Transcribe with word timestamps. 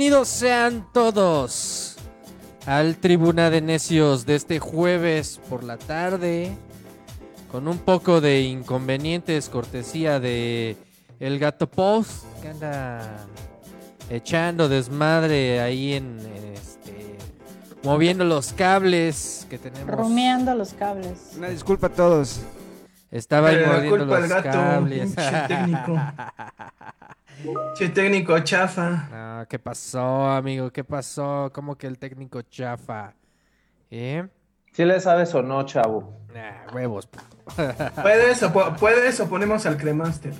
Bienvenidos 0.00 0.28
sean 0.28 0.86
todos 0.94 1.96
al 2.64 2.96
Tribuna 2.96 3.50
de 3.50 3.60
Necios 3.60 4.24
de 4.24 4.34
este 4.36 4.58
jueves 4.58 5.38
por 5.50 5.62
la 5.62 5.76
tarde. 5.76 6.56
Con 7.52 7.68
un 7.68 7.76
poco 7.76 8.22
de 8.22 8.40
inconvenientes, 8.40 9.50
cortesía 9.50 10.18
de 10.18 10.78
El 11.18 11.38
Gato 11.38 11.66
Post, 11.66 12.24
que 12.40 12.48
anda 12.48 13.26
echando 14.08 14.70
desmadre 14.70 15.60
ahí 15.60 15.92
en 15.92 16.18
este, 16.54 17.18
moviendo 17.82 18.24
los 18.24 18.54
cables 18.54 19.46
que 19.50 19.58
tenemos. 19.58 19.94
Rumiando 19.94 20.54
los 20.54 20.72
cables. 20.72 21.32
Una 21.36 21.50
disculpa 21.50 21.88
a 21.88 21.90
todos. 21.90 22.40
Estaba 23.10 23.50
ahí 23.50 23.90
culpa 23.90 24.06
los 24.06 24.14
al 24.14 24.28
gato, 24.28 24.50
cables. 24.50 25.14
pinche 25.14 25.46
técnico. 25.46 26.00
Che 27.74 27.88
técnico 27.88 28.38
chafa. 28.40 29.08
No, 29.40 29.48
¿qué 29.48 29.58
pasó, 29.58 30.26
amigo? 30.28 30.70
¿Qué 30.70 30.84
pasó? 30.84 31.50
¿Cómo 31.54 31.74
que 31.78 31.86
el 31.86 31.98
técnico 31.98 32.42
chafa? 32.42 33.14
¿Eh? 33.90 34.26
¿Sí 34.72 34.84
le 34.84 35.00
sabes 35.00 35.34
o 35.34 35.40
no, 35.42 35.62
chavo? 35.64 36.12
Nah, 36.34 36.70
huevos. 36.74 37.08
¿Puedes 38.02 38.42
o, 38.42 38.52
po- 38.52 38.74
puedes 38.78 39.18
o 39.18 39.28
ponemos 39.30 39.64
al 39.64 39.78
cremaster? 39.78 40.34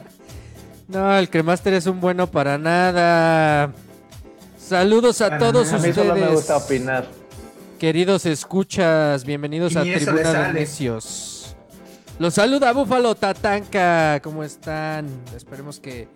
No, 0.86 1.16
el 1.16 1.30
cremaster 1.30 1.72
es 1.72 1.86
un 1.86 1.98
bueno 1.98 2.26
para 2.26 2.58
nada. 2.58 3.72
Saludos 4.58 5.22
a 5.22 5.28
Para 5.30 5.38
todos. 5.38 5.72
A 5.72 5.78
mí 5.78 5.92
solo 5.94 6.12
me 6.12 6.20
ustedes. 6.20 6.34
gusta 6.34 6.56
opinar. 6.58 7.06
Queridos 7.78 8.26
escuchas, 8.26 9.24
bienvenidos 9.24 9.72
Y 9.72 9.78
a 9.78 9.82
Tribuna 9.82 10.48
de. 10.48 10.52
Necios. 10.52 11.56
Los 12.18 12.34
saluda 12.34 12.70
Búfalo 12.74 13.14
Tatanka, 13.14 14.20
¿cómo 14.22 14.44
están? 14.44 15.06
Esperemos 15.34 15.80
que 15.80 16.06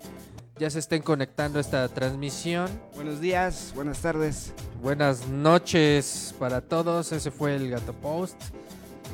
ya 0.59 0.70
se 0.70 0.78
estén 0.78 1.03
conectando 1.03 1.59
a 1.59 1.60
esta 1.60 1.88
transmisión. 1.88 2.69
Buenos 2.94 3.20
días, 3.20 3.72
buenas 3.75 3.98
tardes. 3.98 4.53
Buenas 4.82 5.26
noches 5.28 6.34
para 6.38 6.60
todos, 6.60 7.10
ese 7.12 7.31
fue 7.31 7.56
el 7.56 7.70
Gato 7.70 7.92
Post. 7.92 8.37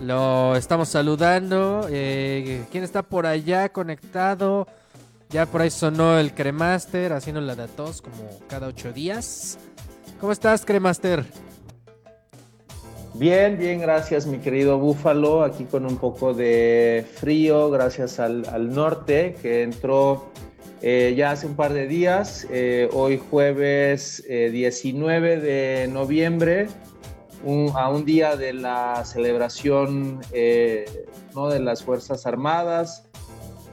Lo 0.02 0.56
estamos 0.56 0.88
saludando. 0.88 1.86
eh, 1.90 2.64
¿Quién 2.70 2.84
está 2.84 3.02
por 3.02 3.26
allá 3.26 3.70
conectado? 3.70 4.66
Ya 5.30 5.46
por 5.46 5.60
ahí 5.60 5.70
sonó 5.70 6.18
el 6.18 6.34
Cremaster 6.34 7.12
haciendo 7.12 7.40
la 7.40 7.54
datos 7.54 8.02
como 8.02 8.28
cada 8.48 8.66
ocho 8.66 8.92
días. 8.92 9.58
¿Cómo 10.20 10.32
estás, 10.32 10.64
Cremaster? 10.64 11.24
Bien, 13.14 13.58
bien, 13.58 13.80
gracias, 13.80 14.26
mi 14.26 14.38
querido 14.38 14.78
Búfalo. 14.78 15.42
Aquí 15.42 15.64
con 15.64 15.86
un 15.86 15.96
poco 15.98 16.34
de 16.34 17.06
frío, 17.16 17.70
gracias 17.70 18.18
al, 18.18 18.46
al 18.48 18.74
norte 18.74 19.36
que 19.40 19.62
entró 19.62 20.30
eh, 20.82 21.14
ya 21.16 21.32
hace 21.32 21.46
un 21.46 21.56
par 21.56 21.72
de 21.72 21.86
días. 21.86 22.46
eh, 22.50 22.88
hoy, 22.92 23.20
jueves 23.30 24.24
eh, 24.28 24.50
19 24.50 25.40
de 25.40 25.88
noviembre, 25.88 26.68
a 27.74 27.90
un 27.90 28.04
día 28.04 28.36
de 28.36 28.52
la 28.52 29.02
celebración 29.04 30.20
eh, 30.32 31.06
¿no? 31.34 31.48
de 31.48 31.60
las 31.60 31.82
Fuerzas 31.82 32.26
Armadas 32.26 33.06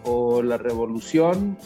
o 0.04 0.42
la 0.42 0.58
Revolución. 0.58 1.58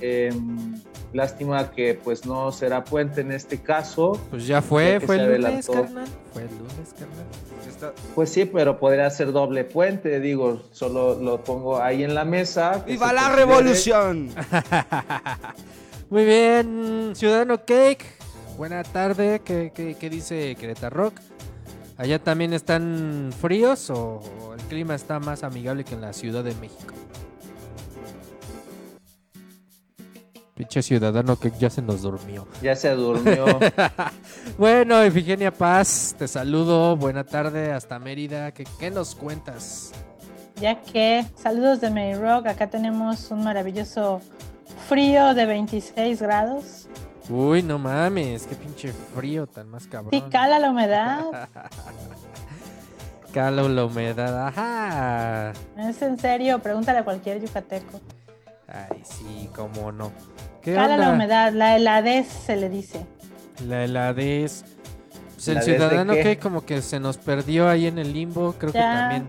Lástima 1.14 1.72
que 1.72 1.94
pues 2.02 2.26
no 2.26 2.52
será 2.54 2.84
puente 2.86 3.22
en 3.22 3.32
este 3.34 3.60
caso. 3.60 4.20
Pues 4.30 4.48
ya 4.48 4.62
fue, 4.62 5.00
fue 5.02 5.18
el 5.18 5.42
lunes, 5.42 5.68
carnal. 5.68 6.08
Fue 6.32 6.44
el 6.44 6.48
lunes, 6.50 6.94
carnal. 6.98 7.26
Está- 7.68 7.94
Pues 8.16 8.30
sí, 8.30 8.46
pero 8.46 8.80
podría 8.80 9.10
ser 9.10 9.32
doble 9.34 9.64
puente, 9.66 10.20
digo, 10.22 10.62
solo 10.72 11.16
lo 11.20 11.44
pongo 11.44 11.82
ahí 11.82 12.04
en 12.04 12.16
la 12.16 12.24
mesa. 12.24 12.84
¡Viva 12.88 13.12
la 13.12 13.24
considere- 13.24 13.36
revolución! 13.36 14.30
Muy 16.10 16.26
bien, 16.26 17.12
Ciudadano 17.16 17.58
Cake. 17.66 18.06
Buena 18.58 18.84
tarde. 18.84 19.42
¿Qué, 19.44 19.72
qué, 19.74 19.96
qué 20.00 20.10
dice 20.10 20.56
Querétaro 20.60 20.96
Rock? 20.96 21.16
¿Allá 21.98 22.20
también 22.20 22.54
están 22.54 23.32
fríos 23.40 23.90
o, 23.90 24.22
o 24.42 24.54
el 24.54 24.62
clima 24.62 24.96
está 24.96 25.20
más 25.20 25.44
amigable 25.44 25.84
que 25.84 25.94
en 25.96 26.02
la 26.02 26.14
Ciudad 26.14 26.44
de 26.44 26.54
México? 26.56 26.94
Pinche 30.62 30.84
Ciudadano 30.84 31.38
Cake 31.38 31.58
ya 31.58 31.72
se 31.72 31.82
nos 31.82 32.04
durmió. 32.04 32.48
Ya 32.62 32.76
se 32.76 32.92
durmió. 32.92 33.46
Bueno, 34.60 35.02
Efigenia 35.02 35.52
Paz, 35.52 36.14
te 36.20 36.28
saludo. 36.28 36.96
Buena 36.96 37.24
tarde 37.24 37.72
hasta 37.72 37.98
Mérida. 37.98 38.52
¿Qué, 38.52 38.66
qué 38.78 38.92
nos 38.92 39.16
cuentas? 39.16 39.92
Ya 40.58 40.80
que, 40.80 41.26
saludos 41.36 41.82
de 41.82 41.90
May 41.90 42.14
Rock. 42.14 42.46
Acá 42.46 42.68
tenemos 42.68 43.32
un 43.32 43.44
maravilloso 43.44 44.22
frío 44.88 45.34
de 45.34 45.48
26 45.48 46.22
grados. 46.22 46.88
Uy, 47.28 47.64
no 47.64 47.80
mames, 47.80 48.46
qué 48.46 48.54
pinche 48.54 48.94
frío 49.16 49.48
tan 49.48 49.68
más 49.68 49.88
cabrón. 49.88 50.12
Sí, 50.12 50.22
cala 50.30 50.60
la 50.60 50.70
humedad. 50.70 51.22
Cala 53.34 53.64
la 53.64 53.86
humedad, 53.86 54.48
ajá. 54.48 55.54
Es 55.78 56.02
en 56.02 56.20
serio, 56.20 56.60
pregúntale 56.60 57.00
a 57.00 57.04
cualquier 57.06 57.42
yucateco. 57.42 58.02
Ay, 58.68 59.02
sí, 59.04 59.50
cómo 59.56 59.92
no. 59.92 60.12
¿Qué 60.62 60.74
Cala 60.76 60.98
la 60.98 61.10
humedad, 61.12 61.52
la 61.54 61.76
heladez 61.76 62.28
se 62.28 62.56
le 62.56 62.70
dice. 62.70 63.06
La 63.68 63.84
heladez. 63.86 64.64
Pues 65.36 65.48
el 65.48 65.54
¿Heladez 65.58 65.66
de 65.68 65.76
ciudadano 65.78 66.14
que 66.14 66.38
como 66.38 66.66
que 66.66 66.82
se 66.84 67.00
nos 67.00 67.18
perdió 67.18 67.68
ahí 67.68 67.88
en 67.88 67.98
el 67.98 68.14
limbo, 68.14 68.54
creo 68.60 68.72
que 68.72 68.78
Ya. 68.78 68.94
también 69.10 69.28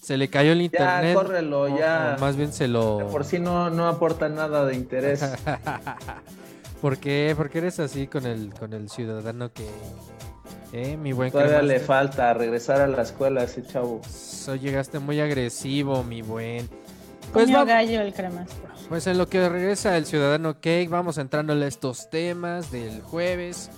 se 0.00 0.16
le 0.16 0.28
cayó 0.28 0.52
el 0.52 0.58
ya, 0.58 0.64
internet. 0.64 1.14
córrelo, 1.14 1.62
o- 1.62 1.78
ya. 1.78 2.14
o 2.16 2.20
más 2.20 2.36
bien 2.36 2.52
se 2.52 2.68
lo... 2.68 2.98
De 2.98 3.04
Por 3.06 3.24
si 3.24 3.38
no, 3.40 3.68
no 3.70 3.88
aporta 3.88 4.28
nada 4.28 4.64
de 4.66 4.74
interés. 4.76 5.20
¿Por 6.80 6.98
qué? 6.98 7.34
¿Por 7.36 7.50
qué 7.50 7.58
eres 7.58 7.78
así 7.80 8.06
con 8.06 8.26
el, 8.26 8.52
con 8.54 8.72
el 8.72 8.88
ciudadano 8.88 9.52
que... 9.52 9.66
Eh, 10.72 10.96
mi 10.96 11.12
buen 11.12 11.30
Todavía 11.30 11.60
le 11.60 11.74
Cremaster? 11.74 11.86
falta 11.86 12.34
regresar 12.34 12.80
a 12.80 12.86
la 12.86 13.02
escuela 13.02 13.42
ese 13.44 13.62
chavo. 13.62 14.00
So, 14.08 14.54
llegaste 14.56 14.98
muy 15.00 15.20
agresivo, 15.20 16.02
mi 16.02 16.22
buen. 16.22 16.68
Pues 17.32 17.52
va- 17.54 17.64
gallo 17.64 18.00
el 18.00 18.14
cremastro. 18.14 18.71
Pues 18.88 19.06
en 19.06 19.16
lo 19.18 19.28
que 19.28 19.48
regresa 19.48 19.96
el 19.96 20.04
Ciudadano 20.06 20.54
Cake, 20.54 20.88
vamos 20.88 21.16
entrándole 21.18 21.64
a 21.64 21.68
estos 21.68 22.10
temas 22.10 22.70
del 22.70 23.00
jueves. 23.00 23.70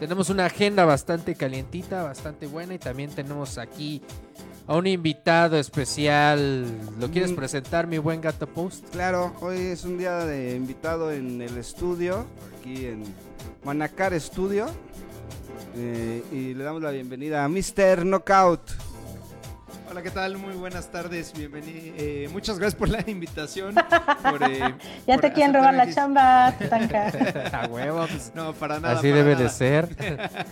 Tenemos 0.00 0.30
una 0.30 0.46
agenda 0.46 0.84
bastante 0.84 1.34
calientita, 1.34 2.02
bastante 2.02 2.46
buena 2.46 2.74
y 2.74 2.78
también 2.78 3.10
tenemos 3.10 3.58
aquí 3.58 4.02
a 4.66 4.76
un 4.76 4.86
invitado 4.86 5.58
especial. 5.58 6.64
¿Lo 6.98 7.10
quieres 7.10 7.32
Mm. 7.32 7.36
presentar, 7.36 7.86
mi 7.86 7.98
buen 7.98 8.20
gato 8.22 8.46
post? 8.46 8.88
Claro, 8.90 9.34
hoy 9.40 9.58
es 9.58 9.84
un 9.84 9.98
día 9.98 10.18
de 10.24 10.56
invitado 10.56 11.12
en 11.12 11.42
el 11.42 11.58
estudio, 11.58 12.24
aquí 12.58 12.86
en 12.86 13.04
Manacar 13.64 14.18
Studio. 14.18 14.66
Eh, 15.76 16.22
y 16.32 16.54
le 16.54 16.64
damos 16.64 16.80
la 16.82 16.90
bienvenida 16.90 17.44
a 17.44 17.48
Mr. 17.48 18.04
Knockout. 18.06 18.60
Hola, 19.94 20.02
¿qué 20.02 20.10
tal? 20.10 20.38
Muy 20.38 20.54
buenas 20.54 20.90
tardes, 20.90 21.32
bienvenido. 21.32 22.28
muchas 22.32 22.58
gracias 22.58 22.74
por 22.74 22.88
la 22.88 23.04
invitación. 23.08 23.76
por, 24.28 24.42
eh, 24.42 24.74
Ya 25.06 25.14
por 25.14 25.20
te 25.20 25.32
quieren 25.32 25.54
robar 25.54 25.72
la 25.72 25.88
chamba, 25.88 26.52
Tatanka. 26.58 27.12
A 27.62 27.66
huevo, 27.68 28.04
pues, 28.08 28.32
No, 28.34 28.52
para 28.54 28.80
nada. 28.80 28.98
así 28.98 29.10
para 29.10 29.22
debe 29.22 29.36
de 29.36 29.44
nada. 29.44 29.48
ser. 29.50 29.88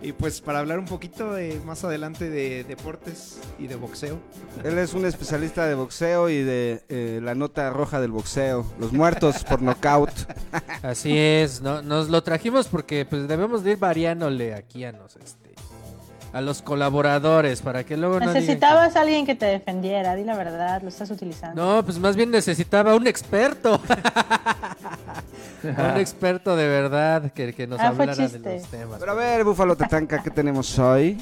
Y 0.00 0.12
pues 0.12 0.40
para 0.40 0.60
hablar 0.60 0.78
un 0.78 0.84
poquito 0.84 1.34
de, 1.34 1.60
más 1.66 1.82
adelante 1.82 2.30
de 2.30 2.62
deportes 2.62 3.40
y 3.58 3.66
de 3.66 3.74
boxeo. 3.74 4.20
Él 4.62 4.78
es 4.78 4.94
un 4.94 5.04
especialista 5.04 5.66
de 5.66 5.74
boxeo 5.74 6.30
y 6.30 6.40
de 6.44 6.82
eh, 6.88 7.20
la 7.20 7.34
nota 7.34 7.68
roja 7.70 8.00
del 8.00 8.12
boxeo. 8.12 8.64
Los 8.78 8.92
muertos 8.92 9.42
por 9.44 9.60
knockout. 9.60 10.12
Así 10.82 11.18
es, 11.18 11.60
no, 11.62 11.82
nos 11.82 12.08
lo 12.10 12.22
trajimos 12.22 12.68
porque 12.68 13.04
pues 13.04 13.26
debemos 13.26 13.64
de 13.64 13.72
ir 13.72 13.78
variándole 13.78 14.54
aquí 14.54 14.84
a 14.84 14.92
nos, 14.92 15.16
este, 15.16 15.47
a 16.32 16.40
los 16.40 16.60
colaboradores 16.62 17.62
para 17.62 17.84
que 17.84 17.96
luego 17.96 18.14
no 18.14 18.20
digan 18.20 18.34
que- 18.34 18.40
Necesitabas 18.40 18.96
a 18.96 19.00
alguien 19.00 19.24
que 19.26 19.34
te 19.34 19.46
defendiera, 19.46 20.14
di 20.14 20.24
la 20.24 20.36
verdad, 20.36 20.82
lo 20.82 20.88
estás 20.88 21.10
utilizando. 21.10 21.76
No, 21.76 21.84
pues 21.84 21.98
más 21.98 22.16
bien 22.16 22.30
necesitaba 22.30 22.94
un 22.94 23.06
experto. 23.06 23.80
un 25.62 25.96
experto 25.96 26.54
de 26.56 26.68
verdad 26.68 27.32
que, 27.32 27.52
que 27.52 27.66
nos 27.66 27.80
Ah, 27.80 27.88
hablara 27.88 28.14
de 28.14 28.22
los 28.38 28.64
temas. 28.70 28.96
Pero 29.00 29.12
a 29.12 29.14
ver, 29.14 29.44
Búfalo 29.44 29.76
Tatanka, 29.76 30.22
¿qué 30.22 30.30
tenemos 30.30 30.78
hoy? 30.78 31.18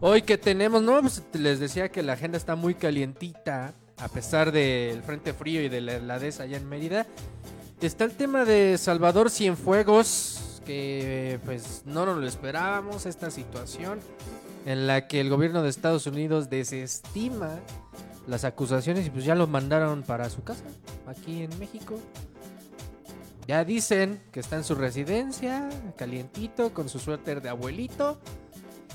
Hoy 0.00 0.22
que 0.22 0.36
tenemos, 0.38 0.82
no, 0.82 1.00
pues 1.00 1.22
les 1.34 1.60
decía 1.60 1.88
que 1.90 2.02
la 2.02 2.14
agenda 2.14 2.36
está 2.36 2.56
muy 2.56 2.74
calientita, 2.74 3.72
a 3.98 4.08
pesar 4.08 4.52
del 4.52 5.02
frente 5.02 5.32
frío 5.32 5.62
y 5.62 5.68
de 5.68 5.80
la 5.80 5.94
heladez 5.94 6.40
allá 6.40 6.56
en 6.56 6.68
Mérida. 6.68 7.06
Está 7.80 8.04
el 8.04 8.12
tema 8.12 8.44
de 8.44 8.76
Salvador 8.78 9.30
Cienfuegos, 9.30 10.40
que 10.64 11.38
pues 11.44 11.82
no 11.84 12.06
nos 12.06 12.18
lo 12.18 12.26
esperábamos, 12.26 13.06
esta 13.06 13.30
situación 13.30 14.00
en 14.66 14.86
la 14.86 15.06
que 15.06 15.20
el 15.20 15.30
gobierno 15.30 15.62
de 15.62 15.68
Estados 15.68 16.06
Unidos 16.06 16.50
desestima 16.50 17.60
las 18.26 18.44
acusaciones 18.44 19.06
y 19.06 19.10
pues 19.10 19.24
ya 19.24 19.34
lo 19.34 19.46
mandaron 19.46 20.02
para 20.02 20.30
su 20.30 20.42
casa, 20.42 20.64
aquí 21.06 21.42
en 21.42 21.58
México. 21.58 21.98
Ya 23.46 23.64
dicen 23.64 24.22
que 24.32 24.40
está 24.40 24.56
en 24.56 24.64
su 24.64 24.74
residencia, 24.74 25.68
calientito, 25.96 26.72
con 26.72 26.88
su 26.88 26.98
suéter 26.98 27.42
de 27.42 27.50
abuelito. 27.50 28.18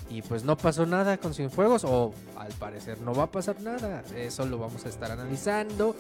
Y 0.10 0.24
pues 0.24 0.44
no 0.44 0.58
pasó 0.58 0.88
nada 0.88 1.20
con 1.20 1.36
Cienfuegos, 1.36 1.84
o 1.86 2.16
al 2.36 2.52
parecer 2.54 3.00
no 3.02 3.14
va 3.14 3.26
a 3.26 3.32
pasar 3.32 3.62
nada. 3.62 4.04
Eso 4.16 4.44
lo 4.48 4.58
vamos 4.58 4.88
a 4.88 4.90
estar 4.90 5.12
analizando. 5.12 5.96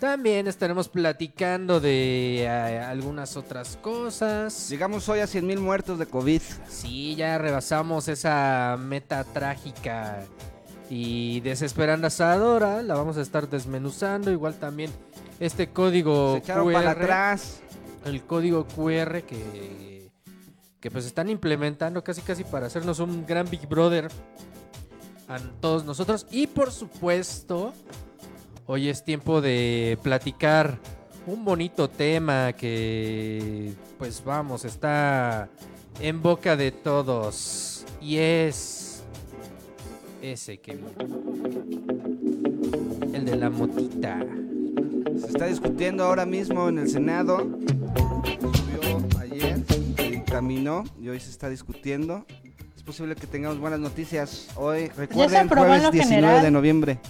También 0.00 0.46
estaremos 0.46 0.88
platicando 0.88 1.80
de 1.80 2.42
eh, 2.42 2.48
algunas 2.48 3.36
otras 3.36 3.76
cosas. 3.76 4.68
Llegamos 4.68 5.08
hoy 5.08 5.18
a 5.18 5.24
100.000 5.24 5.58
muertos 5.58 5.98
de 5.98 6.06
COVID. 6.06 6.40
Sí, 6.68 7.16
ya 7.16 7.36
rebasamos 7.36 8.06
esa 8.06 8.76
meta 8.78 9.24
trágica 9.24 10.24
y 10.88 11.40
desesperanzadora. 11.40 12.80
La 12.82 12.94
vamos 12.94 13.16
a 13.16 13.22
estar 13.22 13.48
desmenuzando. 13.48 14.30
Igual 14.30 14.54
también 14.54 14.92
este 15.40 15.70
código 15.70 16.34
Se 16.34 16.38
echaron 16.38 16.68
QR, 16.68 16.72
para 16.74 16.90
atrás. 16.92 17.60
el 18.04 18.22
código 18.22 18.68
QR 18.68 19.22
que, 19.22 20.10
que 20.78 20.90
pues 20.92 21.06
están 21.06 21.28
implementando 21.28 22.04
casi 22.04 22.22
casi 22.22 22.44
para 22.44 22.68
hacernos 22.68 23.00
un 23.00 23.26
gran 23.26 23.50
Big 23.50 23.66
Brother 23.66 24.08
a 25.26 25.38
todos 25.60 25.84
nosotros. 25.84 26.24
Y 26.30 26.46
por 26.46 26.70
supuesto, 26.70 27.72
hoy 28.68 28.88
es 28.90 29.02
tiempo 29.02 29.40
de 29.40 29.98
platicar 30.02 30.78
un 31.26 31.42
bonito 31.44 31.88
tema 31.88 32.52
que 32.52 33.72
pues 33.98 34.22
vamos, 34.22 34.64
está 34.64 35.48
en 36.00 36.22
boca 36.22 36.54
de 36.54 36.70
todos. 36.70 37.84
Y 38.00 38.18
es 38.18 39.02
ese 40.22 40.58
que 40.58 40.76
viene. 40.76 40.92
El 43.12 43.24
de 43.24 43.36
la 43.36 43.50
motita. 43.50 44.24
Se 45.18 45.26
está 45.26 45.46
discutiendo 45.46 46.04
ahora 46.04 46.26
mismo 46.26 46.68
en 46.68 46.78
el 46.78 46.88
Senado. 46.88 47.38
Subió 47.38 49.20
ayer, 49.20 49.64
caminó 50.26 50.84
y 51.00 51.08
hoy 51.08 51.18
se 51.20 51.30
está 51.30 51.48
discutiendo. 51.48 52.26
Es 52.76 52.82
posible 52.82 53.16
que 53.16 53.26
tengamos 53.26 53.58
buenas 53.58 53.80
noticias 53.80 54.48
hoy. 54.56 54.88
Recuerden, 54.88 55.48
jueves 55.48 55.82
lo 55.82 55.90
19 55.90 56.42
de 56.42 56.50
noviembre. 56.50 57.00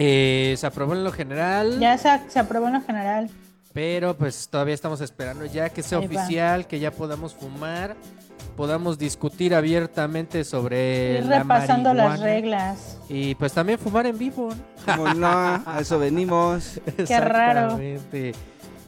Eh, 0.00 0.54
se 0.56 0.66
aprobó 0.66 0.94
en 0.94 1.04
lo 1.04 1.12
general. 1.12 1.78
Ya 1.78 1.96
se, 1.98 2.08
se 2.28 2.38
aprobó 2.38 2.66
en 2.68 2.74
lo 2.74 2.80
general. 2.82 3.30
Pero 3.72 4.16
pues 4.16 4.48
todavía 4.48 4.74
estamos 4.74 5.00
esperando 5.00 5.44
ya 5.44 5.68
que 5.68 5.82
sea 5.82 5.98
Ahí 5.98 6.08
va. 6.08 6.22
oficial, 6.22 6.66
que 6.66 6.80
ya 6.80 6.90
podamos 6.90 7.34
fumar, 7.34 7.94
podamos 8.56 8.98
discutir 8.98 9.54
abiertamente 9.54 10.42
sobre 10.42 11.18
Ir 11.18 11.26
la 11.26 11.40
repasando 11.40 11.94
las 11.94 12.18
reglas. 12.18 12.98
Y 13.08 13.34
pues 13.36 13.52
también 13.52 13.78
fumar 13.78 14.06
en 14.06 14.18
vivo. 14.18 14.48
¿no? 14.86 14.96
Como 14.96 15.14
no, 15.14 15.28
a 15.28 15.76
eso 15.80 15.98
venimos. 15.98 16.80
Qué 17.06 17.20
raro. 17.20 17.78
Exactamente. 17.78 18.32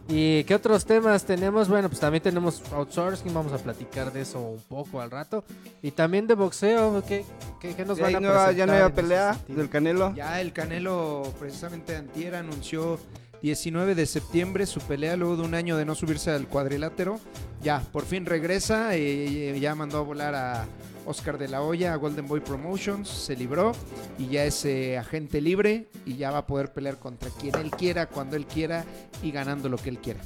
¿Y 0.08 0.44
qué 0.44 0.54
otros 0.54 0.84
temas 0.84 1.24
tenemos? 1.24 1.68
Bueno, 1.68 1.88
pues 1.88 2.00
también 2.00 2.22
tenemos 2.22 2.62
outsourcing, 2.72 3.32
vamos 3.32 3.52
a 3.52 3.58
platicar 3.58 4.12
de 4.12 4.22
eso 4.22 4.40
un 4.40 4.60
poco 4.60 5.00
al 5.00 5.10
rato. 5.10 5.44
Y 5.82 5.92
también 5.92 6.26
de 6.26 6.34
boxeo, 6.34 7.02
¿qué, 7.06 7.24
qué, 7.60 7.74
qué 7.74 7.84
nos 7.84 7.98
van 7.98 8.16
a 8.16 8.20
nueva, 8.20 8.52
ya 8.52 8.64
presentar 8.64 8.68
nueva 8.68 8.86
ese 8.86 8.94
pelea 8.94 9.38
del 9.48 9.68
Canelo. 9.68 10.14
Ya 10.14 10.40
el 10.40 10.52
Canelo, 10.52 11.32
precisamente 11.38 11.96
antier, 11.96 12.34
anunció 12.34 12.98
19 13.42 13.94
de 13.94 14.06
septiembre 14.06 14.66
su 14.66 14.80
pelea 14.80 15.16
luego 15.16 15.36
de 15.36 15.42
un 15.42 15.54
año 15.54 15.76
de 15.76 15.84
no 15.84 15.94
subirse 15.94 16.30
al 16.30 16.46
cuadrilátero. 16.46 17.18
Ya, 17.62 17.80
por 17.92 18.04
fin 18.04 18.26
regresa, 18.26 18.96
eh, 18.96 19.58
ya 19.60 19.74
mandó 19.74 19.98
a 19.98 20.02
volar 20.02 20.34
a 20.34 20.66
Oscar 21.06 21.38
de 21.38 21.48
la 21.48 21.62
Hoya, 21.62 21.92
a 21.92 21.96
Golden 21.96 22.26
Boy 22.26 22.40
Promotions, 22.40 23.08
se 23.08 23.36
libró 23.36 23.72
y 24.18 24.28
ya 24.28 24.44
es 24.44 24.64
eh, 24.64 24.98
agente 24.98 25.40
libre 25.40 25.86
y 26.06 26.16
ya 26.16 26.30
va 26.30 26.38
a 26.38 26.46
poder 26.46 26.72
pelear 26.72 26.98
contra 26.98 27.30
quien 27.30 27.54
él 27.56 27.70
quiera, 27.70 28.06
cuando 28.06 28.36
él 28.36 28.46
quiera 28.46 28.84
y 29.22 29.30
ganando 29.30 29.68
lo 29.68 29.76
que 29.78 29.90
él 29.90 29.98
quiera. 29.98 30.20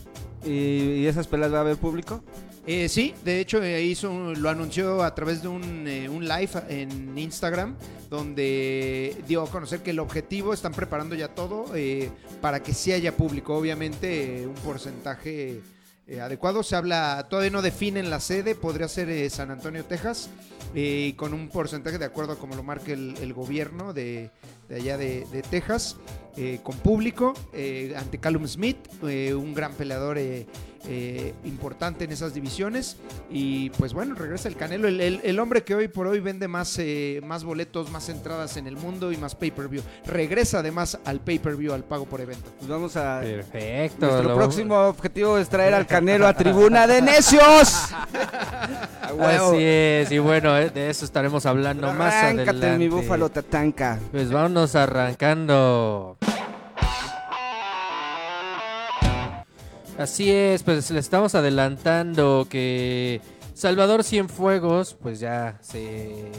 ¿Y, 0.44 0.50
y 0.50 1.06
esas 1.06 1.26
peleas 1.26 1.52
va 1.52 1.58
a 1.58 1.60
haber 1.62 1.76
público? 1.76 2.22
Eh, 2.68 2.88
sí, 2.88 3.14
de 3.24 3.38
hecho 3.38 3.62
eh, 3.62 3.84
hizo 3.84 4.34
lo 4.34 4.50
anunció 4.50 5.04
a 5.04 5.14
través 5.14 5.40
de 5.40 5.46
un, 5.46 5.86
eh, 5.86 6.08
un 6.08 6.26
live 6.26 6.50
en 6.68 7.16
Instagram 7.16 7.76
donde 8.10 9.16
dio 9.28 9.42
a 9.42 9.48
conocer 9.48 9.84
que 9.84 9.90
el 9.90 10.00
objetivo 10.00 10.52
están 10.52 10.72
preparando 10.72 11.14
ya 11.14 11.28
todo 11.28 11.66
eh, 11.76 12.10
para 12.40 12.64
que 12.64 12.74
sí 12.74 12.90
haya 12.90 13.16
público, 13.16 13.56
obviamente 13.56 14.44
un 14.48 14.54
porcentaje 14.54 15.60
adecuado. 16.20 16.64
Se 16.64 16.74
habla, 16.74 17.26
todavía 17.30 17.50
no 17.50 17.62
definen 17.62 18.10
la 18.10 18.18
sede, 18.18 18.56
podría 18.56 18.88
ser 18.88 19.30
San 19.30 19.52
Antonio, 19.52 19.84
Texas, 19.84 20.28
eh, 20.74 21.14
con 21.16 21.32
un 21.34 21.48
porcentaje 21.48 21.98
de 21.98 22.04
acuerdo 22.04 22.32
a 22.32 22.38
como 22.38 22.54
lo 22.54 22.62
marque 22.62 22.92
el, 22.92 23.32
gobierno 23.32 23.92
de, 23.92 24.30
allá 24.70 24.96
de, 24.96 25.44
Texas, 25.50 25.96
eh, 26.36 26.60
con 26.62 26.76
público, 26.76 27.34
eh, 27.52 27.94
ante 27.96 28.18
Callum 28.18 28.46
Smith, 28.46 28.76
eh, 29.04 29.34
un 29.34 29.54
gran 29.54 29.72
peleador 29.74 30.18
eh, 30.88 31.34
importante 31.44 32.04
en 32.04 32.12
esas 32.12 32.34
divisiones. 32.34 32.96
Y 33.30 33.70
pues 33.70 33.92
bueno, 33.92 34.14
regresa 34.14 34.48
el 34.48 34.56
Canelo, 34.56 34.88
el, 34.88 35.00
el- 35.00 35.20
el 35.22 35.38
hombre 35.38 35.62
que 35.64 35.74
hoy 35.74 35.88
por 35.88 36.06
hoy 36.06 36.20
vende 36.20 36.48
más, 36.48 36.76
eh, 36.78 37.20
más 37.24 37.44
boletos, 37.44 37.90
más 37.90 38.08
entradas 38.08 38.56
en 38.56 38.66
el 38.66 38.76
mundo 38.76 39.12
y 39.12 39.16
más 39.16 39.34
pay-per-view. 39.34 39.82
Regresa 40.06 40.60
además 40.60 40.98
al 41.04 41.20
pay-per-view, 41.20 41.72
al 41.72 41.84
pago 41.84 42.04
por 42.06 42.20
evento. 42.20 42.50
Pues 42.58 42.68
vamos 42.68 42.96
a... 42.96 43.20
Perfecto. 43.20 44.06
Nuestro 44.06 44.28
lo- 44.30 44.34
próximo 44.36 44.76
objetivo 44.76 45.38
es 45.38 45.48
traer 45.48 45.74
al 45.74 45.86
Canelo 45.86 46.26
a 46.26 46.34
Tribuna 46.34 46.86
de 46.86 47.02
Necios. 47.02 47.90
Así 49.20 49.56
es, 49.62 50.10
y 50.12 50.18
bueno, 50.18 50.56
eh, 50.58 50.70
de 50.70 50.90
eso 50.90 51.04
estaremos 51.04 51.46
hablando 51.46 51.92
más 51.92 52.12
Arráncate, 52.14 52.50
adelante. 52.50 52.78
mi 52.78 52.88
búfalo 52.88 53.28
tatanca. 53.30 53.98
Pues 54.12 54.30
vámonos 54.30 54.74
arrancando. 54.74 56.16
Así 59.98 60.30
es, 60.30 60.62
pues 60.62 60.90
le 60.90 61.00
estamos 61.00 61.34
adelantando 61.34 62.46
que 62.50 63.22
Salvador 63.54 64.04
Cienfuegos, 64.04 64.92
pues 64.92 65.20
ya 65.20 65.56
se, 65.62 66.30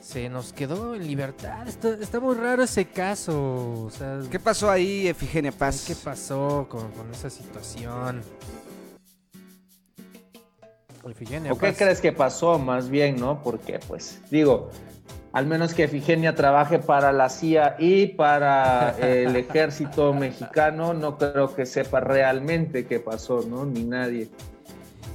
se 0.00 0.28
nos 0.28 0.52
quedó 0.52 0.94
en 0.94 1.08
libertad. 1.08 1.66
Está, 1.66 1.94
está 2.00 2.20
muy 2.20 2.36
raro 2.36 2.62
ese 2.62 2.84
caso. 2.84 3.86
O 3.86 3.90
sea, 3.90 4.20
¿Qué 4.30 4.38
pasó 4.38 4.70
ahí, 4.70 5.08
Efigenia 5.08 5.50
Paz? 5.50 5.84
¿qué 5.88 5.96
pasó 5.96 6.66
con, 6.68 6.92
con 6.92 7.10
esa 7.12 7.30
situación? 7.30 8.22
Efigenia 11.10 11.52
¿O 11.52 11.58
qué 11.58 11.74
crees 11.74 12.00
que 12.00 12.12
pasó 12.12 12.60
más 12.60 12.88
bien, 12.88 13.16
no? 13.16 13.42
Porque, 13.42 13.80
pues, 13.88 14.20
digo, 14.30 14.70
al 15.36 15.44
menos 15.46 15.74
que 15.74 15.84
Efigenia 15.84 16.34
trabaje 16.34 16.78
para 16.78 17.12
la 17.12 17.28
CIA 17.28 17.76
y 17.78 18.06
para 18.06 18.96
el 18.98 19.36
ejército 19.36 20.14
mexicano, 20.14 20.94
no 20.94 21.18
creo 21.18 21.54
que 21.54 21.66
sepa 21.66 22.00
realmente 22.00 22.86
qué 22.86 23.00
pasó, 23.00 23.44
¿no? 23.46 23.66
Ni 23.66 23.84
nadie. 23.84 24.30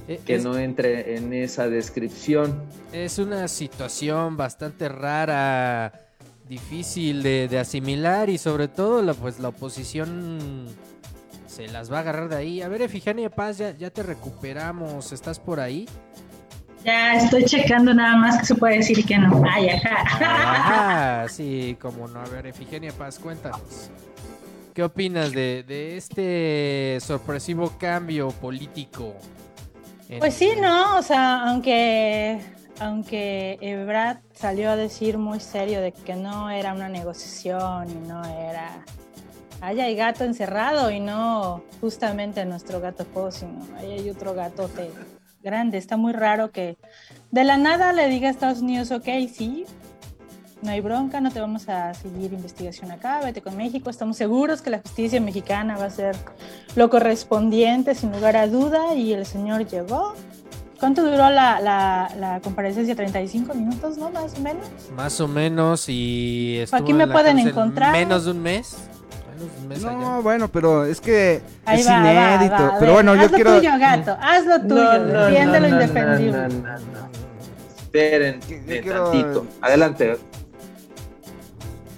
Eh, 0.06 0.20
que 0.24 0.36
es- 0.36 0.44
no 0.44 0.56
entre 0.56 1.16
en 1.16 1.32
esa 1.32 1.68
descripción. 1.68 2.62
Es 2.92 3.18
una 3.18 3.48
situación 3.48 4.36
bastante 4.36 4.88
rara, 4.88 5.92
difícil 6.48 7.24
de, 7.24 7.48
de 7.48 7.58
asimilar 7.58 8.30
y 8.30 8.38
sobre 8.38 8.68
todo 8.68 9.02
la, 9.02 9.14
pues 9.14 9.40
la 9.40 9.48
oposición 9.48 10.66
se 11.48 11.66
las 11.66 11.90
va 11.92 11.96
a 11.96 12.00
agarrar 12.02 12.28
de 12.28 12.36
ahí. 12.36 12.62
A 12.62 12.68
ver, 12.68 12.82
Efigenia 12.82 13.28
Paz, 13.28 13.58
ya, 13.58 13.72
ya 13.72 13.90
te 13.90 14.04
recuperamos, 14.04 15.10
¿estás 15.10 15.40
por 15.40 15.58
ahí? 15.58 15.88
Ya 16.84 17.14
estoy 17.14 17.44
checando 17.44 17.94
nada 17.94 18.16
más 18.16 18.38
que 18.38 18.46
se 18.46 18.54
puede 18.54 18.78
decir 18.78 19.04
que 19.04 19.16
no. 19.16 19.42
Ay, 19.48 19.68
ajá. 19.68 20.02
Ajá, 20.02 21.28
sí, 21.30 21.76
como 21.80 22.08
no. 22.08 22.20
A 22.20 22.24
ver, 22.24 22.46
Efigenia 22.46 22.92
Paz, 22.92 23.18
cuéntanos. 23.18 23.90
¿Qué 24.74 24.82
opinas 24.82 25.32
de, 25.32 25.62
de 25.62 25.96
este 25.96 26.98
sorpresivo 27.00 27.72
cambio 27.78 28.30
político? 28.30 29.14
Pues 30.18 30.34
sí, 30.34 30.52
¿no? 30.60 30.96
O 30.98 31.02
sea, 31.02 31.48
aunque, 31.48 32.40
aunque 32.80 33.58
Ebrard 33.60 34.18
salió 34.32 34.70
a 34.70 34.76
decir 34.76 35.18
muy 35.18 35.40
serio 35.40 35.80
de 35.80 35.92
que 35.92 36.16
no 36.16 36.50
era 36.50 36.72
una 36.72 36.88
negociación 36.88 37.90
y 37.90 38.08
no 38.08 38.24
era... 38.24 38.84
Ahí 39.60 39.80
hay 39.80 39.94
gato 39.94 40.24
encerrado 40.24 40.90
y 40.90 40.98
no 40.98 41.62
justamente 41.80 42.44
nuestro 42.44 42.80
gato 42.80 43.04
Po, 43.04 43.30
sino 43.30 43.60
ahí 43.78 43.92
hay 43.92 44.10
otro 44.10 44.34
gatote 44.34 44.90
grande. 45.42 45.78
Está 45.78 45.96
muy 45.96 46.12
raro 46.12 46.50
que 46.50 46.76
de 47.30 47.44
la 47.44 47.56
nada 47.56 47.92
le 47.92 48.08
diga 48.08 48.28
a 48.28 48.30
Estados 48.30 48.60
Unidos, 48.60 48.90
ok, 48.90 49.08
sí, 49.32 49.64
no 50.62 50.70
hay 50.70 50.80
bronca, 50.80 51.20
no 51.20 51.30
te 51.30 51.40
vamos 51.40 51.68
a 51.68 51.92
seguir 51.92 52.32
investigación 52.32 52.92
acá, 52.92 53.20
vete 53.22 53.42
con 53.42 53.56
México. 53.56 53.90
Estamos 53.90 54.16
seguros 54.16 54.62
que 54.62 54.70
la 54.70 54.78
justicia 54.78 55.20
mexicana 55.20 55.76
va 55.76 55.86
a 55.86 55.90
ser 55.90 56.16
lo 56.76 56.88
correspondiente, 56.88 57.94
sin 57.94 58.12
lugar 58.12 58.36
a 58.36 58.46
duda, 58.46 58.94
y 58.94 59.12
el 59.12 59.26
señor 59.26 59.66
llegó. 59.66 60.14
¿Cuánto 60.78 61.02
duró 61.02 61.30
la, 61.30 61.60
la, 61.60 62.12
la 62.18 62.40
comparecencia? 62.40 62.96
¿35 62.96 63.54
minutos, 63.54 63.98
no? 63.98 64.10
Más 64.10 64.36
o 64.36 64.40
menos. 64.40 64.66
Más 64.96 65.20
o 65.20 65.28
menos 65.28 65.88
y... 65.88 66.58
estuvo 66.60 66.80
Aquí 66.80 66.90
en 66.90 66.96
me 66.96 67.06
la 67.06 67.12
pueden 67.12 67.38
encontrar. 67.38 67.92
Menos 67.92 68.24
de 68.24 68.30
un 68.32 68.42
mes. 68.42 68.76
Mes 69.68 69.84
allá. 69.84 69.96
No, 69.96 70.22
bueno, 70.22 70.48
pero 70.48 70.84
es 70.84 71.00
que 71.00 71.40
Ahí 71.64 71.80
es 71.80 71.88
va, 71.88 72.02
va, 72.02 72.34
inédito. 72.34 72.54
va, 72.54 72.76
a 72.76 72.78
pero 72.78 72.92
bueno, 72.94 73.14
yo 73.14 73.22
lo 73.22 73.28
quiero. 73.30 73.56
tuyo, 73.58 73.70
gato, 73.78 74.16
haz 74.20 74.46
lo 74.46 74.60
tuyo, 74.60 74.98
lo 74.98 75.68
indefendible. 75.68 76.32
no, 76.32 76.48
no, 76.48 76.78
no. 76.78 77.12
Esperen 77.82 78.40
Yo- 78.40 78.48
yo 78.48 78.72
eh, 78.74 78.80
quiero- 78.82 79.04
tantito. 79.10 79.46
Adelante. 79.60 80.18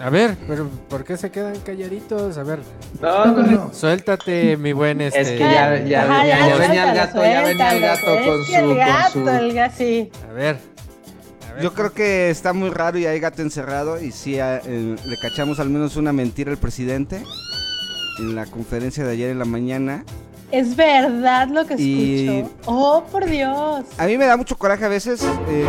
A 0.01 0.11
ver, 0.11 0.37
pero 0.49 0.69
¿por 0.89 1.05
qué 1.05 1.17
se 1.17 1.31
quedan 1.31 1.55
calladitos? 1.61 2.37
A 2.37 2.43
ver, 2.43 2.59
No, 3.01 3.27
no, 3.27 3.43
no. 3.45 3.71
suéltate, 3.73 4.57
mi 4.57 4.73
buen 4.73 5.01
este. 5.01 5.21
Es 5.21 5.29
que 5.31 5.39
ya, 5.39 5.79
ya, 5.85 6.03
Ajá, 6.03 6.27
ya, 6.27 6.49
ya 6.49 6.57
venía 6.57 6.57
el 6.57 6.57
suéltalo, 6.57 6.95
gato, 6.95 7.23
ya 7.25 7.43
venía 7.43 7.73
el 7.75 7.81
gato 7.81 8.01
suéltalo, 8.05 8.27
con 8.27 8.45
que 8.45 8.57
el 8.57 8.65
su, 8.69 8.75
gato, 8.75 9.13
con 9.13 9.25
su. 9.25 9.29
el 9.31 9.55
gato, 9.55 9.75
sí. 9.79 10.11
A 10.29 10.33
ver. 10.33 10.57
Ver, 11.54 11.62
Yo 11.62 11.73
creo 11.75 11.92
que 11.92 12.30
está 12.30 12.52
muy 12.52 12.70
raro 12.70 12.99
y 12.99 13.06
hay 13.06 13.20
gato 13.20 13.42
encerrado 13.42 14.00
y 14.00 14.12
sí 14.12 14.38
ah, 14.40 14.61
eh, 14.64 14.96
le 15.04 15.16
cachamos 15.18 15.61
al 15.61 15.70
menos 15.70 15.96
una 15.96 16.12
mentira 16.12 16.50
al 16.50 16.58
presidente 16.58 17.23
en 18.18 18.34
la 18.34 18.46
conferencia 18.46 19.04
de 19.04 19.12
ayer 19.12 19.30
en 19.30 19.38
la 19.38 19.44
mañana. 19.44 20.04
Es 20.52 20.76
verdad 20.76 21.49
lo 21.49 21.66
que 21.66 21.75
Y- 21.78 22.28
escucho. 22.28 22.54
Oh, 22.66 23.04
por 23.11 23.25
Dios. 23.26 23.84
A 23.99 24.06
mí 24.06 24.16
me 24.16 24.26
da 24.26 24.37
mucho 24.37 24.56
coraje 24.56 24.84
a 24.84 24.88
veces 24.88 25.20
eh, 25.49 25.66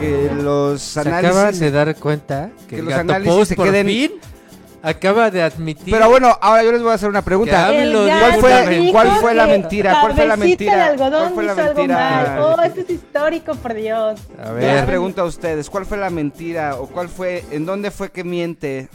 que 0.00 0.30
los 0.42 0.80
se 0.82 1.00
acaban 1.00 1.24
análisis... 1.36 1.60
de 1.60 1.70
dar 1.70 1.94
cuenta 1.96 2.50
que, 2.68 2.76
que 2.76 2.78
el 2.80 2.84
los 2.86 2.94
gato 2.94 3.12
análisis 3.12 3.48
se 3.48 3.54
por 3.56 3.68
queden- 3.68 3.86
fin 3.86 4.12
acaba 4.84 5.30
de 5.30 5.42
admitir. 5.42 5.92
Pero 5.92 6.08
bueno, 6.10 6.36
ahora 6.40 6.62
yo 6.62 6.70
les 6.72 6.82
voy 6.82 6.90
a 6.92 6.94
hacer 6.94 7.08
una 7.08 7.22
pregunta. 7.22 7.68
¿Cuál 7.68 8.34
fue- 8.40 8.88
cuál 8.92 9.10
fue 9.12 9.34
la 9.34 9.46
mentira? 9.46 9.98
¿Cuál 10.00 10.14
fue 10.14 10.26
la 10.26 10.36
mentira? 10.36 10.76
de 10.76 10.82
algodón 10.82 11.32
¿Cuál 11.32 11.34
fue 11.34 11.44
la 11.44 11.52
hizo 11.52 11.60
algo 11.62 11.74
mentira? 11.74 11.98
mal. 12.26 12.38
Oh, 12.40 12.62
esto 12.62 12.80
es 12.80 12.90
histórico, 12.90 13.54
por 13.54 13.74
Dios. 13.74 14.20
A 14.38 14.48
Yo 14.48 14.54
les 14.54 14.62
ver, 14.62 14.86
pregunto 14.86 15.22
a 15.22 15.24
ustedes, 15.24 15.70
¿cuál 15.70 15.86
fue 15.86 15.96
la 15.96 16.10
mentira 16.10 16.76
o 16.76 16.86
cuál 16.86 17.08
fue, 17.08 17.44
en 17.50 17.64
dónde 17.64 17.90
fue 17.90 18.10
que 18.10 18.24
miente 18.24 18.88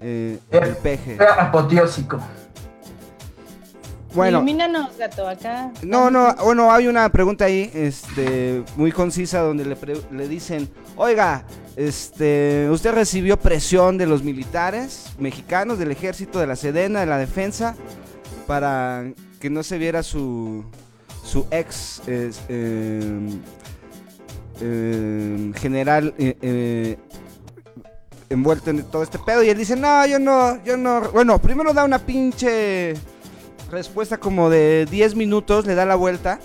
eh, 0.00 0.38
el 0.50 0.76
peje? 0.76 1.14
Era 1.14 1.34
apoteósico. 1.34 2.18
Bueno, 4.18 4.38
Ilumínanos, 4.38 4.96
gato, 4.98 5.26
acá. 5.28 5.72
no, 5.82 6.10
no, 6.10 6.34
bueno, 6.44 6.70
hay 6.72 6.86
una 6.86 7.08
pregunta 7.10 7.46
ahí, 7.46 7.70
este, 7.74 8.62
muy 8.76 8.92
concisa 8.92 9.40
donde 9.40 9.64
le, 9.64 9.76
pre- 9.76 10.00
le 10.12 10.28
dicen, 10.28 10.68
oiga, 10.96 11.44
este, 11.76 12.68
usted 12.70 12.92
recibió 12.92 13.36
presión 13.38 13.96
de 13.98 14.06
los 14.06 14.22
militares 14.22 15.06
mexicanos, 15.18 15.78
del 15.78 15.90
ejército, 15.90 16.38
de 16.38 16.46
la 16.46 16.56
Sedena, 16.56 17.00
de 17.00 17.06
la 17.06 17.18
defensa, 17.18 17.74
para 18.46 19.04
que 19.40 19.50
no 19.50 19.62
se 19.62 19.78
viera 19.78 20.02
su, 20.02 20.64
su 21.24 21.46
ex 21.50 22.02
es, 22.08 22.40
eh, 22.48 23.38
eh, 24.60 25.52
general 25.56 26.14
eh, 26.18 26.36
eh, 26.42 26.96
envuelto 28.30 28.70
en 28.70 28.82
todo 28.84 29.02
este 29.02 29.18
pedo 29.18 29.42
y 29.42 29.48
él 29.50 29.56
dice, 29.58 29.76
no, 29.76 30.04
yo 30.06 30.18
no, 30.18 30.62
yo 30.64 30.76
no, 30.76 31.00
bueno, 31.12 31.38
primero 31.38 31.72
da 31.72 31.84
una 31.84 31.98
pinche 31.98 32.94
respuesta 33.70 34.18
como 34.18 34.50
de 34.50 34.86
10 34.90 35.14
minutos, 35.14 35.66
le 35.66 35.74
da 35.74 35.84
la 35.84 35.94
vuelta 35.94 36.38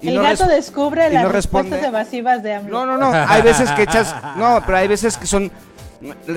y 0.00 0.08
el 0.08 0.16
no 0.16 0.22
gato 0.22 0.46
descubre 0.46 1.08
y 1.08 1.12
las 1.12 1.22
no 1.24 1.28
respuestas 1.30 1.82
evasivas 1.82 2.42
de 2.42 2.54
AMLO. 2.54 2.84
no, 2.86 2.96
no, 2.98 3.10
no. 3.12 3.26
Hay 3.28 3.42
veces 3.42 3.70
que 3.72 3.82
echas. 3.82 4.14
No, 4.36 4.62
pero 4.66 4.78
hay 4.78 4.88
veces 4.88 5.16
que 5.16 5.26
son 5.26 5.50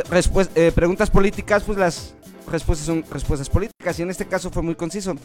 respues- 0.09 0.49
eh, 0.55 0.71
preguntas 0.73 1.09
políticas, 1.09 1.63
pues 1.63 1.77
las 1.77 2.13
respuestas 2.49 2.85
son 2.85 3.03
respuestas 3.11 3.49
políticas. 3.49 3.99
Y 3.99 4.01
en 4.03 4.09
este 4.09 4.25
caso 4.25 4.49
fue 4.49 4.63
muy 4.63 4.75
conciso. 4.75 5.15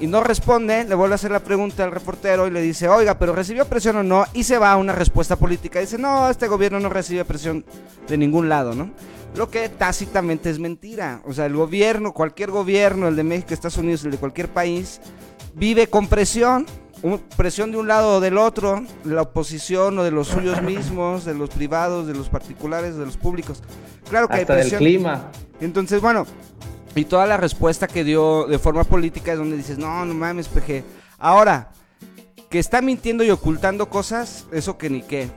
Y 0.00 0.06
no 0.06 0.22
responde, 0.24 0.84
le 0.84 0.94
vuelve 0.94 1.14
a 1.14 1.16
hacer 1.16 1.30
la 1.30 1.40
pregunta 1.40 1.84
al 1.84 1.92
reportero 1.92 2.46
y 2.48 2.50
le 2.50 2.60
dice, 2.60 2.88
oiga, 2.88 3.18
pero 3.18 3.34
¿recibió 3.34 3.66
presión 3.66 3.96
o 3.96 4.02
no? 4.02 4.24
Y 4.32 4.44
se 4.44 4.58
va 4.58 4.72
a 4.72 4.76
una 4.76 4.92
respuesta 4.92 5.36
política. 5.36 5.80
Dice, 5.80 5.98
no, 5.98 6.28
este 6.28 6.48
gobierno 6.48 6.80
no 6.80 6.88
recibe 6.88 7.24
presión 7.24 7.64
de 8.08 8.16
ningún 8.18 8.48
lado, 8.48 8.74
¿no? 8.74 8.90
Lo 9.36 9.48
que 9.50 9.68
tácitamente 9.68 10.50
es 10.50 10.58
mentira. 10.58 11.22
O 11.24 11.32
sea, 11.32 11.46
el 11.46 11.54
gobierno, 11.54 12.12
cualquier 12.12 12.50
gobierno, 12.50 13.08
el 13.08 13.16
de 13.16 13.22
México, 13.22 13.54
Estados 13.54 13.78
Unidos, 13.78 14.04
el 14.04 14.10
de 14.10 14.18
cualquier 14.18 14.48
país, 14.48 15.00
vive 15.54 15.86
con 15.86 16.06
presión, 16.08 16.66
presión 17.36 17.70
de 17.70 17.78
un 17.78 17.88
lado 17.88 18.16
o 18.16 18.20
del 18.20 18.38
otro, 18.38 18.82
de 19.04 19.14
la 19.14 19.22
oposición 19.22 19.98
o 19.98 20.04
de 20.04 20.10
los 20.10 20.28
suyos 20.28 20.60
mismos, 20.64 21.24
de 21.24 21.34
los 21.34 21.50
privados, 21.50 22.06
de 22.06 22.14
los 22.14 22.28
particulares, 22.28 22.96
de 22.96 23.06
los 23.06 23.16
públicos. 23.16 23.62
Claro 24.08 24.28
que 24.28 24.34
Hasta 24.34 24.52
hay 24.54 24.58
del 24.58 24.68
presión. 24.68 24.78
clima. 24.78 25.30
Entonces, 25.60 26.00
bueno, 26.00 26.26
y 26.94 27.04
toda 27.06 27.26
la 27.26 27.36
respuesta 27.36 27.88
que 27.88 28.04
dio 28.04 28.46
de 28.46 28.58
forma 28.58 28.84
política 28.84 29.32
es 29.32 29.38
donde 29.38 29.56
dices, 29.56 29.78
no, 29.78 30.04
no 30.04 30.14
mames, 30.14 30.48
peje. 30.48 30.84
Ahora, 31.18 31.70
que 32.50 32.58
está 32.58 32.82
mintiendo 32.82 33.24
y 33.24 33.30
ocultando 33.30 33.88
cosas, 33.88 34.46
eso 34.52 34.76
que 34.76 34.90
ni 34.90 35.02
qué. 35.02 35.30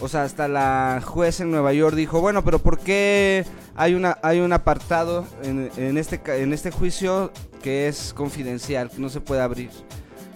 O 0.00 0.08
sea, 0.08 0.24
hasta 0.24 0.48
la 0.48 1.02
juez 1.04 1.40
en 1.40 1.50
Nueva 1.50 1.72
York 1.72 1.94
dijo, 1.94 2.20
bueno, 2.20 2.42
pero 2.42 2.58
¿por 2.58 2.78
qué 2.78 3.44
hay, 3.76 3.94
una, 3.94 4.18
hay 4.22 4.40
un 4.40 4.52
apartado 4.52 5.26
en, 5.42 5.98
este, 5.98 6.20
en 6.42 6.52
este 6.52 6.70
juicio 6.70 7.32
que 7.62 7.86
es 7.86 8.12
confidencial, 8.14 8.90
que 8.90 8.98
no 8.98 9.08
se 9.08 9.20
puede 9.20 9.42
abrir? 9.42 9.70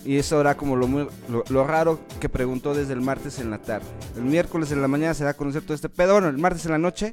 Y 0.04 0.16
eso 0.16 0.40
era 0.40 0.56
como 0.56 0.76
lo, 0.76 1.10
lo, 1.48 1.64
raro 1.64 1.98
que 2.20 2.28
preguntó 2.28 2.72
desde 2.72 2.92
el 2.92 3.00
martes 3.00 3.40
en 3.40 3.50
la 3.50 3.58
tarde. 3.58 3.86
El 4.16 4.22
miércoles 4.22 4.70
en 4.70 4.80
la 4.80 4.88
mañana 4.88 5.12
se 5.14 5.24
da 5.24 5.30
a 5.30 5.34
conocer 5.34 5.62
todo 5.62 5.74
este 5.74 5.88
pedo, 5.88 6.18
el 6.18 6.38
martes 6.38 6.64
en 6.66 6.72
la 6.72 6.78
noche. 6.78 7.12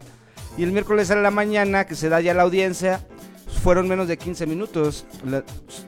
Y 0.57 0.63
el 0.63 0.71
miércoles 0.71 1.09
en 1.09 1.23
la 1.23 1.31
mañana, 1.31 1.85
que 1.85 1.95
se 1.95 2.07
da 2.07 2.21
ya 2.21 2.33
la 2.33 2.43
audiencia, 2.43 3.01
fueron 3.57 3.87
menos 3.87 4.07
de 4.07 4.17
15 4.17 4.45
minutos. 4.45 5.05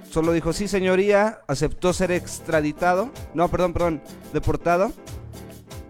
Solo 0.10 0.34
dijo, 0.34 0.54
sí, 0.54 0.68
señoría, 0.68 1.42
aceptó 1.48 1.94
ser 1.94 2.12
extraditado. 2.12 3.12
No, 3.34 3.48
perdón, 3.50 3.74
perdón, 3.74 4.02
deportado. 4.34 4.92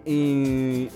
Y 0.05 0.89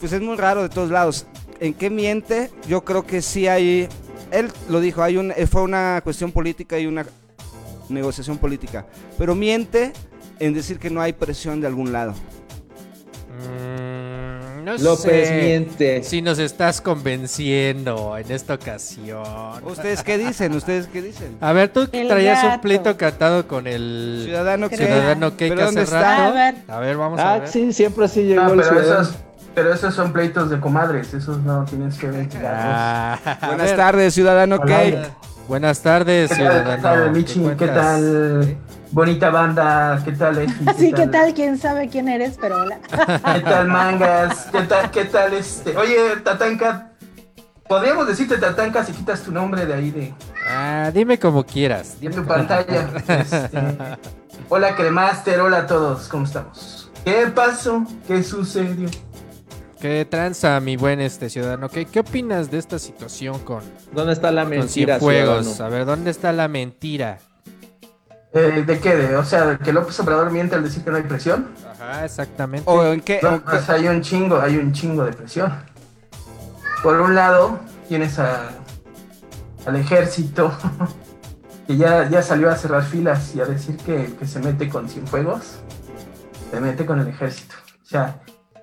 pues 0.00 0.12
es 0.12 0.20
muy 0.20 0.36
raro 0.36 0.62
de 0.62 0.68
todos 0.68 0.90
lados. 0.90 1.26
¿En 1.60 1.74
qué 1.74 1.90
miente? 1.90 2.50
Yo 2.68 2.84
creo 2.84 3.06
que 3.06 3.22
sí 3.22 3.46
hay... 3.46 3.88
Él 4.30 4.50
lo 4.68 4.80
dijo, 4.80 5.02
hay 5.02 5.16
un, 5.16 5.30
eh, 5.32 5.46
fue 5.46 5.62
una 5.62 6.00
cuestión 6.02 6.32
política 6.32 6.78
y 6.78 6.86
una 6.86 7.06
negociación 7.88 8.38
política. 8.38 8.86
Pero 9.18 9.34
miente 9.34 9.92
en 10.38 10.54
decir 10.54 10.78
que 10.78 10.90
no 10.90 11.00
hay 11.00 11.12
presión 11.12 11.60
de 11.60 11.66
algún 11.66 11.92
lado. 11.92 12.14
mm, 13.28 13.91
no 14.62 14.76
López 14.78 15.28
sé 15.28 15.40
miente. 15.42 16.02
si 16.02 16.22
nos 16.22 16.38
estás 16.38 16.80
convenciendo 16.80 18.16
en 18.16 18.30
esta 18.30 18.54
ocasión. 18.54 19.22
¿Ustedes 19.64 20.02
qué 20.02 20.18
dicen? 20.18 20.54
¿Ustedes 20.54 20.86
qué 20.86 21.02
dicen? 21.02 21.36
A 21.40 21.52
ver, 21.52 21.68
tú 21.70 21.88
que 21.90 22.02
El 22.02 22.08
traías 22.08 22.42
un 22.42 22.50
gato. 22.50 22.60
pleito 22.62 22.96
cantado 22.96 23.46
con 23.48 23.66
el 23.66 24.22
Ciudadano 24.24 24.68
que... 24.68 24.76
ciudadano 24.76 25.30
Cake 25.32 25.48
¿Pero 25.50 25.64
hace 25.68 25.84
rato. 25.86 26.22
A 26.22 26.30
ver. 26.30 26.54
A 26.68 26.78
ver, 26.80 26.96
vamos 26.96 27.20
a 27.20 27.34
Ah, 27.34 27.38
ver. 27.40 27.48
sí, 27.48 27.72
siempre 27.72 28.04
así 28.04 28.22
llegó 28.22 28.42
No, 28.42 28.50
el 28.52 28.60
pero 28.60 28.68
ciudadano. 28.80 29.02
esos, 29.02 29.14
pero 29.54 29.74
esos 29.74 29.94
son 29.94 30.12
pleitos 30.12 30.50
de 30.50 30.60
comadres, 30.60 31.12
esos 31.14 31.38
no 31.42 31.64
tienes 31.64 31.98
que 31.98 32.06
ver. 32.10 32.28
Ah, 32.44 33.18
a 33.40 33.46
Buenas 33.48 33.66
ver. 33.68 33.76
tardes, 33.76 34.14
Ciudadano 34.14 34.56
Hola. 34.56 34.66
Cake. 34.76 34.98
Buenas 35.48 35.80
tardes, 35.82 36.30
¿Qué 36.30 36.36
tal, 36.36 36.46
ciudadano. 36.52 36.76
qué 36.76 36.82
tal, 36.82 37.10
Michi? 37.12 37.34
¿Qué 37.34 37.40
cuentas? 37.56 37.74
tal? 37.76 38.56
Bonita 38.92 39.30
banda, 39.30 40.00
¿qué 40.04 40.12
tal, 40.12 40.36
Efi? 40.38 40.64
Así, 40.68 40.92
¿qué 40.92 41.06
tal? 41.06 41.32
¿Quién 41.32 41.56
sabe 41.56 41.88
quién 41.88 42.08
eres? 42.08 42.36
Pero 42.38 42.60
hola. 42.62 42.78
¿Qué 43.34 43.40
tal, 43.40 43.68
mangas? 43.68 44.48
¿Qué 44.52 44.60
tal, 44.62 44.90
qué 44.90 45.04
tal, 45.06 45.32
este? 45.32 45.74
Oye, 45.78 45.96
Tatanka, 46.22 46.90
podríamos 47.66 48.06
decirte 48.06 48.36
Tatanka 48.36 48.84
si 48.84 48.92
quitas 48.92 49.22
tu 49.22 49.32
nombre 49.32 49.64
de 49.64 49.72
ahí 49.74 49.90
de, 49.90 50.14
Ah, 50.46 50.90
dime 50.92 51.18
como 51.18 51.42
quieras. 51.44 51.96
Dime 52.00 52.14
tu 52.14 52.22
como 52.22 52.34
pantalla. 52.34 52.66
quieras. 52.66 53.32
Este, 53.32 53.58
Hola 54.50 54.76
Cremaster, 54.76 55.40
hola 55.40 55.58
a 55.58 55.66
todos, 55.66 56.08
¿cómo 56.08 56.26
estamos? 56.26 56.90
¿Qué 57.02 57.28
pasó? 57.34 57.86
¿Qué 58.06 58.22
sucedió? 58.22 58.90
¿Qué 59.80 60.04
tranza, 60.04 60.60
mi 60.60 60.76
buen 60.76 61.00
este 61.00 61.30
ciudadano? 61.30 61.70
¿Qué, 61.70 61.86
qué 61.86 62.00
opinas 62.00 62.50
de 62.50 62.58
esta 62.58 62.78
situación 62.78 63.38
con, 63.40 63.62
¿Dónde 63.92 64.12
está 64.12 64.30
la 64.30 64.42
con 64.42 64.50
mentira, 64.50 64.98
Cienfuegos? 64.98 65.46
ciudadano? 65.46 65.64
A 65.64 65.78
ver, 65.78 65.86
¿dónde 65.86 66.10
está 66.10 66.30
la 66.32 66.46
mentira? 66.48 67.18
Eh, 68.34 68.64
¿De 68.66 68.80
qué? 68.80 68.96
De- 68.96 69.16
o 69.16 69.24
sea, 69.24 69.44
¿de 69.46 69.58
que 69.58 69.72
López 69.72 69.98
Obrador 70.00 70.30
miente 70.30 70.54
al 70.54 70.62
decir 70.62 70.82
que 70.82 70.90
no 70.90 70.96
hay 70.96 71.02
presión? 71.02 71.48
Ajá, 71.78 72.04
exactamente. 72.04 72.68
¿O 72.70 72.82
en 72.84 73.00
qué? 73.00 73.20
No, 73.22 73.42
pues 73.44 73.68
hay 73.68 73.88
un 73.88 74.00
chingo, 74.00 74.40
hay 74.40 74.56
un 74.56 74.72
chingo 74.72 75.04
de 75.04 75.12
presión. 75.12 75.52
Por 76.82 77.00
un 77.00 77.14
lado, 77.14 77.58
tienes 77.88 78.18
a, 78.18 78.48
al 79.66 79.76
ejército, 79.76 80.50
que 81.66 81.76
ya, 81.76 82.08
ya 82.08 82.22
salió 82.22 82.50
a 82.50 82.56
cerrar 82.56 82.82
filas 82.84 83.34
y 83.34 83.40
a 83.40 83.44
decir 83.44 83.76
que, 83.76 84.14
que 84.18 84.26
se 84.26 84.40
mete 84.40 84.68
con 84.68 84.88
Cienfuegos, 84.88 85.58
se 86.50 86.60
mete 86.60 86.86
con 86.86 87.00
el 87.00 87.08
ejército. 87.08 87.54
O 87.82 87.86
sea, 87.86 88.20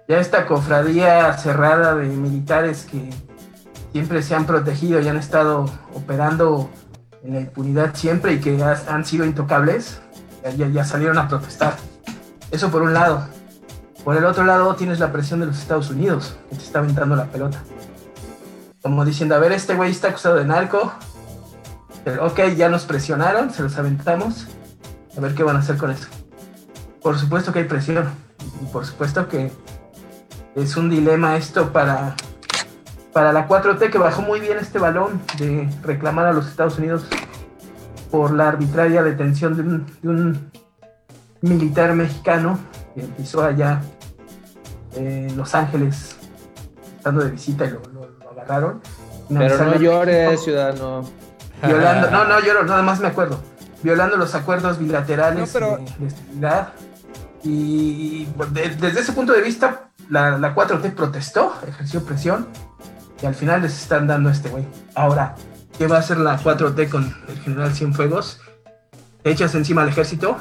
ya 0.07 0.17
esta 0.19 0.47
cofradía 0.47 1.37
cerrada 1.37 1.95
de 1.95 2.07
militares 2.07 2.87
que 2.89 3.11
siempre 3.91 4.23
se 4.23 4.33
han 4.33 4.45
protegido 4.45 4.99
y 4.99 5.07
han 5.07 5.17
estado 5.17 5.65
operando 5.93 6.69
en 7.23 7.33
la 7.33 7.41
impunidad 7.41 7.93
siempre 7.95 8.33
y 8.33 8.39
que 8.39 8.61
ha- 8.63 8.81
han 8.87 9.05
sido 9.05 9.25
intocables, 9.25 9.99
ya- 10.43 10.51
ya- 10.51 10.67
ya 10.67 10.85
salieron 10.85 11.17
a 11.17 11.27
protestar. 11.27 11.75
Eso 12.51 12.69
por 12.71 12.81
un 12.81 12.93
lado. 12.93 13.27
Por 14.03 14.15
el 14.15 14.25
otro 14.25 14.43
lado 14.45 14.75
tienes 14.75 14.99
la 14.99 15.11
presión 15.11 15.39
de 15.41 15.45
los 15.47 15.57
Estados 15.59 15.89
Unidos, 15.89 16.37
que 16.49 16.55
te 16.55 16.63
está 16.63 16.79
aventando 16.79 17.15
la 17.15 17.25
pelota. 17.25 17.59
Como 18.81 19.03
diciendo, 19.03 19.35
a 19.35 19.39
ver, 19.39 19.51
este 19.51 19.75
güey 19.75 19.91
está 19.91 20.07
acusado 20.09 20.35
de 20.35 20.45
narco. 20.45 20.93
Pero, 22.05 22.25
ok, 22.27 22.39
ya 22.55 22.69
nos 22.69 22.85
presionaron, 22.85 23.51
se 23.53 23.61
los 23.61 23.77
aventamos. 23.77 24.47
A 25.17 25.19
ver 25.21 25.35
qué 25.35 25.43
van 25.43 25.57
a 25.57 25.59
hacer 25.59 25.75
con 25.77 25.91
eso. 25.91 26.07
Por 27.01 27.19
supuesto 27.19 27.51
que 27.51 27.59
hay 27.59 27.65
presión. 27.65 28.09
Y 28.61 28.65
por 28.71 28.85
supuesto 28.85 29.27
que 29.27 29.51
es 30.55 30.77
un 30.77 30.89
dilema 30.89 31.35
esto 31.35 31.73
para, 31.73 32.15
para 33.13 33.31
la 33.33 33.47
4T 33.47 33.89
que 33.89 33.97
bajó 33.97 34.21
muy 34.21 34.39
bien 34.39 34.57
este 34.59 34.79
balón 34.79 35.21
de 35.37 35.69
reclamar 35.83 36.27
a 36.27 36.33
los 36.33 36.47
Estados 36.47 36.77
Unidos 36.77 37.05
por 38.11 38.31
la 38.33 38.47
arbitraria 38.49 39.03
detención 39.03 39.55
de 39.55 39.61
un, 39.61 39.85
de 40.01 40.09
un 40.09 40.51
militar 41.41 41.93
mexicano 41.93 42.59
que 42.95 43.01
pisó 43.01 43.43
allá 43.43 43.81
en 44.95 45.35
Los 45.37 45.53
Ángeles, 45.55 46.17
estando 46.97 47.23
de 47.23 47.31
visita 47.31 47.65
y 47.65 47.69
lo, 47.71 47.81
lo- 47.93 48.09
lo 48.19 48.31
agarraron. 48.31 48.81
Pero 49.29 49.57
no 49.57 49.65
México, 49.65 49.79
llores, 49.83 50.41
ciudadano. 50.43 51.03
Violando, 51.63 52.09
no, 52.09 52.25
no 52.25 52.39
lloro, 52.39 52.63
nada 52.65 52.81
más 52.81 52.99
me 52.99 53.07
acuerdo. 53.07 53.39
Violando 53.83 54.17
los 54.17 54.33
acuerdos 54.35 54.79
bilaterales 54.79 55.53
No, 55.53 55.59
pero- 55.59 55.77
de, 55.77 55.83
de 55.99 56.07
estabilidad. 56.07 56.69
Y 57.43 58.25
de- 58.51 58.69
desde 58.75 58.99
ese 59.01 59.13
punto 59.13 59.33
de 59.33 59.41
vista, 59.41 59.89
la, 60.09 60.37
la 60.37 60.55
4T 60.55 60.93
protestó, 60.93 61.53
ejerció 61.67 62.03
presión, 62.03 62.47
y 63.21 63.25
al 63.25 63.35
final 63.35 63.61
les 63.61 63.73
están 63.81 64.07
dando 64.07 64.29
a 64.29 64.31
este 64.31 64.49
güey. 64.49 64.65
Ahora, 64.95 65.35
¿qué 65.77 65.87
va 65.87 65.97
a 65.97 65.99
hacer 65.99 66.17
la 66.17 66.39
4T 66.39 66.89
con 66.89 67.13
el 67.27 67.39
general 67.39 67.73
Cienfuegos? 67.73 68.39
¿Te 69.23 69.31
echas 69.31 69.53
encima 69.55 69.81
al 69.81 69.89
ejército? 69.89 70.37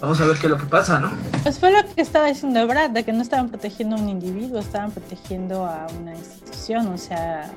Vamos 0.00 0.20
a 0.20 0.26
ver 0.26 0.36
qué 0.36 0.46
es 0.46 0.50
lo 0.50 0.58
que 0.58 0.66
pasa, 0.66 0.98
¿no? 0.98 1.12
Pues 1.44 1.60
fue 1.60 1.70
lo 1.70 1.78
que 1.94 2.02
estaba 2.02 2.26
diciendo 2.26 2.66
Brad, 2.66 2.90
de 2.90 3.04
que 3.04 3.12
no 3.12 3.22
estaban 3.22 3.48
protegiendo 3.48 3.94
a 3.96 4.00
un 4.00 4.08
individuo, 4.08 4.58
estaban 4.58 4.90
protegiendo 4.90 5.64
a 5.64 5.86
una 6.00 6.14
institución, 6.14 6.88
o 6.88 6.98
sea, 6.98 7.48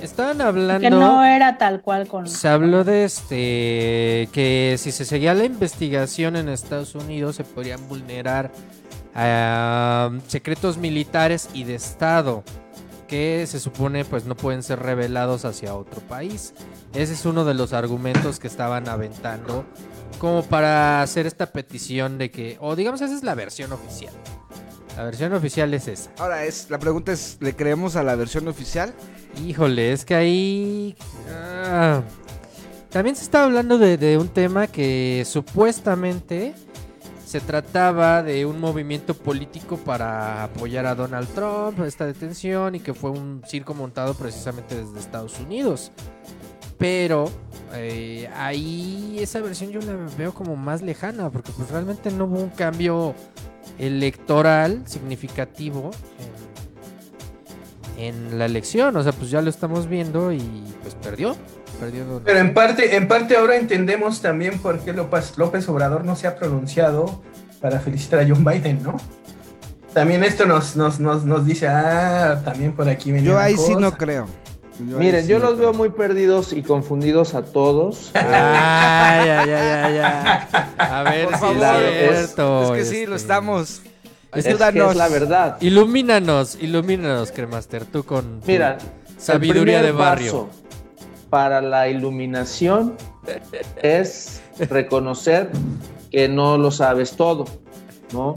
Estaban 0.00 0.40
hablando. 0.40 0.80
que 0.80 0.90
no 0.90 1.24
era 1.24 1.58
tal 1.58 1.82
cual 1.82 2.06
con... 2.06 2.26
Se 2.28 2.48
habló 2.48 2.84
de 2.84 3.04
este 3.04 4.28
que 4.32 4.76
si 4.78 4.92
se 4.92 5.04
seguía 5.04 5.34
la 5.34 5.44
investigación 5.44 6.36
en 6.36 6.48
Estados 6.48 6.94
Unidos 6.94 7.36
se 7.36 7.44
podrían 7.44 7.86
vulnerar 7.88 8.50
ah, 9.14 10.10
secretos 10.26 10.78
militares 10.78 11.50
y 11.52 11.64
de 11.64 11.74
Estado 11.74 12.44
que 13.10 13.44
se 13.48 13.58
supone 13.58 14.04
pues 14.04 14.24
no 14.24 14.36
pueden 14.36 14.62
ser 14.62 14.78
revelados 14.78 15.44
hacia 15.44 15.74
otro 15.74 16.00
país. 16.00 16.54
Ese 16.94 17.12
es 17.14 17.26
uno 17.26 17.44
de 17.44 17.54
los 17.54 17.72
argumentos 17.72 18.38
que 18.38 18.46
estaban 18.46 18.88
aventando 18.88 19.64
como 20.20 20.44
para 20.44 21.02
hacer 21.02 21.26
esta 21.26 21.46
petición 21.46 22.18
de 22.18 22.30
que, 22.30 22.56
o 22.60 22.76
digamos 22.76 23.00
esa 23.00 23.12
es 23.12 23.24
la 23.24 23.34
versión 23.34 23.72
oficial. 23.72 24.14
La 24.96 25.02
versión 25.02 25.32
oficial 25.32 25.74
es 25.74 25.88
esa. 25.88 26.12
Ahora, 26.18 26.44
es, 26.44 26.70
la 26.70 26.78
pregunta 26.78 27.10
es, 27.10 27.38
¿le 27.40 27.56
creemos 27.56 27.96
a 27.96 28.04
la 28.04 28.14
versión 28.14 28.46
oficial? 28.46 28.94
Híjole, 29.44 29.92
es 29.92 30.04
que 30.04 30.14
ahí... 30.14 30.96
ah, 31.32 32.02
también 32.90 33.16
se 33.16 33.24
estaba 33.24 33.46
hablando 33.46 33.76
de, 33.78 33.96
de 33.96 34.18
un 34.18 34.28
tema 34.28 34.68
que 34.68 35.24
supuestamente 35.26 36.54
se 37.30 37.40
trataba 37.40 38.24
de 38.24 38.44
un 38.44 38.58
movimiento 38.58 39.14
político 39.14 39.76
para 39.76 40.42
apoyar 40.42 40.84
a 40.84 40.96
Donald 40.96 41.28
Trump, 41.28 41.78
esta 41.86 42.04
detención, 42.04 42.74
y 42.74 42.80
que 42.80 42.92
fue 42.92 43.10
un 43.10 43.44
circo 43.46 43.72
montado 43.72 44.14
precisamente 44.14 44.74
desde 44.74 44.98
Estados 44.98 45.38
Unidos. 45.38 45.92
Pero 46.76 47.30
eh, 47.72 48.28
ahí 48.34 49.18
esa 49.20 49.40
versión 49.40 49.70
yo 49.70 49.80
la 49.80 49.94
veo 50.18 50.34
como 50.34 50.56
más 50.56 50.82
lejana, 50.82 51.30
porque 51.30 51.52
pues 51.56 51.70
realmente 51.70 52.10
no 52.10 52.24
hubo 52.24 52.40
un 52.40 52.50
cambio 52.50 53.14
electoral 53.78 54.82
significativo 54.86 55.92
en, 57.96 58.08
en 58.08 58.38
la 58.40 58.46
elección. 58.46 58.96
O 58.96 59.04
sea, 59.04 59.12
pues 59.12 59.30
ya 59.30 59.40
lo 59.40 59.50
estamos 59.50 59.88
viendo 59.88 60.32
y 60.32 60.64
pues 60.82 60.96
perdió. 60.96 61.36
Pero 62.24 62.38
en 62.38 62.54
parte, 62.54 62.96
en 62.96 63.08
parte 63.08 63.36
ahora 63.36 63.56
entendemos 63.56 64.20
también 64.20 64.58
por 64.58 64.78
qué 64.80 64.92
López, 64.92 65.36
López 65.38 65.68
Obrador 65.68 66.04
no 66.04 66.16
se 66.16 66.26
ha 66.26 66.36
pronunciado 66.36 67.22
para 67.60 67.80
felicitar 67.80 68.20
a 68.20 68.26
John 68.28 68.44
Biden, 68.44 68.82
¿no? 68.82 68.96
También 69.94 70.22
esto 70.22 70.46
nos, 70.46 70.76
nos, 70.76 71.00
nos, 71.00 71.24
nos 71.24 71.46
dice, 71.46 71.66
ah, 71.68 72.40
también 72.44 72.72
por 72.72 72.88
aquí 72.88 73.10
venía 73.10 73.30
Yo 73.32 73.38
ahí 73.38 73.56
sí 73.56 73.74
no 73.76 73.92
creo. 73.96 74.26
Yo 74.88 74.98
Miren, 74.98 75.22
sí 75.24 75.28
yo 75.28 75.38
no 75.38 75.46
los 75.46 75.54
creo. 75.56 75.70
veo 75.70 75.74
muy 75.78 75.90
perdidos 75.90 76.52
y 76.52 76.62
confundidos 76.62 77.34
a 77.34 77.42
todos. 77.42 78.10
Ay, 78.14 79.28
ay, 79.28 79.50
ay, 79.50 79.98
ay. 79.98 80.46
A 80.78 81.02
ver 81.02 81.24
Por 81.26 81.34
si 81.34 81.40
favor, 81.40 81.82
es 81.82 82.02
es- 82.10 82.16
cierto. 82.26 82.74
Es 82.74 82.78
que 82.80 82.84
sí, 82.94 83.06
lo 83.06 83.16
este. 83.16 83.24
estamos. 83.24 83.82
Es 84.32 84.44
que 84.44 84.50
Ayúdanos. 84.50 84.92
es 84.92 84.96
la 84.96 85.08
verdad. 85.08 85.56
Ilumínanos, 85.60 86.56
ilumínanos, 86.60 87.32
Cremaster, 87.32 87.84
tú 87.84 88.04
con 88.04 88.40
tu 88.40 88.46
Mira, 88.46 88.78
sabiduría 89.18 89.82
de 89.82 89.90
barrio. 89.92 90.46
paso 90.46 90.50
para 91.30 91.62
la 91.62 91.88
iluminación 91.88 92.96
es 93.82 94.42
reconocer 94.68 95.48
que 96.10 96.28
no 96.28 96.58
lo 96.58 96.70
sabes 96.70 97.12
todo, 97.12 97.44
¿no? 98.12 98.34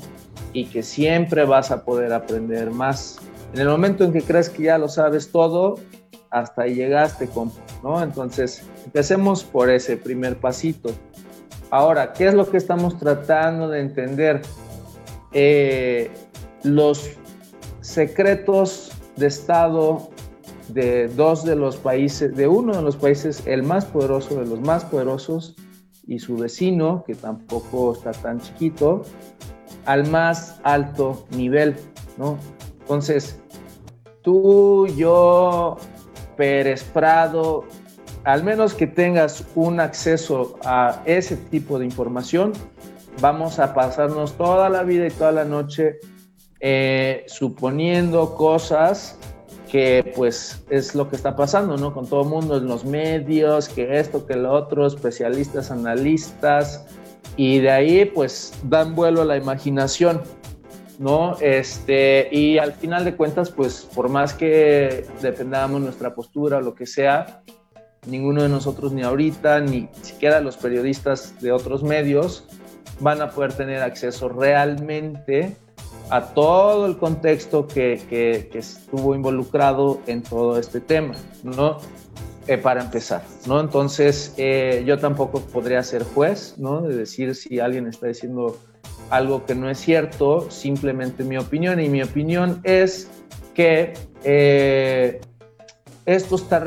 Y 0.54 0.66
que 0.66 0.84
siempre 0.84 1.46
vas 1.46 1.72
a 1.72 1.84
poder 1.84 2.14
aprender 2.14 2.70
más. 2.70 3.18
En 3.54 3.62
el 3.62 3.68
momento 3.68 4.04
en 4.04 4.14
que 4.14 4.22
crees 4.22 4.50
que 4.50 4.64
ya 4.64 4.78
lo 4.78 4.88
sabes 4.88 5.32
todo, 5.32 5.80
hasta 6.30 6.64
ahí 6.64 6.76
llegaste, 6.76 7.28
¿no? 7.84 8.02
Entonces, 8.02 8.64
empecemos 8.86 9.44
por 9.44 9.70
ese 9.70 9.98
primer 9.98 10.38
pasito. 10.38 10.92
Ahora, 11.72 12.14
¿qué 12.14 12.28
es 12.28 12.36
lo 12.36 12.50
que 12.50 12.58
estamos 12.58 13.00
tratando 13.00 13.68
de 13.68 13.80
entender? 13.80 14.42
Eh, 15.32 16.12
los 16.62 17.10
secretos 17.82 18.92
de 19.16 19.28
Estado 19.28 20.10
de 20.69 21.08
dos 21.08 21.43
de 21.43 21.56
los 21.56 21.78
países, 21.78 22.36
de 22.36 22.47
uno 22.47 22.76
de 22.76 22.82
los 22.82 22.95
países, 22.95 23.45
el 23.45 23.63
más 23.63 23.86
poderoso 23.86 24.39
de 24.39 24.45
los 24.45 24.62
más 24.62 24.86
poderosos, 24.86 25.56
y 26.06 26.19
su 26.19 26.36
vecino, 26.36 27.04
que 27.06 27.15
tampoco 27.15 27.93
está 27.93 28.12
tan 28.12 28.39
chiquito, 28.41 29.04
al 29.86 30.10
más 30.10 30.60
alto 30.63 31.26
nivel, 31.32 31.76
¿no? 32.17 32.38
Entonces, 32.82 33.39
tú, 34.21 34.88
yo, 34.88 35.78
Pérez 36.36 36.84
Prado, 36.84 37.63
al 38.23 38.43
menos 38.43 38.73
que 38.73 38.88
tengas 38.88 39.45
un 39.56 39.80
acceso 39.80 40.58
a 40.65 41.02
ese 41.06 41.38
tipo 41.38 41.80
de 41.80 41.86
información, 41.86 42.54
vamos 43.21 43.60
a 43.60 43.73
pasarnos 43.73 44.34
toda 44.34 44.69
la 44.69 44.84
vida 44.84 45.08
y 45.08 45.12
toda 45.12 45.32
la 45.32 45.45
noche 45.45 45.99
eh, 46.60 47.26
suponiendo 47.28 48.36
cosas 48.36 49.17
que 49.74 50.14
pues 50.16 50.64
es 50.70 50.94
lo 50.94 51.10
que 51.10 51.16
está 51.16 51.36
pasando, 51.36 51.78
¿no? 51.78 51.96
Con 51.96 52.06
todo 52.06 52.22
el 52.22 52.30
mundo 52.30 52.58
en 52.58 52.68
los 52.68 52.86
medios, 52.86 53.68
que 53.68 53.98
esto, 53.98 54.24
que 54.28 54.36
lo 54.36 54.52
otro, 54.52 54.86
especialistas, 54.86 55.72
analistas, 55.72 56.86
y 57.38 57.58
de 57.58 57.72
ahí 57.72 58.06
pues 58.06 58.54
dan 58.66 58.94
vuelo 58.94 59.24
a 59.24 59.26
la 59.26 59.36
imaginación, 59.36 60.22
¿no? 61.00 61.38
Este, 61.40 62.30
y 62.32 62.60
al 62.60 62.74
final 62.74 63.04
de 63.04 63.16
cuentas, 63.16 63.50
pues 63.50 63.90
por 63.96 64.10
más 64.10 64.36
que 64.36 65.08
defendamos 65.24 65.82
nuestra 65.82 66.14
postura 66.14 66.58
o 66.58 66.62
lo 66.62 66.76
que 66.76 66.86
sea, 66.86 67.42
ninguno 68.06 68.44
de 68.44 68.50
nosotros 68.50 68.94
ni 68.94 69.02
ahorita, 69.02 69.60
ni 69.60 69.90
siquiera 70.04 70.40
los 70.40 70.56
periodistas 70.56 71.42
de 71.42 71.52
otros 71.52 71.82
medios 71.82 72.46
van 73.00 73.24
a 73.24 73.32
poder 73.32 73.54
tener 73.54 73.82
acceso 73.82 74.30
realmente 74.30 75.58
a 76.13 76.21
todo 76.21 76.86
el 76.86 76.95
contexto 76.97 77.67
que, 77.67 78.47
estuvo 78.54 79.15
involucrado 79.15 79.99
en 80.06 80.21
todo 80.21 80.60
este 80.60 80.80
tema, 80.80 81.15
¿no? 81.41 81.80
eh, 82.47 82.60
para 82.60 82.84
empezar, 82.84 83.23
¿no? 83.47 83.60
Entonces, 83.60 84.36
eh, 84.38 84.84
yo 84.86 84.99
tampoco 84.99 85.39
podría 85.39 85.82
ser 85.82 86.04
juez, 86.04 86.54
¿no? 86.60 86.84
De 86.84 86.95
decir 86.95 87.34
si 87.34 87.60
alguien 87.60 87.88
está 87.88 88.06
diciendo 88.06 88.60
algo 89.10 89.43
que 89.47 89.56
no 89.56 89.71
es 89.71 89.80
cierto, 89.80 90.52
simplemente 90.52 91.23
mi 91.23 91.38
opinión, 91.38 91.80
y 91.80 91.89
mi 91.89 92.04
opinión 92.04 92.62
es 92.63 93.10
que 93.56 93.93
eh, 94.23 95.19
esto 96.06 96.36
está 96.36 96.63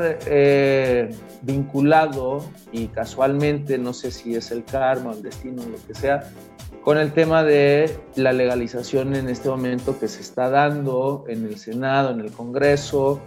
vinculado 1.41 2.43
y 2.73 2.87
casualmente, 2.87 3.77
no 3.77 3.93
sé 3.93 4.11
si 4.11 4.35
es 4.35 4.51
el 4.51 4.65
karma, 4.65 5.13
el 5.13 5.21
destino, 5.21 5.63
lo 5.63 5.77
que 5.87 5.95
sea, 5.95 6.29
con 6.87 6.97
el 6.97 7.11
tema 7.11 7.43
de 7.43 7.99
la 8.15 8.31
legalización 8.31 9.13
en 9.13 9.27
este 9.27 9.49
momento 9.49 9.99
que 9.99 10.07
se 10.07 10.21
está 10.21 10.49
dando 10.49 11.25
en 11.27 11.45
el 11.45 11.57
Senado, 11.57 12.11
en 12.11 12.21
el 12.21 12.31
Congreso, 12.31 13.19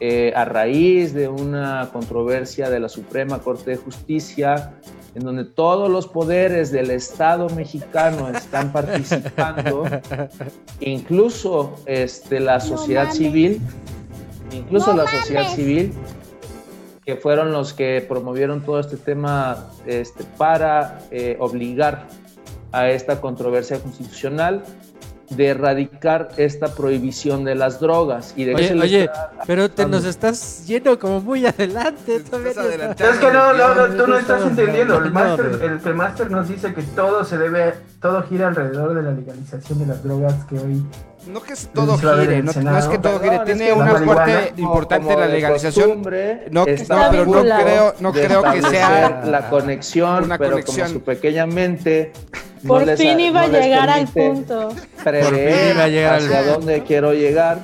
eh, 0.00 0.32
a 0.34 0.44
raíz 0.44 1.14
de 1.14 1.28
una 1.28 1.90
controversia 1.92 2.68
de 2.68 2.80
la 2.80 2.88
Suprema 2.88 3.38
Corte 3.38 3.70
de 3.70 3.76
Justicia, 3.76 4.72
en 5.14 5.22
donde 5.22 5.44
todos 5.44 5.88
los 5.88 6.08
poderes 6.08 6.72
del 6.72 6.90
Estado 6.90 7.48
mexicano 7.50 8.28
están 8.28 8.72
participando, 8.72 9.84
incluso 10.80 11.76
este, 11.86 12.40
la 12.40 12.58
sociedad 12.58 13.12
civil, 13.12 13.60
incluso 14.50 14.92
la 14.94 15.06
sociedad 15.06 15.54
civil, 15.54 15.92
que 17.04 17.14
fueron 17.14 17.52
los 17.52 17.72
que 17.72 18.04
promovieron 18.08 18.62
todo 18.62 18.80
este 18.80 18.96
tema 18.96 19.68
este, 19.86 20.24
para 20.36 20.98
eh, 21.12 21.36
obligar 21.38 22.08
a 22.76 22.90
esta 22.90 23.20
controversia 23.20 23.78
constitucional 23.78 24.62
de 25.30 25.46
erradicar 25.48 26.28
esta 26.36 26.68
prohibición 26.68 27.44
de 27.44 27.54
las 27.54 27.80
drogas 27.80 28.34
y 28.36 28.44
de 28.44 28.54
que 28.54 28.56
Oye, 28.56 28.68
se 28.68 28.74
le 28.74 28.82
oye, 28.82 29.04
está 29.04 29.30
pero 29.46 29.70
te 29.70 29.86
nos 29.86 30.04
estás 30.04 30.66
yendo 30.66 30.98
como 30.98 31.20
muy 31.20 31.44
adelante. 31.46 32.16
Es 32.16 32.24
que 32.24 33.32
no, 33.32 33.52
no, 33.52 33.74
no, 33.74 33.86
tú 33.96 34.06
no 34.06 34.18
estás 34.18 34.42
entendiendo. 34.42 35.02
El 35.02 35.10
máster, 35.10 35.58
el, 35.62 35.80
el 35.84 35.94
máster 35.94 36.30
nos 36.30 36.48
dice 36.48 36.72
que 36.74 36.82
todo 36.82 37.24
se 37.24 37.38
debe, 37.38 37.74
todo 38.00 38.22
gira 38.22 38.48
alrededor 38.48 38.94
de 38.94 39.02
la 39.02 39.12
legalización 39.12 39.80
de 39.80 39.86
las 39.86 40.04
drogas 40.04 40.44
que 40.44 40.58
hoy 40.58 40.84
No 41.26 41.42
que 41.42 41.54
es 41.54 41.68
todo 41.72 41.98
gire, 41.98 42.42
no, 42.42 42.50
es 42.78 42.86
que 42.86 42.98
todo 42.98 43.18
gire, 43.18 43.38
Perdón, 43.38 43.48
es 43.50 43.56
tiene 43.58 43.66
que 43.66 43.72
una 43.72 44.14
parte 44.14 44.52
importante 44.56 45.16
la 45.16 45.26
legalización. 45.26 46.02
No, 46.50 46.64
pero 46.64 47.26
no 47.26 47.42
creo, 47.42 47.94
no 48.00 48.12
creo 48.12 48.42
que 48.52 48.62
sea 48.62 49.22
la 49.24 49.48
conexión, 49.50 50.24
una 50.24 50.38
pero 50.38 50.52
conexión. 50.52 50.86
como 50.86 50.98
su 51.00 51.04
pequeña 51.04 51.46
mente 51.46 52.12
no 52.62 52.68
Por 52.68 52.86
les- 52.86 52.98
fin 53.00 53.18
iba 53.20 53.42
a 53.42 53.48
llegar 53.48 53.88
al 53.90 54.06
punto. 54.06 54.68
prever 55.02 55.24
Por 55.24 55.34
fin 55.34 55.70
iba 55.74 55.84
a 55.84 55.88
llegar 55.88 56.14
al 56.14 56.24
hacia 56.24 56.38
punto. 56.38 56.52
dónde 56.54 56.82
quiero 56.84 57.12
llegar. 57.12 57.58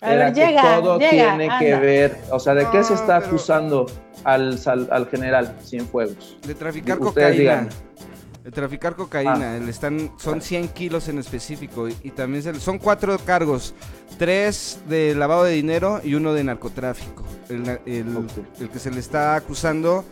A 0.00 0.14
era 0.14 0.24
ver, 0.24 0.34
que 0.34 0.46
llega, 0.46 0.62
todo 0.80 0.98
llega, 0.98 1.10
tiene 1.36 1.48
que 1.60 1.74
ver, 1.76 2.18
o 2.30 2.40
sea, 2.40 2.54
¿de 2.54 2.66
qué 2.70 2.82
se 2.82 2.94
No, 2.94 2.98
está 3.00 3.18
pero- 3.18 3.26
acusando 3.28 3.86
al, 4.24 4.58
sal- 4.58 4.88
al 4.90 5.06
general 5.06 5.54
Cienfuegos? 5.64 6.38
de 6.44 6.54
traficar 6.56 6.98
Ustedes 6.98 7.28
cocaína. 7.36 7.38
digan. 7.38 7.68
De 8.42 8.50
traficar 8.50 8.96
cocaína, 8.96 9.58
le 9.58 9.70
están, 9.70 10.10
son 10.18 10.42
100 10.42 10.68
kilos 10.68 11.06
en 11.08 11.18
específico 11.18 11.88
y, 11.88 11.96
y 12.02 12.10
también 12.10 12.42
se- 12.42 12.58
son 12.58 12.78
cuatro 12.78 13.16
cargos, 13.18 13.72
tres 14.18 14.80
de 14.88 15.14
lavado 15.14 15.44
de 15.44 15.52
dinero 15.52 16.00
y 16.02 16.14
uno 16.14 16.34
de 16.34 16.42
narcotráfico. 16.42 17.22
El, 17.48 17.68
el- 17.86 18.26
el 18.58 18.68
que 18.68 18.78
se 18.80 18.90
le 18.90 18.98
está 18.98 19.36
acusando 19.36 20.04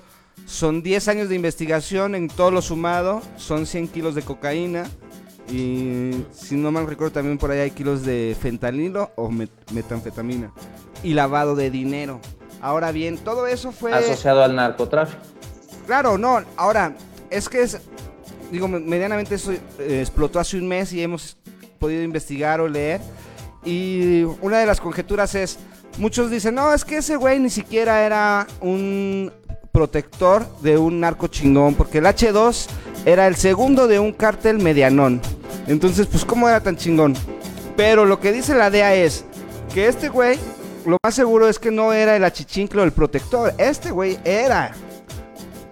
son 0.47 0.81
10 0.83 1.09
años 1.09 1.29
de 1.29 1.35
investigación 1.35 2.15
en 2.15 2.29
todo 2.29 2.53
lo 2.53 2.63
sumado, 2.63 3.21
son 3.37 3.67
100 3.67 3.89
kilos 3.89 4.15
de 4.15 4.23
cocaína 4.23 4.85
y 5.53 6.25
si 6.33 6.55
no 6.55 6.71
mal 6.71 6.87
recuerdo 6.87 7.13
también 7.15 7.37
por 7.37 7.51
ahí 7.51 7.59
hay 7.59 7.71
kilos 7.73 8.05
de 8.05 8.37
fentanilo 8.41 9.11
o 9.17 9.29
met- 9.31 9.51
metanfetamina 9.73 10.53
y 11.03 11.15
lavado 11.15 11.57
de 11.57 11.71
dinero. 11.71 12.21
Ahora 12.63 12.93
bien, 12.93 13.19
todo 13.19 13.47
eso 13.49 13.73
fue... 13.73 13.93
Asociado 13.93 14.45
al 14.45 14.55
narcotráfico. 14.55 15.21
Claro, 15.87 16.17
no, 16.19 16.41
ahora, 16.57 16.95
es 17.31 17.49
que 17.49 17.63
es, 17.63 17.81
digo, 18.51 18.69
me- 18.69 18.81
medianamente 18.81 19.35
eso 19.35 19.53
eh, 19.53 20.01
explotó 20.01 20.39
hace 20.41 20.57
un 20.59 20.69
mes 20.69 20.93
y 20.93 21.03
hemos 21.03 21.37
podido 21.79 22.03
investigar 22.03 22.61
o 22.61 22.69
leer. 22.69 23.01
Y 23.65 24.23
una 24.41 24.59
de 24.59 24.67
las 24.67 24.81
conjeturas 24.81 25.35
es, 25.35 25.59
muchos 25.99 26.31
dicen, 26.31 26.55
no, 26.55 26.73
es 26.73 26.85
que 26.85 26.99
ese 26.99 27.17
güey 27.17 27.39
ni 27.39 27.51
siquiera 27.51 28.05
era 28.05 28.47
un 28.61 29.33
protector 29.73 30.47
de 30.63 30.77
un 30.79 31.01
narco 31.01 31.29
chingón, 31.29 31.75
porque 31.75 31.99
el 31.99 32.07
H2 32.07 32.67
era 33.05 33.27
el 33.27 33.37
segundo 33.37 33.87
de 33.87 33.99
un 33.99 34.13
cártel 34.13 34.59
medianón. 34.59 35.21
Entonces, 35.67 36.07
pues, 36.07 36.25
¿cómo 36.25 36.49
era 36.49 36.61
tan 36.61 36.77
chingón? 36.77 37.15
Pero 37.77 38.05
lo 38.05 38.19
que 38.21 38.33
dice 38.33 38.55
la 38.55 38.71
DEA 38.71 38.95
es 38.97 39.25
que 39.73 39.87
este 39.87 40.09
güey, 40.09 40.39
lo 40.87 40.97
más 41.03 41.15
seguro 41.15 41.49
es 41.49 41.59
que 41.59 41.71
no 41.71 41.93
era 41.93 42.17
el 42.17 42.25
achichinclo, 42.25 42.83
el 42.83 42.93
protector. 42.93 43.55
Este 43.59 43.91
güey 43.91 44.19
era 44.25 44.73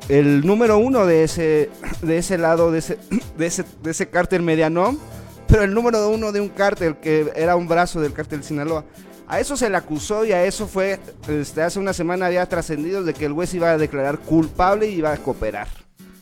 el 0.08 0.46
número 0.46 0.78
uno 0.78 1.06
de 1.06 1.24
ese, 1.24 1.70
de 2.02 2.18
ese 2.18 2.38
lado, 2.38 2.70
de 2.70 2.78
ese, 2.78 2.98
de 3.38 3.46
ese, 3.46 3.64
de 3.82 3.90
ese 3.90 4.08
cártel 4.08 4.42
medianón, 4.42 4.98
pero 5.46 5.62
el 5.62 5.74
número 5.74 6.08
uno 6.10 6.32
de 6.32 6.40
un 6.40 6.48
cártel 6.48 6.96
que 6.96 7.30
era 7.34 7.56
un 7.56 7.68
brazo 7.68 8.00
del 8.00 8.12
cártel 8.12 8.42
Sinaloa. 8.42 8.84
A 9.26 9.40
eso 9.40 9.58
se 9.58 9.68
le 9.68 9.76
acusó 9.76 10.24
y 10.24 10.32
a 10.32 10.44
eso 10.44 10.66
fue, 10.66 10.98
este, 11.28 11.62
hace 11.62 11.78
una 11.78 11.92
semana 11.92 12.26
había 12.26 12.46
trascendido 12.46 13.04
de 13.04 13.12
que 13.12 13.26
el 13.26 13.46
se 13.46 13.58
iba 13.58 13.70
a 13.70 13.78
declarar 13.78 14.18
culpable 14.18 14.88
y 14.88 14.94
iba 14.94 15.12
a 15.12 15.18
cooperar. 15.18 15.68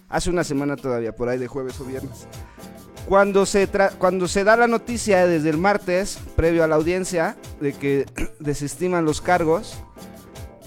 Hace 0.08 0.30
una 0.30 0.42
semana 0.42 0.76
todavía, 0.76 1.14
por 1.14 1.28
ahí 1.28 1.38
de 1.38 1.46
jueves 1.46 1.80
o 1.80 1.84
viernes. 1.84 2.26
Cuando 3.08 3.46
se, 3.46 3.68
cuando 3.98 4.26
se 4.26 4.42
da 4.42 4.56
la 4.56 4.66
noticia 4.66 5.24
desde 5.26 5.50
el 5.50 5.56
martes, 5.56 6.18
previo 6.34 6.64
a 6.64 6.66
la 6.66 6.74
audiencia, 6.74 7.36
de 7.60 7.72
que 7.72 8.06
desestiman 8.40 9.04
los 9.04 9.20
cargos, 9.20 9.76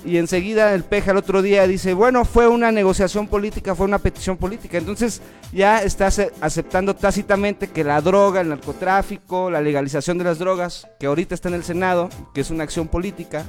y 0.05 0.17
enseguida 0.17 0.73
el 0.73 0.83
peje 0.83 1.12
al 1.12 1.17
otro 1.17 1.41
día 1.41 1.67
dice, 1.67 1.93
bueno, 1.93 2.23
fue 2.25 2.47
una 2.47 2.71
negociación 2.71 3.27
política, 3.27 3.75
fue 3.75 3.85
una 3.85 3.99
petición 3.99 4.38
política. 4.38 4.77
Entonces 4.77 5.21
ya 5.51 5.83
está 5.83 6.07
ace- 6.07 6.31
aceptando 6.41 6.95
tácitamente 6.95 7.67
que 7.67 7.83
la 7.83 7.99
droga, 8.01 8.41
el 8.41 8.49
narcotráfico, 8.49 9.49
la 9.51 9.59
legalización 9.62 10.17
de 10.17 10.23
las 10.23 10.39
drogas, 10.39 10.88
que 10.99 11.07
ahorita 11.07 11.35
está 11.35 11.49
en 11.49 11.55
el 11.55 11.63
Senado, 11.63 12.09
que 12.33 12.41
es 12.41 12.49
una 12.49 12.63
acción 12.63 12.88
política, 12.88 13.43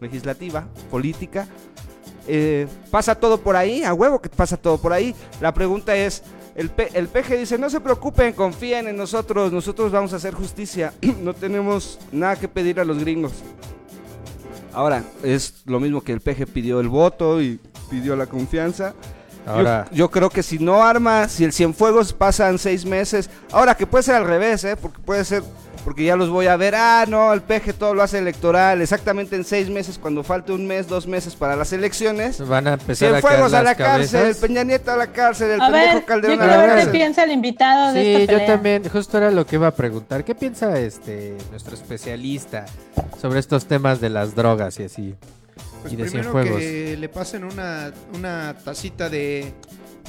legislativa, 0.00 0.66
política, 0.90 1.48
eh, 2.28 2.68
pasa 2.90 3.14
todo 3.16 3.38
por 3.40 3.56
ahí, 3.56 3.82
a 3.82 3.92
huevo 3.92 4.20
que 4.22 4.28
pasa 4.28 4.56
todo 4.56 4.78
por 4.78 4.92
ahí. 4.92 5.14
La 5.40 5.52
pregunta 5.52 5.96
es, 5.96 6.22
el, 6.54 6.70
pe- 6.70 6.90
el 6.94 7.08
peje 7.08 7.36
dice, 7.36 7.58
no 7.58 7.68
se 7.70 7.80
preocupen, 7.80 8.32
confíen 8.34 8.86
en 8.86 8.96
nosotros, 8.96 9.52
nosotros 9.52 9.90
vamos 9.90 10.12
a 10.12 10.16
hacer 10.16 10.32
justicia, 10.34 10.92
no 11.20 11.34
tenemos 11.34 11.98
nada 12.12 12.36
que 12.36 12.46
pedir 12.46 12.78
a 12.78 12.84
los 12.84 12.98
gringos. 13.00 13.32
Ahora, 14.72 15.04
es 15.22 15.62
lo 15.66 15.80
mismo 15.80 16.00
que 16.02 16.12
el 16.12 16.20
peje 16.20 16.46
pidió 16.46 16.80
el 16.80 16.88
voto 16.88 17.40
y 17.42 17.60
pidió 17.90 18.16
la 18.16 18.26
confianza. 18.26 18.94
Yo- 19.46 19.52
Ahora, 19.52 19.88
Yo, 19.92 20.10
creo 20.10 20.30
que 20.30 20.42
si 20.42 20.58
no 20.58 20.82
arma, 20.84 21.28
si 21.28 21.44
el 21.44 21.52
Cienfuegos 21.52 22.12
pasan 22.12 22.58
seis 22.58 22.84
meses, 22.86 23.28
ahora 23.50 23.74
que 23.74 23.86
puede 23.86 24.04
ser 24.04 24.14
al 24.14 24.24
revés, 24.24 24.62
¿eh? 24.64 24.76
porque 24.76 25.00
puede 25.00 25.24
ser, 25.24 25.42
porque 25.84 26.04
ya 26.04 26.16
los 26.16 26.28
voy 26.30 26.46
a 26.46 26.56
ver, 26.56 26.74
ah, 26.76 27.04
no, 27.08 27.32
el 27.32 27.42
peje 27.42 27.72
todo 27.72 27.94
lo 27.94 28.02
hace 28.02 28.18
electoral, 28.18 28.80
exactamente 28.82 29.36
en 29.36 29.44
seis 29.44 29.68
meses, 29.68 29.98
cuando 29.98 30.22
falte 30.22 30.52
un 30.52 30.66
mes, 30.66 30.86
dos 30.88 31.06
meses 31.06 31.34
para 31.34 31.56
las 31.56 31.72
elecciones. 31.72 32.46
van 32.46 32.66
a 32.68 32.74
empezar 32.74 33.08
a 33.14 33.20
caer 33.22 33.22
Cienfuegos 33.22 33.54
a 33.54 33.62
la 33.62 33.74
cárcel, 33.74 34.20
cabezas. 34.20 34.36
Peña 34.38 34.64
Nieto 34.64 34.92
a 34.92 34.96
la 34.96 35.06
cárcel, 35.08 35.50
el 35.50 35.60
A 35.60 35.70
ver, 35.70 35.80
pendejo 35.86 36.00
yo 36.00 36.06
Calderón 36.06 36.42
a 36.42 36.46
la 36.46 36.56
ver 36.58 36.66
qué 36.66 36.72
cárcel. 36.74 36.92
piensa 36.92 37.24
el 37.24 37.32
invitado 37.32 37.92
de 37.92 38.02
Sí, 38.02 38.14
esta 38.22 38.32
yo 38.32 38.38
pelea. 38.38 38.54
también, 38.54 38.88
justo 38.88 39.18
era 39.18 39.30
lo 39.30 39.46
que 39.46 39.56
iba 39.56 39.66
a 39.66 39.74
preguntar. 39.74 40.24
¿Qué 40.24 40.34
piensa 40.34 40.78
este 40.78 41.36
nuestro 41.50 41.74
especialista 41.74 42.66
sobre 43.20 43.40
estos 43.40 43.66
temas 43.66 44.00
de 44.00 44.10
las 44.10 44.34
drogas 44.34 44.78
y 44.80 44.84
así? 44.84 45.14
Pues 45.82 45.92
y 45.92 45.96
de 45.96 46.04
primero 46.04 46.22
Cienfuegos. 46.32 46.60
que 46.60 46.96
le 46.98 47.08
pasen 47.08 47.44
una, 47.44 47.92
una 48.14 48.54
tacita 48.64 49.08
de, 49.08 49.52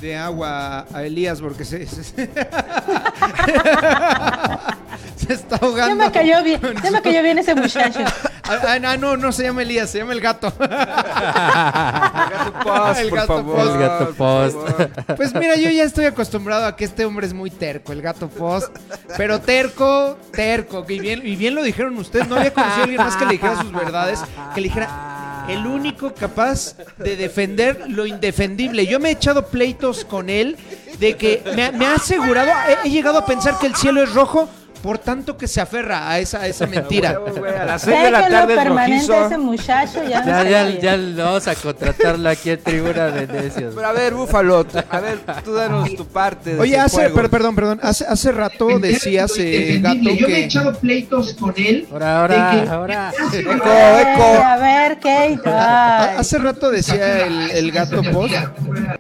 de 0.01 0.17
agua 0.17 0.86
a 0.93 1.03
Elías 1.03 1.41
porque 1.41 1.65
se, 1.65 1.88
se, 5.27 5.33
está 5.33 5.55
ahogando. 5.57 5.95
Ya 5.97 6.05
me 6.05 6.12
cayó 6.12 6.43
bien, 6.43 6.59
ya 6.83 6.91
me 6.91 7.01
cayó 7.01 7.21
bien 7.23 7.38
ese 7.39 7.55
muchacho. 7.55 7.99
Ah, 8.45 8.59
ah, 8.83 8.97
no, 8.97 9.15
no, 9.15 9.31
se 9.31 9.43
llama 9.43 9.62
Elías, 9.62 9.89
se 9.89 9.99
llama 9.99 10.12
el 10.12 10.19
gato. 10.19 10.51
El 10.59 10.67
gato 10.67 12.53
Post, 12.63 12.99
El 12.99 13.09
por 13.09 13.17
gato 13.19 13.27
favor, 13.38 13.55
Post. 13.55 13.71
El 13.71 13.79
gato 13.79 14.05
por 14.05 14.15
Post. 14.15 14.57
favor. 14.67 15.15
Pues 15.15 15.33
mira, 15.36 15.55
yo 15.55 15.69
ya 15.69 15.83
estoy 15.83 16.05
acostumbrado 16.05 16.65
a 16.65 16.75
que 16.75 16.83
este 16.86 17.05
hombre 17.05 17.25
es 17.25 17.33
muy 17.33 17.49
terco, 17.49 17.93
el 17.93 18.01
gato 18.01 18.27
post. 18.27 18.75
Pero 19.17 19.39
terco, 19.39 20.17
terco. 20.33 20.86
Y 20.89 20.99
bien, 20.99 21.21
y 21.25 21.38
bien 21.38 21.55
lo 21.55 21.63
dijeron 21.63 21.97
ustedes. 21.97 22.27
No 22.27 22.36
había 22.36 22.53
conocido 22.53 22.81
a 22.81 22.83
alguien 22.83 23.01
más 23.01 23.15
que 23.15 23.25
le 23.25 23.31
dijera 23.31 23.62
sus 23.62 23.71
verdades. 23.71 24.19
Que 24.53 24.59
le 24.62 24.67
dijera 24.67 25.45
el 25.47 25.65
único 25.65 26.13
capaz 26.13 26.75
de 26.97 27.15
defender 27.15 27.86
lo 27.88 28.05
indefendible. 28.05 28.86
Yo 28.88 28.99
me 28.99 29.09
he 29.09 29.12
echado 29.13 29.47
pleitos 29.47 30.03
con 30.05 30.29
él 30.29 30.57
de 30.99 31.15
que 31.17 31.43
me, 31.55 31.65
ha- 31.65 31.71
me 31.71 31.86
ha 31.86 31.95
asegurado, 31.95 32.51
he, 32.83 32.88
he 32.88 32.91
llegado 32.91 33.17
a 33.19 33.25
pensar 33.25 33.57
que 33.59 33.67
el 33.67 33.75
cielo 33.75 34.03
es 34.03 34.13
rojo 34.13 34.49
por 34.84 35.00
tanto 35.00 35.38
que 35.38 35.48
se 35.48 35.62
aferra 35.62 36.10
a 36.10 36.19
esa, 36.19 36.41
a 36.41 36.48
esa 36.48 36.67
mentira. 36.76 37.17
A 37.60 37.65
las 37.65 37.82
6 37.84 38.04
de 38.04 38.12
la 38.12 38.24
que 38.26 38.30
lo 38.30 38.36
tarde 38.39 38.54
el 38.54 38.60
permanente 38.60 39.08
rojizo. 39.08 39.26
ese 39.28 39.38
muchacho 39.38 40.04
ya 40.04 40.22
no 40.22 40.80
Ya, 40.82 40.98
lo 40.98 41.24
vamos 41.24 41.48
a 41.48 41.56
contratarlo 41.56 42.30
aquí 42.30 42.50
en 42.52 42.62
Tribuna 42.62 43.08
de 43.08 43.26
Necios. 43.28 43.74
Pero 43.74 43.88
a 43.88 43.91
ver, 43.93 44.13
Búfalo, 44.13 44.65
a 44.89 45.00
ver, 45.00 45.19
tú 45.43 45.54
danos 45.54 45.96
tu 45.96 46.06
parte. 46.06 46.56
De 46.56 46.60
Oye, 46.60 46.78
hace, 46.78 47.10
per- 47.10 47.30
perdón, 47.30 47.56
perdón, 47.56 47.80
hace, 47.82 48.06
hace 48.06 48.32
rato 48.34 48.78
decías, 48.78 49.32
eh, 49.39 49.80
Gato, 49.82 49.96
Entendible. 49.98 50.17
Yo 50.19 50.28
me 50.28 50.34
he 50.34 50.36
que... 50.41 50.46
echado 50.46 50.74
pleitos 50.78 51.34
con 51.36 51.54
él. 51.58 51.88
Ahora, 51.91 52.19
ahora, 52.22 52.52
que- 52.52 52.69
ahora. 52.69 53.13
Eco, 53.34 53.52
eco. 53.52 54.43
a 54.43 54.58
ver, 54.58 54.96
Kate. 55.00 55.39
ay. 55.46 56.15
Hace 56.17 56.38
rato 56.39 56.69
decía 56.69 57.26
el, 57.26 57.52
el 57.52 57.72
Gato 57.72 58.02
Post 58.12 58.34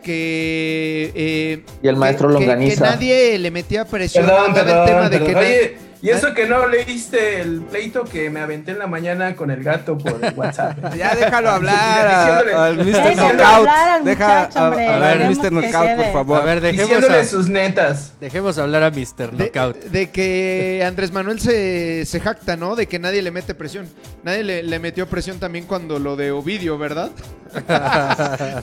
que... 0.01 1.11
eh, 1.15 1.63
Y 1.81 1.87
el 1.87 1.95
maestro 1.95 2.29
que- 2.29 2.35
que- 2.35 2.39
Longaniza. 2.39 2.83
Que, 2.85 2.89
nadie 2.91 3.39
le 3.39 3.51
metía 3.51 3.85
presión. 3.85 4.25
Perdón, 4.25 4.53
perdón, 4.53 4.79
el 4.79 4.85
tema 4.85 5.09
de 5.09 5.19
que 5.19 5.25
perdón. 5.25 5.43
Oye, 5.43 5.72
y 6.03 6.09
eso 6.09 6.33
que 6.33 6.45
no 6.47 6.67
leíste 6.67 7.39
el 7.41 7.61
pleito 7.61 8.03
que 8.03 8.29
me 8.29 8.41
aventé 8.41 8.71
en 8.71 8.79
la 8.79 8.87
mañana 8.87 9.35
con 9.35 9.49
el 9.49 9.63
gato 9.63 9.97
por 9.97 10.19
WhatsApp. 10.35 10.77
Ya 10.97 11.15
déjalo 11.15 11.49
hablar 11.49 12.07
a- 12.07 12.65
al 12.67 12.77
Mr. 12.77 12.83
Déjalo 12.85 13.15
Knockout. 13.15 13.41
hablar 13.41 13.89
al 13.89 14.03
Deja 14.03 14.27
muchacho, 14.27 14.59
a- 14.59 14.65
hablar 14.67 15.03
al 15.21 15.29
Mr. 15.29 15.51
Knockout, 15.51 15.71
por 15.73 15.81
quede. 15.95 16.05
A 16.05 16.11
favor. 16.13 16.45
ver, 16.45 16.61
dejemos, 16.61 17.09
a- 17.09 17.23
sus 17.25 17.47
netas. 17.49 18.13
dejemos 18.19 18.57
hablar 18.57 18.83
a 18.83 18.91
Mr. 18.91 19.31
De, 19.31 19.49
Knockout. 19.49 19.77
de 19.85 20.09
que 20.11 20.83
Andrés 20.85 21.11
Manuel 21.13 21.39
se, 21.39 22.05
se 22.05 22.19
jacta, 22.19 22.57
¿no? 22.57 22.75
De 22.75 22.85
que 22.87 22.99
nadie 22.99 23.21
le 23.21 23.31
mete 23.31 23.55
presión. 23.55 23.87
Nadie 24.23 24.43
le, 24.43 24.61
le 24.63 24.79
metió 24.79 25.07
presión 25.07 25.39
también 25.39 25.65
cuando 25.65 25.99
lo 25.99 26.15
de 26.17 26.31
Ovidio, 26.31 26.77
¿verdad? 26.77 27.11
o 27.55 27.59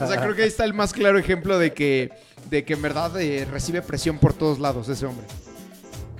sea, 0.07 0.17
creo 0.21 0.35
que 0.35 0.43
ahí 0.43 0.47
está 0.47 0.63
el 0.65 0.73
más 0.73 0.93
claro 0.93 1.17
ejemplo 1.17 1.57
de 1.57 1.73
que, 1.73 2.11
de 2.49 2.63
que 2.63 2.73
en 2.73 2.81
verdad 2.81 3.19
eh, 3.19 3.47
recibe 3.51 3.81
presión 3.81 4.19
por 4.19 4.33
todos 4.33 4.59
lados 4.59 4.87
ese 4.89 5.05
hombre. 5.05 5.25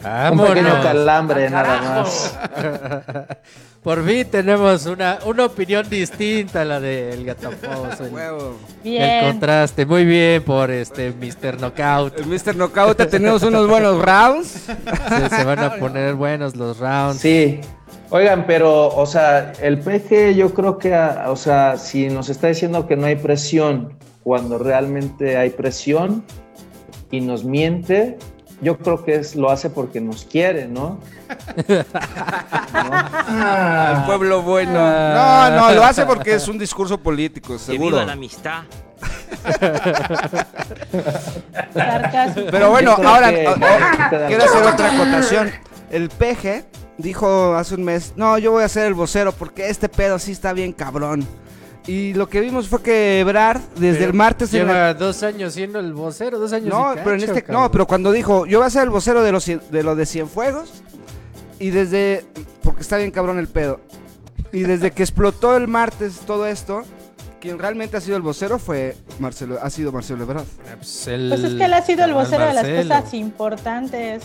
Un 0.04 0.40
pequeño 0.40 0.64
Vámonos. 0.64 0.86
calambre 0.86 1.50
nada 1.50 1.82
más. 1.82 2.38
Por 3.84 4.06
fin 4.06 4.28
tenemos 4.30 4.86
una, 4.86 5.18
una 5.26 5.46
opinión 5.46 5.90
distinta 5.90 6.62
a 6.62 6.66
la 6.66 6.80
del 6.80 7.26
gataposo. 7.26 8.06
El, 8.84 8.98
el 8.98 9.32
contraste. 9.32 9.88
Muy 9.88 10.06
bien 10.06 10.44
por 10.44 10.70
este 10.70 11.12
Mr. 11.12 11.58
Knockout. 11.58 12.20
El 12.20 12.28
Mr. 12.28 12.56
Knockout, 12.56 12.98
tenemos 13.10 13.42
unos 13.42 13.68
buenos 13.68 14.00
rounds. 14.00 14.48
Se, 14.48 15.30
se 15.30 15.44
van 15.44 15.60
a 15.60 15.76
poner 15.78 16.14
buenos 16.14 16.56
los 16.56 16.78
rounds. 16.78 17.22
Sí. 17.22 17.60
Oigan, 18.12 18.46
pero, 18.46 18.90
o 18.90 19.06
sea, 19.06 19.54
el 19.62 19.80
PG 19.80 20.36
yo 20.36 20.54
creo 20.54 20.78
que, 20.78 20.94
ah, 20.94 21.26
o 21.30 21.36
sea, 21.36 21.78
si 21.78 22.08
nos 22.10 22.30
está 22.30 22.50
diciendo 22.50 22.86
que 22.86 22.96
no 22.98 23.08
hay 23.08 23.16
presión 23.16 23.94
cuando 24.22 24.60
realmente 24.60 25.38
hay 25.38 25.50
presión 25.50 26.24
y 27.10 27.22
nos 27.22 27.46
miente, 27.46 28.18
yo 28.62 28.78
creo 28.78 29.04
que 29.04 29.16
es, 29.16 29.36
lo 29.36 29.50
hace 29.50 29.70
porque 29.70 30.00
nos 30.02 30.26
quiere, 30.26 30.68
¿no? 30.68 31.00
El 31.68 31.86
pueblo 34.06 34.42
bueno. 34.42 34.74
Ah. 34.80 35.50
No, 35.56 35.70
no, 35.70 35.76
lo 35.76 35.84
hace 35.84 36.06
porque 36.06 36.36
es 36.36 36.48
un 36.48 36.58
discurso 36.58 36.98
político, 36.98 37.54
Que 37.54 37.60
seguro. 37.60 37.98
viva 37.98 38.06
la 38.06 38.14
amistad. 38.14 38.64
Pero 42.52 42.70
bueno, 42.70 42.92
ahora 43.04 43.30
que- 43.32 43.46
que- 44.10 44.26
quiero 44.28 44.44
hacer 44.44 44.64
otra 44.64 44.94
acotación. 44.94 45.52
El 45.90 46.10
peje 46.10 46.66
dijo 46.98 47.56
hace 47.56 47.76
un 47.76 47.84
mes, 47.84 48.14
no, 48.16 48.38
yo 48.38 48.52
voy 48.52 48.64
a 48.64 48.70
ser 48.70 48.86
el 48.88 48.94
vocero 48.94 49.32
porque 49.32 49.70
este 49.70 49.90
pedo 49.90 50.20
sí 50.20 50.32
está 50.32 50.54
bien 50.54 50.72
cabrón. 50.74 51.26
Y 51.88 52.14
lo 52.14 52.30
que 52.30 52.40
vimos 52.42 52.68
fue 52.68 52.82
que 52.84 53.20
Ebrard, 53.22 53.60
desde 53.76 54.00
Pero 54.00 54.12
el 54.12 54.14
martes 54.18 54.54
en 54.54 54.68
la- 54.68 54.74
Lleva 54.74 54.94
dos 54.94 55.24
años 55.24 55.54
siendo 55.54 55.80
el 55.80 55.94
vocero, 55.94 56.38
dos 56.38 56.54
años 56.54 56.70
No, 56.70 56.94
y 56.94 56.98
pero 56.98 57.14
en 57.14 57.20
cacho, 57.22 57.32
este, 57.32 57.44
cabrón. 57.44 57.64
no, 57.64 57.72
pero 57.72 57.88
cuando 57.88 58.12
dijo, 58.12 58.46
yo 58.46 58.60
voy 58.60 58.68
a 58.68 58.70
ser 58.70 58.84
el 58.84 58.92
vocero 58.92 59.24
de, 59.24 59.32
los, 59.32 59.48
cien- 59.48 59.62
de 59.72 59.82
lo 59.84 59.96
de 59.96 60.06
Cienfuegos, 60.06 60.84
y 61.60 61.72
desde, 61.72 62.24
porque 62.62 62.82
está 62.82 62.98
bien 62.98 63.10
cabrón 63.12 63.40
el 63.40 63.48
pedo, 63.48 63.80
y 64.52 64.62
desde 64.62 64.92
que 64.92 65.02
explotó 65.02 65.56
el 65.58 65.68
martes 65.68 66.20
todo 66.28 66.46
esto, 66.46 66.84
quien 67.40 67.58
realmente 67.58 67.98
ha 67.98 68.02
sido 68.02 68.16
el 68.16 68.22
vocero 68.22 68.60
fue 68.60 68.96
Marcelo, 69.18 69.58
ha 69.60 69.70
sido 69.72 69.92
Marcelo 69.92 70.24
Ebrard. 70.24 70.46
Pues, 70.78 71.08
el- 71.08 71.30
Pues 71.30 71.44
es 71.44 71.54
que 71.56 71.66
él 71.66 71.74
ha 71.74 71.82
sido 71.82 72.06
el 72.06 72.14
vocero 72.14 72.46
de 72.46 72.54
las 72.54 72.68
cosas 72.68 73.14
importantes. 73.16 74.22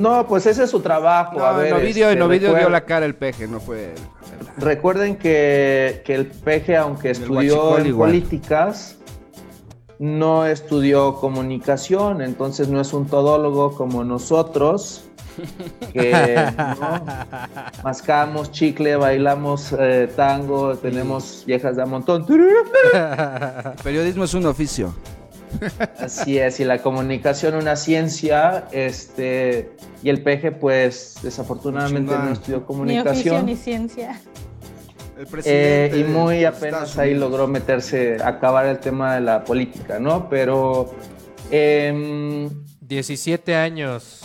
No, 0.00 0.26
pues 0.26 0.46
ese 0.46 0.64
es 0.64 0.70
su 0.70 0.80
trabajo. 0.80 1.38
No, 1.38 1.44
a 1.44 1.52
ver, 1.52 1.66
en 1.68 1.74
Ovidio, 1.74 2.06
este, 2.08 2.12
en 2.12 2.22
Ovidio 2.22 2.52
recuer- 2.52 2.58
dio 2.60 2.70
la 2.70 2.84
cara 2.86 3.04
el 3.06 3.14
peje, 3.14 3.46
no 3.46 3.60
fue... 3.60 3.94
Recuerden 4.56 5.16
que, 5.16 6.02
que 6.04 6.14
el 6.14 6.26
PG, 6.26 6.76
aunque 6.76 7.10
estudió 7.10 7.54
huachicol 7.56 7.80
en 7.82 7.86
igual. 7.86 8.10
políticas, 8.10 8.96
no 9.98 10.46
estudió 10.46 11.16
comunicación, 11.16 12.22
entonces 12.22 12.68
no 12.68 12.80
es 12.80 12.94
un 12.94 13.06
todólogo 13.06 13.74
como 13.76 14.02
nosotros, 14.02 15.04
que 15.92 16.12
¿no? 16.56 17.04
mascamos 17.84 18.50
chicle, 18.50 18.96
bailamos 18.96 19.74
eh, 19.78 20.10
tango, 20.16 20.76
tenemos 20.76 21.44
viejas 21.46 21.76
de 21.76 21.82
a 21.82 21.86
montón. 21.86 22.26
Periodismo 23.84 24.24
es 24.24 24.32
un 24.34 24.46
oficio. 24.46 24.94
Así 25.98 26.38
es, 26.38 26.60
y 26.60 26.64
la 26.64 26.82
comunicación 26.82 27.54
una 27.54 27.76
ciencia, 27.76 28.66
este, 28.72 29.70
y 30.02 30.08
el 30.08 30.22
PG 30.22 30.58
pues 30.58 31.16
desafortunadamente 31.22 32.12
no 32.16 32.32
estudió 32.32 32.58
Ni 32.58 32.62
oficio 32.62 32.66
comunicación. 32.66 33.46
ni 33.46 33.56
ciencia. 33.56 34.20
El 35.18 35.24
Eh, 35.24 35.28
presidente 35.30 35.98
y 35.98 36.04
muy 36.04 36.44
apenas 36.44 36.96
ahí 36.98 37.14
logró 37.14 37.46
meterse, 37.46 38.16
acabar 38.24 38.66
el 38.66 38.78
tema 38.78 39.14
de 39.16 39.20
la 39.20 39.44
política, 39.44 39.98
¿no? 39.98 40.28
Pero 40.30 40.94
em, 41.50 42.48
17 42.80 43.54
años. 43.54 44.22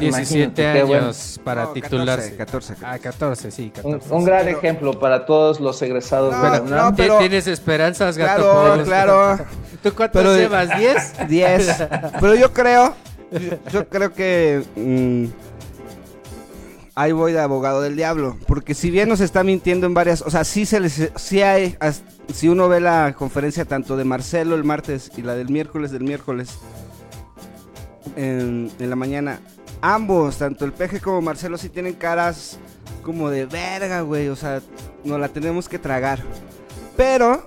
Imagínate, 0.00 0.34
17 0.34 0.54
qué 0.54 0.66
años 0.68 0.88
bueno. 0.88 1.44
para 1.44 1.64
No, 1.64 1.72
titularse. 1.72 2.36
14, 2.36 2.74
14. 2.74 2.86
Ah, 2.86 2.98
14, 2.98 3.50
sí, 3.50 3.72
un, 3.84 3.92
14. 3.92 4.14
un 4.14 4.24
gran 4.24 4.48
ejemplo 4.48 4.98
para 4.98 5.26
todos 5.26 5.60
los 5.60 5.80
egresados 5.82 6.34
No, 6.34 6.42
de 6.42 6.70
la 6.70 6.90
no, 6.90 6.96
pero- 6.96 7.18
¿Tienes 7.18 7.46
esperanzas, 7.46 8.16
gato? 8.16 8.42
Claro, 8.42 8.84
claro. 8.84 9.38
¿Tú 9.82 9.92
cuántos 9.94 10.22
Pero- 10.22 10.36
llevas? 10.36 10.68
¿10? 10.70 11.26
10. 11.28 11.76
Pero 12.20 12.34
yo 12.34 12.52
creo, 12.52 12.94
yo, 13.32 13.58
yo 13.70 13.88
creo 13.88 14.12
que 14.14 14.62
mm, 14.76 15.24
ahí 16.94 17.12
voy 17.12 17.32
de 17.32 17.40
abogado 17.40 17.82
del 17.82 17.96
diablo, 17.96 18.36
porque 18.46 18.74
si 18.74 18.90
bien 18.90 19.08
nos 19.08 19.20
está 19.20 19.42
mintiendo 19.44 19.86
en 19.86 19.94
varias, 19.94 20.22
o 20.22 20.30
sea, 20.30 20.44
sí 20.44 20.66
se 20.66 20.80
les, 20.80 21.10
sí 21.16 21.42
hay, 21.42 21.76
si 22.32 22.48
uno 22.48 22.68
ve 22.68 22.80
la 22.80 23.14
conferencia 23.16 23.64
tanto 23.64 23.96
de 23.96 24.04
Marcelo 24.04 24.54
el 24.54 24.64
martes 24.64 25.10
y 25.16 25.22
la 25.22 25.34
del 25.34 25.48
miércoles 25.48 25.90
del 25.90 26.04
miércoles 26.04 26.50
en, 28.16 28.70
en 28.78 28.90
la 28.90 28.96
mañana, 28.96 29.40
ambos, 29.82 30.38
tanto 30.38 30.64
el 30.64 30.72
peje 30.72 31.00
como 31.00 31.20
Marcelo 31.20 31.58
sí 31.58 31.68
tienen 31.68 31.94
caras 31.94 32.58
como 33.02 33.28
de 33.28 33.44
verga, 33.44 34.00
güey, 34.00 34.28
o 34.28 34.36
sea, 34.36 34.62
nos 35.04 35.20
la 35.20 35.28
tenemos 35.28 35.68
que 35.68 35.78
tragar. 35.78 36.20
Pero 36.96 37.46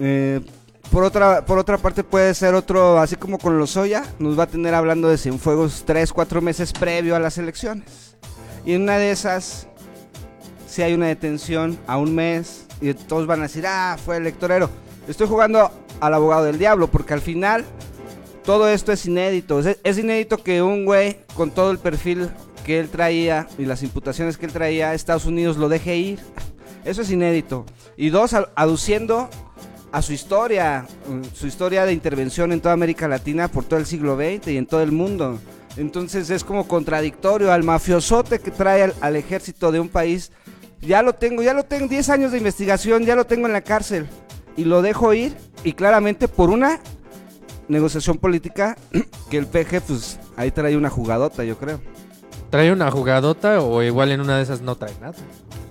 eh, 0.00 0.40
por 0.90 1.04
otra, 1.04 1.44
por 1.44 1.58
otra 1.58 1.78
parte 1.78 2.02
puede 2.02 2.34
ser 2.34 2.54
otro, 2.54 2.98
así 2.98 3.16
como 3.16 3.38
con 3.38 3.58
los 3.58 3.70
Soya, 3.70 4.04
nos 4.18 4.38
va 4.38 4.44
a 4.44 4.46
tener 4.46 4.74
hablando 4.74 5.08
de 5.08 5.18
Cienfuegos 5.18 5.84
3, 5.86 6.12
4 6.12 6.40
meses 6.40 6.72
previo 6.72 7.14
a 7.14 7.20
las 7.20 7.38
elecciones. 7.38 8.16
Y 8.64 8.74
en 8.74 8.82
una 8.82 8.96
de 8.96 9.10
esas, 9.10 9.68
si 10.66 10.82
hay 10.82 10.94
una 10.94 11.06
detención 11.06 11.78
a 11.86 11.98
un 11.98 12.14
mes, 12.14 12.66
y 12.80 12.94
todos 12.94 13.26
van 13.26 13.40
a 13.40 13.44
decir, 13.44 13.66
ah, 13.66 13.96
fue 14.02 14.16
electorero. 14.16 14.70
Estoy 15.06 15.28
jugando 15.28 15.70
al 16.00 16.14
abogado 16.14 16.44
del 16.44 16.58
diablo, 16.58 16.88
porque 16.88 17.14
al 17.14 17.20
final 17.20 17.64
todo 18.44 18.68
esto 18.68 18.92
es 18.92 19.06
inédito. 19.06 19.60
Es, 19.60 19.98
inédito 19.98 20.38
que 20.38 20.62
un 20.62 20.84
güey 20.84 21.18
con 21.34 21.50
todo 21.50 21.70
el 21.70 21.78
perfil 21.78 22.30
que 22.64 22.80
él 22.80 22.88
traía 22.88 23.46
y 23.58 23.64
las 23.64 23.82
imputaciones 23.82 24.36
que 24.36 24.46
él 24.46 24.52
traía 24.52 24.90
a 24.90 24.94
Estados 24.94 25.26
Unidos 25.26 25.56
lo 25.56 25.68
deje 25.68 25.96
ir. 25.96 26.20
Eso 26.84 27.02
es 27.02 27.10
inédito. 27.10 27.64
Y 27.96 28.10
dos, 28.10 28.34
aduciendo 28.54 29.28
a 29.92 30.02
su 30.02 30.12
historia, 30.12 30.86
mm, 31.06 31.34
su 31.34 31.46
historia 31.46 31.84
de 31.84 31.92
intervención 31.92 32.52
en 32.52 32.60
toda 32.60 32.74
América 32.74 33.06
Latina 33.06 33.48
por 33.48 33.64
todo 33.64 33.78
el 33.78 33.86
siglo 33.86 34.16
XX 34.16 34.48
y 34.48 34.56
en 34.56 34.66
todo 34.66 34.82
el 34.82 34.90
mundo. 34.90 35.38
Entonces 35.76 36.28
es 36.30 36.44
como 36.44 36.66
contradictorio 36.66 37.52
al 37.52 37.62
mafiosote 37.62 38.40
que 38.40 38.50
trae 38.50 38.82
al, 38.82 38.94
al 39.00 39.16
ejército 39.16 39.70
de 39.70 39.80
un 39.80 39.88
país. 39.88 40.32
Ya 40.80 41.02
lo 41.02 41.14
tengo, 41.14 41.42
ya 41.42 41.54
lo 41.54 41.62
tengo, 41.62 41.86
10 41.86 42.08
años 42.08 42.32
de 42.32 42.38
investigación, 42.38 43.04
ya 43.04 43.14
lo 43.14 43.24
tengo 43.24 43.46
en 43.46 43.52
la 43.52 43.60
cárcel. 43.60 44.08
Y 44.56 44.64
lo 44.64 44.82
dejo 44.82 45.14
ir 45.14 45.34
y 45.62 45.74
claramente 45.74 46.26
por 46.26 46.50
una 46.50 46.80
negociación 47.72 48.18
política 48.18 48.76
que 49.30 49.38
el 49.38 49.46
PG 49.46 49.80
pues 49.86 50.18
ahí 50.36 50.50
trae 50.50 50.76
una 50.76 50.90
jugadota, 50.90 51.42
yo 51.44 51.58
creo. 51.58 51.80
¿Trae 52.50 52.70
una 52.70 52.90
jugadota 52.90 53.60
o 53.60 53.82
igual 53.82 54.12
en 54.12 54.20
una 54.20 54.36
de 54.36 54.42
esas 54.42 54.60
no 54.60 54.76
trae 54.76 54.92
nada? 55.00 55.14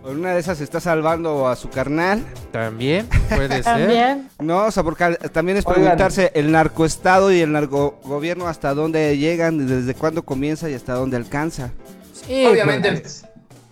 En 0.03 0.17
una 0.17 0.33
de 0.33 0.39
esas 0.39 0.59
está 0.61 0.79
salvando 0.79 1.47
a 1.47 1.55
su 1.55 1.69
carnal. 1.69 2.25
También 2.51 3.07
puede 3.29 3.49
ser. 3.63 3.63
También. 3.63 4.29
No, 4.39 4.65
o 4.65 4.71
sea, 4.71 4.81
porque 4.81 5.15
también 5.31 5.57
es 5.59 5.65
Oigan. 5.67 5.83
preguntarse 5.83 6.31
el 6.33 6.51
narcoestado 6.51 7.31
y 7.31 7.39
el 7.39 7.51
narcogobierno 7.51 8.47
hasta 8.47 8.73
dónde 8.73 9.15
llegan, 9.19 9.67
desde 9.67 9.93
cuándo 9.93 10.23
comienza 10.23 10.69
y 10.71 10.73
hasta 10.73 10.93
dónde 10.95 11.17
alcanza. 11.17 11.71
Sí, 12.13 12.47
Obviamente. 12.47 12.91
pues, 12.93 13.25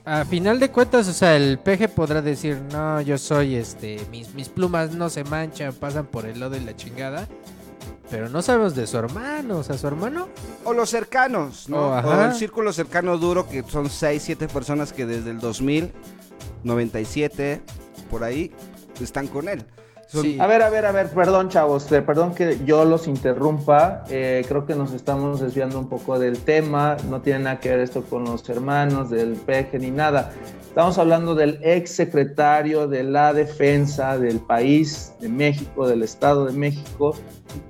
a 0.06 0.24
final 0.26 0.60
de 0.60 0.70
cuentas, 0.70 1.08
o 1.08 1.14
sea, 1.14 1.36
el 1.36 1.58
peje 1.58 1.88
podrá 1.88 2.22
decir, 2.22 2.60
no, 2.72 3.02
yo 3.02 3.18
soy 3.18 3.56
este, 3.56 4.00
mis, 4.12 4.34
mis 4.36 4.50
plumas 4.50 4.92
no 4.92 5.10
se 5.10 5.24
manchan, 5.24 5.74
pasan 5.74 6.06
por 6.06 6.26
el 6.28 6.40
lodo 6.40 6.56
y 6.58 6.60
la 6.60 6.76
chingada. 6.76 7.28
Pero 8.10 8.28
no 8.30 8.42
sabemos 8.42 8.76
de 8.76 8.88
su 8.88 8.98
hermano, 8.98 9.60
o 9.60 9.64
sea, 9.64 9.78
su 9.78 9.88
hermano. 9.88 10.30
O 10.64 10.74
los 10.74 10.90
cercanos, 10.90 11.70
¿no? 11.70 11.90
Oh, 11.90 12.00
o 12.00 12.22
el 12.26 12.34
círculo 12.34 12.74
cercano 12.74 13.18
duro, 13.18 13.48
que 13.48 13.64
son 13.64 13.90
6, 13.90 14.22
7 14.24 14.48
personas 14.48 14.94
que 14.94 15.06
desde 15.06 15.30
el 15.30 15.40
2000, 15.40 15.92
97, 16.64 17.62
por 18.10 18.24
ahí, 18.24 18.52
están 19.00 19.28
con 19.28 19.48
él. 19.48 19.66
A 20.40 20.48
ver, 20.48 20.64
a 20.64 20.72
ver, 20.72 20.86
a 20.86 20.92
ver, 20.92 21.10
perdón, 21.12 21.50
chavos, 21.50 21.92
eh, 21.92 22.02
perdón 22.02 22.34
que 22.34 22.58
yo 22.66 22.84
los 22.84 23.08
interrumpa. 23.08 24.04
eh, 24.10 24.44
creo 24.48 24.66
que 24.66 24.74
nos 24.74 24.92
estamos 24.94 25.40
desviando 25.40 25.78
un 25.78 25.88
poco 25.88 26.18
del 26.18 26.40
tema. 26.40 26.98
No 27.10 27.22
tiene 27.22 27.40
nada 27.42 27.60
que 27.60 27.70
ver 27.70 27.80
esto 27.82 28.02
con 28.02 28.24
los 28.26 28.50
hermanos 28.50 29.12
del 29.12 29.34
peje 29.34 29.78
ni 29.78 29.92
nada. 29.92 30.32
Estamos 30.68 30.98
hablando 30.98 31.36
del 31.36 31.60
ex 31.62 31.92
secretario 31.92 32.88
de 32.88 33.04
la 33.04 33.34
defensa 33.34 34.18
del 34.18 34.40
país 34.40 35.14
de 35.20 35.30
México, 35.30 35.88
del 35.88 36.02
Estado 36.02 36.46
de 36.46 36.54
México, 36.54 37.16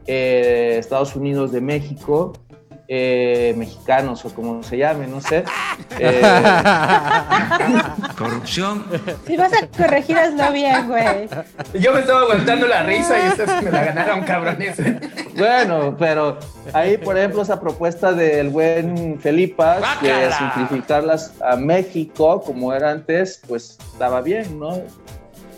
eh, 0.08 0.78
Estados 0.80 1.16
Unidos 1.16 1.52
de 1.52 1.60
México, 1.60 2.34
eh, 2.92 3.54
mexicanos 3.56 4.26
o 4.26 4.34
como 4.34 4.64
se 4.64 4.78
llame, 4.78 5.06
no 5.08 5.22
sé. 5.22 5.44
Eh, 6.02 6.22
Corrupción. 8.18 8.86
Si 9.28 9.36
vas 9.36 9.52
a 9.54 9.68
corregir, 9.68 10.18
hazlo 10.18 10.52
bien, 10.54 10.88
güey. 10.88 11.28
Yo 11.74 11.94
me 11.94 12.00
estaba 12.02 12.22
aguantando 12.22 12.68
la 12.68 12.84
risa 12.84 13.18
y 13.26 13.28
ustedes 13.28 13.64
me 13.64 13.72
la 13.72 13.84
ganaron, 13.84 14.22
cabrones. 14.24 14.78
Bueno, 15.38 15.96
pero 15.98 16.38
ahí, 16.74 16.98
por 16.98 17.18
ejemplo, 17.18 17.42
esa 17.42 17.60
propuesta 17.60 18.14
del 18.14 18.50
buen 18.50 19.20
Felipas 19.20 19.82
de 20.02 20.32
simplificarlas 20.32 21.34
a 21.42 21.58
México 21.58 22.42
como 22.42 22.74
era 22.74 22.92
antes, 22.92 23.42
pues 23.48 23.78
estaba 23.92 24.22
bien, 24.22 24.58
¿no? 24.60 24.82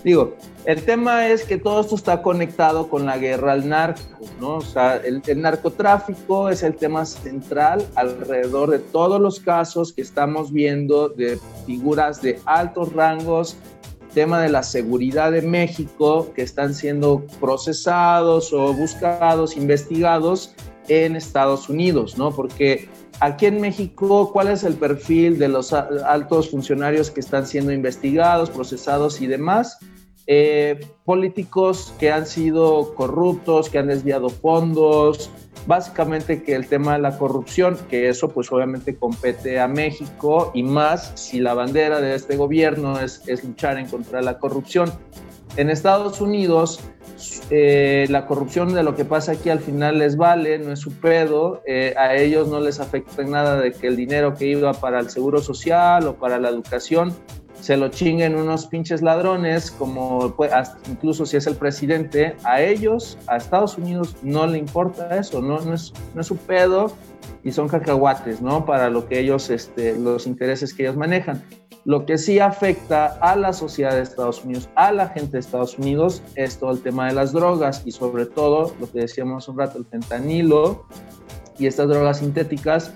Digo, 0.03 0.35
el 0.65 0.83
tema 0.83 1.27
es 1.27 1.43
que 1.43 1.57
todo 1.57 1.81
esto 1.81 1.95
está 1.95 2.21
conectado 2.21 2.89
con 2.89 3.05
la 3.05 3.17
guerra 3.17 3.53
al 3.53 3.69
narco, 3.69 4.01
¿no? 4.39 4.55
O 4.55 4.61
sea, 4.61 4.95
el, 4.97 5.21
el 5.27 5.41
narcotráfico 5.41 6.49
es 6.49 6.63
el 6.63 6.75
tema 6.75 7.05
central 7.05 7.85
alrededor 7.95 8.71
de 8.71 8.79
todos 8.79 9.21
los 9.21 9.39
casos 9.39 9.93
que 9.93 10.01
estamos 10.01 10.51
viendo 10.51 11.09
de 11.09 11.39
figuras 11.65 12.21
de 12.21 12.39
altos 12.45 12.93
rangos 12.93 13.57
tema 14.13 14.41
de 14.41 14.49
la 14.49 14.63
seguridad 14.63 15.31
de 15.31 15.41
México 15.41 16.31
que 16.35 16.41
están 16.41 16.73
siendo 16.73 17.25
procesados 17.39 18.53
o 18.53 18.73
buscados, 18.73 19.55
investigados 19.55 20.53
en 20.87 21.15
Estados 21.15 21.69
Unidos, 21.69 22.17
¿no? 22.17 22.31
Porque 22.31 22.89
aquí 23.19 23.45
en 23.45 23.61
México, 23.61 24.31
¿cuál 24.33 24.49
es 24.49 24.63
el 24.63 24.73
perfil 24.73 25.39
de 25.39 25.47
los 25.47 25.73
altos 25.73 26.49
funcionarios 26.49 27.09
que 27.09 27.19
están 27.19 27.47
siendo 27.47 27.71
investigados, 27.71 28.49
procesados 28.49 29.21
y 29.21 29.27
demás? 29.27 29.79
Eh, 30.33 30.79
políticos 31.03 31.93
que 31.99 32.09
han 32.09 32.25
sido 32.25 32.95
corruptos, 32.95 33.69
que 33.69 33.79
han 33.79 33.87
desviado 33.87 34.29
fondos, 34.29 35.29
básicamente 35.67 36.41
que 36.41 36.55
el 36.55 36.67
tema 36.67 36.93
de 36.93 36.99
la 36.99 37.17
corrupción, 37.17 37.77
que 37.89 38.07
eso 38.07 38.29
pues 38.29 38.49
obviamente 38.49 38.95
compete 38.95 39.59
a 39.59 39.67
México 39.67 40.51
y 40.53 40.63
más 40.63 41.11
si 41.15 41.41
la 41.41 41.53
bandera 41.53 41.99
de 41.99 42.15
este 42.15 42.37
gobierno 42.37 42.97
es, 42.97 43.27
es 43.27 43.43
luchar 43.43 43.77
en 43.77 43.87
contra 43.87 44.19
de 44.19 44.23
la 44.23 44.39
corrupción. 44.39 44.89
En 45.57 45.69
Estados 45.69 46.21
Unidos, 46.21 46.79
eh, 47.49 48.07
la 48.09 48.25
corrupción 48.25 48.73
de 48.73 48.83
lo 48.83 48.95
que 48.95 49.03
pasa 49.03 49.33
aquí 49.33 49.49
al 49.49 49.59
final 49.59 49.99
les 49.99 50.15
vale, 50.15 50.59
no 50.59 50.71
es 50.71 50.79
su 50.79 50.93
pedo, 50.93 51.61
eh, 51.67 51.93
a 51.97 52.15
ellos 52.15 52.47
no 52.47 52.61
les 52.61 52.79
afecta 52.79 53.21
nada 53.23 53.59
de 53.59 53.73
que 53.73 53.87
el 53.87 53.97
dinero 53.97 54.33
que 54.33 54.45
iba 54.45 54.71
para 54.71 55.01
el 55.01 55.09
seguro 55.09 55.41
social 55.41 56.07
o 56.07 56.15
para 56.15 56.39
la 56.39 56.47
educación 56.47 57.13
se 57.61 57.77
lo 57.77 57.89
chinguen 57.89 58.35
unos 58.35 58.65
pinches 58.65 59.01
ladrones, 59.01 59.71
como 59.71 60.33
pues, 60.35 60.51
incluso 60.89 61.25
si 61.25 61.37
es 61.37 61.47
el 61.47 61.55
presidente, 61.55 62.35
a 62.43 62.61
ellos, 62.61 63.17
a 63.27 63.37
Estados 63.37 63.77
Unidos, 63.77 64.15
no 64.23 64.47
le 64.47 64.57
importa 64.57 65.15
eso, 65.17 65.41
no, 65.41 65.61
no 65.61 65.73
es 65.73 65.93
su 66.21 66.37
pedo 66.37 66.91
y 67.43 67.51
son 67.51 67.67
cacahuates, 67.67 68.41
¿no? 68.41 68.65
Para 68.65 68.89
lo 68.89 69.07
que 69.07 69.19
ellos, 69.19 69.49
este, 69.49 69.97
los 69.97 70.27
intereses 70.27 70.73
que 70.73 70.83
ellos 70.83 70.97
manejan. 70.97 71.43
Lo 71.83 72.05
que 72.05 72.17
sí 72.17 72.39
afecta 72.39 73.17
a 73.21 73.35
la 73.35 73.53
sociedad 73.53 73.93
de 73.93 74.01
Estados 74.01 74.43
Unidos, 74.43 74.69
a 74.75 74.91
la 74.91 75.09
gente 75.09 75.33
de 75.33 75.39
Estados 75.39 75.77
Unidos, 75.79 76.21
es 76.35 76.57
todo 76.59 76.71
el 76.71 76.81
tema 76.81 77.07
de 77.07 77.13
las 77.13 77.31
drogas 77.31 77.81
y 77.85 77.91
sobre 77.91 78.25
todo 78.27 78.75
lo 78.79 78.91
que 78.91 78.99
decíamos 78.99 79.47
un 79.47 79.57
rato, 79.57 79.79
el 79.79 79.85
fentanilo 79.85 80.85
y 81.57 81.65
estas 81.65 81.89
drogas 81.89 82.19
sintéticas 82.19 82.93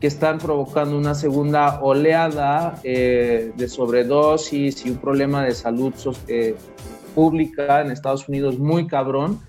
que 0.00 0.06
están 0.06 0.38
provocando 0.38 0.96
una 0.96 1.14
segunda 1.14 1.80
oleada 1.80 2.80
eh, 2.84 3.52
de 3.56 3.68
sobredosis 3.68 4.84
y 4.84 4.90
un 4.90 4.98
problema 4.98 5.44
de 5.44 5.54
salud 5.54 5.94
eh, 6.28 6.54
pública 7.14 7.80
en 7.80 7.90
Estados 7.90 8.28
Unidos 8.28 8.58
muy 8.58 8.86
cabrón, 8.86 9.40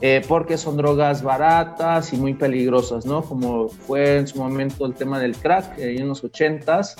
eh, 0.00 0.20
porque 0.26 0.58
son 0.58 0.76
drogas 0.76 1.22
baratas 1.22 2.12
y 2.12 2.16
muy 2.16 2.34
peligrosas, 2.34 3.06
¿no? 3.06 3.22
Como 3.22 3.68
fue 3.68 4.16
en 4.16 4.26
su 4.26 4.38
momento 4.38 4.84
el 4.84 4.94
tema 4.94 5.20
del 5.20 5.36
crack 5.36 5.78
eh, 5.78 5.96
en 5.96 6.08
los 6.08 6.24
80s, 6.24 6.96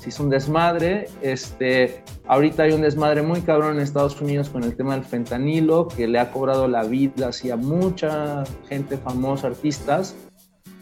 se 0.00 0.08
hizo 0.08 0.22
un 0.22 0.30
desmadre, 0.30 1.08
este, 1.20 2.02
ahorita 2.26 2.62
hay 2.62 2.72
un 2.72 2.80
desmadre 2.80 3.20
muy 3.22 3.42
cabrón 3.42 3.76
en 3.76 3.82
Estados 3.82 4.18
Unidos 4.22 4.48
con 4.48 4.62
el 4.62 4.74
tema 4.74 4.94
del 4.94 5.04
fentanilo, 5.04 5.88
que 5.88 6.06
le 6.06 6.18
ha 6.18 6.30
cobrado 6.30 6.66
la 6.68 6.84
vida 6.84 7.28
así 7.28 7.50
a 7.50 7.56
mucha 7.56 8.44
gente 8.68 8.96
famosa, 8.96 9.48
artistas, 9.48 10.14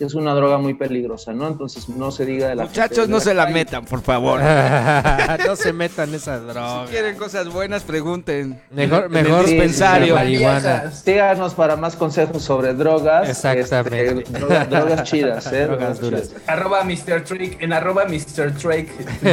es 0.01 0.15
una 0.15 0.35
droga 0.35 0.59
muy 0.59 0.75
peligrosa, 0.75 1.33
¿no? 1.33 1.47
Entonces 1.49 1.89
no 1.89 2.11
se 2.11 2.25
diga 2.27 2.49
de 2.49 2.57
la 2.57 2.65
Muchachos, 2.65 2.97
gente 2.97 3.09
de 3.09 3.13
no 3.15 3.21
se 3.21 3.35
la 3.35 3.45
calle. 3.45 3.55
metan, 3.55 3.85
por 3.85 4.01
favor. 4.03 4.41
no 5.47 5.57
se 5.57 5.73
metan 5.73 6.15
esa 6.15 6.39
Si 6.41 6.45
droga. 6.47 6.87
quieren 6.91 7.17
cosas 7.17 7.49
buenas, 7.53 7.83
pregunten. 7.83 8.61
Mejor, 8.71 9.09
mejor 9.09 9.47
dispensario. 9.47 10.15
la 10.15 10.21
marihuana. 10.23 10.91
Síganos 10.91 11.55
para 11.55 11.77
más 11.77 11.97
consejos 11.97 12.43
sobre 12.43 12.75
drogas. 12.75 13.29
Exactamente. 13.29 14.23
este, 14.23 14.39
drogas, 14.39 14.71
drogas 14.71 15.03
chidas, 15.05 15.47
¿eh? 15.53 15.67
Drogas 15.67 16.01
duras. 16.01 16.29
chidas. 16.29 16.43
Arroba 16.49 16.85
Mr. 16.85 17.25
Trick, 17.25 17.63
en 17.63 17.73
arroba 17.73 18.05
Mr. 18.07 18.53
Trick. 18.57 18.91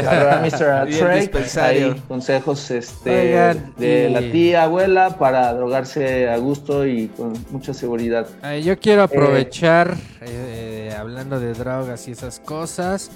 Arroba 0.08 0.42
Mr. 0.42 1.62
Ahí 1.62 2.02
consejos 2.08 2.72
este, 2.72 3.30
Oigan, 3.32 3.74
de 3.78 4.10
y- 4.10 4.14
la 4.14 4.20
tía, 4.32 4.64
abuela, 4.64 5.18
para 5.18 5.54
drogarse 5.54 6.30
a 6.30 6.38
gusto 6.38 6.86
y 6.86 7.08
con 7.10 7.34
mucha 7.52 7.74
seguridad. 7.74 8.28
Ay, 8.42 8.64
yo 8.64 8.78
quiero 8.80 9.04
aprovechar, 9.04 9.96
eh, 10.22 10.51
hablando 10.98 11.40
de 11.40 11.54
drogas 11.54 12.08
y 12.08 12.12
esas 12.12 12.40
cosas, 12.40 13.12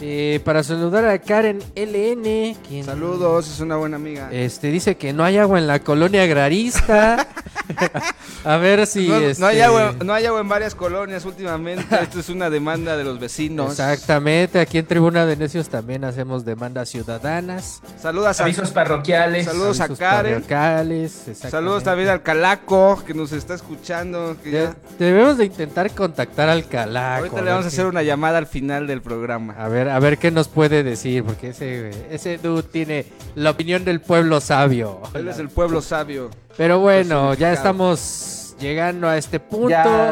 eh, 0.00 0.40
para 0.44 0.62
saludar 0.62 1.04
a 1.06 1.18
Karen 1.20 1.60
LN, 1.76 2.56
quien 2.68 2.84
Saludos, 2.84 3.48
es 3.48 3.60
una 3.60 3.76
buena 3.76 3.96
amiga. 3.96 4.28
este, 4.32 4.68
dice 4.70 4.96
que 4.96 5.12
no 5.12 5.24
hay 5.24 5.38
agua 5.38 5.58
en 5.58 5.66
la 5.66 5.78
colonia 5.78 6.22
agrarista. 6.24 7.28
a 8.44 8.56
ver 8.56 8.86
si... 8.86 9.08
no, 9.08 9.18
no 9.20 9.26
este, 9.26 9.44
hay 9.44 9.60
agua, 9.60 9.94
no 10.04 10.12
hay 10.12 10.26
agua 10.26 10.40
en 10.40 10.48
varias 10.48 10.74
colonias 10.74 11.24
últimamente. 11.24 11.84
Esto 12.02 12.20
es 12.20 12.28
una 12.28 12.50
demanda 12.50 12.96
de 12.96 13.04
los 13.04 13.18
vecinos. 13.18 13.70
Exactamente, 13.70 14.60
aquí 14.60 14.78
en 14.78 14.86
Tribuna 14.86 15.26
de 15.26 15.36
Necios 15.36 15.68
también 15.68 16.04
hacemos 16.04 16.44
demandas 16.44 16.88
ciudadanas. 16.88 17.80
Saludos 18.00 18.40
a, 18.40 18.44
Avisos 18.44 18.70
parroquiales. 18.70 19.46
Saludos 19.46 19.80
a 19.80 19.88
Karen. 19.88 20.34
parroquiales, 20.34 21.24
saludos 21.50 21.82
también 21.84 22.08
al 22.08 22.22
Calaco 22.22 23.02
que 23.06 23.14
nos 23.14 23.32
está 23.32 23.54
escuchando. 23.54 24.36
que 24.42 24.50
De- 24.50 24.62
ya- 24.64 24.76
debemos 24.98 25.38
de 25.38 25.46
intentar 25.46 25.90
contactar 25.92 26.48
al 26.48 26.66
calaco. 26.68 27.18
ahorita 27.24 27.42
le 27.42 27.50
vamos 27.50 27.64
a 27.64 27.68
hacer 27.68 27.86
una 27.86 28.02
llamada 28.02 28.38
al 28.38 28.46
final 28.46 28.86
del 28.86 29.00
programa. 29.02 29.54
A 29.58 29.68
ver, 29.68 29.88
a 29.88 29.98
ver 29.98 30.18
qué 30.18 30.30
nos 30.30 30.48
puede 30.48 30.82
decir, 30.82 31.24
porque 31.24 31.48
ese, 31.50 31.90
ese 32.10 32.38
dude 32.38 32.62
tiene 32.64 33.06
la 33.34 33.50
opinión 33.50 33.84
del 33.84 34.00
pueblo 34.00 34.40
sabio. 34.40 35.00
Él 35.14 35.28
es 35.28 35.38
el 35.38 35.48
pueblo 35.48 35.80
sabio. 35.80 36.30
Pero 36.56 36.78
bueno, 36.78 37.34
ya 37.34 37.52
estamos 37.52 38.54
llegando 38.60 39.08
a 39.08 39.16
este 39.18 39.40
punto 39.40 39.68
Ya 39.70 40.10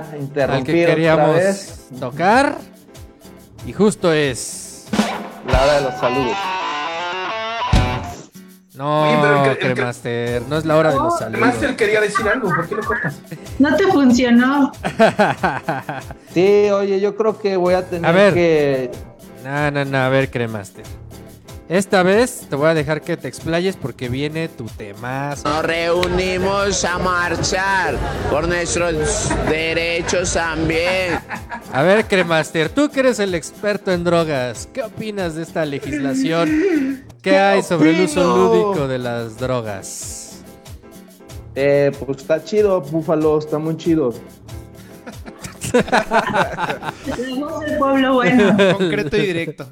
al 0.48 0.64
que 0.64 0.72
queríamos 0.86 1.38
tocar. 2.00 2.56
Y 3.66 3.72
justo 3.72 4.12
es... 4.12 4.86
La 5.46 5.62
hora 5.62 5.74
de 5.74 5.80
los 5.82 5.94
saludos. 6.00 6.36
No, 8.74 9.02
Oye, 9.02 9.18
pero 9.22 9.36
el 9.36 9.42
que- 9.42 9.50
el 9.50 9.58
que- 9.58 9.74
Cremaster, 9.74 10.42
no 10.48 10.56
es 10.56 10.64
la 10.64 10.76
hora 10.76 10.90
de 10.90 10.96
los 10.96 11.18
saludos. 11.18 11.40
Master 11.40 11.76
quería 11.76 12.00
decir 12.00 12.26
algo, 12.26 12.48
¿por 12.48 12.66
qué 12.68 12.74
lo 12.74 12.82
cortas? 12.82 13.16
No 13.58 13.76
te 13.76 13.86
funcionó. 13.86 14.72
Sí, 16.32 16.70
oye, 16.70 16.98
yo 16.98 17.14
creo 17.14 17.38
que 17.38 17.56
voy 17.58 17.74
a 17.74 17.86
tener 17.86 18.06
A 18.08 18.12
ver. 18.12 18.32
que... 18.34 18.90
No, 19.44 19.70
no, 19.70 19.84
no, 19.84 19.98
a 19.98 20.08
ver, 20.08 20.30
Cremaster. 20.30 20.84
Esta 21.68 22.02
vez 22.02 22.46
te 22.50 22.56
voy 22.56 22.68
a 22.68 22.74
dejar 22.74 23.00
que 23.00 23.16
te 23.16 23.28
explayes 23.28 23.76
porque 23.76 24.08
viene 24.08 24.48
tu 24.48 24.64
temazo. 24.66 25.48
Nos 25.48 25.64
reunimos 25.64 26.84
a 26.84 26.98
marchar 26.98 27.96
por 28.30 28.48
nuestros 28.48 29.30
derechos 29.48 30.34
también. 30.34 31.18
A 31.72 31.82
ver, 31.82 32.04
Cremaster, 32.06 32.68
tú 32.68 32.90
que 32.90 33.00
eres 33.00 33.20
el 33.20 33.34
experto 33.34 33.92
en 33.92 34.04
drogas, 34.04 34.68
¿qué 34.72 34.82
opinas 34.82 35.36
de 35.36 35.42
esta 35.42 35.64
legislación? 35.64 36.48
¿Qué, 37.22 37.30
¿Qué 37.30 37.38
hay 37.38 37.62
sobre 37.62 37.90
el 37.90 38.02
uso 38.02 38.36
lúdico 38.36 38.88
de 38.88 38.98
las 38.98 39.38
drogas? 39.38 40.42
Eh, 41.54 41.92
pues 42.04 42.18
está 42.18 42.42
chido, 42.42 42.80
Búfalo, 42.80 43.38
está 43.38 43.58
muy 43.58 43.76
chido. 43.76 44.12
La 45.72 46.92
voz 47.38 47.60
del 47.60 47.78
pueblo 47.78 48.14
bueno. 48.14 48.56
Concreto 48.78 49.16
y 49.16 49.26
directo. 49.26 49.66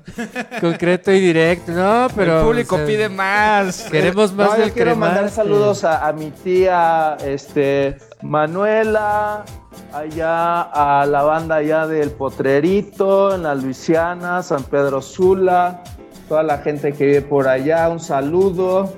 Concreto 0.61 1.13
y 1.13 1.21
directo. 1.21 1.73
No, 1.73 2.09
pero. 2.15 2.41
el 2.41 2.47
público 2.47 2.75
o 2.75 2.79
sea, 2.79 2.87
pide 2.87 3.09
más. 3.09 3.83
Queremos 3.91 4.33
más 4.33 4.51
No, 4.51 4.57
yo 4.57 4.63
del 4.63 4.73
quiero 4.73 4.97
mandar 4.97 5.31
saludos 5.31 5.85
a, 5.85 6.07
a 6.07 6.13
mi 6.13 6.31
tía 6.31 7.17
este, 7.25 7.99
Manuela, 8.23 9.45
allá 9.93 10.63
a 10.63 11.07
la 11.07 11.23
banda 11.23 11.57
allá 11.57 11.87
del 11.87 12.11
Potrerito, 12.11 13.35
en 13.35 13.43
la 13.45 13.55
Luisiana, 13.55 14.43
San 14.43 14.65
Pedro 14.65 15.03
Sula, 15.03 15.83
toda 16.29 16.43
la 16.43 16.59
gente 16.59 16.93
que 16.93 17.07
vive 17.07 17.23
por 17.23 17.49
allá, 17.49 17.89
un 17.89 18.01
saludo. 18.01 18.93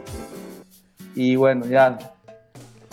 Y 1.15 1.37
bueno, 1.37 1.67
ya, 1.67 1.99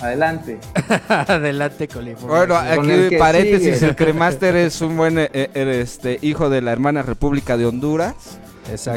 adelante. 0.02 0.60
Adelante 1.10 1.84
información. 1.84 2.28
Bueno, 2.28 2.62
el 2.62 3.08
aquí 3.08 3.18
paréntesis, 3.18 3.76
sigue. 3.76 3.90
el 3.90 3.96
cremaster 3.96 4.56
es 4.56 4.82
un 4.82 4.98
buen 4.98 5.18
eh, 5.20 5.30
eh, 5.34 5.80
este, 5.82 6.20
hijo 6.22 6.50
de 6.50 6.62
la 6.62 6.72
hermana 6.72 7.02
República 7.02 7.58
de 7.58 7.66
Honduras. 7.66 8.40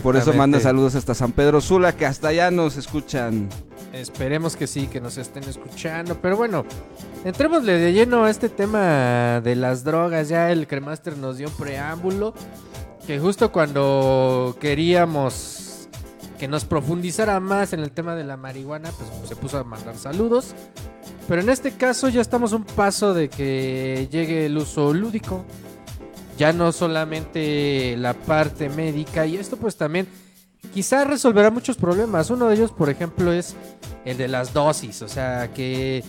Por 0.03 0.17
eso 0.17 0.35
manda 0.35 0.59
Exactamente. 0.59 0.61
saludos 0.61 0.95
hasta 0.97 1.15
San 1.15 1.33
Pedro 1.33 1.61
Sula, 1.63 1.93
que 1.93 2.05
hasta 2.05 2.29
allá 2.29 2.51
nos 2.51 2.77
escuchan. 2.77 3.49
Esperemos 3.93 4.55
que 4.55 4.67
sí, 4.67 4.87
que 4.87 5.01
nos 5.01 5.17
estén 5.17 5.45
escuchando. 5.45 6.19
Pero 6.21 6.37
bueno, 6.37 6.65
entrémosle 7.25 7.79
de 7.79 7.93
lleno 7.93 8.25
a 8.25 8.31
este 8.31 8.49
tema 8.49 9.41
de 9.43 9.57
las 9.57 9.83
drogas. 9.83 10.29
Ya 10.29 10.51
el 10.51 10.67
Cremaster 10.67 11.17
nos 11.17 11.39
dio 11.39 11.49
un 11.49 11.55
preámbulo. 11.55 12.35
Que 13.07 13.19
justo 13.19 13.51
cuando 13.51 14.57
queríamos 14.61 15.72
que 16.43 16.49
nos 16.49 16.65
profundizara 16.65 17.39
más 17.39 17.73
en 17.73 17.79
el 17.79 17.93
tema 17.93 18.17
de 18.17 18.25
la 18.25 18.37
marihuana, 18.37 18.91
pues 18.91 19.29
se 19.29 19.37
puso 19.37 19.59
a 19.59 19.63
mandar 19.63 19.97
saludos. 19.97 20.57
Pero 21.29 21.41
en 21.41 21.49
este 21.49 21.71
caso 21.71 22.09
ya 22.09 22.21
estamos 22.21 22.53
un 22.53 22.65
paso 22.65 23.15
de 23.15 23.29
que 23.29 24.09
llegue 24.11 24.47
el 24.47 24.59
uso 24.59 24.93
lúdico. 24.93 25.45
Ya 26.37 26.53
no 26.53 26.73
solamente 26.73 27.97
la 27.97 28.15
parte 28.15 28.69
médica. 28.69 29.25
Y 29.25 29.37
esto 29.37 29.57
pues 29.57 29.77
también 29.77 30.09
quizá 30.75 31.05
resolverá 31.05 31.53
muchos 31.53 31.77
problemas. 31.77 32.29
Uno 32.29 32.49
de 32.49 32.57
ellos, 32.57 32.73
por 32.73 32.91
ejemplo, 32.91 33.33
es 33.33 33.55
el 34.05 34.17
de 34.17 34.27
las 34.27 34.53
dosis. 34.53 35.01
O 35.03 35.09
sea, 35.09 35.55
que 35.55 36.03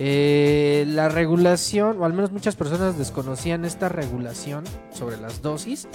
eh, 0.00 0.84
la 0.88 1.08
regulación, 1.08 2.02
o 2.02 2.04
al 2.04 2.12
menos 2.12 2.32
muchas 2.32 2.56
personas 2.56 2.98
desconocían 2.98 3.64
esta 3.64 3.88
regulación 3.88 4.64
sobre 4.92 5.16
las 5.16 5.42
dosis. 5.42 5.86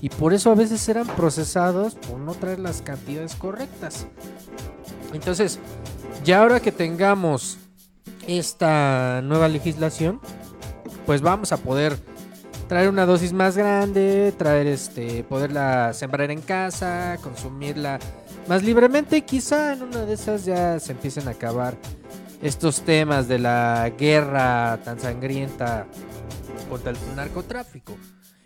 Y 0.00 0.08
por 0.08 0.32
eso 0.32 0.50
a 0.50 0.54
veces 0.54 0.88
eran 0.88 1.06
procesados 1.06 1.94
por 1.94 2.18
no 2.18 2.34
traer 2.34 2.58
las 2.58 2.82
cantidades 2.82 3.34
correctas. 3.34 4.06
Entonces, 5.12 5.58
ya 6.24 6.42
ahora 6.42 6.60
que 6.60 6.72
tengamos 6.72 7.58
esta 8.26 9.20
nueva 9.22 9.48
legislación, 9.48 10.20
pues 11.06 11.20
vamos 11.20 11.52
a 11.52 11.58
poder 11.58 11.98
traer 12.68 12.88
una 12.88 13.04
dosis 13.04 13.32
más 13.32 13.56
grande, 13.56 14.32
traer 14.38 14.68
este, 14.68 15.24
poderla 15.24 15.92
sembrar 15.92 16.30
en 16.30 16.40
casa, 16.40 17.18
consumirla 17.20 17.98
más 18.48 18.62
libremente. 18.62 19.22
Quizá 19.22 19.72
en 19.72 19.82
una 19.82 20.04
de 20.04 20.14
esas 20.14 20.44
ya 20.44 20.78
se 20.78 20.92
empiecen 20.92 21.26
a 21.26 21.32
acabar 21.32 21.76
estos 22.40 22.82
temas 22.82 23.28
de 23.28 23.38
la 23.38 23.92
guerra 23.98 24.78
tan 24.84 25.00
sangrienta 25.00 25.86
contra 26.68 26.92
el 26.92 26.96
narcotráfico. 27.16 27.96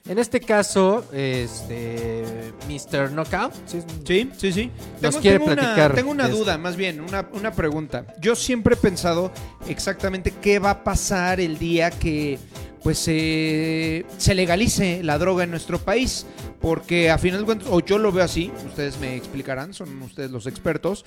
En 0.06 0.18
este 0.18 0.38
caso, 0.38 1.02
este 1.12 2.52
Mr. 2.68 3.10
Knockout, 3.10 3.54
¿sí 3.66 3.80
Sí, 4.04 4.30
sí, 4.36 4.52
sí. 4.52 4.70
Nos 5.00 5.16
quiere 5.16 5.38
una- 5.38 5.54
platicar 5.54 5.94
tengo 5.94 6.10
una 6.10 6.28
duda, 6.28 6.58
más 6.58 6.76
bien, 6.76 7.00
una, 7.00 7.26
una 7.32 7.52
pregunta. 7.52 8.06
Yo 8.20 8.36
siempre 8.36 8.74
he 8.74 8.76
pensado 8.76 9.32
exactamente 9.66 10.30
qué 10.42 10.58
va 10.58 10.70
a 10.70 10.84
pasar 10.84 11.40
el 11.40 11.58
día 11.58 11.90
que 11.90 12.38
pues 12.84 12.98
se 12.98 14.04
legalice 14.34 15.02
la 15.02 15.18
droga 15.18 15.42
en 15.42 15.50
nuestro 15.50 15.78
país. 15.80 16.26
Porque 16.60 17.10
a 17.10 17.18
final 17.18 17.40
de 17.40 17.44
cuentas, 17.44 17.68
o 17.70 17.80
yo 17.80 17.98
lo 17.98 18.10
veo 18.10 18.24
así, 18.24 18.50
ustedes 18.66 18.98
me 18.98 19.16
explicarán, 19.16 19.74
son 19.74 20.00
ustedes 20.00 20.30
los 20.30 20.46
expertos, 20.46 21.04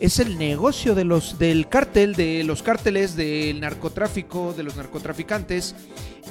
es 0.00 0.18
el 0.18 0.36
negocio 0.36 0.94
de 0.94 1.04
los, 1.04 1.38
del 1.38 1.66
cártel, 1.68 2.14
de 2.14 2.44
los 2.44 2.62
cárteles, 2.62 3.16
del 3.16 3.58
narcotráfico, 3.58 4.52
de 4.54 4.64
los 4.64 4.76
narcotraficantes. 4.76 5.74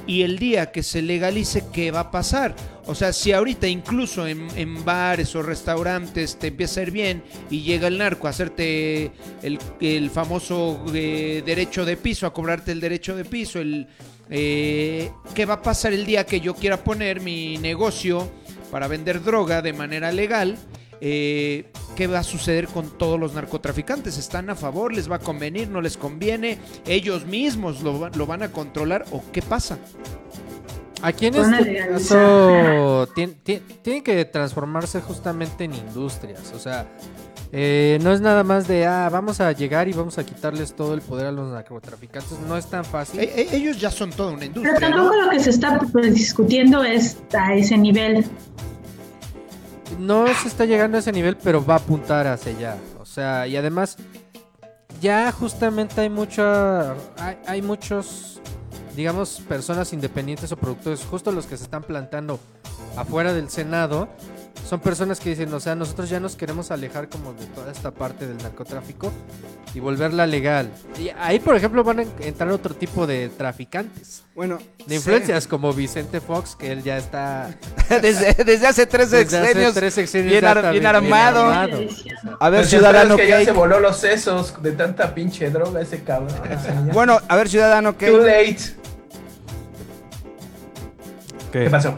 Y 0.06 0.22
el 0.22 0.38
día 0.38 0.72
que 0.72 0.84
se 0.84 1.02
legalice, 1.02 1.64
¿qué 1.74 1.90
va 1.90 2.02
a 2.02 2.12
pasar? 2.12 2.56
O 2.86 2.94
sea, 2.94 3.14
si 3.14 3.32
ahorita 3.32 3.68
incluso 3.68 4.28
en, 4.28 4.48
en 4.56 4.86
bares 4.86 5.36
o 5.36 5.42
restaurantes 5.42 6.38
te 6.38 6.48
empieza 6.48 6.80
a 6.80 6.84
ir 6.84 6.92
bien 6.92 7.24
y 7.50 7.64
llega 7.64 7.88
el 7.88 7.98
narco 7.98 8.28
a 8.28 8.30
hacerte 8.30 9.12
el, 9.42 9.58
el 9.82 10.12
famoso 10.12 10.86
eh, 10.94 11.42
derecho 11.44 11.84
de 11.84 11.98
piso, 11.98 12.28
a 12.28 12.34
cobrarte 12.34 12.72
el 12.72 12.80
derecho 12.80 13.16
de 13.16 13.26
piso, 13.26 13.60
el, 13.60 13.88
eh, 14.30 15.12
¿qué 15.34 15.46
va 15.46 15.56
a 15.56 15.62
pasar 15.62 15.94
el 15.94 16.06
día 16.06 16.26
que 16.26 16.40
yo 16.40 16.54
quiera 16.56 16.78
poner 16.84 17.22
mi 17.22 17.58
negocio 17.58 18.30
para 18.72 18.88
vender 18.88 19.24
droga 19.24 19.62
de 19.62 19.74
manera 19.74 20.12
legal? 20.12 20.58
Eh, 21.00 21.72
¿Qué 21.96 22.08
va 22.08 22.20
a 22.20 22.24
suceder 22.24 22.68
con 22.68 22.98
todos 22.98 23.20
los 23.20 23.34
narcotraficantes? 23.34 24.18
¿Están 24.18 24.50
a 24.50 24.56
favor? 24.56 24.94
¿Les 24.94 25.10
va 25.10 25.18
a 25.18 25.20
convenir? 25.20 25.68
¿No 25.70 25.82
les 25.82 25.96
conviene? 25.98 26.58
¿Ellos 26.88 27.26
mismos 27.26 27.82
lo, 27.82 28.10
lo 28.10 28.26
van 28.26 28.44
a 28.44 28.52
controlar? 28.52 29.06
¿O 29.12 29.24
qué 29.32 29.42
pasa? 29.42 29.78
Aquí 31.04 31.28
en 31.28 31.36
este 31.36 31.88
caso 31.90 33.08
tien- 33.16 33.36
tien- 33.44 33.62
tiene 33.84 34.02
que 34.02 34.26
transformarse 34.26 35.00
justamente 35.02 35.64
en 35.66 35.76
industrias. 35.76 36.52
O 36.56 36.60
sea, 36.60 36.88
eh, 37.52 37.98
no 38.02 38.12
es 38.12 38.22
nada 38.22 38.44
más 38.44 38.68
de, 38.68 38.86
ah, 38.86 39.10
vamos 39.10 39.40
a 39.40 39.52
llegar 39.52 39.88
y 39.88 39.94
vamos 39.94 40.18
a 40.18 40.26
quitarles 40.26 40.74
todo 40.76 40.94
el 40.94 41.02
poder 41.02 41.28
a 41.28 41.32
los 41.32 41.52
narcotraficantes. 41.52 42.40
No 42.48 42.58
es 42.58 42.66
tan 42.68 42.84
fácil. 42.84 43.20
E- 43.22 43.24
e- 43.42 43.56
ellos 43.56 43.80
ya 43.80 43.90
son 43.92 44.10
toda 44.12 44.30
una 44.32 44.40
Pero 44.40 44.48
industria, 44.62 44.90
¿no? 44.90 44.96
tampoco 44.96 45.22
lo 45.22 45.30
que 45.30 45.40
se 45.40 45.50
está 45.52 45.80
pues, 45.92 46.14
discutiendo 46.14 46.84
es 46.84 47.18
a 47.38 47.54
ese 47.54 47.78
nivel. 47.78 48.26
No 50.00 50.28
se 50.28 50.48
está 50.50 50.66
llegando 50.66 50.98
a 50.98 51.00
ese 51.00 51.12
nivel, 51.12 51.38
pero 51.38 51.66
va 51.66 51.76
a 51.76 51.78
apuntar 51.78 52.28
hacia 52.28 52.52
allá. 52.56 52.78
O 53.00 53.06
sea, 53.06 53.48
y 53.48 53.56
además, 53.56 53.98
ya 55.02 55.32
justamente 55.32 56.02
hay 56.02 56.10
mucha. 56.10 56.92
Hay, 57.18 57.38
hay 57.48 57.62
muchos, 57.62 58.42
digamos, 58.96 59.42
personas 59.48 59.94
independientes 59.94 60.52
o 60.52 60.58
productores, 60.58 61.06
justo 61.10 61.32
los 61.32 61.46
que 61.46 61.56
se 61.56 61.64
están 61.64 61.84
plantando 61.84 62.40
afuera 62.98 63.34
del 63.34 63.50
Senado. 63.50 64.10
Son 64.68 64.82
personas 64.82 65.22
que 65.22 65.30
dicen, 65.30 65.54
o 65.54 65.62
sea, 65.62 65.76
nosotros 65.76 66.10
ya 66.10 66.20
nos 66.20 66.36
queremos 66.36 66.72
alejar 66.72 67.08
como 67.08 67.32
de 67.34 67.46
toda 67.46 67.72
esta 67.72 67.92
parte 67.92 68.28
del 68.28 68.38
narcotráfico 68.38 69.14
y 69.74 69.80
volverla 69.80 70.28
legal. 70.28 70.70
Y 71.00 71.08
ahí, 71.18 71.40
por 71.40 71.56
ejemplo, 71.56 71.86
van 71.86 72.00
a 72.02 72.06
entrar 72.20 72.50
otro 72.50 72.76
tipo 72.76 73.08
de 73.08 73.30
traficantes, 73.30 74.24
Bueno, 74.36 74.58
de 74.86 74.96
influencias 74.96 75.48
como 75.48 75.72
Vicente 75.72 76.20
Fox, 76.20 76.58
que 76.58 76.74
él 76.74 76.84
ya 76.84 76.98
está 76.98 77.50
desde, 78.02 78.34
desde 78.44 78.68
hace 78.68 78.86
tres 78.86 79.10
sexenios. 79.10 79.74
tres 79.74 79.94
sexenios 79.94 80.32
bien 80.74 80.86
armado. 80.86 81.46
A 81.50 82.50
ver, 82.50 82.60
Pero 82.60 82.68
ciudadano 82.68 83.16
es 83.16 83.22
que 83.22 83.28
ya 83.30 83.46
se 83.46 83.52
voló 83.54 83.80
los 83.80 83.96
sesos 83.98 84.62
de 84.62 84.74
tanta 84.74 85.16
pinche 85.16 85.50
droga 85.50 85.80
ese 85.80 86.04
cabrón. 86.04 86.36
Bueno, 86.92 87.22
a 87.26 87.36
ver, 87.38 87.48
ciudadano 87.48 87.94
Too 87.94 88.00
Cake. 88.00 88.18
late. 88.18 88.58
¿Qué 91.54 91.70
pasó? 91.70 91.98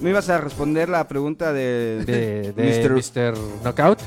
¿No 0.00 0.08
ibas 0.08 0.28
a 0.28 0.38
responder 0.38 0.88
la 0.88 1.08
pregunta 1.08 1.52
de, 1.52 2.04
de, 2.04 2.52
de 2.52 2.82
Mr. 2.82 3.34
Knockout. 3.62 3.98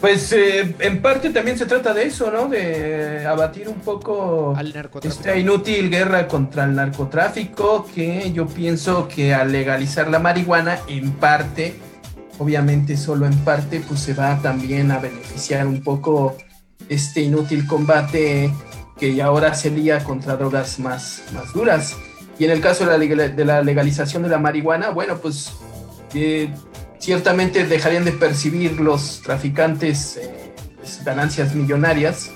Pues 0.00 0.32
eh, 0.32 0.74
en 0.80 1.00
parte 1.00 1.30
también 1.30 1.56
se 1.56 1.64
trata 1.64 1.94
de 1.94 2.04
eso, 2.04 2.30
¿no? 2.30 2.48
De 2.48 3.24
abatir 3.26 3.68
un 3.68 3.80
poco 3.80 4.54
Al 4.54 4.72
narcotráfico. 4.74 5.08
esta 5.22 5.36
inútil 5.36 5.88
guerra 5.88 6.28
contra 6.28 6.64
el 6.64 6.74
narcotráfico 6.74 7.86
que 7.94 8.30
yo 8.32 8.46
pienso 8.46 9.08
que 9.08 9.32
al 9.32 9.50
legalizar 9.50 10.08
la 10.08 10.18
marihuana 10.18 10.80
en 10.88 11.12
parte, 11.12 11.76
obviamente 12.38 12.98
solo 12.98 13.24
en 13.24 13.36
parte, 13.38 13.82
pues 13.86 14.00
se 14.00 14.12
va 14.12 14.38
también 14.42 14.90
a 14.90 14.98
beneficiar 14.98 15.66
un 15.66 15.82
poco 15.82 16.36
este 16.90 17.22
inútil 17.22 17.66
combate 17.66 18.52
que 18.98 19.22
ahora 19.22 19.54
se 19.54 19.70
lía 19.70 20.04
contra 20.04 20.36
drogas 20.36 20.78
más, 20.80 21.22
más 21.32 21.50
duras. 21.54 21.96
Y 22.38 22.44
en 22.44 22.50
el 22.50 22.60
caso 22.60 22.84
de 22.86 23.44
la, 23.44 23.62
legalización 23.62 24.22
de 24.24 24.28
la 24.28 24.38
marihuana, 24.38 24.90
bueno, 24.90 25.18
pues 25.18 25.52
eh, 26.14 26.48
ciertamente 26.98 27.64
dejarían 27.64 28.04
de 28.04 28.12
percibir 28.12 28.80
los 28.80 29.20
traficantes 29.22 30.16
eh, 30.16 30.52
pues, 30.76 31.04
ganancias 31.04 31.54
millonarias, 31.54 32.30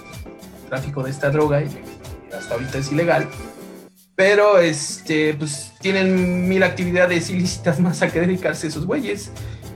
tráfico 0.69 1.03
de 1.03 1.11
esta 1.11 1.31
droga, 1.31 1.63
hasta 2.37 2.55
ahorita 2.55 2.79
es 2.79 2.93
ilegal, 2.93 3.27
pero 4.15 4.59
este, 4.59 5.35
pues, 5.35 5.73
tienen 5.81 6.49
mil 6.49 6.63
actividades 6.63 7.31
ilícitas 7.31 7.81
más 7.81 8.03
a 8.03 8.09
que 8.09 8.21
dedicarse 8.21 8.69
esos 8.69 8.87
güeyes. 8.87 9.31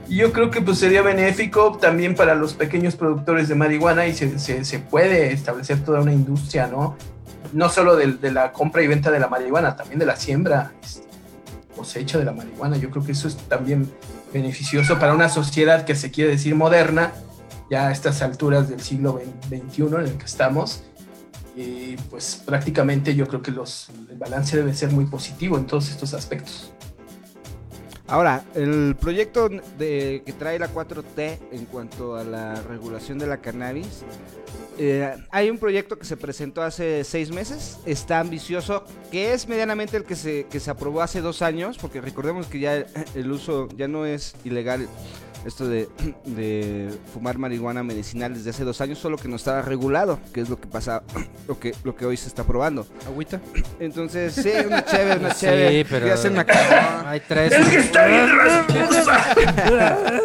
Y 0.09 0.17
yo 0.17 0.31
creo 0.33 0.51
que 0.51 0.61
pues, 0.61 0.79
sería 0.79 1.01
benéfico 1.01 1.77
también 1.81 2.13
para 2.13 2.35
los 2.35 2.53
pequeños 2.53 2.95
productores 2.95 3.47
de 3.47 3.55
marihuana 3.55 4.05
y 4.05 4.13
se- 4.13 4.37
se 4.63 4.79
puede 4.79 5.31
establecer 5.33 5.83
toda 5.83 6.01
una 6.01 6.13
industria, 6.13 6.67
¿no? 6.67 6.97
No 7.53 7.69
solo 7.69 7.95
de, 7.95 8.31
la 8.31 8.51
compra 8.51 8.81
y 8.81 8.87
venta 8.87 9.11
de 9.11 9.19
la 9.19 9.27
marihuana, 9.27 9.75
también 9.75 9.99
de 9.99 10.05
la 10.05 10.15
siembra, 10.15 10.73
este, 10.83 11.07
cosecha 11.75 12.17
de 12.17 12.25
la 12.25 12.31
marihuana. 12.31 12.77
Yo 12.77 12.89
creo 12.89 13.05
que 13.05 13.11
eso 13.11 13.27
es 13.27 13.37
también 13.37 13.91
beneficioso 14.33 14.99
para 14.99 15.13
una 15.13 15.29
sociedad 15.29 15.85
que 15.85 15.95
se 15.95 16.11
quiere 16.11 16.31
decir 16.31 16.55
moderna, 16.55 17.13
ya 17.69 17.87
a 17.87 17.91
estas 17.91 18.21
alturas 18.21 18.69
del 18.69 18.81
siglo 18.81 19.21
XXI 19.47 19.83
en 19.83 19.93
el 20.01 20.17
que 20.17 20.25
estamos. 20.25 20.83
y 21.55 21.95
pues 22.09 22.41
prácticamente 22.43 23.13
yo 23.13 23.27
creo 23.27 23.43
que 23.43 23.51
los, 23.51 23.89
el 24.09 24.17
balance 24.17 24.57
debe 24.57 24.73
ser 24.73 24.91
muy 24.91 25.05
positivo 25.05 25.57
en 25.57 25.67
todos 25.67 25.89
estos 25.89 26.13
aspectos. 26.15 26.73
Ahora, 28.13 28.43
el 28.53 28.95
proyecto 28.95 29.49
de, 29.49 30.21
que 30.23 30.33
trae 30.33 30.59
la 30.59 30.71
4T 30.71 31.39
en 31.51 31.65
cuanto 31.65 32.15
a 32.15 32.23
la 32.23 32.61
regulación 32.61 33.17
de 33.17 33.25
la 33.25 33.37
cannabis, 33.37 34.03
eh, 34.77 35.17
hay 35.31 35.49
un 35.49 35.57
proyecto 35.57 35.97
que 35.97 36.05
se 36.05 36.15
presentó 36.15 36.61
hace 36.61 37.03
seis 37.05 37.31
meses, 37.31 37.79
está 37.87 38.19
ambicioso, 38.19 38.83
que 39.09 39.33
es 39.33 39.47
medianamente 39.47 39.97
el 39.97 40.03
que 40.03 40.15
se, 40.15 40.43
que 40.43 40.59
se 40.59 40.69
aprobó 40.69 41.01
hace 41.01 41.21
dos 41.21 41.41
años, 41.41 41.79
porque 41.79 42.01
recordemos 42.01 42.45
que 42.45 42.59
ya 42.59 42.85
el 43.15 43.31
uso 43.31 43.67
ya 43.75 43.87
no 43.87 44.05
es 44.05 44.35
ilegal 44.43 44.87
esto 45.45 45.67
de, 45.67 45.89
de 46.25 46.89
fumar 47.13 47.37
marihuana 47.37 47.83
medicinal 47.83 48.33
desde 48.33 48.51
hace 48.51 48.63
dos 48.63 48.79
años, 48.81 48.99
solo 48.99 49.17
que 49.17 49.27
no 49.27 49.35
estaba 49.35 49.61
regulado, 49.61 50.19
que 50.33 50.41
es 50.41 50.49
lo 50.49 50.59
que 50.59 50.67
pasa, 50.67 51.03
lo 51.47 51.59
que, 51.59 51.73
lo 51.83 51.95
que 51.95 52.05
hoy 52.05 52.17
se 52.17 52.27
está 52.27 52.43
probando. 52.43 52.85
Agüita. 53.07 53.39
Entonces, 53.79 54.33
sí, 54.33 54.51
una 54.65 54.83
chévere, 54.85 55.19
una 55.19 55.33
Sí, 55.33 55.45
chévere. 55.45 55.85
pero- 55.89 56.07
Ya 56.07 56.17
se 56.17 56.29
me 56.29 56.39
acabó. 56.39 57.07
Hay 57.07 57.19
tres. 57.27 57.53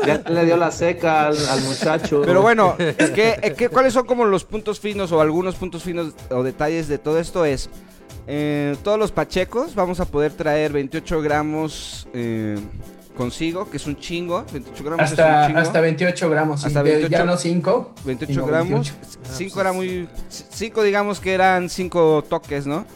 Ya 0.06 0.22
le 0.28 0.44
dio 0.44 0.56
la 0.56 0.70
seca 0.70 1.26
al, 1.28 1.36
al 1.48 1.60
muchacho. 1.62 2.22
Pero 2.24 2.42
bueno, 2.42 2.76
¿qué, 2.78 3.54
qué- 3.56 3.68
cuáles 3.68 3.92
son 3.92 4.06
como 4.06 4.24
los 4.24 4.44
puntos 4.44 4.80
finos 4.80 5.12
o 5.12 5.20
algunos 5.20 5.54
puntos 5.56 5.82
finos 5.82 6.14
o 6.30 6.42
detalles 6.42 6.88
de 6.88 6.98
todo 6.98 7.18
esto? 7.18 7.44
Es, 7.44 7.68
eh, 8.26 8.76
todos 8.82 8.98
los 8.98 9.12
pachecos 9.12 9.74
vamos 9.74 10.00
a 10.00 10.04
poder 10.04 10.32
traer 10.32 10.72
28 10.72 11.20
gramos 11.22 12.08
eh, 12.12 12.56
consigo, 13.18 13.68
que 13.68 13.76
es 13.76 13.86
un 13.86 13.96
chingo. 13.98 14.46
28 14.50 14.84
gramos 14.84 15.04
es 15.04 15.12
un 15.12 15.20
Hasta, 15.20 15.46
chingo. 15.48 15.58
hasta 15.60 15.80
28 15.82 16.30
gramos, 16.30 16.64
Hasta 16.64 16.82
de- 16.82 16.90
28 16.92 17.10
ya 17.12 17.24
no 17.24 17.36
5. 17.36 17.94
28 18.06 18.46
gramos. 18.46 18.94
5 19.36 19.60
era 19.60 19.72
muy... 19.74 20.08
5 20.30 20.82
digamos 20.82 21.20
que 21.20 21.34
eran 21.34 21.68
5 21.68 22.24
toques, 22.30 22.66
¿no? 22.66 22.86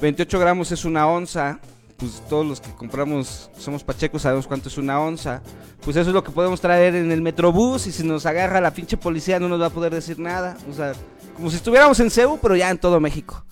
28 0.00 0.38
gramos 0.38 0.72
es 0.72 0.86
una 0.86 1.06
onza. 1.06 1.58
Pues 1.98 2.20
todos 2.28 2.44
los 2.44 2.60
que 2.60 2.70
compramos 2.72 3.50
somos 3.58 3.84
pachecos 3.84 4.22
sabemos 4.22 4.46
cuánto 4.48 4.68
es 4.68 4.78
una 4.78 4.98
onza. 4.98 5.40
Pues 5.84 5.96
eso 5.96 6.10
es 6.10 6.14
lo 6.14 6.24
que 6.24 6.32
podemos 6.32 6.60
traer 6.60 6.94
en 6.96 7.12
el 7.12 7.20
metrobús 7.22 7.86
y 7.86 7.92
si 7.92 8.02
nos 8.02 8.24
agarra 8.26 8.60
la 8.60 8.72
pinche 8.72 8.96
policía 8.96 9.38
no 9.38 9.48
nos 9.48 9.60
va 9.60 9.66
a 9.66 9.70
poder 9.70 9.94
decir 9.94 10.18
nada. 10.18 10.56
O 10.70 10.74
sea, 10.74 10.92
como 11.36 11.50
si 11.50 11.56
estuviéramos 11.56 12.00
en 12.00 12.10
CEU, 12.10 12.38
pero 12.40 12.56
ya 12.56 12.70
en 12.70 12.78
todo 12.78 12.98
México. 12.98 13.44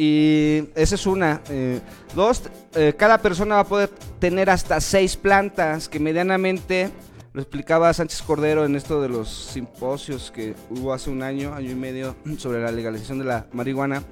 Y 0.00 0.70
esa 0.76 0.94
es 0.94 1.06
una. 1.06 1.42
Eh, 1.50 1.80
dos, 2.14 2.42
eh, 2.76 2.94
cada 2.96 3.18
persona 3.18 3.56
va 3.56 3.62
a 3.62 3.66
poder 3.66 3.90
tener 4.20 4.48
hasta 4.48 4.80
seis 4.80 5.16
plantas 5.16 5.88
que 5.88 5.98
medianamente, 5.98 6.92
lo 7.32 7.42
explicaba 7.42 7.92
Sánchez 7.92 8.22
Cordero 8.22 8.64
en 8.64 8.76
esto 8.76 9.02
de 9.02 9.08
los 9.08 9.28
simposios 9.28 10.30
que 10.30 10.54
hubo 10.70 10.92
hace 10.92 11.10
un 11.10 11.24
año, 11.24 11.52
año 11.52 11.72
y 11.72 11.74
medio, 11.74 12.14
sobre 12.38 12.62
la 12.62 12.70
legalización 12.70 13.18
de 13.18 13.24
la 13.24 13.46
marihuana, 13.52 14.04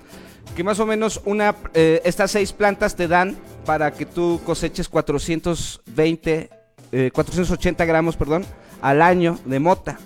que 0.57 0.64
más 0.64 0.80
o 0.80 0.87
menos 0.87 1.20
una, 1.24 1.55
eh, 1.72 2.03
estas 2.05 2.32
seis 2.32 2.53
plantas 2.53 2.97
te 2.97 3.07
dan 3.07 3.37
para 3.64 3.93
que 3.93 4.07
tú 4.07 4.41
coseches 4.45 4.89
420, 4.89 6.51
eh, 6.91 7.11
480 7.14 7.84
gramos, 7.84 8.16
perdón, 8.16 8.45
al 8.82 9.03
año 9.03 9.39
de 9.45 9.61
mota. 9.61 9.99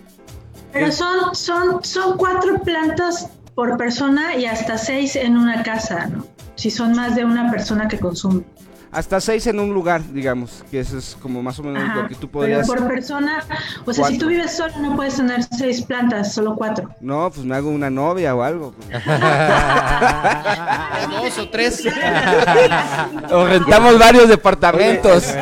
Pero 0.75 0.93
son, 0.93 1.35
son, 1.35 1.83
son 1.83 2.19
cuatro 2.19 2.61
plantas 2.61 3.31
por 3.61 3.77
persona 3.77 4.37
y 4.37 4.47
hasta 4.47 4.79
seis 4.79 5.17
en 5.17 5.37
una 5.37 5.63
casa, 5.63 6.07
¿no? 6.07 6.25
Si 6.55 6.71
son 6.71 6.93
más 6.93 7.15
de 7.15 7.27
una 7.27 7.51
persona 7.51 7.89
que 7.89 7.99
consume. 7.99 8.43
Hasta 8.91 9.21
seis 9.21 9.47
en 9.49 9.61
un 9.61 9.75
lugar, 9.75 10.01
digamos, 10.15 10.65
que 10.71 10.81
eso 10.81 10.97
es 10.97 11.15
como 11.21 11.43
más 11.43 11.59
o 11.59 11.65
menos 11.65 11.83
Ajá. 11.83 11.97
lo 11.97 12.09
que 12.09 12.15
tú 12.15 12.21
Pero 12.21 12.31
podrías... 12.33 12.67
por 12.67 12.89
persona, 12.89 13.45
o 13.85 13.93
sea, 13.93 14.07
si 14.07 14.17
tú 14.17 14.29
vives 14.29 14.57
solo 14.57 14.73
no 14.81 14.97
puedes 14.97 15.17
tener 15.17 15.45
seis 15.45 15.83
plantas, 15.83 16.33
solo 16.33 16.55
cuatro. 16.57 16.89
No, 17.03 17.31
pues 17.31 17.45
me 17.45 17.55
hago 17.55 17.69
una 17.69 17.91
novia 17.91 18.35
o 18.35 18.43
algo. 18.43 18.73
pues. 18.73 18.89
Dos 21.11 21.39
o 21.39 21.51
tres. 21.51 21.87
o 23.31 23.47
rentamos 23.47 23.99
varios 23.99 24.27
departamentos 24.27 25.29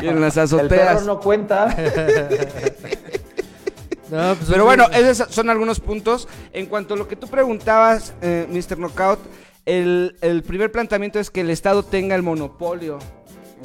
en 0.00 0.20
las 0.20 0.36
el 0.36 0.48
perro 0.48 0.60
azoteas. 0.60 1.04
no 1.04 1.18
cuenta. 1.18 1.74
No, 4.10 4.34
pues, 4.34 4.50
Pero 4.50 4.64
bueno, 4.64 4.84
esos 4.92 5.28
son 5.34 5.48
algunos 5.50 5.80
puntos. 5.80 6.28
En 6.52 6.66
cuanto 6.66 6.94
a 6.94 6.96
lo 6.96 7.08
que 7.08 7.16
tú 7.16 7.26
preguntabas, 7.28 8.12
eh, 8.22 8.46
Mr. 8.50 8.78
Knockout, 8.78 9.18
el, 9.66 10.16
el 10.20 10.42
primer 10.42 10.70
planteamiento 10.70 11.18
es 11.18 11.30
que 11.30 11.40
el 11.40 11.50
Estado 11.50 11.82
tenga 11.82 12.14
el 12.14 12.22
monopolio 12.22 12.98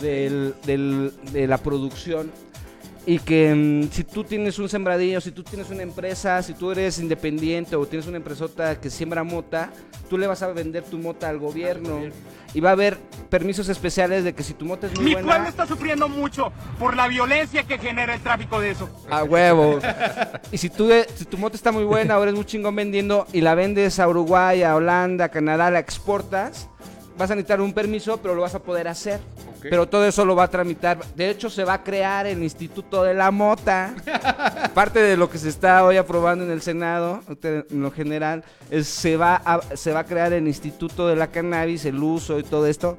del- 0.01 0.55
del- 0.65 1.13
de 1.33 1.45
la 1.47 1.57
producción. 1.57 2.31
Y 3.05 3.19
que 3.19 3.53
mm, 3.55 3.91
si 3.91 4.03
tú 4.03 4.23
tienes 4.23 4.59
un 4.59 4.69
sembradillo, 4.69 5.21
si 5.21 5.31
tú 5.31 5.43
tienes 5.43 5.69
una 5.69 5.83
empresa, 5.83 6.41
si 6.43 6.53
tú 6.53 6.71
eres 6.71 6.99
independiente 6.99 7.75
o 7.75 7.85
tienes 7.85 8.07
una 8.07 8.17
empresota 8.17 8.79
que 8.79 8.89
siembra 8.89 9.23
mota, 9.23 9.71
tú 10.09 10.17
le 10.17 10.27
vas 10.27 10.41
a 10.43 10.47
vender 10.47 10.83
tu 10.83 10.97
mota 10.97 11.29
al 11.29 11.39
gobierno. 11.39 12.01
Y 12.53 12.61
va 12.61 12.69
a 12.69 12.73
haber 12.73 12.97
permisos 13.29 13.69
especiales 13.69 14.23
de 14.23 14.33
que 14.33 14.41
si 14.41 14.53
tu 14.55 14.65
mota 14.65 14.87
es 14.87 14.95
muy 14.95 15.05
Mi 15.05 15.13
buena... 15.13 15.27
pueblo 15.27 15.49
está 15.49 15.67
sufriendo 15.67 16.09
mucho 16.09 16.51
por 16.79 16.95
la 16.95 17.07
violencia 17.07 17.63
que 17.63 17.77
genera 17.77 18.15
el 18.15 18.21
tráfico 18.21 18.59
de 18.59 18.71
eso. 18.71 18.89
A 19.09 19.23
huevo. 19.23 19.79
Y 20.51 20.57
si, 20.57 20.69
tú, 20.69 20.89
si 21.15 21.25
tu 21.25 21.37
moto 21.37 21.55
está 21.55 21.71
muy 21.71 21.83
buena, 21.83 22.15
ahora 22.15 22.31
es 22.31 22.35
muy 22.35 22.45
chingón 22.45 22.75
vendiendo 22.75 23.27
y 23.33 23.41
la 23.41 23.53
vendes 23.53 23.99
a 23.99 24.07
Uruguay, 24.07 24.63
a 24.63 24.75
Holanda, 24.75 25.25
a 25.25 25.29
Canadá, 25.29 25.69
la 25.69 25.77
exportas, 25.79 26.67
vas 27.19 27.29
a 27.29 27.35
necesitar 27.35 27.59
un 27.59 27.73
permiso, 27.73 28.17
pero 28.17 28.33
lo 28.33 28.41
vas 28.41 28.55
a 28.55 28.59
poder 28.59 28.87
hacer. 28.87 29.19
Pero 29.61 29.89
todo 29.89 30.07
eso 30.07 30.23
lo 30.23 30.37
va 30.37 30.43
a 30.43 30.47
tramitar. 30.47 30.99
De 31.15 31.29
hecho, 31.29 31.49
se 31.49 31.65
va 31.65 31.73
a 31.73 31.83
crear 31.83 32.25
el 32.25 32.41
Instituto 32.41 33.03
de 33.03 33.13
la 33.13 33.29
Mota. 33.29 33.93
Parte 34.73 34.99
de 35.01 35.17
lo 35.17 35.29
que 35.29 35.37
se 35.37 35.49
está 35.49 35.83
hoy 35.83 35.97
aprobando 35.97 36.45
en 36.45 36.51
el 36.51 36.61
Senado, 36.61 37.21
en 37.43 37.81
lo 37.81 37.91
general, 37.91 38.45
es 38.71 38.87
se 38.87 39.17
va 39.17 39.35
a, 39.35 39.59
se 39.75 39.91
va 39.91 39.99
a 39.99 40.03
crear 40.05 40.31
el 40.31 40.47
Instituto 40.47 41.09
de 41.09 41.17
la 41.17 41.27
Cannabis, 41.27 41.83
el 41.83 42.01
uso 42.01 42.39
y 42.39 42.43
todo 42.43 42.65
esto 42.65 42.97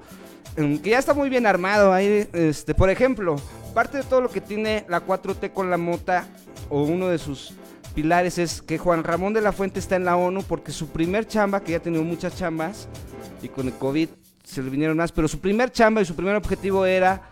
que 0.54 0.90
ya 0.90 0.98
está 0.98 1.14
muy 1.14 1.30
bien 1.30 1.46
armado 1.46 1.92
ahí, 1.92 2.28
este, 2.32 2.74
por 2.74 2.90
ejemplo, 2.90 3.36
parte 3.72 3.98
de 3.98 4.02
todo 4.02 4.20
lo 4.20 4.28
que 4.28 4.40
tiene 4.40 4.84
la 4.88 5.06
4T 5.06 5.52
con 5.52 5.70
la 5.70 5.78
mota 5.78 6.26
o 6.68 6.82
uno 6.82 7.08
de 7.08 7.18
sus 7.18 7.54
pilares 7.94 8.36
es 8.36 8.60
que 8.60 8.76
Juan 8.76 9.04
Ramón 9.04 9.32
de 9.32 9.40
la 9.40 9.52
Fuente 9.52 9.78
está 9.78 9.96
en 9.96 10.04
la 10.04 10.16
ONU 10.16 10.42
porque 10.42 10.72
su 10.72 10.88
primer 10.88 11.26
chamba, 11.26 11.60
que 11.60 11.72
ya 11.72 11.78
ha 11.78 11.82
tenido 11.82 12.02
muchas 12.02 12.36
chambas 12.36 12.88
y 13.43 13.49
con 13.49 13.66
el 13.66 13.74
COVID 13.74 14.09
se 14.45 14.62
le 14.62 14.70
vinieron 14.70 14.97
más, 14.97 15.12
pero 15.12 15.28
su 15.28 15.38
primer 15.38 15.70
chamba 15.70 16.03
y 16.03 16.05
su 16.05 16.14
primer 16.14 16.36
objetivo 16.36 16.84
era 16.86 17.22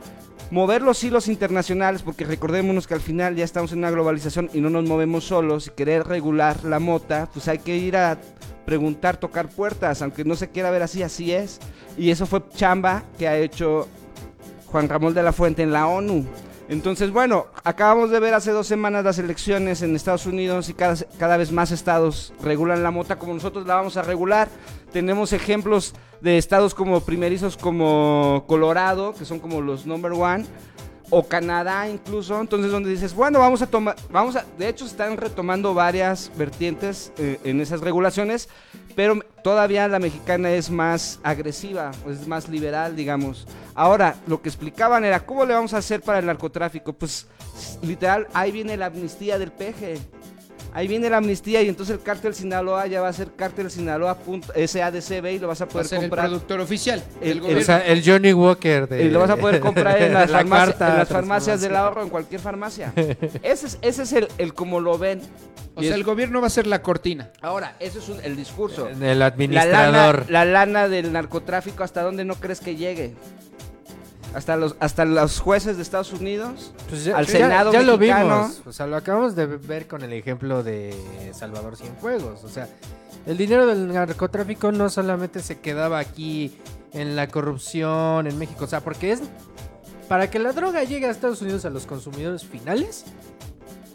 mover 0.50 0.82
los 0.82 1.02
hilos 1.02 1.28
internacionales, 1.28 2.02
porque 2.02 2.24
recordémonos 2.24 2.86
que 2.86 2.94
al 2.94 3.00
final 3.00 3.36
ya 3.36 3.44
estamos 3.44 3.72
en 3.72 3.78
una 3.78 3.90
globalización 3.90 4.50
y 4.54 4.60
no 4.60 4.70
nos 4.70 4.84
movemos 4.84 5.24
solos 5.24 5.66
y 5.66 5.70
querer 5.70 6.06
regular 6.06 6.64
la 6.64 6.78
mota, 6.78 7.28
pues 7.32 7.48
hay 7.48 7.58
que 7.58 7.76
ir 7.76 7.96
a 7.96 8.18
preguntar, 8.64 9.16
tocar 9.16 9.48
puertas, 9.48 10.02
aunque 10.02 10.24
no 10.24 10.36
se 10.36 10.50
quiera 10.50 10.70
ver 10.70 10.82
así, 10.82 11.02
así 11.02 11.32
es. 11.32 11.58
Y 11.96 12.10
eso 12.10 12.26
fue 12.26 12.42
chamba 12.54 13.02
que 13.18 13.26
ha 13.26 13.38
hecho 13.38 13.88
Juan 14.66 14.88
Ramón 14.88 15.14
de 15.14 15.22
la 15.22 15.32
Fuente 15.32 15.62
en 15.62 15.72
la 15.72 15.86
ONU. 15.86 16.26
Entonces, 16.68 17.10
bueno, 17.10 17.46
acabamos 17.64 18.10
de 18.10 18.20
ver 18.20 18.34
hace 18.34 18.50
dos 18.50 18.66
semanas 18.66 19.02
las 19.02 19.18
elecciones 19.18 19.80
en 19.80 19.96
Estados 19.96 20.26
Unidos 20.26 20.68
y 20.68 20.74
cada, 20.74 20.96
cada 21.18 21.38
vez 21.38 21.50
más 21.50 21.70
estados 21.70 22.34
regulan 22.42 22.82
la 22.82 22.90
mota 22.90 23.18
como 23.18 23.32
nosotros 23.32 23.66
la 23.66 23.74
vamos 23.74 23.96
a 23.96 24.02
regular. 24.02 24.48
Tenemos 24.92 25.32
ejemplos 25.32 25.94
de 26.20 26.36
estados 26.36 26.74
como 26.74 27.00
primerizos 27.00 27.56
como 27.56 28.44
Colorado, 28.46 29.14
que 29.14 29.24
son 29.24 29.38
como 29.38 29.62
los 29.62 29.86
number 29.86 30.12
one, 30.12 30.44
o 31.10 31.26
Canadá 31.26 31.88
incluso. 31.88 32.38
Entonces, 32.40 32.70
donde 32.70 32.90
dices, 32.90 33.14
bueno, 33.14 33.38
vamos 33.38 33.62
a 33.62 33.66
tomar, 33.66 33.96
vamos 34.10 34.36
a, 34.36 34.44
de 34.58 34.68
hecho, 34.68 34.84
están 34.84 35.16
retomando 35.16 35.74
varias 35.74 36.30
vertientes 36.36 37.12
eh, 37.18 37.40
en 37.44 37.60
esas 37.60 37.80
regulaciones, 37.80 38.48
pero 38.98 39.20
todavía 39.44 39.86
la 39.86 40.00
mexicana 40.00 40.50
es 40.50 40.70
más 40.70 41.20
agresiva, 41.22 41.92
es 42.10 42.26
más 42.26 42.48
liberal, 42.48 42.96
digamos. 42.96 43.46
Ahora, 43.76 44.16
lo 44.26 44.42
que 44.42 44.48
explicaban 44.48 45.04
era, 45.04 45.24
¿cómo 45.24 45.44
le 45.44 45.54
vamos 45.54 45.72
a 45.72 45.76
hacer 45.76 46.02
para 46.02 46.18
el 46.18 46.26
narcotráfico? 46.26 46.92
Pues, 46.92 47.28
literal, 47.80 48.26
ahí 48.34 48.50
viene 48.50 48.76
la 48.76 48.86
amnistía 48.86 49.38
del 49.38 49.52
peje. 49.52 49.98
Ahí 50.74 50.86
viene 50.86 51.08
la 51.10 51.16
amnistía 51.16 51.62
y 51.62 51.68
entonces 51.68 51.96
el 51.96 52.02
cártel 52.02 52.34
Sinaloa 52.34 52.86
ya 52.86 53.00
va 53.00 53.08
a 53.08 53.12
ser 53.12 53.28
cártel 53.34 53.70
Sinaloa 53.70 54.16
punto- 54.18 54.52
SADCB 54.54 55.26
y 55.32 55.38
lo 55.38 55.48
vas 55.48 55.60
a 55.60 55.64
Va 55.64 55.70
a 55.70 55.72
poder 55.72 55.86
ser 55.86 55.96
el 55.98 56.02
comprar. 56.04 56.26
productor 56.26 56.60
oficial 56.60 57.02
El- 57.20 57.44
el-. 57.44 57.58
O 57.58 57.62
sea, 57.62 57.78
el 57.86 58.02
Johnny 58.04 58.32
Walker 58.32 58.88
de. 58.88 59.04
Y 59.04 59.10
lo 59.10 59.20
vas 59.20 59.30
a 59.30 59.36
poder 59.36 59.60
comprar 59.60 60.00
en 60.02 60.12
las, 60.14 60.30
la 60.30 60.38
farmacia- 60.40 60.48
cuarta 60.66 60.88
en 60.92 60.98
las 60.98 61.08
farmacias 61.08 61.60
del 61.60 61.74
ahorro, 61.74 62.02
en 62.02 62.10
cualquier 62.10 62.40
farmacia. 62.40 62.92
Ese 63.42 63.66
es, 63.66 63.78
ese 63.82 64.02
es 64.02 64.12
el, 64.12 64.28
el 64.38 64.54
como 64.54 64.78
lo 64.80 64.98
ven. 64.98 65.20
o 65.74 65.80
Y 65.80 65.84
sea, 65.84 65.92
es- 65.94 65.96
el 65.98 66.04
gobierno 66.04 66.40
va 66.40 66.46
a 66.48 66.50
ser 66.50 66.66
la 66.66 66.82
cortina. 66.82 67.30
Ahora, 67.40 67.74
ese 67.80 67.98
es 67.98 68.08
un- 68.08 68.20
el 68.22 68.36
discurso. 68.36 68.88
El 68.88 69.18
La 69.18 69.26
administrador. 69.26 70.26
lana, 70.26 70.26
la 70.28 70.44
lana 70.44 70.88
del 70.88 71.12
narcotráfico, 71.12 71.82
¿hasta 71.82 72.02
dónde 72.02 72.24
no 72.24 72.34
crees 72.36 72.60
que 72.60 72.76
llegue? 72.76 73.14
Hasta 74.34 74.56
los, 74.56 74.76
hasta 74.78 75.04
los 75.04 75.40
jueces 75.40 75.76
de 75.76 75.82
Estados 75.82 76.12
Unidos. 76.12 76.72
Pues 76.88 77.04
ya, 77.04 77.16
al 77.16 77.26
ya- 77.26 77.32
Senado 77.32 77.72
ya 77.72 77.82
lo 77.82 77.96
mexicano. 77.96 78.40
vimos. 78.42 78.62
O 78.66 78.72
sea, 78.72 78.86
lo 78.86 78.96
acabamos 78.96 79.34
de 79.34 79.46
ver 79.46 79.86
con 79.88 80.02
el 80.02 80.12
ejemplo 80.12 80.62
de 80.62 80.94
Salvador 81.32 81.76
Cienfuegos. 81.76 82.44
O 82.44 82.48
sea, 82.48 82.68
el 83.26 83.36
dinero 83.38 83.66
del 83.66 83.92
narcotráfico 83.92 84.70
no 84.70 84.90
solamente 84.90 85.40
se 85.40 85.58
quedaba 85.60 85.98
aquí 85.98 86.58
en 86.92 87.16
la 87.16 87.28
corrupción 87.28 88.26
en 88.26 88.38
México. 88.38 88.64
O 88.64 88.68
sea, 88.68 88.80
porque 88.80 89.12
es. 89.12 89.20
Para 90.08 90.30
que 90.30 90.38
la 90.38 90.52
droga 90.52 90.84
llegue 90.84 91.06
a 91.06 91.10
Estados 91.10 91.42
Unidos 91.42 91.64
a 91.66 91.70
los 91.70 91.84
consumidores 91.86 92.44
finales, 92.44 93.04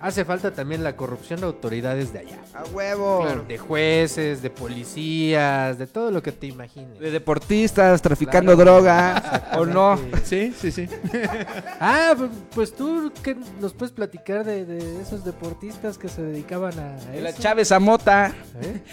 hace 0.07 0.25
falta 0.25 0.51
también 0.51 0.83
la 0.83 0.95
corrupción 0.95 1.39
de 1.39 1.45
autoridades 1.47 2.11
de 2.13 2.19
allá. 2.19 2.37
A 2.53 2.63
huevo. 2.65 3.25
De 3.47 3.57
jueces, 3.57 4.41
de 4.41 4.49
policías, 4.49 5.77
de 5.77 5.87
todo 5.87 6.11
lo 6.11 6.21
que 6.21 6.31
te 6.31 6.47
imagines. 6.47 6.99
De 6.99 7.09
deportistas 7.09 8.01
traficando 8.01 8.53
Claro. 8.55 8.71
droga. 8.71 9.49
¿O 9.57 9.65
no? 9.65 9.99
Sí, 10.23 10.53
sí, 10.59 10.71
sí. 10.71 10.87
Ah, 11.79 12.13
pu- 12.17 12.29
pues 12.53 12.73
tú 12.75 13.11
¿qué 13.23 13.35
nos 13.59 13.73
puedes 13.73 13.91
platicar 13.93 14.43
de, 14.45 14.65
de 14.65 15.01
esos 15.01 15.23
deportistas 15.25 15.97
que 15.97 16.07
se 16.09 16.21
dedicaban 16.21 16.77
a 16.79 16.91
De 17.11 17.21
la 17.21 17.29
eso? 17.29 17.41
Chávez 17.41 17.69
Zamota. 17.69 18.33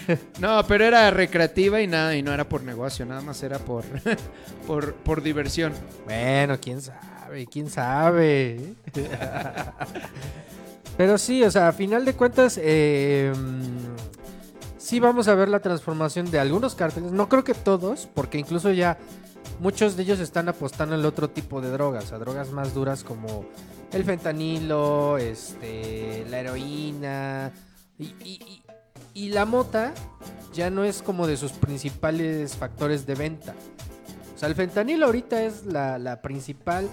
¿Eh? 0.07 0.17
No, 0.39 0.65
pero 0.67 0.85
era 0.85 1.11
recreativa 1.11 1.81
y 1.81 1.87
nada, 1.87 2.15
y 2.15 2.23
no 2.23 2.33
era 2.33 2.47
por 2.49 2.63
negocio, 2.63 3.05
nada 3.05 3.21
más 3.21 3.43
era 3.43 3.59
por, 3.59 3.83
por, 4.65 4.93
por 4.95 5.21
diversión. 5.21 5.73
Bueno, 6.05 6.57
quién 6.59 6.81
sabe, 6.81 7.45
quién 7.47 7.69
sabe. 7.69 8.73
Pero 10.97 11.17
sí, 11.17 11.43
o 11.43 11.51
sea, 11.51 11.69
a 11.69 11.71
final 11.71 12.05
de 12.05 12.13
cuentas, 12.13 12.59
eh, 12.61 13.31
sí 14.77 14.99
vamos 14.99 15.27
a 15.27 15.35
ver 15.35 15.49
la 15.49 15.59
transformación 15.59 16.29
de 16.29 16.39
algunos 16.39 16.75
cárteles. 16.75 17.11
No 17.11 17.27
creo 17.29 17.43
que 17.43 17.53
todos, 17.53 18.07
porque 18.13 18.37
incluso 18.37 18.71
ya 18.71 18.97
muchos 19.59 19.95
de 19.95 20.03
ellos 20.03 20.19
están 20.19 20.49
apostando 20.49 20.95
en 20.95 21.05
otro 21.05 21.29
tipo 21.29 21.61
de 21.61 21.69
drogas, 21.71 22.11
a 22.11 22.19
drogas 22.19 22.51
más 22.51 22.73
duras 22.73 23.03
como 23.03 23.45
el 23.91 24.03
fentanilo, 24.03 25.17
este, 25.17 26.25
la 26.29 26.39
heroína 26.39 27.51
y, 27.97 28.05
y- 28.05 28.13
y- 28.23 28.63
y 29.13 29.29
la 29.29 29.45
mota 29.45 29.93
ya 30.53 30.69
no 30.69 30.83
es 30.83 31.01
como 31.01 31.27
de 31.27 31.35
sus 31.37 31.51
principales 31.53 32.55
factores 32.55 33.05
de 33.05 33.15
venta. 33.15 33.53
O 34.41 34.43
sea, 34.43 34.49
el 34.49 34.55
fentanilo 34.55 35.05
ahorita 35.05 35.43
es 35.43 35.67
la, 35.67 35.99
la 35.99 36.19
principal 36.23 36.89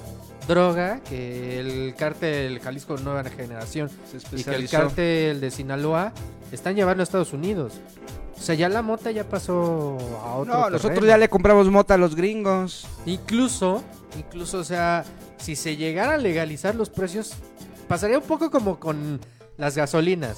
droga 0.47 1.01
que 1.01 1.59
el 1.59 1.95
cártel 1.95 2.61
Jalisco 2.61 2.99
Nueva 2.99 3.25
Generación 3.25 3.89
y 4.33 4.45
que 4.45 4.55
el 4.55 4.69
cártel 4.69 5.41
de 5.41 5.51
Sinaloa 5.51 6.13
están 6.53 6.77
llevando 6.77 7.01
a 7.01 7.05
Estados 7.05 7.33
Unidos. 7.33 7.81
O 8.37 8.43
sea, 8.43 8.55
ya 8.55 8.69
la 8.69 8.83
mota 8.83 9.11
ya 9.13 9.25
pasó 9.25 9.97
a 10.23 10.35
otro 10.35 10.53
No, 10.53 10.69
nosotros 10.69 11.07
ya 11.07 11.17
le 11.17 11.31
compramos 11.31 11.71
mota 11.71 11.95
a 11.95 11.97
los 11.97 12.15
gringos. 12.15 12.87
Incluso, 13.07 13.83
incluso, 14.19 14.59
o 14.59 14.65
sea, 14.65 15.07
si 15.39 15.57
se 15.57 15.75
llegara 15.79 16.17
a 16.17 16.19
legalizar 16.19 16.75
los 16.75 16.91
precios, 16.91 17.33
pasaría 17.89 18.19
un 18.19 18.25
poco 18.25 18.51
como 18.51 18.79
con 18.79 19.21
las 19.57 19.75
gasolinas. 19.75 20.37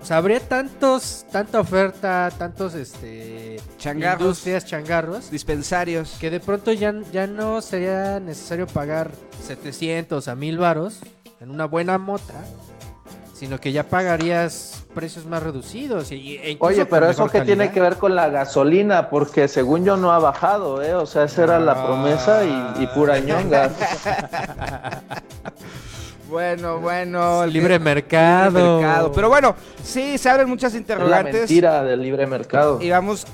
O 0.00 0.04
sea, 0.04 0.18
habría 0.18 0.40
tantos, 0.40 1.24
tanta 1.32 1.58
oferta, 1.60 2.30
tantos, 2.38 2.74
este... 2.74 3.58
Changarros. 3.78 4.20
Industrias, 4.20 4.66
changarros. 4.66 5.30
Dispensarios. 5.30 6.16
Que 6.20 6.30
de 6.30 6.38
pronto 6.38 6.72
ya, 6.72 6.94
ya 7.12 7.26
no 7.26 7.60
sería 7.62 8.20
necesario 8.20 8.66
pagar 8.66 9.10
700 9.42 10.28
a 10.28 10.34
1000 10.34 10.58
varos 10.58 11.00
en 11.40 11.50
una 11.50 11.64
buena 11.64 11.98
mota, 11.98 12.34
sino 13.32 13.58
que 13.58 13.72
ya 13.72 13.84
pagarías 13.84 14.84
precios 14.94 15.26
más 15.26 15.42
reducidos. 15.42 16.12
Y, 16.12 16.36
e 16.36 16.50
incluso 16.50 16.74
Oye, 16.74 16.86
pero 16.86 17.08
eso 17.08 17.28
que 17.28 17.40
tiene 17.40 17.72
que 17.72 17.80
ver 17.80 17.96
con 17.96 18.14
la 18.14 18.28
gasolina, 18.28 19.08
porque 19.10 19.48
según 19.48 19.84
yo 19.84 19.96
no 19.96 20.12
ha 20.12 20.18
bajado, 20.18 20.82
¿eh? 20.82 20.94
O 20.94 21.06
sea, 21.06 21.24
esa 21.24 21.44
era 21.44 21.58
la 21.58 21.86
promesa 21.86 22.44
y, 22.44 22.82
y 22.82 22.86
pura 22.88 23.18
ñonga. 23.18 23.70
Bueno, 26.28 26.80
bueno. 26.80 27.44
el 27.44 27.52
Libre 27.52 27.78
mercado. 27.78 28.78
mercado. 28.80 29.12
Pero 29.12 29.28
bueno, 29.28 29.54
sí, 29.82 30.18
se 30.18 30.28
abren 30.28 30.48
muchas 30.48 30.70
Es 30.70 30.74
la 30.74 30.80
interrogantes. 30.80 31.34
mentira 31.42 31.84
del 31.84 32.02
libre 32.02 32.26
mercado. 32.26 32.80
Y 32.82 32.90
vamos, 32.90 33.26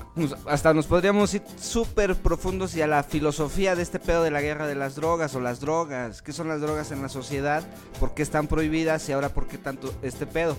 hasta 0.46 0.74
nos 0.74 0.86
podríamos 0.86 1.32
ir 1.34 1.42
súper 1.58 2.14
profundos 2.16 2.74
y 2.76 2.82
a 2.82 2.86
la 2.86 3.02
filosofía 3.02 3.74
de 3.74 3.82
este 3.82 3.98
pedo 3.98 4.22
de 4.22 4.30
la 4.30 4.42
guerra 4.42 4.66
de 4.66 4.74
las 4.74 4.94
drogas 4.94 5.34
o 5.34 5.40
las 5.40 5.60
drogas. 5.60 6.20
¿Qué 6.22 6.32
son 6.32 6.48
las 6.48 6.60
drogas 6.60 6.92
en 6.92 7.00
la 7.02 7.08
sociedad? 7.08 7.62
¿Por 7.98 8.12
qué 8.14 8.22
están 8.22 8.46
prohibidas 8.46 9.08
y 9.08 9.12
ahora 9.12 9.30
por 9.30 9.46
qué 9.46 9.56
tanto 9.58 9.92
este 10.02 10.26
pedo? 10.26 10.56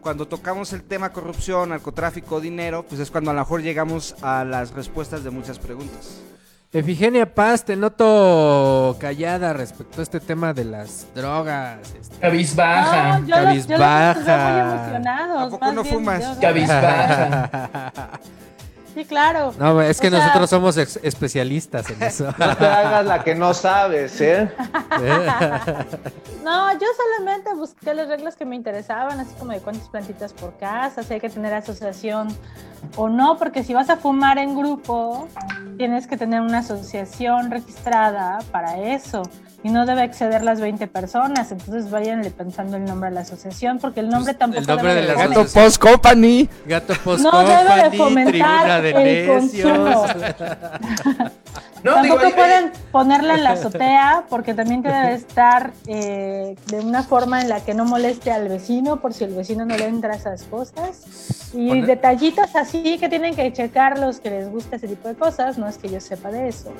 Cuando 0.00 0.26
tocamos 0.28 0.72
el 0.74 0.82
tema 0.82 1.12
corrupción, 1.12 1.70
narcotráfico, 1.70 2.40
dinero, 2.40 2.84
pues 2.88 3.00
es 3.00 3.10
cuando 3.10 3.30
a 3.30 3.34
lo 3.34 3.40
mejor 3.40 3.62
llegamos 3.62 4.14
a 4.22 4.44
las 4.44 4.72
respuestas 4.72 5.24
de 5.24 5.30
muchas 5.30 5.58
preguntas. 5.58 6.20
Efigenia 6.74 7.24
Paz, 7.32 7.64
te 7.64 7.76
noto 7.76 8.96
callada 8.98 9.52
respecto 9.52 10.00
a 10.00 10.02
este 10.02 10.18
tema 10.18 10.52
de 10.52 10.64
las 10.64 11.06
drogas. 11.14 11.78
este. 12.00 12.16
Cabizbaja. 12.18 13.20
No, 13.20 13.26
yo 13.28 13.36
los, 13.36 13.66
yo 13.68 13.78
los 13.78 13.78
muy 13.78 13.78
Cabizbaja. 13.78 14.74
emocionados. 14.74 15.42
¿A 15.42 15.50
poco 15.50 15.64
más 15.64 15.74
no 15.74 15.82
bien, 15.84 15.94
fumas? 15.94 16.20
yo- 16.34 16.40
Cabizbaja. 16.40 18.10
Sí, 18.94 19.04
claro. 19.04 19.52
No, 19.58 19.80
es 19.82 20.00
que 20.00 20.06
O 20.06 20.10
sea- 20.10 20.20
nosotros 20.20 20.48
somos 20.50 20.76
ex- 20.76 21.00
especialistas 21.02 21.90
en 21.90 22.02
eso. 22.02 22.26
No 22.38 22.56
te 22.56 22.64
hagas 22.66 23.04
la 23.06 23.24
que 23.24 23.34
no 23.34 23.52
sabes, 23.54 24.20
¿eh? 24.20 24.48
No, 26.44 26.72
yo 26.74 26.86
solamente 26.96 27.54
busqué 27.54 27.94
las 27.94 28.06
reglas 28.08 28.36
que 28.36 28.44
me 28.44 28.54
interesaban, 28.54 29.18
así 29.18 29.32
como 29.38 29.52
de 29.52 29.60
cuántas 29.60 29.88
plantitas 29.88 30.32
por 30.34 30.56
casa, 30.58 31.02
si 31.02 31.14
hay 31.14 31.20
que 31.20 31.30
tener 31.30 31.54
asociación 31.54 32.28
o 32.96 33.08
no, 33.08 33.38
porque 33.38 33.64
si 33.64 33.72
vas 33.72 33.88
a 33.88 33.96
fumar 33.96 34.36
en 34.38 34.54
grupo, 34.54 35.26
tienes 35.78 36.06
que 36.06 36.16
tener 36.18 36.42
una 36.42 36.58
asociación 36.58 37.50
registrada 37.50 38.40
para 38.52 38.76
eso 38.78 39.22
y 39.64 39.70
no 39.70 39.86
debe 39.86 40.04
exceder 40.04 40.42
las 40.42 40.60
20 40.60 40.86
personas, 40.88 41.50
entonces 41.50 41.90
váyanle 41.90 42.30
pensando 42.30 42.76
el 42.76 42.84
nombre 42.84 43.08
a 43.08 43.12
la 43.12 43.20
asociación, 43.22 43.78
porque 43.78 44.00
el 44.00 44.10
nombre 44.10 44.34
Pues, 44.34 44.38
tampoco 44.38 44.60
el 44.60 44.66
nombre 44.66 44.94
debe 44.94 45.06
de 45.06 45.14
la 45.14 45.26
Gato. 45.26 45.46
Post 45.52 45.78
Company. 45.78 46.48
Gato 46.66 46.94
Post 47.02 47.24
No 47.24 47.38
debe 47.40 47.74
de 47.90 47.96
Company, 47.96 47.96
fomentar 47.96 48.82
de 48.82 48.90
el 48.90 49.42
Necios. 49.42 50.10
No, 51.84 52.02
digo, 52.02 52.16
Tampoco 52.16 52.26
ahí- 52.26 52.32
pueden 52.32 52.72
ponerla 52.90 53.34
en 53.34 53.44
la 53.44 53.50
azotea 53.52 54.24
porque 54.30 54.54
también 54.54 54.80
debe 54.82 55.12
estar 55.14 55.72
eh, 55.86 56.56
de 56.66 56.80
una 56.80 57.02
forma 57.02 57.42
en 57.42 57.48
la 57.50 57.60
que 57.60 57.74
no 57.74 57.84
moleste 57.84 58.32
al 58.32 58.48
vecino 58.48 59.00
por 59.00 59.12
si 59.12 59.24
el 59.24 59.34
vecino 59.34 59.64
no 59.66 59.76
le 59.76 59.86
entra 59.86 60.14
esas 60.14 60.42
cosas. 60.44 61.50
Y 61.52 61.68
Poner- 61.68 61.86
detallitos 61.86 62.56
así 62.56 62.98
que 62.98 63.08
tienen 63.08 63.36
que 63.36 63.52
checar 63.52 63.98
los 63.98 64.18
que 64.18 64.30
les 64.30 64.50
gusta 64.50 64.76
ese 64.76 64.88
tipo 64.88 65.06
de 65.08 65.14
cosas, 65.14 65.58
no 65.58 65.68
es 65.68 65.78
que 65.78 65.88
yo 65.88 66.00
sepa 66.00 66.30
de 66.30 66.48
eso. 66.48 66.72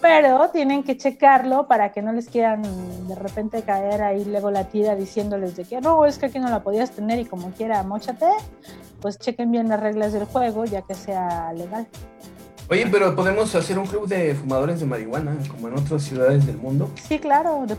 Pero 0.00 0.48
tienen 0.50 0.82
que 0.82 0.96
checarlo 0.96 1.66
para 1.66 1.92
que 1.92 2.02
no 2.02 2.12
les 2.12 2.28
quieran 2.28 2.62
de 3.08 3.14
repente 3.16 3.62
caer 3.62 4.00
ahí 4.02 4.24
luego 4.24 4.50
la 4.50 4.64
tira 4.64 4.94
diciéndoles 4.96 5.56
de 5.56 5.64
que 5.64 5.80
no, 5.80 6.06
es 6.06 6.18
que 6.18 6.26
aquí 6.26 6.38
no 6.38 6.48
la 6.48 6.60
podías 6.62 6.90
tener 6.92 7.18
y 7.18 7.24
como 7.26 7.50
quiera, 7.50 7.82
mochate. 7.82 8.26
Pues 9.00 9.18
chequen 9.18 9.50
bien 9.52 9.68
las 9.68 9.78
reglas 9.80 10.12
del 10.12 10.24
juego 10.24 10.64
ya 10.64 10.82
que 10.82 10.94
sea 10.94 11.52
legal. 11.52 11.86
Oye, 12.70 12.86
pero 12.92 13.16
podemos 13.16 13.54
hacer 13.54 13.78
un 13.78 13.86
club 13.86 14.06
de 14.06 14.34
fumadores 14.34 14.78
de 14.80 14.84
marihuana, 14.84 15.34
como 15.50 15.68
en 15.68 15.78
otras 15.78 16.02
ciudades 16.02 16.46
del 16.46 16.58
mundo. 16.58 16.90
Sí, 17.08 17.18
claro, 17.18 17.64
de 17.66 17.74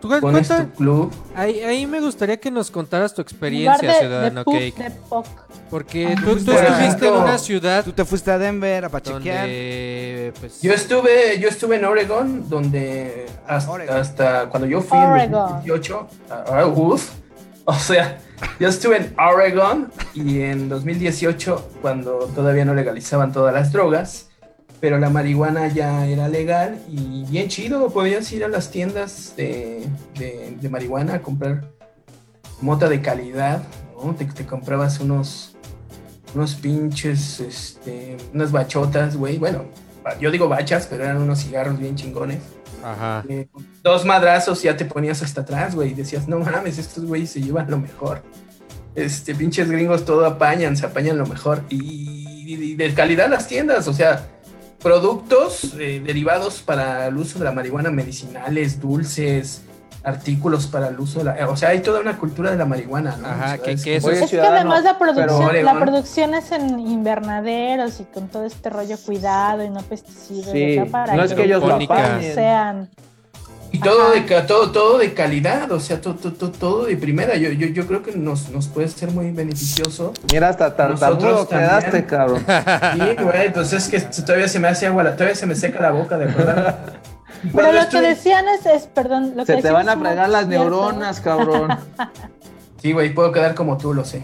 ¿Tú 0.00 0.08
Pones 0.08 0.46
cuenta? 0.46 0.64
tu 0.66 0.70
club. 0.72 1.12
Ahí, 1.34 1.60
ahí 1.60 1.86
me 1.86 2.00
gustaría 2.02 2.36
que 2.38 2.50
nos 2.50 2.70
contaras 2.70 3.14
tu 3.14 3.22
En 3.22 3.26
experiencia, 3.26 3.88
de- 3.94 3.98
Ciudadano 3.98 4.44
de 4.44 4.52
Cake. 4.52 4.76
de 4.76 4.90
poc. 5.08 5.26
Porque 5.70 6.08
Ah, 6.08 6.14
tú, 6.20 6.36
tú 6.36 6.52
estuviste 6.52 7.06
en 7.08 7.14
una 7.14 7.38
ciudad 7.38 7.84
Tú 7.84 7.92
te 7.92 8.04
fuiste 8.04 8.30
a 8.30 8.36
Denver 8.38 8.84
a 8.84 8.88
pachequear. 8.90 9.40
donde, 9.46 10.32
pues, 10.40 10.60
Yo 10.60 10.72
estuve, 10.74 11.38
yo 11.40 11.48
estuve 11.48 11.76
en 11.76 11.84
Oregon, 11.86 12.48
donde 12.50 13.26
hasta, 13.46 13.70
Oregon. 13.70 13.96
hasta 13.96 14.46
cuando 14.50 14.68
yo 14.68 14.82
fui 14.82 14.98
en 14.98 15.04
Oregon. 15.04 15.32
2018, 15.64 16.08
a- 16.28 16.58
a- 16.60 16.66
uf, 16.66 17.10
o 17.64 17.74
sea, 17.74 18.18
yo 18.58 18.68
estuve 18.68 18.96
en 18.98 19.14
Oregon 19.18 19.90
y 20.14 20.40
en 20.42 20.68
2018 20.68 21.70
cuando 21.82 22.30
todavía 22.34 22.64
no 22.64 22.74
legalizaban 22.74 23.32
todas 23.32 23.52
las 23.54 23.72
drogas, 23.72 24.28
pero 24.80 24.98
la 24.98 25.10
marihuana 25.10 25.68
ya 25.68 26.06
era 26.06 26.28
legal 26.28 26.80
y 26.88 27.24
bien 27.28 27.48
chido, 27.48 27.90
podías 27.90 28.30
ir 28.32 28.44
a 28.44 28.48
las 28.48 28.70
tiendas 28.70 29.34
de, 29.36 29.86
de- 30.18 30.68
marihuana 30.70 31.14
a 31.16 31.22
comprar 31.22 31.64
mota 32.60 32.88
de 32.88 33.00
calidad, 33.02 33.62
¿no? 34.02 34.14
Te, 34.14 34.24
te 34.24 34.46
comprabas 34.46 35.00
unos, 35.00 35.56
unos 36.34 36.54
pinches, 36.54 37.40
este, 37.40 38.16
unas 38.32 38.52
bachotas, 38.52 39.16
güey, 39.16 39.36
bueno, 39.38 39.64
yo 40.18 40.30
digo 40.30 40.48
bachas, 40.48 40.86
pero 40.86 41.04
eran 41.04 41.18
unos 41.18 41.40
cigarros 41.42 41.78
bien 41.78 41.94
chingones. 41.96 42.38
Ajá. 42.84 43.24
Eh, 43.28 43.48
dos 43.82 44.04
madrazos 44.04 44.62
ya 44.62 44.76
te 44.76 44.84
ponías 44.84 45.22
hasta 45.22 45.42
atrás, 45.42 45.74
güey, 45.74 45.94
decías, 45.94 46.28
no 46.28 46.38
mames, 46.40 46.78
estos 46.78 47.04
güeyes 47.04 47.30
se 47.30 47.40
llevan 47.40 47.70
lo 47.70 47.78
mejor. 47.78 48.22
Este, 48.94 49.34
pinches 49.34 49.70
gringos 49.70 50.04
todo 50.04 50.26
apañan, 50.26 50.76
se 50.76 50.86
apañan 50.86 51.18
lo 51.18 51.26
mejor. 51.26 51.62
Y, 51.68 52.44
y 52.46 52.74
de 52.76 52.94
calidad 52.94 53.28
las 53.28 53.46
tiendas, 53.46 53.86
o 53.88 53.92
sea, 53.92 54.26
productos 54.82 55.74
eh, 55.78 56.02
derivados 56.04 56.62
para 56.62 57.06
el 57.06 57.16
uso 57.16 57.38
de 57.38 57.44
la 57.44 57.52
marihuana, 57.52 57.90
medicinales, 57.90 58.80
dulces, 58.80 59.62
artículos 60.02 60.66
para 60.66 60.88
el 60.88 60.98
uso 60.98 61.18
de 61.18 61.24
la... 61.26 61.48
O 61.48 61.56
sea, 61.56 61.70
hay 61.70 61.80
toda 61.80 62.00
una 62.00 62.16
cultura 62.18 62.50
de 62.50 62.56
la 62.56 62.64
marihuana, 62.64 63.16
¿no? 63.20 63.28
Ajá, 63.28 63.58
que- 63.58 63.72
es 63.72 63.84
que 63.84 63.96
eso 63.96 64.08
Oye, 64.08 64.24
Es 64.24 64.30
que 64.30 64.40
además 64.40 64.82
la 64.84 64.98
pero 64.98 65.12
producción, 65.14 65.64
la 65.64 65.78
producción 65.78 66.34
es 66.34 66.52
en 66.52 66.80
invernaderos 66.80 68.00
y 68.00 68.04
con 68.04 68.28
todo 68.28 68.44
este 68.44 68.70
rollo 68.70 68.96
cuidado 69.04 69.62
y 69.64 69.70
no 69.70 69.80
pesticidas. 69.82 70.50
Sí, 70.52 70.78
para 70.90 71.14
no 71.14 71.22
es 71.24 71.34
que 71.34 71.44
ellos 71.44 71.62
apañen. 71.62 72.34
sean. 72.34 72.88
Y 73.72 73.78
todo 73.78 74.08
Ajá. 74.08 74.14
de, 74.20 74.42
todo, 74.48 74.72
todo 74.72 74.98
de 74.98 75.14
calidad, 75.14 75.70
o 75.70 75.78
sea, 75.78 76.00
todo, 76.00 76.14
todo, 76.14 76.50
todo 76.50 76.86
de 76.86 76.96
primera. 76.96 77.36
Yo, 77.36 77.50
yo, 77.50 77.68
yo 77.68 77.86
creo 77.86 78.02
que 78.02 78.10
nos, 78.16 78.50
nos 78.50 78.66
puede 78.66 78.88
ser 78.88 79.12
muy 79.12 79.30
beneficioso. 79.30 80.12
Mira, 80.32 80.48
hasta 80.48 80.74
tartamudo 80.74 81.46
quedaste, 81.46 82.04
cabrón. 82.04 82.44
Sí, 82.48 83.22
güey, 83.22 83.46
entonces 83.46 83.86
es 83.86 83.88
que 84.16 84.22
todavía 84.22 84.48
se 84.48 84.58
me 84.58 84.66
hace 84.66 84.88
agua, 84.88 85.04
la- 85.04 85.12
todavía 85.14 85.36
se 85.36 85.46
me 85.46 85.54
seca 85.54 85.80
la 85.82 85.92
boca, 85.92 86.18
de 86.18 86.26
verdad. 86.26 86.78
Pero 87.54 87.66
lo 87.68 87.72
que 87.72 87.78
estuve- 87.80 88.00
decían 88.08 88.44
es, 88.48 88.66
es 88.66 88.86
perdón, 88.86 89.32
lo 89.36 89.44
que 89.44 89.56
Se 89.56 89.62
te 89.62 89.70
van 89.70 89.88
a 89.88 89.96
fregar 89.96 90.28
las 90.28 90.46
cierto. 90.46 90.64
neuronas, 90.70 91.20
cabrón. 91.20 91.76
Sí, 92.82 92.92
güey, 92.92 93.12
puedo 93.12 93.30
quedar 93.32 93.54
como 93.54 93.76
tú, 93.76 93.92
lo 93.92 94.04
sé. 94.04 94.22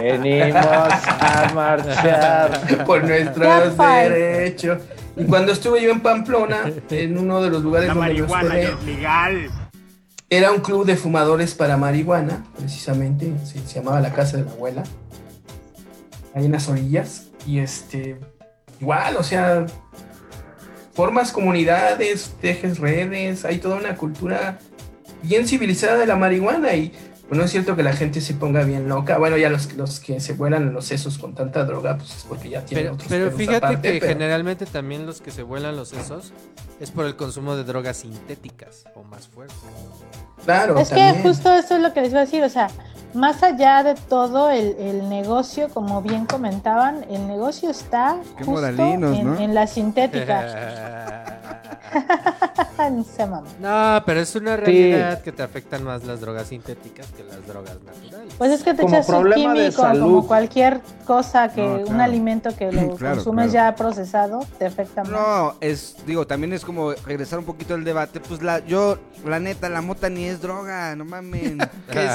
Venimos 0.00 0.64
a 0.64 1.50
marchar. 1.54 2.84
Por 2.86 3.04
nuestros 3.04 3.74
fine. 3.74 4.08
derechos. 4.10 4.78
Y 5.16 5.24
cuando 5.24 5.52
estuve 5.52 5.82
yo 5.82 5.90
en 5.90 6.00
Pamplona, 6.00 6.62
en 6.90 7.18
uno 7.18 7.42
de 7.42 7.50
los 7.50 7.62
lugares 7.62 7.88
La 7.88 7.94
donde 7.94 8.08
marihuana 8.08 8.48
ya 8.58 8.70
hospedé, 8.70 8.92
es 8.92 8.96
legal. 8.96 9.50
era 10.30 10.52
un 10.52 10.60
club 10.60 10.86
de 10.86 10.96
fumadores 10.96 11.54
para 11.54 11.76
marihuana, 11.76 12.44
precisamente, 12.56 13.32
se, 13.44 13.58
se 13.66 13.74
llamaba 13.80 14.00
la 14.00 14.12
casa 14.12 14.38
de 14.38 14.44
la 14.44 14.52
abuela, 14.52 14.82
ahí 16.34 16.46
en 16.46 16.52
las 16.52 16.68
orillas, 16.68 17.26
y 17.46 17.58
este, 17.58 18.18
igual, 18.80 19.16
o 19.18 19.22
sea, 19.22 19.66
formas 20.92 21.32
comunidades, 21.32 22.34
tejes 22.40 22.78
redes, 22.78 23.44
hay 23.44 23.58
toda 23.58 23.76
una 23.76 23.96
cultura 23.96 24.58
bien 25.22 25.46
civilizada 25.46 25.96
de 25.96 26.06
la 26.06 26.16
marihuana 26.16 26.74
y 26.74 26.92
bueno, 27.28 27.44
es 27.44 27.52
cierto 27.52 27.76
que 27.76 27.84
la 27.84 27.92
gente 27.92 28.20
se 28.20 28.34
ponga 28.34 28.64
bien 28.64 28.88
loca, 28.88 29.16
bueno, 29.18 29.36
ya 29.36 29.50
los, 29.50 29.72
los 29.74 30.00
que 30.00 30.18
se 30.18 30.32
vuelan 30.32 30.72
los 30.72 30.86
sesos 30.86 31.16
con 31.16 31.32
tanta 31.36 31.64
droga, 31.64 31.96
pues 31.96 32.10
es 32.16 32.24
porque 32.24 32.48
ya 32.50 32.64
tienen 32.64 32.86
Pero, 32.86 32.94
otros 32.94 33.08
pero 33.08 33.30
fíjate 33.30 33.56
aparte, 33.58 33.92
que 33.92 34.00
pero- 34.00 34.12
generalmente 34.14 34.66
también 34.66 35.06
los 35.06 35.20
que 35.20 35.30
se 35.30 35.44
vuelan 35.44 35.76
los 35.76 35.90
sesos 35.90 36.32
es 36.80 36.90
por 36.90 37.06
el 37.06 37.14
consumo 37.14 37.54
de 37.54 37.62
drogas 37.62 37.98
sintéticas 37.98 38.84
o 38.96 39.04
más 39.04 39.28
fuertes. 39.28 39.56
Claro, 40.44 40.76
Es 40.78 40.88
que 40.88 40.96
también. 40.96 41.22
justo 41.22 41.52
eso 41.54 41.76
es 41.76 41.82
lo 41.82 41.92
que 41.92 42.00
les 42.00 42.10
iba 42.10 42.20
a 42.20 42.24
decir, 42.24 42.42
o 42.42 42.48
sea, 42.48 42.68
más 43.14 43.42
allá 43.42 43.82
de 43.82 43.94
todo 43.94 44.50
el, 44.50 44.76
el 44.78 45.08
negocio, 45.08 45.68
como 45.68 46.02
bien 46.02 46.26
comentaban, 46.26 47.04
el 47.10 47.26
negocio 47.26 47.70
está 47.70 48.18
justo 48.44 48.66
en, 48.66 49.00
¿no? 49.00 49.38
en 49.38 49.54
la 49.54 49.66
sintética. 49.66 51.36
No 52.90 53.04
se 53.04 53.26
mama. 53.26 53.46
no, 53.60 54.02
pero 54.06 54.20
es 54.20 54.34
una 54.34 54.56
realidad 54.56 55.20
que 55.20 55.32
te 55.32 55.42
afectan 55.42 55.84
más 55.84 56.02
las 56.04 56.18
drogas 56.20 56.46
sintéticas 56.48 57.06
que 57.08 57.22
las 57.24 57.46
drogas 57.46 57.76
naturales. 57.84 58.34
Pues 58.38 58.50
es 58.52 58.62
que 58.62 58.72
te 58.72 58.82
Como 58.82 58.94
echas 58.96 59.08
un 59.10 59.32
químico, 59.32 59.82
como 59.82 60.26
cualquier 60.26 60.80
cosa 61.06 61.48
que, 61.52 61.60
No, 61.62 61.74
un 61.92 62.00
alimento 62.00 62.56
que 62.56 62.72
lo 62.72 62.96
Claro, 62.96 63.16
consumes 63.16 63.50
claro. 63.50 63.70
ya 63.70 63.76
procesado, 63.76 64.40
te 64.58 64.64
afecta 64.66 65.02
más. 65.02 65.12
No, 65.12 65.54
es, 65.60 65.96
digo, 66.06 66.26
también 66.26 66.54
es 66.54 66.64
como 66.64 66.92
regresar 67.04 67.38
un 67.38 67.44
poquito 67.44 67.74
al 67.74 67.84
debate. 67.84 68.18
Pues 68.20 68.40
la, 68.42 68.60
yo, 68.60 68.96
la 69.26 69.38
neta, 69.38 69.68
la 69.68 69.82
mota 69.82 70.08
ni 70.08 70.24
es 70.24 70.40
droga, 70.40 70.96
no 70.96 71.04
mamen. 71.04 71.58
¿Qué 71.92 72.04
es? 72.06 72.12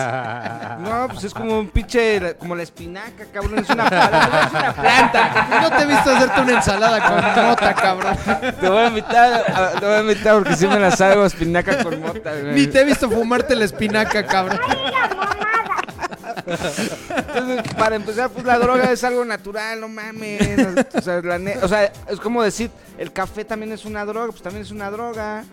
No, 0.80 1.08
pues 1.10 1.26
es 1.26 1.34
como 1.34 1.60
un 1.60 1.70
pinche, 1.70 2.36
como 2.38 2.56
la 2.56 2.64
espinaca, 2.64 3.26
cabrón, 3.32 3.60
es 3.60 3.70
una, 3.70 3.86
es 3.86 4.52
una 4.52 4.74
planta. 4.74 5.48
No 5.62 5.70
te 5.78 5.84
he 5.84 5.86
visto 5.86 6.10
hacerte 6.10 6.42
una 6.42 6.54
ensalada 6.54 7.34
con 7.36 7.46
mota, 7.50 7.74
cabrón. 7.76 8.18
Te 8.60 8.68
voy 8.70 8.78
a 8.80 8.88
invitar, 8.88 9.34
a- 9.54 9.65
te 9.72 9.86
voy 9.86 9.96
a 9.96 10.02
invitar 10.02 10.34
porque 10.36 10.56
si 10.56 10.68
me 10.68 10.80
la 10.80 10.92
salgo 10.92 11.26
espinaca 11.26 11.84
con 11.84 12.00
mota. 12.02 12.32
güey. 12.40 12.54
Ni 12.54 12.68
te 12.68 12.82
he 12.82 12.84
visto 12.86 13.10
fumarte 13.10 13.56
la 13.56 13.66
espinaca, 13.66 14.26
cabrón. 14.26 14.60
Entonces, 16.36 17.74
para 17.78 17.96
empezar, 17.96 18.30
pues 18.30 18.46
la 18.46 18.58
droga 18.60 18.92
es 18.92 19.04
algo 19.04 19.24
natural, 19.26 19.80
no 19.82 19.88
mames. 19.88 20.42
O 20.96 21.02
sea, 21.02 21.22
la 21.22 21.38
ne- 21.40 21.58
o 21.62 21.68
sea, 21.68 21.92
es 22.10 22.20
como 22.20 22.44
decir, 22.44 22.70
el 22.98 23.12
café 23.12 23.46
también 23.46 23.72
es 23.72 23.86
una 23.86 24.06
droga, 24.06 24.28
pues 24.28 24.42
también 24.42 24.64
es 24.64 24.72
una 24.72 24.90
droga. 24.92 25.44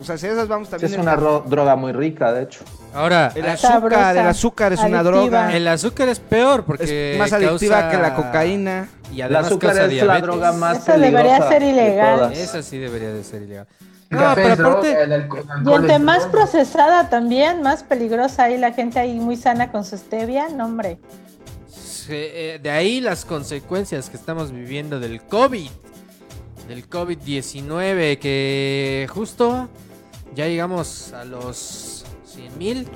O 0.00 0.04
sea, 0.04 0.16
si 0.16 0.26
esas 0.28 0.46
vamos 0.46 0.68
también. 0.68 0.90
Es 0.92 0.94
el- 0.96 1.02
una 1.02 1.16
ro- 1.16 1.44
droga 1.46 1.74
muy 1.74 1.92
rica, 1.92 2.32
de 2.32 2.44
hecho. 2.44 2.60
Ahora, 2.94 3.32
El 3.34 3.46
azúcar, 3.46 3.72
Sabrosa, 3.72 4.10
el 4.20 4.26
azúcar 4.28 4.72
es 4.74 4.80
una 4.80 5.02
droga. 5.02 5.56
el 5.56 5.66
azúcar 5.66 6.08
es 6.08 6.20
peor 6.20 6.64
porque 6.64 7.12
es 7.14 7.18
más 7.18 7.32
adictiva 7.32 7.80
causa- 7.80 7.90
que 7.90 7.96
la 8.02 8.14
cocaína. 8.14 8.88
Y 9.10 9.16
El 9.16 9.22
además 9.26 9.46
azúcar 9.46 9.70
causa 9.76 9.86
es 9.92 10.02
la 10.04 10.20
droga 10.20 10.52
más 10.52 10.78
Eso 10.78 10.98
debería 10.98 11.48
ser 11.48 11.62
ilegal. 11.62 12.32
Esa 12.32 12.62
sí 12.62 12.78
debería 12.78 13.12
de 13.12 13.24
ser 13.24 13.42
ilegal. 13.42 13.66
No, 14.12 14.32
pero 14.34 14.52
aparte, 14.68 15.02
el 15.02 15.12
alco- 15.12 15.38
el 15.38 15.44
Y 15.46 15.50
alcohol 15.50 15.80
entre 15.82 15.98
más 15.98 16.18
droga. 16.22 16.30
procesada 16.32 17.08
también, 17.10 17.62
más 17.62 17.82
peligrosa 17.82 18.44
ahí 18.44 18.58
la 18.58 18.72
gente 18.72 18.98
ahí 18.98 19.14
muy 19.18 19.36
sana 19.36 19.72
con 19.72 19.84
su 19.84 19.96
stevia, 19.96 20.48
no 20.50 20.66
hombre. 20.66 20.98
eh, 22.08 22.58
de 22.62 22.70
ahí 22.70 23.00
las 23.00 23.24
consecuencias 23.24 24.10
que 24.10 24.16
estamos 24.16 24.52
viviendo 24.52 24.98
del 25.00 25.22
COVID, 25.22 25.70
del 26.68 26.88
COVID-19, 26.88 28.18
que 28.18 29.06
justo 29.10 29.68
ya 30.34 30.46
llegamos 30.48 31.12
a 31.12 31.24
los 31.24 32.04
100 32.26 32.58
mil, 32.58 32.88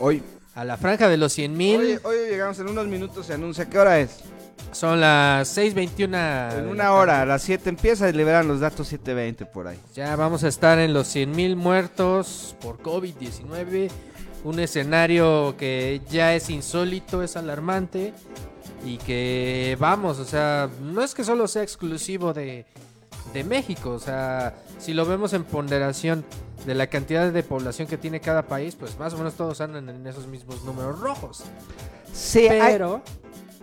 Hoy, 0.00 0.22
a 0.54 0.64
la 0.64 0.76
franja 0.76 1.08
de 1.08 1.16
los 1.16 1.32
100 1.32 1.56
mil. 1.56 1.80
hoy, 1.80 1.98
hoy 2.04 2.16
llegamos 2.30 2.58
en 2.58 2.68
unos 2.68 2.86
minutos, 2.86 3.26
se 3.26 3.34
anuncia. 3.34 3.68
¿Qué 3.70 3.78
hora 3.78 3.98
es? 4.00 4.20
Son 4.72 5.00
las 5.00 5.56
6.21. 5.56 6.58
En 6.58 6.68
una 6.68 6.92
hora, 6.94 7.22
a 7.22 7.26
las 7.26 7.42
7 7.42 7.68
empieza 7.68 8.08
y 8.08 8.12
liberan 8.12 8.48
los 8.48 8.60
datos 8.60 8.92
7.20 8.92 9.46
por 9.50 9.68
ahí. 9.68 9.78
Ya 9.94 10.16
vamos 10.16 10.44
a 10.44 10.48
estar 10.48 10.78
en 10.78 10.92
los 10.94 11.06
100 11.08 11.30
mil 11.32 11.56
muertos 11.56 12.56
por 12.60 12.78
COVID-19. 12.78 13.90
Un 14.44 14.58
escenario 14.58 15.54
que 15.58 16.00
ya 16.10 16.34
es 16.34 16.48
insólito, 16.50 17.22
es 17.22 17.36
alarmante. 17.36 18.12
Y 18.84 18.96
que 18.98 19.76
vamos, 19.78 20.18
o 20.18 20.24
sea, 20.24 20.68
no 20.80 21.02
es 21.02 21.14
que 21.14 21.22
solo 21.22 21.46
sea 21.46 21.62
exclusivo 21.62 22.32
de, 22.32 22.64
de 23.32 23.44
México. 23.44 23.90
O 23.90 23.98
sea, 24.00 24.54
si 24.78 24.92
lo 24.94 25.06
vemos 25.06 25.32
en 25.34 25.44
ponderación 25.44 26.24
de 26.66 26.74
la 26.74 26.88
cantidad 26.88 27.30
de 27.30 27.42
población 27.44 27.86
que 27.86 27.96
tiene 27.98 28.20
cada 28.20 28.42
país, 28.42 28.74
pues 28.74 28.98
más 28.98 29.12
o 29.14 29.18
menos 29.18 29.34
todos 29.34 29.60
andan 29.60 29.88
en 29.88 30.04
esos 30.06 30.26
mismos 30.26 30.64
números 30.64 30.98
rojos. 30.98 31.44
Sí, 32.12 32.48
hay- 32.48 32.72
Pero 32.72 33.02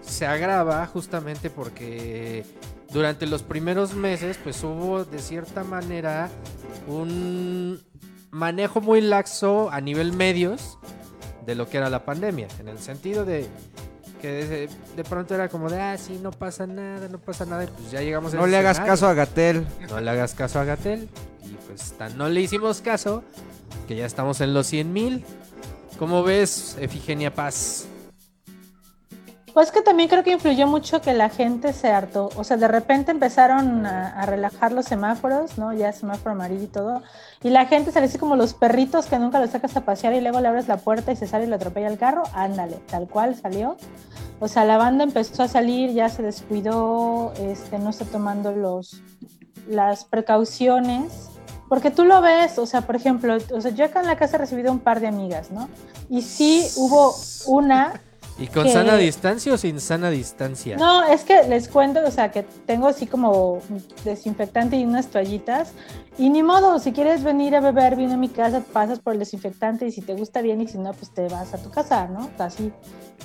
se 0.10 0.26
agrava 0.26 0.86
justamente 0.88 1.50
porque 1.50 2.46
durante 2.92 3.28
los 3.28 3.44
primeros 3.44 3.94
meses 3.94 4.38
pues 4.44 4.64
hubo 4.64 5.06
de 5.06 5.20
cierta 5.20 5.64
manera 5.64 6.30
un 6.88 7.82
manejo 8.32 8.82
muy 8.82 9.02
laxo 9.02 9.70
a 9.72 9.82
nivel 9.82 10.14
medios 10.14 10.78
de 11.46 11.56
lo 11.56 11.70
que 11.70 11.78
era 11.78 11.90
la 11.90 12.06
pandemia, 12.06 12.48
en 12.60 12.68
el 12.68 12.80
sentido 12.80 13.26
de 13.26 13.48
que 14.22 14.28
de, 14.28 14.70
de 14.96 15.04
pronto 15.04 15.34
era 15.34 15.48
como 15.48 15.70
de, 15.70 15.80
ah, 15.80 15.98
sí, 15.98 16.20
no 16.22 16.32
pasa 16.32 16.68
nada, 16.68 17.08
no 17.08 17.20
pasa 17.20 17.46
nada, 17.46 17.64
y 17.64 17.68
pues 17.68 17.92
ya 17.92 18.02
llegamos 18.02 18.34
a 18.34 18.38
no 18.38 18.48
le 18.48 18.58
hagas 18.58 18.74
escenario. 18.74 18.94
caso 18.94 19.08
a 19.08 19.14
Gatel. 19.14 19.68
No 19.90 20.02
le 20.02 20.10
hagas 20.10 20.34
caso 20.34 20.60
a 20.60 20.66
Gatel. 20.66 21.08
Y 21.46 21.54
pues 21.68 21.94
tan 21.94 22.18
no 22.18 22.28
le 22.28 22.42
hicimos 22.42 22.82
caso 22.82 23.24
que 23.88 23.96
ya 23.96 24.06
estamos 24.06 24.42
en 24.42 24.54
los 24.54 24.68
100 24.68 24.92
mil. 24.94 25.26
¿Cómo 25.98 26.22
ves, 26.24 26.78
Efigenia 26.80 27.34
Paz? 27.34 27.88
Pues 29.54 29.72
que 29.72 29.82
también 29.82 30.10
creo 30.10 30.24
que 30.24 30.32
influyó 30.32 30.68
mucho 30.68 31.02
que 31.02 31.14
la 31.14 31.30
gente 31.30 31.74
se 31.74 31.90
hartó. 31.90 32.30
O 32.36 32.44
sea, 32.44 32.58
de 32.58 32.68
repente 32.68 33.12
empezaron 33.12 33.86
a, 33.86 34.26
relajar 34.26 34.72
los 34.72 34.86
semáforos, 34.86 35.58
¿no? 35.58 35.74
Ya 35.74 35.92
semáforo 35.92 36.32
amarillo 36.32 36.64
y 36.64 36.68
todo. 36.68 37.02
Y 37.42 37.50
la 37.50 37.66
gente 37.66 37.92
sale 37.92 38.06
así 38.06 38.18
como 38.18 38.36
los 38.36 38.54
perritos 38.54 39.08
que 39.08 39.18
nunca 39.18 39.40
los 39.40 39.50
sacas 39.50 39.76
a 39.76 39.82
pasear 39.82 40.14
y 40.14 40.22
luego 40.22 40.40
le 40.40 40.48
abres 40.48 40.68
la 40.68 40.78
puerta 40.78 41.12
y 41.12 41.16
se 41.16 41.28
sale 41.28 41.46
y 41.46 41.48
le 41.48 41.56
atropella 41.56 41.88
el 41.88 41.98
carro. 41.98 42.24
Ándale, 42.34 42.78
tal 42.88 43.08
cual 43.08 43.36
salió. 43.36 43.78
O 44.40 44.48
sea, 44.48 44.66
la 44.66 44.78
banda 44.78 45.04
empezó 45.04 45.44
a 45.44 45.48
salir, 45.48 45.92
ya 45.92 46.10
se 46.10 46.22
descuidó, 46.22 47.34
este, 47.40 47.80
no 47.80 47.90
está 47.90 48.06
tomando 48.06 48.52
los, 48.52 49.02
las 49.68 50.06
precauciones. 50.06 51.30
Porque 51.68 51.92
tú 51.92 52.04
lo 52.04 52.22
ves, 52.22 52.58
o 52.58 52.66
sea, 52.66 52.82
por 52.82 52.96
ejemplo, 52.96 53.38
o 53.54 53.62
sea, 53.62 53.72
yo 53.72 53.86
acá 53.86 54.00
en 54.00 54.08
la 54.08 54.18
casa 54.18 54.38
he 54.38 54.40
recibido 54.40 54.72
un 54.72 54.80
par 54.80 55.00
de 55.00 55.08
amigas, 55.08 55.52
¿no? 55.52 55.70
Y 56.10 56.24
sí 56.24 56.68
hubo 56.78 57.14
una 57.46 58.02
¿Y 58.40 58.48
con 58.48 58.64
que- 58.64 58.72
sana 58.74 58.96
distancia 58.98 59.54
o 59.54 59.58
sin 59.58 59.80
sana 59.80 60.10
distancia? 60.10 60.78
no, 60.78 61.04
es 61.08 61.24
que 61.24 61.44
les 61.44 61.68
cuento, 61.68 62.00
o 62.06 62.12
sea, 62.12 62.32
que 62.32 62.44
tengo 62.66 62.88
así 62.88 63.06
como 63.06 63.60
desinfectante 64.06 64.78
y 64.78 64.86
unas 64.86 65.08
toallitas. 65.08 65.72
Y 66.20 66.30
ni 66.30 66.44
modo, 66.44 66.80
si 66.80 66.92
quieres 66.92 67.24
venir 67.24 67.56
a 67.56 67.62
beber 67.62 67.96
vino 67.96 68.16
a 68.16 68.18
mi 68.18 68.28
casa, 68.28 68.62
pasas 68.74 69.00
por 69.00 69.14
el 69.14 69.20
desinfectante 69.20 69.88
y 69.88 69.92
si 69.92 70.02
te 70.02 70.16
gusta 70.16 70.42
bien 70.42 70.60
y 70.60 70.68
si 70.68 70.78
no, 70.78 70.92
pues 70.94 71.12
te 71.14 71.28
vas 71.30 71.54
a 71.54 71.58
tu 71.58 71.70
casa, 71.72 72.08
¿no? 72.08 72.30
Así, 72.38 72.74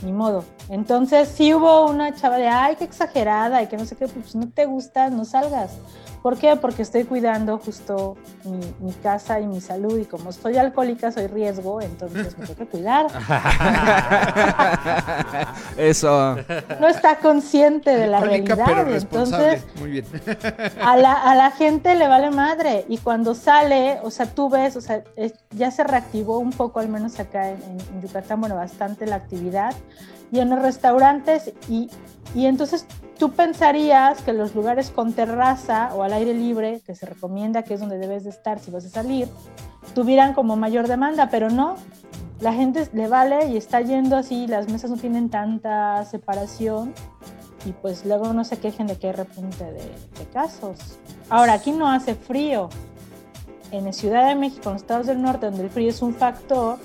ni 0.03 0.13
modo. 0.13 0.45
Entonces 0.69 1.29
sí 1.29 1.53
hubo 1.53 1.87
una 1.91 2.15
chava 2.15 2.37
de, 2.37 2.47
ay, 2.47 2.77
qué 2.77 2.85
exagerada 2.85 3.61
y 3.63 3.67
que 3.67 3.77
no 3.77 3.85
sé 3.85 3.97
qué, 3.97 4.07
pues 4.07 4.37
no 4.37 4.49
te 4.49 4.67
gusta, 4.67 5.11
no 5.11 5.25
salgas. 5.25 5.73
¿Por 6.23 6.39
qué? 6.39 6.57
Porque 6.57 6.81
estoy 6.81 7.05
cuidando 7.05 7.59
justo 7.59 8.17
mi, 8.45 8.59
mi 8.81 8.93
casa 8.95 9.41
y 9.41 9.47
mi 9.47 9.61
salud 9.61 9.99
y 9.99 10.07
como 10.07 10.33
soy 10.33 10.57
alcohólica, 10.57 11.13
soy 11.13 11.27
riesgo, 11.27 11.83
entonces 11.83 12.39
me 12.39 12.47
tengo 12.47 12.59
que 12.61 12.67
cuidar. 12.67 13.09
Eso. 15.77 16.37
No 16.81 16.89
está 16.89 17.19
consciente 17.19 17.91
de 17.91 18.07
la 18.07 18.19
Alcohólica, 18.19 18.55
realidad. 18.55 18.77
pero 18.79 18.91
responsable. 18.91 19.53
Entonces, 19.55 19.81
Muy 19.81 19.91
bien. 19.91 20.05
a 20.83 20.97
la, 20.97 21.13
a 21.13 21.35
la 21.35 21.51
gente 21.51 21.95
le 21.95 22.09
vale 22.09 22.31
madre. 22.31 22.84
Y 22.89 22.99
cuando 22.99 23.35
sale, 23.35 23.99
o 24.03 24.11
sea, 24.11 24.27
tú 24.27 24.49
ves, 24.51 24.77
o 24.77 24.81
sea, 24.81 25.03
es- 25.17 25.35
ya 25.51 25.71
se 25.71 25.85
reactivó 25.85 26.39
un 26.39 26.51
poco, 26.51 26.81
al 26.81 26.89
menos 26.89 27.19
acá 27.19 27.51
en, 27.51 27.59
en- 27.63 28.03
Yucatán, 28.03 28.41
bueno, 28.41 28.57
bastante 28.57 29.07
la 29.07 29.17
actividad. 29.17 29.75
Y 30.31 30.41
en 30.41 30.51
los 30.51 30.61
restaurantes, 30.61 31.53
y, 31.69 31.89
y 32.35 32.47
entonces 32.47 32.87
tú 33.19 33.31
pensarías 33.33 34.21
que 34.23 34.33
los 34.33 34.55
lugares 34.55 34.91
con 34.91 35.13
terraza 35.13 35.91
o 35.95 36.03
al 36.03 36.13
aire 36.13 36.35
libre, 36.35 36.81
que 36.85 36.95
se 36.95 37.07
recomienda 37.07 37.63
que 37.63 37.75
es 37.75 37.81
donde 37.81 37.99
debes 37.99 38.25
de 38.25 38.31
estar 38.31 38.59
si 38.59 38.71
vas 38.71 38.85
a 38.85 38.89
salir, 38.89 39.29
tuvieran 39.95 40.35
como 40.35 40.57
mayor 40.57 40.89
demanda, 40.89 41.29
pero 41.31 41.51
no. 41.51 41.77
La 42.41 42.53
gente 42.53 42.89
le 42.93 43.07
vale 43.07 43.47
y 43.47 43.57
está 43.57 43.81
yendo 43.81 44.17
así, 44.17 44.47
las 44.49 44.69
mesas 44.69 44.91
no 44.91 44.97
tienen 44.97 45.31
tanta 45.31 46.05
separación 46.05 46.93
y 47.65 47.73
pues 47.73 48.05
luego 48.05 48.33
no 48.33 48.45
se 48.45 48.59
quejen 48.59 48.89
de 48.89 48.99
que 48.99 49.07
hay 49.07 49.13
repunte 49.15 49.65
de, 49.65 49.79
de 50.19 50.27
casos. 50.33 50.99
Ahora, 51.31 51.55
aquí 51.55 51.73
no 51.73 51.91
hace 51.91 52.15
frío. 52.15 52.69
En 53.71 53.85
la 53.85 53.93
Ciudad 53.93 54.29
de 54.29 54.35
México, 54.35 54.69
en 54.69 54.75
los 54.75 54.83
estados 54.83 55.07
del 55.07 55.21
norte, 55.21 55.47
donde 55.47 55.65
el 55.65 55.71
frío 55.71 55.91
es 55.91 56.01
un 56.01 56.15
factor, 56.15 56.79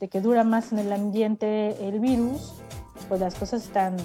de 0.00 0.08
que 0.08 0.20
dura 0.20 0.42
más 0.42 0.72
en 0.72 0.80
el 0.80 0.92
ambiente 0.92 1.76
el 1.86 2.00
virus, 2.00 2.54
pues 3.08 3.20
las 3.20 3.36
cosas 3.36 3.62
están 3.62 3.96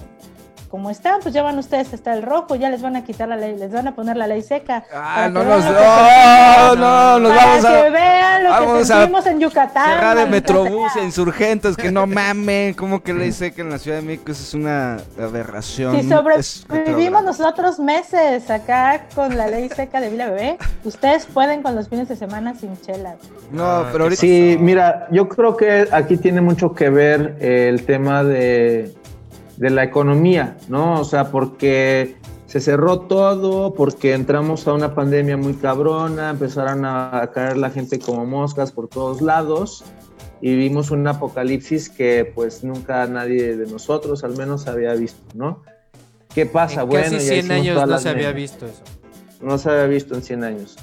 como 0.69 0.89
están, 0.89 1.21
pues 1.21 1.33
ya 1.33 1.43
van 1.43 1.57
ustedes 1.57 1.93
hasta 1.93 2.13
el 2.13 2.23
rojo, 2.23 2.55
ya 2.55 2.69
les 2.69 2.81
van 2.81 2.95
a 2.95 3.03
quitar 3.03 3.27
la 3.29 3.35
ley, 3.35 3.57
les 3.57 3.71
van 3.71 3.87
a 3.87 3.95
poner 3.95 4.17
la 4.17 4.27
ley 4.27 4.41
seca. 4.41 4.83
Ah, 4.93 5.29
no 5.31 5.41
que 5.41 5.45
nos. 5.45 5.63
No, 5.63 5.71
que 5.71 6.79
no, 6.79 7.19
nos 7.19 7.31
para 7.31 7.45
vamos 7.45 7.65
que 7.65 7.77
a. 7.77 7.89
vean 7.89 8.43
lo 8.43 8.49
vamos 8.49 8.73
que 8.73 8.81
a 8.81 8.85
sentimos 8.85 9.25
en 9.25 9.39
Yucatán. 9.39 9.93
Cerrar 9.93 10.17
de 10.17 10.25
maldita 10.25 10.53
Metrobús 10.53 10.95
e 10.95 11.03
insurgentes, 11.03 11.77
que 11.77 11.91
no 11.91 12.05
mamen. 12.05 12.73
¿Cómo 12.73 13.01
que 13.01 13.13
ley 13.13 13.31
seca 13.31 13.61
en 13.61 13.69
la 13.69 13.77
Ciudad 13.77 13.97
de 13.97 14.03
México? 14.03 14.31
Eso 14.31 14.43
es 14.43 14.53
una 14.53 14.97
aberración. 15.19 16.01
Si 16.01 16.09
sobrevivimos 16.09 17.23
nosotros 17.23 17.79
meses 17.79 18.49
acá 18.49 19.05
con 19.15 19.37
la 19.37 19.47
ley 19.47 19.69
seca 19.69 20.01
de 20.01 20.09
Vila 20.09 20.29
Bebé, 20.29 20.57
ustedes 20.83 21.25
pueden 21.25 21.63
con 21.63 21.75
los 21.75 21.87
fines 21.87 22.07
de 22.09 22.15
semana 22.15 22.55
sin 22.55 22.79
chelas. 22.81 23.15
No, 23.51 23.85
pero 23.91 24.05
ahorita. 24.05 24.19
Sí, 24.19 24.57
mira, 24.59 25.07
yo 25.11 25.29
creo 25.29 25.55
que 25.55 25.87
aquí 25.91 26.17
tiene 26.17 26.41
mucho 26.41 26.73
que 26.73 26.89
ver 26.89 27.37
el 27.39 27.85
tema 27.85 28.23
de, 28.23 28.93
de 29.57 29.69
la 29.69 29.83
economía, 29.83 30.57
¿no? 30.69 30.99
O 30.99 31.03
sea, 31.03 31.31
porque 31.31 32.15
se 32.45 32.61
cerró 32.61 33.01
todo, 33.01 33.73
porque 33.73 34.13
entramos 34.13 34.67
a 34.67 34.73
una 34.73 34.95
pandemia 34.95 35.35
muy 35.35 35.53
cabrona, 35.53 36.29
empezaron 36.29 36.85
a, 36.85 37.29
caer 37.33 37.57
la 37.57 37.69
gente 37.69 37.99
como 37.99 38.25
moscas 38.25 38.71
por 38.71 38.87
todos 38.87 39.21
lados 39.21 39.83
y 40.39 40.55
vimos 40.55 40.91
un 40.91 41.05
apocalipsis 41.07 41.89
que 41.89 42.31
pues 42.33 42.63
nunca 42.63 43.05
nadie 43.07 43.57
de 43.57 43.65
nosotros 43.65 44.23
al 44.23 44.37
menos 44.37 44.67
había 44.67 44.93
visto, 44.93 45.21
¿no? 45.35 45.63
¿Qué 46.33 46.45
pasa? 46.45 46.83
En 46.83 46.89
bueno, 46.89 47.03
casi 47.05 47.15
ya 47.15 47.19
100 47.19 47.37
hicimos 47.37 47.59
años 47.59 47.87
no 47.87 47.99
se 47.99 48.09
había 48.09 48.31
visto 48.31 48.65
eso. 48.65 48.83
no 49.41 49.57
se 49.57 49.69
había 49.69 49.87
visto 49.87 50.15
en 50.15 50.21
100 50.21 50.43
años. 50.43 50.77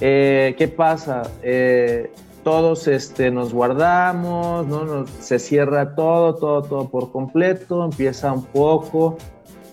Eh, 0.00 0.54
¿Qué 0.58 0.68
pasa? 0.68 1.22
Eh, 1.42 2.12
todos 2.42 2.88
este, 2.88 3.30
nos 3.30 3.52
guardamos, 3.52 4.66
¿no? 4.66 5.06
Se 5.20 5.38
cierra 5.38 5.94
todo, 5.94 6.34
todo, 6.34 6.62
todo 6.62 6.88
por 6.90 7.12
completo, 7.12 7.84
empieza 7.84 8.32
un 8.32 8.44
poco 8.44 9.16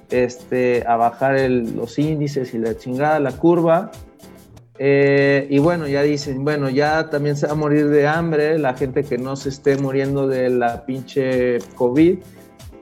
este, 0.09 0.84
a 0.88 0.95
bajar 0.95 1.36
el- 1.38 1.76
los 1.76 1.97
índices 1.99 2.53
y 2.53 2.57
la 2.57 2.76
chingada, 2.78 3.20
la 3.20 3.32
curva. 3.32 3.91
Eh, 4.78 5.45
y 5.49 5.59
bueno, 5.59 5.88
ya 5.88 6.01
dicen, 6.03 6.43
bueno, 6.45 6.70
ya 6.70 7.09
también 7.09 7.36
se 7.36 7.47
va 7.47 7.51
a 7.51 7.55
morir 7.55 7.89
de 7.89 8.07
hambre 8.07 8.57
la 8.57 8.74
gente 8.76 9.03
que 9.03 9.17
no 9.17 9.36
se 9.36 9.49
esté 9.49 9.78
muriendo 9.78 10.28
de 10.28 10.49
la 10.49 10.86
pinche 10.86 11.57
COVID. 11.76 12.20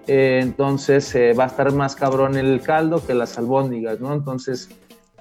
Eh, 0.05 0.39
entonces 0.41 1.13
eh, 1.15 1.33
va 1.33 1.45
a 1.45 1.47
estar 1.47 1.73
más 1.73 1.95
cabrón 1.95 2.37
el 2.37 2.61
caldo 2.61 3.05
que 3.05 3.13
las 3.13 3.37
albóndigas, 3.37 3.99
¿no? 3.99 4.13
Entonces, 4.13 4.69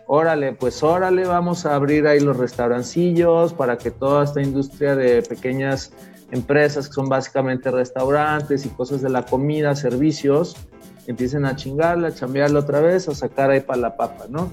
órale, 0.07 0.53
pues 0.53 0.83
órale, 0.83 1.27
vamos 1.27 1.67
a 1.67 1.75
abrir 1.75 2.07
ahí 2.07 2.21
los 2.21 2.37
restaurancillos 2.37 3.53
para 3.53 3.79
que 3.79 3.91
toda 3.91 4.25
esta 4.25 4.43
industria 4.43 4.95
de 4.95 5.23
pequeñas 5.23 5.93
empresas 6.31 6.89
que 6.89 6.95
son 6.95 7.09
básicamente 7.09 7.71
restaurantes 7.71 8.67
y 8.67 8.69
cosas 8.71 9.03
de 9.03 9.11
la 9.11 9.25
comida, 9.25 9.75
servicios, 9.75 10.57
empiecen 11.07 11.45
a 11.45 11.57
chingarla, 11.57 12.09
a 12.09 12.15
chambearla 12.15 12.61
otra 12.61 12.81
vez, 12.81 13.09
a 13.09 13.15
sacar 13.15 13.51
ahí 13.51 13.61
para 13.61 13.81
la 13.81 13.97
papa, 13.97 14.27
¿no? 14.29 14.51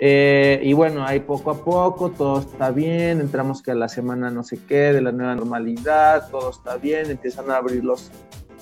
Eh, 0.00 0.60
y 0.62 0.72
bueno, 0.72 1.04
ahí 1.06 1.20
poco 1.20 1.50
a 1.50 1.64
poco 1.64 2.10
todo 2.10 2.40
está 2.40 2.70
bien, 2.70 3.20
entramos 3.20 3.62
que 3.62 3.70
a 3.70 3.74
la 3.74 3.88
semana 3.88 4.30
no 4.30 4.42
sé 4.42 4.58
qué, 4.66 4.92
de 4.92 5.00
la 5.00 5.12
nueva 5.12 5.34
normalidad, 5.34 6.28
todo 6.30 6.50
está 6.50 6.76
bien, 6.76 7.10
empiezan 7.10 7.50
a 7.50 7.56
abrir 7.56 7.84
los... 7.84 8.10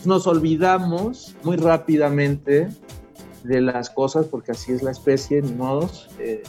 Nos 0.05 0.27
olvidamos 0.27 1.35
muy 1.43 1.57
rápidamente 1.57 2.68
de 3.45 3.61
las 3.61 3.90
cosas, 3.90 4.26
porque 4.26 4.53
así 4.53 4.72
es 4.72 4.82
la 4.82 4.90
especie, 4.90 5.43
ni 5.43 5.53
modos. 5.53 6.09
eh, 6.18 6.43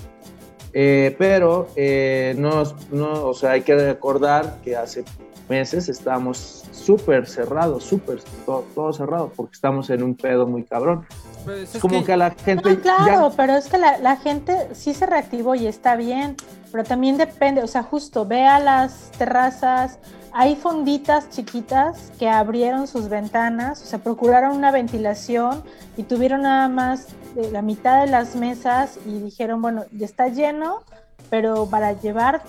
eh, 0.76 1.16
pero 1.20 1.68
eh, 1.76 2.34
no, 2.38 2.64
no, 2.92 3.26
o 3.28 3.34
sea, 3.36 3.52
hay 3.52 3.62
que 3.62 3.76
recordar 3.76 4.58
que 4.64 4.76
hace 4.76 5.04
meses 5.48 5.88
estábamos 5.88 6.64
súper 6.72 7.28
cerrados, 7.28 7.84
súper, 7.84 8.20
todo, 8.46 8.66
todo 8.74 8.92
cerrado, 8.94 9.32
porque 9.36 9.54
estamos 9.54 9.90
en 9.92 10.02
un 10.02 10.16
pedo 10.16 10.48
muy 10.48 10.64
cabrón. 10.64 11.06
Pues 11.46 11.60
Es 11.70 11.76
es 11.76 11.82
como 11.82 12.00
que- 12.00 12.06
que, 12.06 12.14
a 12.14 12.18
la 12.18 12.32
gente 12.32 12.76
No, 12.76 12.82
claro, 12.82 13.30
ya 13.30 13.36
pero 13.38 13.54
es 13.54 13.68
que 13.68 13.78
la, 13.78 13.98
la 14.00 14.16
gente 14.16 14.70
sí 14.74 14.94
se 14.94 15.06
reactivó 15.06 15.54
y 15.56 15.68
está 15.68 15.96
bien, 15.96 16.38
pero 16.72 16.84
también 16.84 17.18
depende, 17.18 17.62
o 17.62 17.68
sea, 17.68 17.84
justo 17.84 18.26
ve 18.26 18.44
a 18.46 18.60
las 18.60 19.12
terrazas, 19.18 20.00
hay 20.34 20.56
fonditas 20.56 21.30
chiquitas 21.30 22.12
que 22.18 22.28
abrieron 22.28 22.88
sus 22.88 23.08
ventanas, 23.08 23.82
o 23.82 23.86
sea, 23.86 24.00
procuraron 24.00 24.58
una 24.58 24.72
ventilación 24.72 25.64
y 25.96 26.04
tuvieron 26.04 26.42
nada 26.42 26.68
más 26.70 27.08
de 27.36 27.52
la 27.52 27.62
mitad 27.62 28.04
de 28.04 28.12
las 28.12 28.36
mesas 28.36 28.98
y 29.06 29.20
dijeron, 29.20 29.62
bueno, 29.62 29.86
ya 29.92 30.06
está 30.06 30.28
lleno, 30.30 30.82
pero 31.30 31.68
para 31.68 31.94
llevar, 31.94 32.42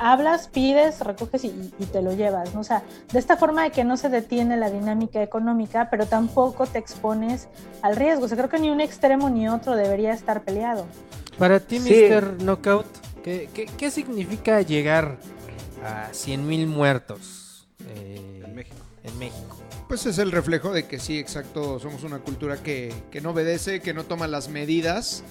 hablas, 0.00 0.48
pides, 0.48 1.00
recoges 1.00 1.44
y, 1.44 1.72
y 1.78 1.84
te 1.86 2.02
lo 2.02 2.12
llevas, 2.12 2.54
¿no? 2.54 2.60
O 2.60 2.64
sea, 2.64 2.82
de 3.12 3.18
esta 3.18 3.36
forma 3.36 3.64
de 3.64 3.70
que 3.70 3.84
no 3.84 3.96
se 3.96 4.08
detiene 4.08 4.56
la 4.56 4.70
dinámica 4.70 5.22
económica, 5.22 5.88
pero 5.90 6.06
tampoco 6.06 6.66
te 6.66 6.78
expones 6.78 7.48
al 7.82 7.96
riesgo. 7.96 8.24
O 8.26 8.28
sea, 8.28 8.36
creo 8.36 8.48
que 8.48 8.58
ni 8.58 8.70
un 8.70 8.80
extremo 8.80 9.28
ni 9.30 9.48
otro 9.48 9.76
debería 9.76 10.12
estar 10.12 10.42
peleado. 10.42 10.86
Para 11.38 11.60
ti, 11.60 11.80
Sí. 11.80 12.06
Mr. 12.08 12.42
Knockout, 12.42 12.86
¿qué, 13.22 13.48
qué, 13.52 13.66
qué 13.66 13.90
significa 13.90 14.60
llegar 14.62 15.16
a 15.84 16.10
100.000 16.12 16.66
muertos 16.66 17.66
eh, 17.88 18.42
En 18.44 18.54
México. 18.54 18.76
en 19.04 19.18
México? 19.18 19.58
Pues 19.88 20.06
es 20.06 20.18
el 20.18 20.30
reflejo 20.32 20.72
de 20.72 20.86
que 20.86 20.98
sí, 21.00 21.18
exacto, 21.18 21.78
somos 21.80 22.04
una 22.04 22.18
cultura 22.20 22.62
que, 22.62 22.92
que 23.10 23.20
no 23.20 23.30
obedece, 23.30 23.80
que 23.80 23.92
no 23.94 24.04
toma 24.04 24.28
las 24.28 24.48
medidas, 24.48 25.24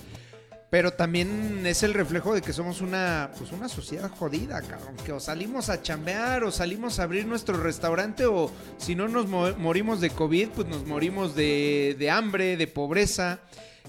pero 0.69 0.91
también 0.91 1.65
es 1.65 1.81
el 1.83 1.93
reflejo 1.93 2.33
de 2.35 2.41
que 2.41 2.51
somos 2.53 2.81
una, 2.81 3.31
pues 3.37 3.51
una 3.51 3.69
sociedad 3.69 4.11
jodida, 4.11 4.61
cabrón, 4.61 4.95
que 5.05 5.13
o 5.13 5.19
salimos 5.19 5.69
a 5.69 5.81
chambear 5.81 6.43
o 6.43 6.51
salimos 6.51 6.99
a 6.99 7.03
abrir 7.03 7.25
nuestro 7.25 7.57
restaurante 7.57 8.25
o 8.25 8.51
si 8.77 8.95
no 8.95 9.07
nos 9.07 9.27
mo- 9.27 9.55
morimos 9.57 10.01
de 10.01 10.09
COVID, 10.09 10.49
pues 10.49 10.67
nos 10.67 10.85
morimos 10.85 11.35
de, 11.35 11.95
de 11.97 12.09
hambre, 12.11 12.55
de 12.57 12.67
pobreza. 12.67 13.39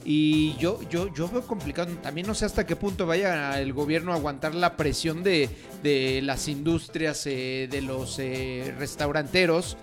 Y 0.05 0.57
yo, 0.57 0.81
yo, 0.89 1.13
yo 1.13 1.29
veo 1.29 1.43
complicado, 1.47 1.93
también 2.03 2.27
no 2.27 2.35
sé 2.35 2.47
hasta 2.47 2.67
qué 2.67 2.75
punto 2.75 3.07
vaya 3.07 3.61
el 3.61 3.73
gobierno 3.75 4.13
a 4.13 4.17
aguantar 4.17 4.55
la 4.55 4.77
presión 4.77 5.23
de, 5.23 5.51
de 5.83 6.23
las 6.23 6.49
industrias, 6.49 7.27
eh, 7.27 7.69
de 7.71 7.83
los 7.83 8.19
eh, 8.19 8.75
restauranteros, 8.79 9.77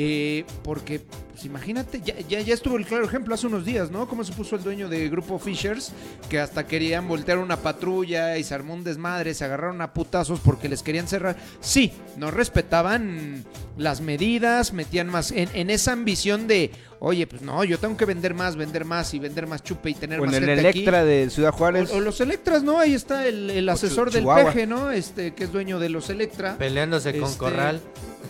eh, 0.00 0.44
porque, 0.62 1.00
pues 1.32 1.44
imagínate, 1.44 2.00
ya, 2.00 2.14
ya, 2.28 2.40
ya 2.40 2.54
estuvo 2.54 2.76
el 2.76 2.86
claro 2.86 3.04
ejemplo 3.04 3.34
hace 3.34 3.48
unos 3.48 3.64
días, 3.64 3.90
¿no? 3.90 4.06
Cómo 4.06 4.22
se 4.22 4.32
puso 4.32 4.54
el 4.54 4.62
dueño 4.62 4.88
de 4.88 5.08
Grupo 5.08 5.40
Fishers, 5.40 5.90
que 6.30 6.38
hasta 6.38 6.68
querían 6.68 7.08
voltear 7.08 7.38
una 7.38 7.56
patrulla 7.56 8.38
y 8.38 8.44
se 8.44 8.54
armó 8.54 8.74
un 8.74 8.84
desmadre, 8.84 9.34
se 9.34 9.44
agarraron 9.44 9.80
a 9.80 9.92
putazos 9.92 10.38
porque 10.38 10.68
les 10.68 10.84
querían 10.84 11.08
cerrar. 11.08 11.36
Sí, 11.60 11.92
no 12.16 12.30
respetaban 12.30 13.44
las 13.76 14.00
medidas, 14.00 14.72
metían 14.72 15.08
más 15.08 15.32
en, 15.32 15.48
en 15.52 15.68
esa 15.68 15.92
ambición 15.94 16.46
de, 16.46 16.70
oye, 17.00 17.26
pues 17.26 17.42
no, 17.42 17.64
yo 17.64 17.80
tengo 17.80 17.96
que 17.96 18.04
vender 18.04 18.34
más, 18.34 18.54
vender 18.54 18.84
más 18.84 19.12
y 19.14 19.18
vender 19.18 19.48
más 19.48 19.64
chupe 19.64 19.90
y 19.90 19.94
tener 19.94 20.20
O 20.20 20.24
en 20.26 20.30
más 20.30 20.38
el 20.38 20.44
gente 20.44 20.68
aquí. 20.68 20.78
Electra 20.78 21.04
de 21.04 21.28
Ciudad 21.28 21.50
Juárez. 21.50 21.90
O, 21.90 21.96
o 21.96 22.00
los 22.00 22.20
Electras, 22.20 22.62
¿no? 22.62 22.78
Ahí 22.78 22.94
está 22.94 23.26
el, 23.26 23.50
el 23.50 23.68
asesor 23.68 24.12
del 24.12 24.22
Chihuahua. 24.22 24.52
peje, 24.52 24.66
¿no? 24.68 24.92
Este, 24.92 25.34
que 25.34 25.42
es 25.42 25.52
dueño 25.52 25.80
de 25.80 25.88
los 25.88 26.08
Electra. 26.08 26.56
Peleándose 26.56 27.12
con 27.18 27.24
Este, 27.24 27.38
Corral. 27.38 27.80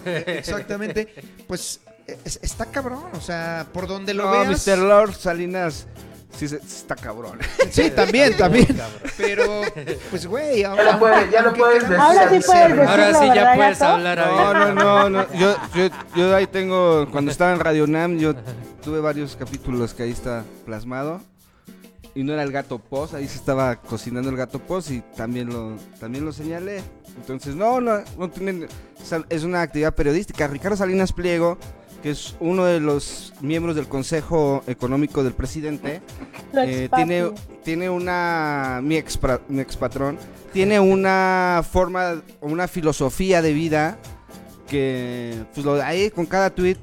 Exactamente. 0.27 1.09
Pues 1.47 1.81
es- 2.25 2.39
está 2.43 2.67
cabrón, 2.67 3.05
o 3.13 3.21
sea, 3.21 3.67
por 3.73 3.87
donde 3.87 4.15
lo 4.15 4.25
No, 4.25 4.31
veas. 4.33 4.67
Mr. 4.67 4.79
Lord 4.79 5.15
Salinas. 5.15 5.87
Sí, 6.39 6.47
se- 6.47 6.57
está 6.57 6.95
cabrón. 6.95 7.39
Sí, 7.71 7.91
también, 7.91 8.37
también. 8.37 8.67
Pero, 9.17 9.63
pues, 10.11 10.27
güey, 10.27 10.61
Ya 10.61 10.75
lo 10.75 10.99
puedes- 10.99 11.31
ya 11.31 11.43
lo 11.43 11.55
puedes 11.55 11.85
queramos 11.85 12.07
Ahora 12.17 12.29
sí 12.29 12.35
decir. 12.35 12.47
puedes 12.47 12.69
decirlo, 12.69 12.91
Ahora 12.91 13.07
sí 13.15 13.27
ya 13.27 13.35
¿verdad, 13.35 13.57
puedes 13.57 13.83
hablar 13.83 14.19
No, 14.19 14.55
no, 14.55 14.75
no, 14.75 15.11
no. 15.11 15.33
Yo, 15.35 15.57
yo, 15.75 15.89
yo 16.15 16.37
ahí 16.37 16.47
tengo, 16.47 17.09
cuando 17.11 17.31
estaba 17.31 17.53
en 17.55 17.61
Radio 17.61 17.87
Nam, 17.87 18.19
yo 18.19 18.35
tuve 18.85 19.01
varios 19.01 19.37
capítulos 19.37 19.95
que 19.95 20.03
ahí 20.05 20.11
está 20.11 20.45
plasmado. 20.67 21.23
Y 22.15 22.25
no 22.25 22.33
era 22.33 22.43
el 22.43 22.53
gato 22.53 22.79
Poz, 22.79 23.15
ahí 23.15 23.29
se 23.29 23.39
estaba 23.39 23.77
cocinando 23.77 24.31
el 24.31 24.37
gato 24.37 24.59
Poz 24.59 24.91
y 24.91 25.03
también 25.17 25.49
lo, 25.49 25.77
también 26.01 26.25
lo 26.25 26.33
señalé. 26.33 26.83
Entonces, 27.17 27.55
no, 27.55 27.81
no, 27.81 27.99
no 28.17 28.31
tienen, 28.31 28.67
es 29.29 29.45
una 29.45 29.63
actividad 29.63 29.95
periodística. 29.95 30.47
Ricardo 30.47 30.77
Salinas 30.77 31.13
Pliego, 31.13 31.59
que 32.03 32.11
es 32.11 32.37
uno 32.41 32.65
de 32.65 32.81
los 32.81 33.33
miembros 33.41 33.77
del 33.77 33.89
Consejo 33.89 34.63
Económico 34.67 35.23
del 35.23 35.33
Presidente, 35.33 36.01
eh, 36.55 36.89
tiene, 36.95 37.31
tiene 37.65 37.91
una, 37.91 38.81
mi 38.83 38.97
ex, 38.97 39.19
mi 39.49 39.61
expatrón, 39.61 40.19
tiene 40.53 40.81
una 40.81 41.63
forma, 41.69 42.23
una 42.41 42.69
filosofía 42.69 43.43
de 43.43 43.53
vida 43.53 43.99
que, 44.69 45.45
pues 45.55 45.65
lo, 45.65 45.83
ahí 45.83 46.11
con 46.11 46.27
cada 46.27 46.51
tweet 46.51 46.77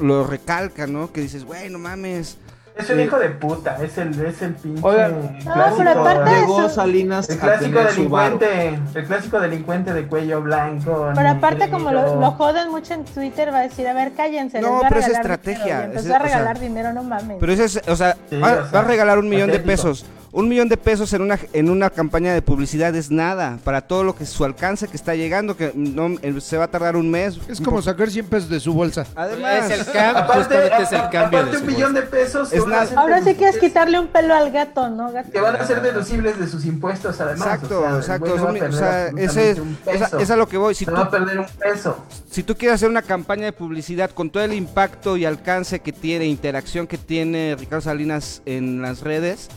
lo 0.00 0.24
recalca, 0.26 0.86
¿no? 0.86 1.12
Que 1.12 1.20
dices, 1.20 1.44
güey, 1.44 1.70
no 1.70 1.78
mames. 1.78 2.38
Es 2.78 2.88
un 2.90 3.00
hijo 3.00 3.18
de 3.18 3.28
puta, 3.30 3.76
es 3.82 3.98
el, 3.98 4.24
es 4.24 4.40
el 4.40 4.54
pinche 4.54 4.80
Oigan. 4.86 5.36
clásico. 5.42 5.76
pero 5.78 5.90
aparte 5.90 6.30
de 6.30 6.40
llegó 6.40 6.58
eso- 6.60 6.68
Salinas 6.68 7.28
el 7.28 7.38
clásico 7.38 7.80
delincuente, 7.80 8.78
el 8.94 9.04
clásico 9.04 9.40
delincuente 9.40 9.92
de 9.94 10.06
cuello 10.06 10.40
blanco. 10.42 11.10
Pero 11.14 11.28
aparte, 11.28 11.70
como 11.70 11.90
lo, 11.90 12.30
joden 12.32 12.70
mucho 12.70 12.94
en 12.94 13.04
Twitter, 13.04 13.52
va 13.52 13.58
a 13.58 13.62
decir, 13.62 13.86
a 13.88 13.94
ver, 13.94 14.12
cállense, 14.12 14.60
No, 14.60 14.68
les 14.68 14.76
voy 14.76 14.84
a 14.84 14.88
pero 14.90 15.00
es 15.00 15.08
estrategia, 15.08 15.64
dinero. 15.64 15.80
Y 15.80 15.84
empezó 15.86 16.06
es- 16.08 16.12
a 16.12 16.16
o 16.16 16.18
sea, 16.18 16.26
regalar 16.26 16.60
dinero, 16.60 16.92
no 16.92 17.02
mames. 17.02 17.36
Pero 17.40 17.52
eso 17.52 17.64
es, 17.64 17.82
o 17.88 17.96
sea, 17.96 18.16
Sí, 18.30 18.38
va, 18.40 18.52
o 18.52 18.56
va 18.58 18.70
sea, 18.70 18.80
a 18.80 18.84
regalar 18.84 19.18
un 19.18 19.28
millón 19.28 19.50
de 19.50 19.58
pesos. 19.58 20.06
Un 20.38 20.48
millón 20.48 20.68
de 20.68 20.76
pesos 20.76 21.12
en 21.14 21.22
una, 21.22 21.36
en 21.52 21.68
una 21.68 21.90
campaña 21.90 22.32
de 22.32 22.42
publicidad 22.42 22.94
es 22.94 23.10
nada 23.10 23.58
para 23.64 23.80
todo 23.80 24.04
lo 24.04 24.14
que 24.14 24.24
su 24.24 24.44
alcance 24.44 24.86
que 24.86 24.96
está 24.96 25.16
llegando, 25.16 25.56
que 25.56 25.72
no 25.74 26.16
se 26.40 26.56
va 26.56 26.66
a 26.66 26.70
tardar 26.70 26.94
un 26.94 27.10
mes. 27.10 27.40
Es 27.48 27.60
como 27.60 27.82
sacar 27.82 28.08
100 28.08 28.26
pesos 28.26 28.48
de 28.48 28.60
su 28.60 28.72
bolsa. 28.72 29.04
Además, 29.16 29.68
Es 29.68 29.80
el 29.80 29.92
cambio, 29.92 30.24
justamente 30.32 30.82
es 30.84 30.92
el 30.92 30.98
a- 31.00 31.10
cambio 31.10 31.38
aparte 31.40 31.50
de 31.50 31.56
un 31.56 31.64
su 31.64 31.64
millón 31.74 31.92
de 31.94 32.02
pesos 32.02 32.52
Es 32.52 32.62
que 32.62 32.70
nada. 32.70 32.88
Ahora 32.96 33.18
sí 33.24 33.34
quieres 33.34 33.56
deducibles- 33.56 33.60
quitarle 33.60 33.98
un 33.98 34.06
pelo 34.06 34.32
al 34.32 34.52
gato, 34.52 34.88
¿no? 34.90 35.10
Gato? 35.10 35.32
que 35.32 35.40
van 35.40 35.56
a 35.56 35.66
ser 35.66 35.82
deducibles 35.82 36.38
de 36.38 36.46
sus 36.46 36.64
impuestos 36.66 37.20
además. 37.20 37.40
Exacto, 37.54 37.80
o 37.80 37.82
sea, 37.82 37.90
el 37.90 37.96
exacto. 37.96 38.36
no 38.36 38.54
es 38.54 38.74
o 38.74 38.78
sea, 38.78 39.08
ese 39.08 39.50
es, 39.50 39.58
esa- 39.86 40.04
peso. 40.06 40.18
es 40.20 40.30
a 40.30 40.36
lo 40.36 40.46
que 40.48 40.56
voy. 40.56 40.72
Si 40.76 40.84
Se 40.84 40.92
tú, 40.92 40.96
va 40.96 41.02
a 41.02 41.10
perder 41.10 41.40
un 41.40 41.46
peso. 41.58 42.04
si 42.30 42.44
tú 42.44 42.54
quieres 42.54 42.76
hacer 42.76 42.88
una 42.88 43.02
campaña 43.02 43.46
de 43.46 43.52
publicidad 43.52 44.10
con 44.12 44.30
todo 44.30 44.44
el 44.44 44.52
impacto 44.52 45.16
y 45.16 45.24
alcance 45.24 45.80
que 45.80 45.92
tiene, 45.92 46.26
interacción 46.26 46.86
que 46.86 46.96
tiene 46.96 47.56
Ricardo 47.58 47.80
Salinas 47.80 48.40
en 48.46 48.80
las 48.82 49.00
redes, 49.00 49.48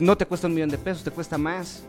no 0.00 0.16
te 0.16 0.26
cuesta 0.26 0.46
un 0.46 0.54
millón 0.54 0.70
de 0.70 0.78
pesos, 0.78 1.04
te 1.04 1.10
cuesta 1.10 1.38
más. 1.38 1.82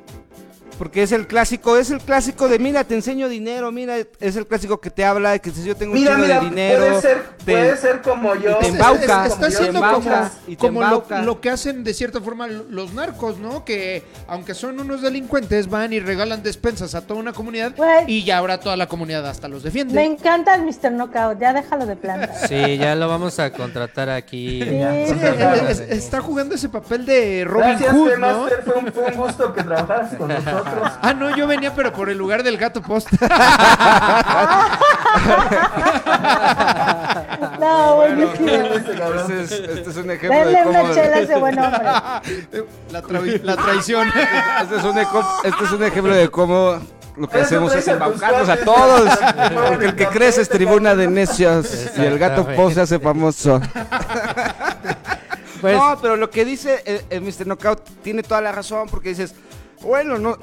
Porque 0.81 1.03
es 1.03 1.11
el 1.11 1.27
clásico, 1.27 1.77
es 1.77 1.91
el 1.91 1.99
clásico 1.99 2.47
de 2.49 2.57
mira, 2.57 2.83
te 2.83 2.95
enseño 2.95 3.29
dinero, 3.29 3.71
mira, 3.71 3.97
es 4.19 4.35
el 4.35 4.47
clásico 4.47 4.81
que 4.81 4.89
te 4.89 5.05
habla 5.05 5.29
de 5.33 5.39
que 5.39 5.51
si 5.51 5.63
yo 5.63 5.75
tengo 5.75 5.93
un 5.93 5.99
Mira, 5.99 6.13
chingo 6.15 6.25
mira, 6.25 6.39
de 6.39 6.49
dinero. 6.49 6.79
puede 6.87 7.01
ser, 7.01 7.23
te- 7.45 7.51
puede 7.51 7.77
ser 7.77 8.01
como 8.01 8.33
yo. 8.33 8.57
te 8.57 8.65
Es- 8.69 8.73
embauca, 8.73 8.99
es- 9.03 9.07
como 9.11 9.23
está 9.25 9.49
yo, 9.49 9.57
haciendo 9.59 9.79
te 9.79 9.85
como, 9.93 10.01
y 10.47 10.55
te 10.55 11.21
lo, 11.21 11.39
que 11.39 11.51
hacen 11.51 11.83
de 11.83 11.93
cierta 11.93 12.19
forma 12.19 12.47
los 12.47 12.93
narcos, 12.95 13.37
¿no? 13.37 13.63
Que 13.63 14.03
aunque 14.27 14.55
son 14.55 14.79
unos 14.79 15.03
delincuentes, 15.03 15.69
van 15.69 15.93
y 15.93 15.99
regalan 15.99 16.41
despensas 16.41 16.95
a 16.95 17.01
toda 17.01 17.19
una 17.19 17.33
comunidad 17.33 17.75
y 18.07 18.23
ya 18.23 18.39
ahora 18.39 18.59
toda 18.59 18.75
la 18.75 18.87
comunidad 18.87 19.27
hasta 19.27 19.47
los 19.47 19.61
defiende. 19.61 19.93
Me 19.93 20.05
encanta 20.05 20.55
el 20.55 20.63
Mr. 20.63 20.93
Knockout, 20.93 21.39
ya 21.39 21.53
déjalo 21.53 21.85
de 21.85 21.95
planta. 21.95 22.33
Sí, 22.47 22.77
ya 22.79 22.95
lo 22.95 23.07
vamos 23.07 23.37
a 23.37 23.51
contratar 23.51 24.09
aquí. 24.09 24.63
Sí, 24.63 24.67
Sí, 24.67 25.15
es- 25.69 25.79
es- 25.79 25.91
está 25.91 26.21
jugando 26.21 26.55
ese 26.55 26.69
papel 26.69 27.05
de 27.05 27.43
Robin 27.45 27.69
Gracias, 27.69 27.93
Hood. 27.93 28.17
¿no? 28.17 28.39
Master, 28.41 28.63
fue 28.65 28.73
un, 28.79 28.91
fue 28.91 29.03
un 29.05 29.13
gusto 29.15 29.53
que 29.53 29.61
trabajaras 29.63 30.15
con 30.15 30.27
nosotros. 30.27 30.70
Ah, 31.01 31.13
no, 31.13 31.35
yo 31.35 31.47
venía, 31.47 31.73
pero 31.73 31.91
por 31.93 32.09
el 32.09 32.17
lugar 32.17 32.43
del 32.43 32.57
gato 32.57 32.81
post. 32.81 33.07
No, 37.59 37.95
buenísimo. 37.95 38.47
Ese 38.49 38.97
cabrón. 38.97 39.31
Este 39.31 39.41
es, 39.43 39.51
este 39.77 39.89
es 39.89 39.97
un 39.97 40.11
ejemplo 40.11 40.37
Denle 40.39 40.57
de 40.57 40.63
cómo... 40.63 40.79
una 40.83 40.93
chela 40.93 41.19
ese 41.19 41.35
buen 41.37 41.59
hombre. 41.63 41.81
La, 42.91 43.01
tra- 43.03 43.41
la 43.43 43.55
traición. 43.57 44.07
Este 44.61 44.75
es, 44.77 44.83
un 44.83 44.97
eco- 44.97 45.25
este 45.43 45.63
es 45.63 45.71
un 45.71 45.83
ejemplo 45.83 46.13
de 46.15 46.29
cómo 46.29 46.79
lo 47.17 47.27
que 47.27 47.39
hacemos 47.39 47.73
es 47.75 47.87
embaucarnos 47.87 48.49
a 48.49 48.57
todos. 48.57 49.09
Porque 49.69 49.85
el 49.85 49.95
que 49.95 50.07
crece 50.07 50.41
es 50.41 50.49
tribuna 50.49 50.95
de 50.95 51.07
necios 51.07 51.89
y 51.97 52.01
el 52.01 52.17
gato. 52.17 52.45
Poe 52.47 52.73
se 52.73 52.81
hace 52.81 52.99
famoso. 52.99 53.61
Pues, 55.61 55.77
no, 55.77 55.97
pero 56.01 56.15
lo 56.15 56.29
que 56.31 56.43
dice 56.43 56.81
el, 56.85 57.03
el 57.09 57.21
Mr. 57.21 57.45
Knockout 57.45 57.81
tiene 58.01 58.23
toda 58.23 58.41
la 58.41 58.51
razón 58.51 58.87
porque 58.89 59.09
dices, 59.09 59.35
bueno, 59.81 60.17
no, 60.17 60.35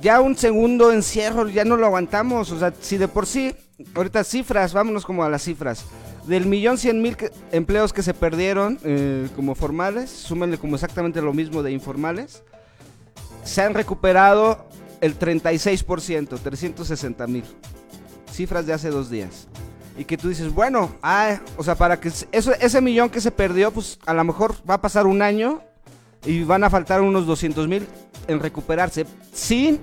ya 0.00 0.20
un 0.20 0.36
segundo 0.36 0.92
encierro 0.92 1.48
ya 1.48 1.64
no 1.64 1.76
lo 1.76 1.86
aguantamos. 1.86 2.50
O 2.52 2.58
sea, 2.58 2.72
si 2.80 2.96
de 2.96 3.08
por 3.08 3.26
sí, 3.26 3.54
ahorita 3.94 4.24
cifras, 4.24 4.72
vámonos 4.72 5.04
como 5.04 5.24
a 5.24 5.30
las 5.30 5.42
cifras. 5.42 5.84
Del 6.26 6.46
millón 6.46 6.76
cien 6.76 7.00
mil 7.02 7.16
empleos 7.52 7.92
que 7.92 8.02
se 8.02 8.12
perdieron 8.12 8.78
eh, 8.82 9.28
como 9.36 9.54
formales, 9.54 10.10
súmenle 10.10 10.58
como 10.58 10.74
exactamente 10.74 11.22
lo 11.22 11.32
mismo 11.32 11.62
de 11.62 11.70
informales, 11.70 12.42
se 13.44 13.62
han 13.62 13.74
recuperado 13.74 14.66
el 15.00 15.18
36%, 15.18 16.38
360 16.40 17.26
mil. 17.26 17.44
Cifras 18.32 18.66
de 18.66 18.72
hace 18.72 18.90
dos 18.90 19.08
días. 19.08 19.46
Y 19.98 20.04
que 20.04 20.18
tú 20.18 20.28
dices, 20.28 20.52
bueno, 20.52 20.90
ah, 21.02 21.40
o 21.56 21.64
sea, 21.64 21.74
para 21.74 21.98
que 22.00 22.08
eso, 22.08 22.52
ese 22.60 22.80
millón 22.80 23.08
que 23.08 23.20
se 23.20 23.30
perdió, 23.30 23.70
pues 23.70 23.98
a 24.04 24.12
lo 24.12 24.24
mejor 24.24 24.56
va 24.68 24.74
a 24.74 24.82
pasar 24.82 25.06
un 25.06 25.22
año 25.22 25.62
y 26.26 26.42
van 26.44 26.64
a 26.64 26.70
faltar 26.70 27.00
unos 27.00 27.26
200 27.26 27.68
mil 27.68 27.86
en 28.28 28.40
recuperarse 28.40 29.06
sin 29.32 29.80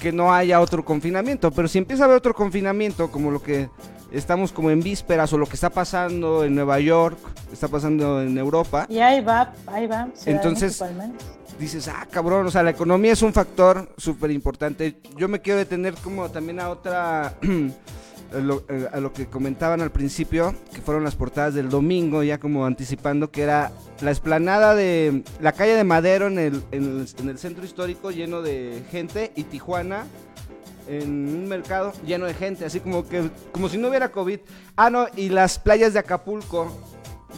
que 0.00 0.12
no 0.12 0.34
haya 0.34 0.60
otro 0.60 0.84
confinamiento. 0.84 1.50
Pero 1.50 1.68
si 1.68 1.78
empieza 1.78 2.02
a 2.02 2.06
haber 2.06 2.18
otro 2.18 2.34
confinamiento, 2.34 3.10
como 3.10 3.30
lo 3.30 3.40
que 3.40 3.70
estamos 4.12 4.52
como 4.52 4.70
en 4.70 4.80
vísperas 4.80 5.32
o 5.32 5.38
lo 5.38 5.46
que 5.46 5.54
está 5.54 5.70
pasando 5.70 6.44
en 6.44 6.54
Nueva 6.54 6.78
York, 6.80 7.16
está 7.52 7.68
pasando 7.68 8.20
en 8.22 8.36
Europa, 8.36 8.86
Y 8.88 8.98
ahí 8.98 9.20
va, 9.22 9.52
ahí 9.66 9.86
va. 9.86 10.08
Entonces- 10.26 10.82
dices, 11.58 11.86
ah, 11.88 12.06
cabrón, 12.10 12.46
o 12.46 12.50
sea, 12.50 12.64
la 12.64 12.70
economía 12.70 13.12
es 13.12 13.22
un 13.22 13.32
factor 13.32 13.88
súper 13.96 14.32
importante. 14.32 14.96
Yo 15.16 15.28
me 15.28 15.40
quiero 15.40 15.58
detener 15.58 15.94
como 15.94 16.28
también 16.28 16.58
a 16.58 16.68
otra, 16.68 17.34
lo, 18.40 18.64
eh, 18.68 18.88
a 18.92 19.00
lo 19.00 19.12
que 19.12 19.26
comentaban 19.26 19.80
al 19.80 19.90
principio, 19.90 20.54
que 20.72 20.80
fueron 20.80 21.04
las 21.04 21.14
portadas 21.14 21.54
del 21.54 21.68
domingo, 21.68 22.22
ya 22.22 22.38
como 22.38 22.66
anticipando 22.66 23.30
que 23.30 23.42
era 23.42 23.72
la 24.00 24.10
esplanada 24.10 24.74
de 24.74 25.22
la 25.40 25.52
calle 25.52 25.74
de 25.74 25.84
Madero 25.84 26.26
en 26.26 26.38
el, 26.38 26.62
en 26.72 27.00
el, 27.00 27.08
en 27.18 27.28
el 27.28 27.38
centro 27.38 27.64
histórico 27.64 28.10
lleno 28.10 28.42
de 28.42 28.82
gente 28.90 29.32
y 29.36 29.44
Tijuana 29.44 30.06
en 30.88 31.08
un 31.10 31.48
mercado 31.48 31.92
lleno 32.06 32.26
de 32.26 32.34
gente, 32.34 32.64
así 32.64 32.80
como 32.80 33.08
que 33.08 33.30
como 33.52 33.68
si 33.68 33.78
no 33.78 33.88
hubiera 33.88 34.10
COVID. 34.10 34.40
Ah, 34.76 34.90
no, 34.90 35.06
y 35.16 35.28
las 35.28 35.58
playas 35.58 35.92
de 35.92 36.00
Acapulco 36.00 36.70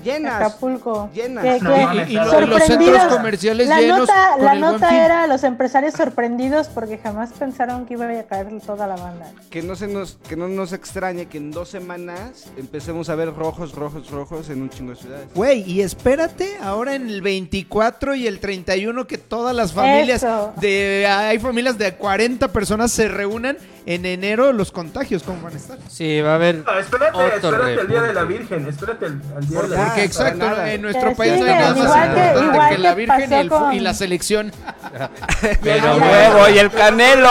llenas. 0.02 0.34
Acapulco. 0.34 1.10
Llenas. 1.12 1.62
Mames, 1.62 2.10
y, 2.10 2.14
los 2.14 2.62
centros 2.64 3.04
comerciales 3.04 3.68
La 3.68 3.80
llenos 3.80 4.00
nota, 4.00 4.32
con 4.36 4.44
la 4.44 4.52
el 4.52 4.60
nota 4.60 5.04
era 5.04 5.26
los 5.26 5.44
empresarios 5.44 5.94
sorprendidos 5.94 6.68
porque 6.68 6.98
jamás 6.98 7.30
pensaron 7.32 7.86
que 7.86 7.94
iba 7.94 8.06
a 8.06 8.22
caer 8.24 8.46
toda 8.64 8.86
la 8.86 8.96
banda. 8.96 9.26
que 9.50 9.62
no 9.62 9.76
se 9.76 9.86
nos 9.88 10.18
que 10.28 10.36
no 10.36 10.48
nos 10.48 10.72
extrañe 10.72 11.26
que 11.26 11.38
en 11.38 11.50
dos 11.50 11.68
semanas 11.68 12.50
empecemos 12.56 13.08
a 13.08 13.14
ver 13.14 13.34
rojos, 13.34 13.74
rojos, 13.74 14.10
rojos 14.10 14.48
en 14.50 14.62
un 14.62 14.70
chingo 14.70 14.90
de 14.92 14.96
ciudades. 14.96 15.28
Güey, 15.34 15.62
y 15.70 15.80
espérate 15.80 16.56
ahora 16.62 16.94
en 16.94 17.08
el 17.08 17.22
24 17.22 18.14
y 18.14 18.26
el 18.26 18.38
31 18.38 19.06
que 19.06 19.18
todas 19.18 19.54
las 19.54 19.72
familias 19.72 20.22
Eso. 20.22 20.52
de 20.60 21.06
hay 21.06 21.38
familias 21.38 21.78
de 21.78 21.94
40 21.94 22.48
personas 22.52 22.92
se 22.92 23.08
reúnan 23.08 23.56
en 23.86 24.04
enero 24.04 24.52
los 24.52 24.72
contagios 24.72 25.22
cómo 25.22 25.42
van 25.42 25.54
a 25.54 25.56
estar. 25.56 25.78
sí, 25.88 26.20
va 26.20 26.32
a 26.32 26.34
haber 26.34 26.56
No, 26.56 26.78
espérate, 26.78 27.16
otro 27.16 27.50
espérate 27.50 27.80
el 27.80 27.88
día 27.88 28.02
de 28.02 28.12
la. 28.14 28.24
Virgen, 28.24 28.66
espérate 28.68 29.06
el, 29.06 29.12
el 29.38 29.48
día 29.48 29.62
de 29.62 29.68
la 29.68 29.76
Ah, 29.82 29.84
Porque 29.86 30.02
exacto, 30.04 30.38
nada. 30.38 30.72
en 30.72 30.82
nuestro 30.82 31.14
país 31.14 31.38
no 31.38 31.44
hay 31.46 31.54
más 31.54 31.72
que- 31.74 31.80
importante 31.80 32.74
que 32.74 32.78
la 32.78 32.94
Virgen 32.94 33.30
y, 33.30 33.34
el 33.34 33.48
fu- 33.48 33.54
y 33.54 33.58
con- 33.76 33.84
la 33.84 33.94
selección. 33.94 34.52
Pero 35.62 35.96
huevo 35.96 36.48
y 36.54 36.58
el 36.58 36.70
canelo. 36.70 37.30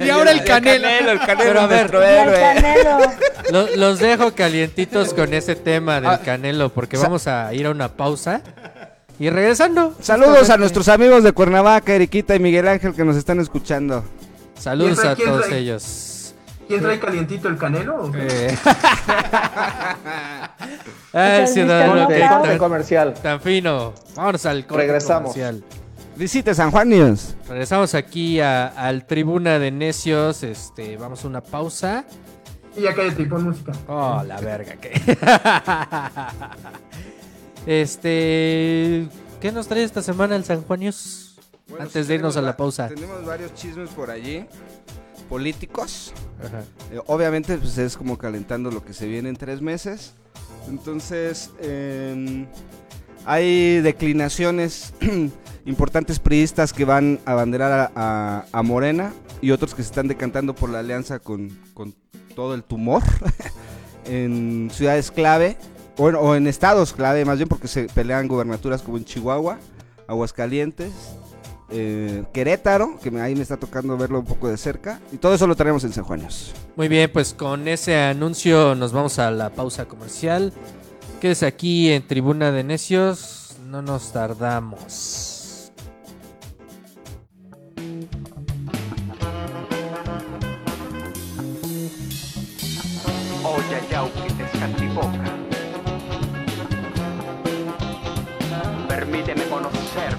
Y 0.00 0.08
ahora 0.10 0.30
el 0.32 0.44
Canelo. 0.44 1.10
el 1.12 1.18
canelo 1.20 1.36
Pero 1.44 1.60
a 1.60 1.64
es 1.64 1.68
ver, 1.68 1.92
nuestro 1.92 2.02
Y 2.02 2.06
el. 2.06 2.34
Canelo. 2.34 2.98
lo- 3.50 3.76
los 3.76 3.98
dejo 3.98 4.34
calientitos 4.34 5.12
con 5.14 5.34
ese 5.34 5.54
tema 5.56 5.96
del 6.00 6.06
Ah, 6.10 6.20
Canelo 6.24 6.68
porque 6.70 6.96
vamos 6.96 7.26
a 7.26 7.52
ir 7.52 7.66
a 7.66 7.70
una 7.70 7.88
pausa 7.88 8.40
y 9.18 9.28
regresando. 9.28 9.94
Saludos 10.00 10.48
a 10.50 10.56
nuestros 10.56 10.88
amigos 10.88 11.22
de 11.24 11.32
Cuernavaca, 11.32 11.92
Eriquita 11.92 12.34
y 12.34 12.40
Miguel 12.40 12.68
Ángel 12.68 12.94
que 12.94 13.04
nos 13.04 13.16
están 13.16 13.38
escuchando. 13.40 14.04
Saludos 14.60 15.00
¿Quién 15.00 15.16
trae- 15.16 15.22
a 15.24 15.30
todos 15.30 15.46
trae? 15.46 15.58
ellos. 15.58 16.34
¿Quién 16.68 16.82
trae 16.82 17.00
calientito 17.00 17.48
el 17.48 17.56
canelo? 17.56 18.04
o 18.04 18.12
qué? 18.12 18.26
Eh. 18.30 18.58
Ay, 21.12 21.46
ciudadano, 21.48 22.58
comercial. 22.58 23.14
tan 23.14 23.40
fino. 23.40 23.92
Vamos 24.14 24.46
al 24.46 24.66
corte 24.66 24.84
Regresamos. 24.84 25.32
comercial. 25.32 25.64
Visite 26.16 26.54
San 26.54 26.70
Juan 26.70 26.88
News. 26.90 27.34
Regresamos 27.48 27.94
aquí 27.94 28.40
a- 28.40 28.66
al 28.68 29.06
Tribuna 29.06 29.58
de 29.58 29.70
Necios. 29.70 30.42
Este, 30.42 30.96
vamos 30.96 31.24
a 31.24 31.28
una 31.28 31.40
pausa. 31.40 32.04
Y 32.76 32.82
ya 32.82 32.94
cállate 32.94 33.22
y 33.22 33.26
pon 33.26 33.44
música. 33.44 33.72
Oh, 33.88 34.22
la 34.24 34.40
verga, 34.40 34.74
que. 34.76 34.92
este. 37.66 39.08
¿Qué 39.40 39.52
nos 39.52 39.66
trae 39.68 39.82
esta 39.82 40.02
semana 40.02 40.36
el 40.36 40.44
San 40.44 40.62
Juan 40.62 40.80
News? 40.80 41.29
Bueno, 41.70 41.84
Antes 41.84 42.08
de 42.08 42.14
irnos 42.16 42.36
a 42.36 42.42
la 42.42 42.56
pausa. 42.56 42.88
Tenemos 42.88 43.24
varios 43.24 43.54
chismes 43.54 43.90
por 43.90 44.10
allí, 44.10 44.44
políticos. 45.28 46.12
Ajá. 46.44 46.62
Eh, 46.92 47.00
obviamente, 47.06 47.56
pues 47.58 47.78
es 47.78 47.96
como 47.96 48.18
calentando 48.18 48.70
lo 48.70 48.84
que 48.84 48.92
se 48.92 49.06
viene 49.06 49.28
en 49.28 49.36
tres 49.36 49.60
meses. 49.62 50.14
Entonces, 50.68 51.50
em, 51.60 52.46
hay 53.24 53.80
declinaciones 53.80 54.92
importantes 55.64 56.18
priistas 56.18 56.72
que 56.72 56.84
van 56.84 57.20
a 57.24 57.32
abanderar 57.32 57.72
a, 57.72 57.92
a- 57.94 58.44
a 58.52 58.62
Morena 58.62 59.12
y 59.40 59.52
otros 59.52 59.74
que 59.74 59.82
se 59.82 59.88
están 59.88 60.08
decantando 60.08 60.54
por 60.54 60.68
la 60.70 60.80
alianza 60.80 61.18
con, 61.18 61.48
con 61.72 61.94
todo 62.34 62.54
el 62.54 62.62
tumor 62.64 63.02
en 64.04 64.70
ciudades 64.72 65.10
clave 65.10 65.56
o 65.96 66.08
en, 66.08 66.14
o 66.16 66.34
en 66.34 66.46
estados 66.46 66.92
clave, 66.92 67.24
más 67.24 67.38
bien 67.38 67.48
porque 67.48 67.68
se 67.68 67.84
pelean 67.84 68.28
gubernaturas 68.28 68.82
como 68.82 68.96
en 68.96 69.04
Chihuahua, 69.04 69.58
Aguascalientes, 70.08 70.92
eh, 71.70 72.24
Querétaro, 72.32 72.98
que 73.02 73.10
me- 73.10 73.20
ahí 73.20 73.34
me 73.34 73.42
está 73.42 73.56
tocando 73.56 73.96
verlo 73.96 74.18
un 74.20 74.24
poco 74.26 74.48
de 74.48 74.56
cerca, 74.56 75.00
y 75.12 75.16
todo 75.16 75.34
eso 75.34 75.46
lo 75.46 75.56
tenemos 75.56 75.84
en 75.84 75.92
San 75.92 76.04
Juanes. 76.04 76.52
Muy 76.76 76.88
bien, 76.88 77.10
pues 77.12 77.34
con 77.34 77.68
ese 77.68 77.96
anuncio 77.96 78.74
nos 78.74 78.92
vamos 78.92 79.18
a 79.18 79.30
la 79.30 79.50
pausa 79.50 79.86
comercial. 79.86 80.52
Quédese 81.20 81.46
aquí 81.46 81.90
en 81.90 82.06
Tribuna 82.06 82.50
de 82.52 82.64
Necios. 82.64 83.56
No 83.66 83.82
nos 83.82 84.12
tardamos. 84.12 85.70
Permíteme 98.88 99.44
conocer 99.44 100.16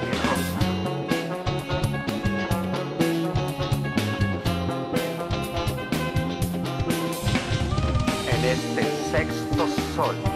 solid. 10.01 10.30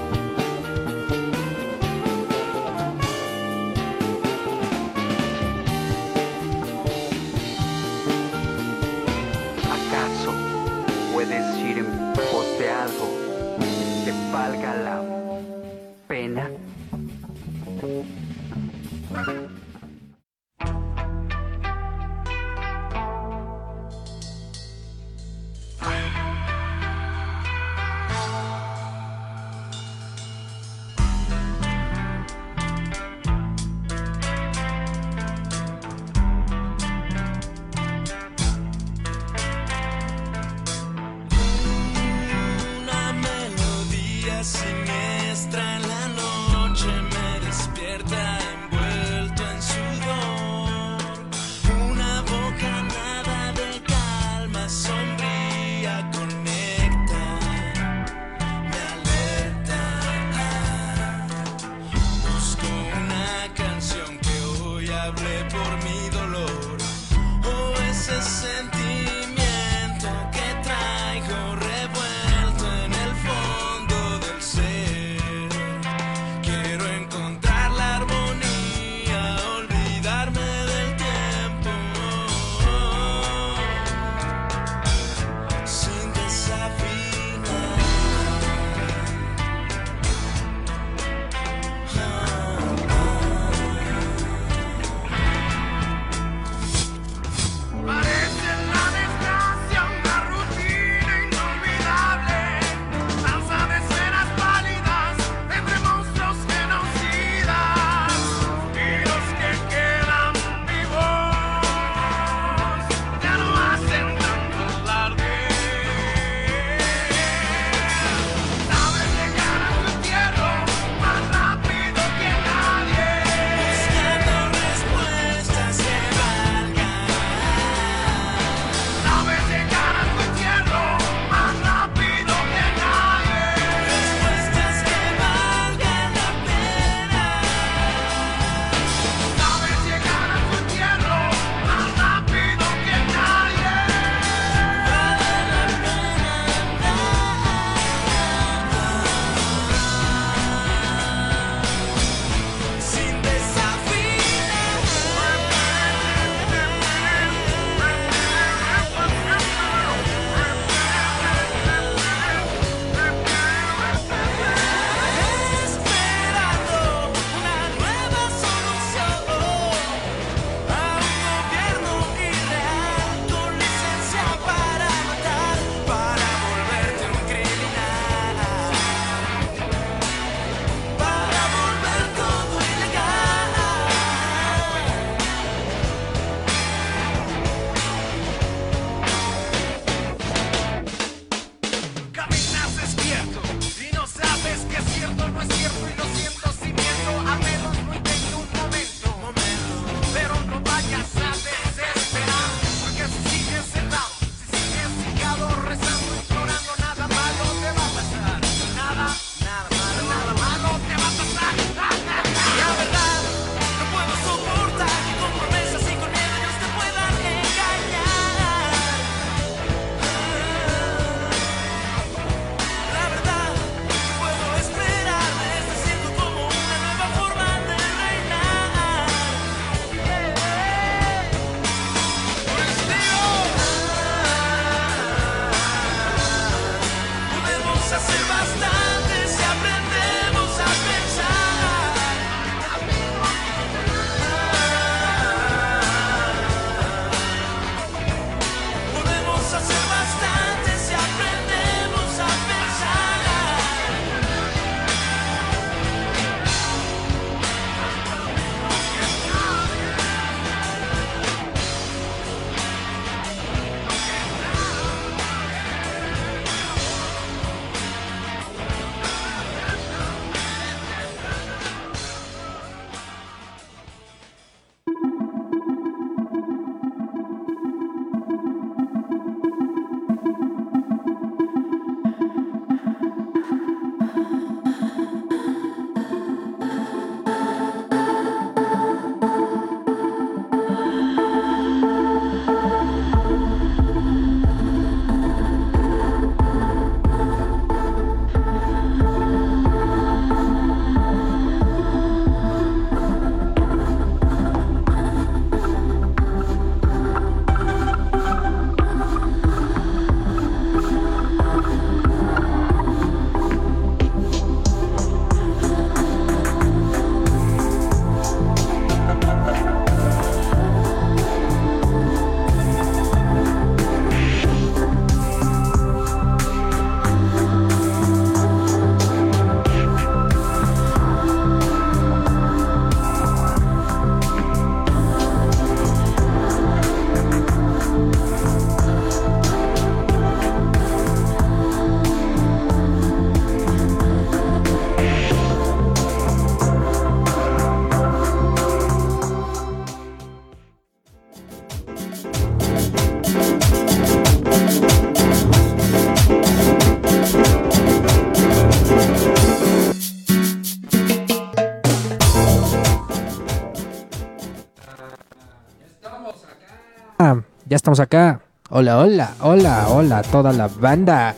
Estamos 367.86 367.99
acá. 367.99 368.41
Hola, 368.72 368.98
hola, 368.98 369.36
hola, 369.41 369.86
hola, 369.90 370.24
toda 370.24 370.52
la 370.52 370.68
banda. 370.68 371.36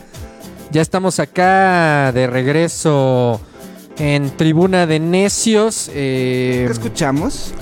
Ya 0.70 0.80
estamos 0.80 1.20
acá 1.20 2.10
de 2.12 2.26
regreso 2.26 3.38
en 3.98 4.30
Tribuna 4.34 4.86
de 4.86 4.98
Necios. 4.98 5.90
eh, 5.92 6.64
¿Qué 6.66 6.72
escuchamos? 6.72 7.52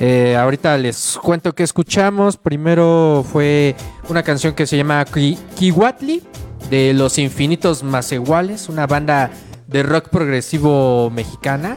eh, 0.00 0.34
ahorita 0.36 0.76
les 0.78 1.16
cuento 1.22 1.54
que 1.54 1.62
escuchamos. 1.62 2.36
Primero 2.36 3.24
fue 3.32 3.76
una 4.08 4.24
canción 4.24 4.52
que 4.54 4.66
se 4.66 4.76
llama 4.78 5.04
Ki- 5.04 5.38
Kiwatli 5.54 6.24
de 6.70 6.92
Los 6.92 7.18
Infinitos 7.18 7.84
Más 7.84 8.10
Iguales, 8.10 8.68
una 8.68 8.88
banda 8.88 9.30
de 9.68 9.84
rock 9.84 10.08
progresivo 10.08 11.08
mexicana. 11.10 11.76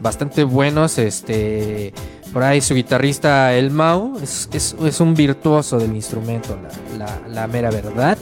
Bastante 0.00 0.42
buenos. 0.42 0.98
Este, 0.98 1.94
por 2.34 2.42
ahí 2.42 2.60
su 2.60 2.74
guitarrista 2.74 3.54
El 3.54 3.70
Mau 3.70 4.18
es, 4.22 4.48
es- 4.52 5.00
un 5.00 5.14
virtuoso 5.14 5.78
del 5.78 5.94
instrumento, 5.94 6.58
la, 6.98 7.06
la- 7.28 7.46
mera 7.46 7.70
verdad. 7.70 8.18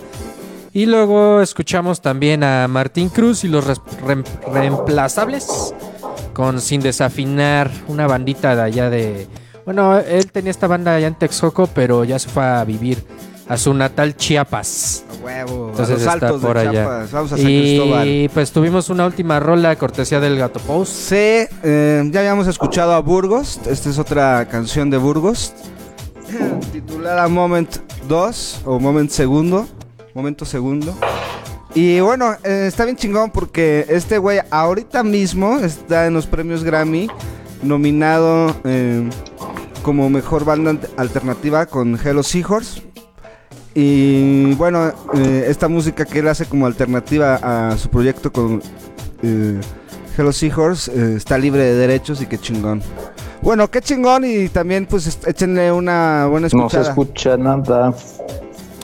Y 0.74 0.86
luego 0.86 1.40
escuchamos 1.42 2.00
también 2.00 2.44
a 2.44 2.68
Martín 2.68 3.08
Cruz 3.08 3.42
y 3.44 3.48
los 3.48 3.64
reemplazables 4.52 5.74
con 6.32 6.60
Sin 6.60 6.80
Desafinar, 6.80 7.70
una 7.88 8.06
bandita 8.06 8.54
de 8.56 8.62
allá 8.62 8.90
de... 8.90 9.26
Bueno, 9.64 9.98
él 9.98 10.30
tenía 10.32 10.50
esta 10.50 10.66
banda 10.66 10.94
allá 10.94 11.06
en 11.06 11.14
Texcoco, 11.14 11.66
pero 11.68 12.04
ya 12.04 12.18
se 12.18 12.28
fue 12.28 12.42
a 12.44 12.64
vivir 12.64 13.04
a 13.48 13.56
su 13.56 13.74
natal 13.74 14.16
Chiapas. 14.16 15.04
A 15.10 15.24
huevo. 15.24 15.68
Entonces 15.70 15.88
a 15.88 15.92
los 15.92 16.00
está 16.00 16.12
altos 16.12 16.42
por 16.42 16.54
de 16.56 16.60
allá. 16.60 16.72
Chiapas. 16.72 17.12
Vamos 17.12 17.32
a 17.32 17.36
San 17.36 17.46
Cristóbal. 17.46 18.08
Y 18.08 18.28
pues 18.28 18.52
tuvimos 18.52 18.90
una 18.90 19.06
última 19.06 19.40
rola 19.40 19.76
cortesía 19.76 20.20
del 20.20 20.38
Gato 20.38 20.60
Post. 20.60 20.92
Sí, 20.92 21.16
eh, 21.62 22.08
ya 22.10 22.20
habíamos 22.20 22.46
escuchado 22.46 22.92
a 22.92 23.00
Burgos. 23.00 23.60
Esta 23.66 23.90
es 23.90 23.98
otra 23.98 24.48
canción 24.48 24.90
de 24.90 24.98
Burgos. 24.98 25.54
titulada 26.72 27.28
Moment 27.28 27.76
2 28.08 28.62
o 28.64 28.78
Moment 28.78 29.10
Segundo. 29.10 29.66
Momento 30.14 30.44
Segundo. 30.44 30.94
Y 31.74 32.00
bueno, 32.00 32.36
eh, 32.44 32.66
está 32.68 32.84
bien 32.84 32.96
chingón 32.96 33.30
porque 33.30 33.86
este 33.88 34.18
güey 34.18 34.40
ahorita 34.50 35.02
mismo 35.02 35.58
está 35.58 36.06
en 36.06 36.12
los 36.12 36.26
premios 36.26 36.64
Grammy 36.64 37.08
nominado 37.62 38.54
eh, 38.64 39.08
como 39.82 40.10
mejor 40.10 40.44
banda 40.44 40.76
alternativa 40.96 41.66
con 41.66 41.98
Hello 42.02 42.22
Seahorse. 42.22 42.91
Y 43.74 44.54
bueno, 44.54 44.92
eh, 45.14 45.46
esta 45.48 45.68
música 45.68 46.04
que 46.04 46.18
él 46.18 46.28
hace 46.28 46.44
como 46.46 46.66
alternativa 46.66 47.70
a 47.70 47.76
su 47.78 47.88
proyecto 47.88 48.30
con 48.32 48.62
eh, 49.22 49.60
Hello 50.16 50.32
Seahorse 50.32 50.92
eh, 50.94 51.14
está 51.16 51.38
libre 51.38 51.62
de 51.64 51.74
derechos 51.74 52.20
y 52.20 52.26
qué 52.26 52.38
chingón. 52.38 52.82
Bueno, 53.40 53.70
qué 53.70 53.80
chingón 53.80 54.24
y 54.24 54.48
también 54.48 54.86
pues 54.86 55.18
échenle 55.26 55.72
una 55.72 56.26
buena 56.26 56.48
No 56.52 56.68
se 56.68 56.78
escuchada. 56.80 56.88
escucha 56.90 57.36
nada. 57.36 57.94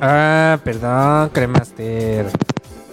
Ah, 0.01 0.59
perdón, 0.65 1.31
Cremaster. 1.32 2.27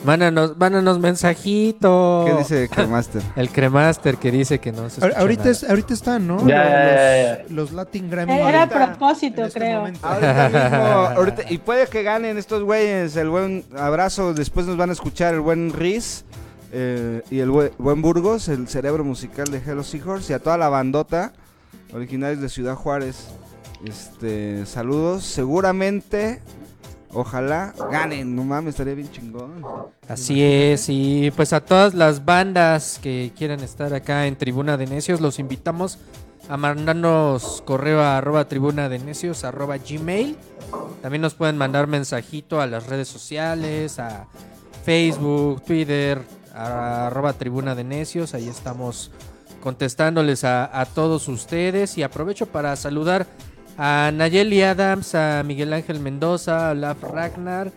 Mándanos, 0.06 0.58
mándanos 0.58 1.00
mensajito. 1.00 2.24
¿Qué 2.28 2.34
dice 2.38 2.70
Cremaster? 2.70 3.22
El 3.36 3.50
Cremaster 3.50 4.18
que 4.18 4.32
dice 4.32 4.60
que 4.60 4.72
no 4.72 4.90
se 4.90 5.00
escucha 5.02 5.20
Ahorita, 5.20 5.42
nada. 5.44 5.52
es, 5.52 5.64
ahorita 5.70 5.94
están, 5.94 6.28
¿no? 6.28 6.38
Ya, 6.48 6.64
los, 6.64 6.70
ya, 6.70 6.86
ya, 6.86 7.38
ya. 7.48 7.54
los 7.54 7.72
Latin 7.72 8.10
Grammy. 8.10 8.34
Era 8.34 8.64
a 8.64 8.70
propósito, 8.70 9.44
este 9.46 9.60
creo. 9.60 9.86
Ahorita 10.02 10.50
mismo, 10.54 10.78
ahorita- 11.18 11.44
y 11.52 11.58
puede 11.58 11.88
que 11.88 12.04
ganen 12.04 12.38
estos 12.38 12.64
güeyes. 12.64 13.16
El 13.16 13.30
buen 13.30 13.64
abrazo. 13.78 14.34
Después 14.34 14.66
nos 14.68 14.78
van 14.78 14.90
a 14.90 14.94
escuchar 14.94 15.34
el 15.34 15.40
buen 15.42 15.74
Riz 15.74 16.24
eh, 16.72 17.22
y 17.32 17.40
el 17.40 17.50
bue- 17.50 17.72
buen 17.78 18.02
Burgos, 18.02 18.48
el 18.48 18.68
cerebro 18.68 19.04
musical 19.04 19.46
de 19.50 19.58
Hello 19.58 19.84
Seahorse. 19.84 20.34
Y 20.34 20.36
a 20.36 20.40
toda 20.40 20.58
la 20.58 20.70
bandota, 20.70 21.34
originarios 21.94 22.42
de 22.42 22.50
Ciudad 22.50 22.76
Juárez. 22.76 23.28
Este, 23.86 24.66
saludos. 24.66 25.24
Seguramente, 25.24 26.42
ojalá 27.16 27.74
ganen. 27.92 28.36
No 28.36 28.44
mames, 28.44 28.76
estaría 28.76 28.94
bien 28.94 29.12
chingón. 29.12 29.66
Así 30.08 30.44
es, 30.44 30.86
y 30.90 31.32
pues 31.36 31.54
a 31.54 31.62
todas 31.62 31.96
las 31.96 32.24
bandas 32.24 33.00
que 33.02 33.32
quieran 33.36 33.62
estar 33.62 33.94
acá 33.94 34.28
en 34.28 34.36
Tribuna 34.36 34.78
de 34.78 34.86
Necios, 34.86 35.22
los 35.22 35.40
invitamos 35.40 35.98
a 36.50 36.58
mandarnos 36.58 37.64
correo 37.66 38.02
a 38.02 38.18
arroba 38.18 38.48
tribuna 38.48 38.90
de 38.90 39.00
necios 39.00 39.44
gmail. 39.44 40.38
También 41.02 41.22
nos 41.22 41.34
pueden 41.34 41.58
mandar 41.58 41.88
mensajito 41.88 42.62
a 42.62 42.68
las 42.68 42.88
redes 42.88 43.08
sociales, 43.08 44.00
a 44.00 44.28
Facebook, 44.84 45.64
Twitter, 45.64 46.22
a 46.54 47.08
arroba 47.08 47.34
tribuna 47.34 47.76
de 47.76 47.84
necios. 47.84 48.34
Ahí 48.34 48.48
estamos 48.48 49.12
contestándoles 49.64 50.44
a 50.44 50.88
todos 50.94 51.28
ustedes. 51.28 51.98
Y 51.98 52.04
aprovecho 52.04 52.46
para 52.46 52.76
saludar 52.76 53.26
a 53.78 54.12
Nayeli 54.14 54.62
Adams, 54.64 55.16
a 55.16 55.44
Miguel 55.44 55.74
Ángel 55.74 56.00
Mendoza, 56.00 56.70
a 56.70 56.72
Olaf 56.72 57.02
Ragnar, 57.04 57.72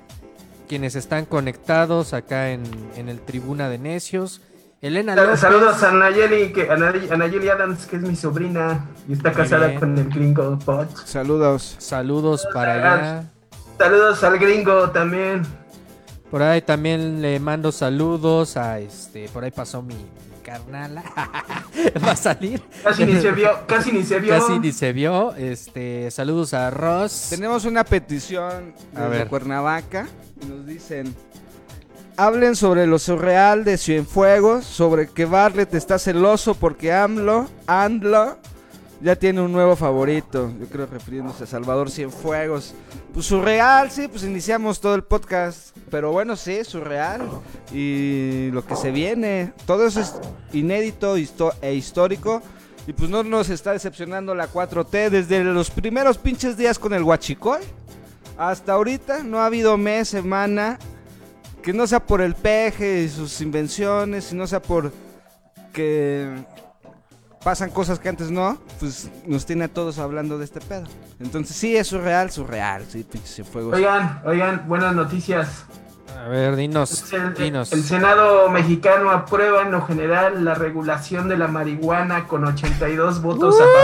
quienes 0.68 0.94
están 0.96 1.24
conectados 1.24 2.12
acá 2.14 2.50
en, 2.50 2.62
en 2.96 3.08
el 3.08 3.20
Tribuna 3.20 3.68
de 3.68 3.78
Necios. 3.78 4.40
Elena 4.80 5.16
López. 5.16 5.40
Saludos 5.40 5.82
a 5.82 5.90
Nayeli, 5.90 6.52
que, 6.52 6.70
a 6.70 6.76
Nay- 6.76 7.08
a 7.10 7.16
Nayeli 7.16 7.48
Adams, 7.48 7.86
que 7.86 7.96
es 7.96 8.02
mi 8.02 8.14
sobrina 8.14 8.86
y 9.08 9.14
está 9.14 9.32
casada 9.32 9.74
con 9.74 9.98
el 9.98 10.08
gringo 10.08 10.56
Pot. 10.60 10.94
Saludos. 11.04 11.74
Saludos 11.78 12.46
para 12.54 12.74
allá. 12.74 13.24
Saludos 13.76 14.22
al 14.22 14.38
gringo 14.38 14.90
también. 14.90 15.42
Por 16.30 16.42
ahí 16.42 16.60
también 16.60 17.22
le 17.22 17.40
mando 17.40 17.72
saludos 17.72 18.56
a 18.56 18.78
este. 18.80 19.28
Por 19.30 19.44
ahí 19.44 19.50
pasó 19.50 19.82
mi 19.82 19.96
carnala. 20.42 21.02
Va 22.04 22.12
a 22.12 22.16
salir. 22.16 22.62
Casi 22.82 23.04
ni 23.06 23.20
se 23.20 23.30
vio, 23.30 23.66
casi 23.66 23.92
ni 23.92 24.02
se 24.02 24.18
vio. 24.18 24.38
Casi 24.38 24.58
ni 24.58 24.72
se 24.72 24.92
vio. 24.92 25.34
Este, 25.34 26.10
saludos 26.10 26.54
a 26.54 26.70
Ross. 26.70 27.28
Tenemos 27.30 27.64
una 27.64 27.84
petición 27.84 28.74
A 28.94 29.02
de 29.02 29.08
ver. 29.08 29.28
Cuernavaca. 29.28 30.06
Nos 30.46 30.66
dicen: 30.66 31.14
Hablen 32.16 32.56
sobre 32.56 32.86
lo 32.86 32.98
surreal 32.98 33.64
de 33.64 33.78
Cienfuegos, 33.78 34.64
sobre 34.64 35.08
que 35.08 35.24
Bartlett 35.24 35.74
está 35.74 35.98
celoso 35.98 36.54
porque 36.54 36.92
AMLO, 36.92 37.48
AMLO, 37.66 38.38
ya 39.00 39.16
tiene 39.16 39.40
un 39.40 39.52
nuevo 39.52 39.76
favorito. 39.76 40.52
Yo 40.60 40.66
creo 40.66 40.86
refiriéndose 40.86 41.44
a 41.44 41.46
Salvador 41.46 41.90
Cienfuegos. 41.90 42.74
Pues 43.14 43.26
surreal, 43.26 43.90
sí, 43.90 44.08
pues 44.08 44.24
iniciamos 44.24 44.80
todo 44.80 44.94
el 44.94 45.04
podcast. 45.04 45.76
Pero 45.90 46.12
bueno, 46.12 46.36
sí, 46.36 46.64
surreal. 46.64 47.22
Y 47.72 48.50
lo 48.52 48.64
que 48.64 48.76
se 48.76 48.90
viene. 48.90 49.52
Todo 49.66 49.86
eso 49.86 50.00
es 50.00 50.14
inédito 50.52 51.16
e 51.16 51.74
histórico. 51.74 52.42
Y 52.86 52.92
pues 52.94 53.10
no 53.10 53.22
nos 53.22 53.50
está 53.50 53.72
decepcionando 53.72 54.34
la 54.34 54.50
4T 54.50 55.10
desde 55.10 55.44
los 55.44 55.70
primeros 55.70 56.16
pinches 56.16 56.56
días 56.56 56.78
con 56.78 56.94
el 56.94 57.02
Huachicoy. 57.02 57.60
Hasta 58.38 58.72
ahorita 58.72 59.22
no 59.24 59.40
ha 59.40 59.46
habido 59.46 59.76
mes, 59.76 60.08
semana, 60.08 60.78
que 61.60 61.72
no 61.72 61.86
sea 61.86 62.00
por 62.00 62.20
el 62.22 62.34
peje 62.34 63.02
y 63.02 63.08
sus 63.08 63.40
invenciones, 63.40 64.32
y 64.32 64.36
no 64.36 64.46
sea 64.46 64.62
por 64.62 64.92
que 65.72 66.30
pasan 67.42 67.70
cosas 67.70 67.98
que 67.98 68.08
antes 68.08 68.30
no, 68.30 68.58
pues 68.78 69.08
nos 69.26 69.46
tiene 69.46 69.64
a 69.64 69.68
todos 69.68 69.98
hablando 69.98 70.38
de 70.38 70.44
este 70.44 70.60
pedo. 70.60 70.84
Entonces 71.20 71.56
sí, 71.56 71.76
es 71.76 71.86
surreal, 71.86 72.30
surreal, 72.30 72.84
sí, 72.88 73.04
pinches 73.04 73.46
fuegos. 73.46 73.74
Oigan, 73.74 74.22
oigan, 74.24 74.64
buenas 74.66 74.94
noticias. 74.94 75.64
A 76.18 76.26
ver, 76.28 76.56
dinos. 76.56 77.12
El, 77.12 77.32
dinos. 77.34 77.72
el 77.72 77.84
Senado 77.84 78.48
mexicano 78.50 79.10
aprueba 79.12 79.62
en 79.62 79.70
lo 79.70 79.86
general 79.86 80.44
la 80.44 80.54
regulación 80.54 81.28
de 81.28 81.36
la 81.38 81.46
marihuana 81.46 82.26
con 82.26 82.44
82 82.44 83.22
votos 83.22 83.54
a 83.54 83.58
favor. 83.58 83.74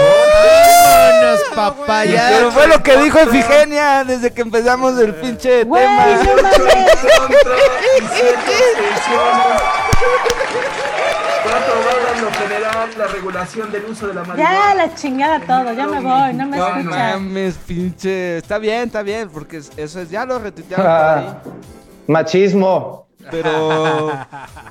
¡Vámonos, 0.85 1.41
papaya! 1.55 2.29
Pero 2.31 2.51
fue 2.51 2.67
lo 2.67 2.83
que 2.83 2.97
dijo 2.97 3.19
Efigenia 3.21 4.03
desde 4.05 4.33
que 4.33 4.43
empezamos 4.43 4.99
el 4.99 5.15
pinche 5.15 5.63
Güey, 5.65 5.83
tema. 5.85 6.07
no 6.07 6.43
mames. 6.43 6.59
Contra 7.19 7.57
y 7.99 8.03
siete 8.15 8.53
abstenciones. 8.75 9.63
Fue 12.37 12.44
la 12.61 13.07
regulación 13.09 13.71
del 13.73 13.85
uso 13.87 14.07
de 14.07 14.15
la 14.15 14.23
Ya 14.23 14.29
marihuana. 14.29 14.75
la 14.75 14.95
chingada 14.95 15.41
todo, 15.41 15.73
ya 15.73 15.87
me 15.87 16.01
voy, 16.01 16.35
no 16.35 16.47
me 16.47 16.57
No 16.57 16.67
escuchan. 16.69 16.85
mames, 17.23 17.55
pinche. 17.67 18.39
Está 18.39 18.59
bien, 18.59 18.85
está 18.85 19.03
bien, 19.03 19.29
porque 19.31 19.59
es- 19.59 19.71
eso 19.77 20.01
es, 20.01 20.11
ya 20.11 20.25
lo 20.25 20.39
retuitearon 20.39 20.85
por 20.87 20.95
ahí. 21.19 21.53
Machismo. 22.07 23.05
Pero, 23.31 24.11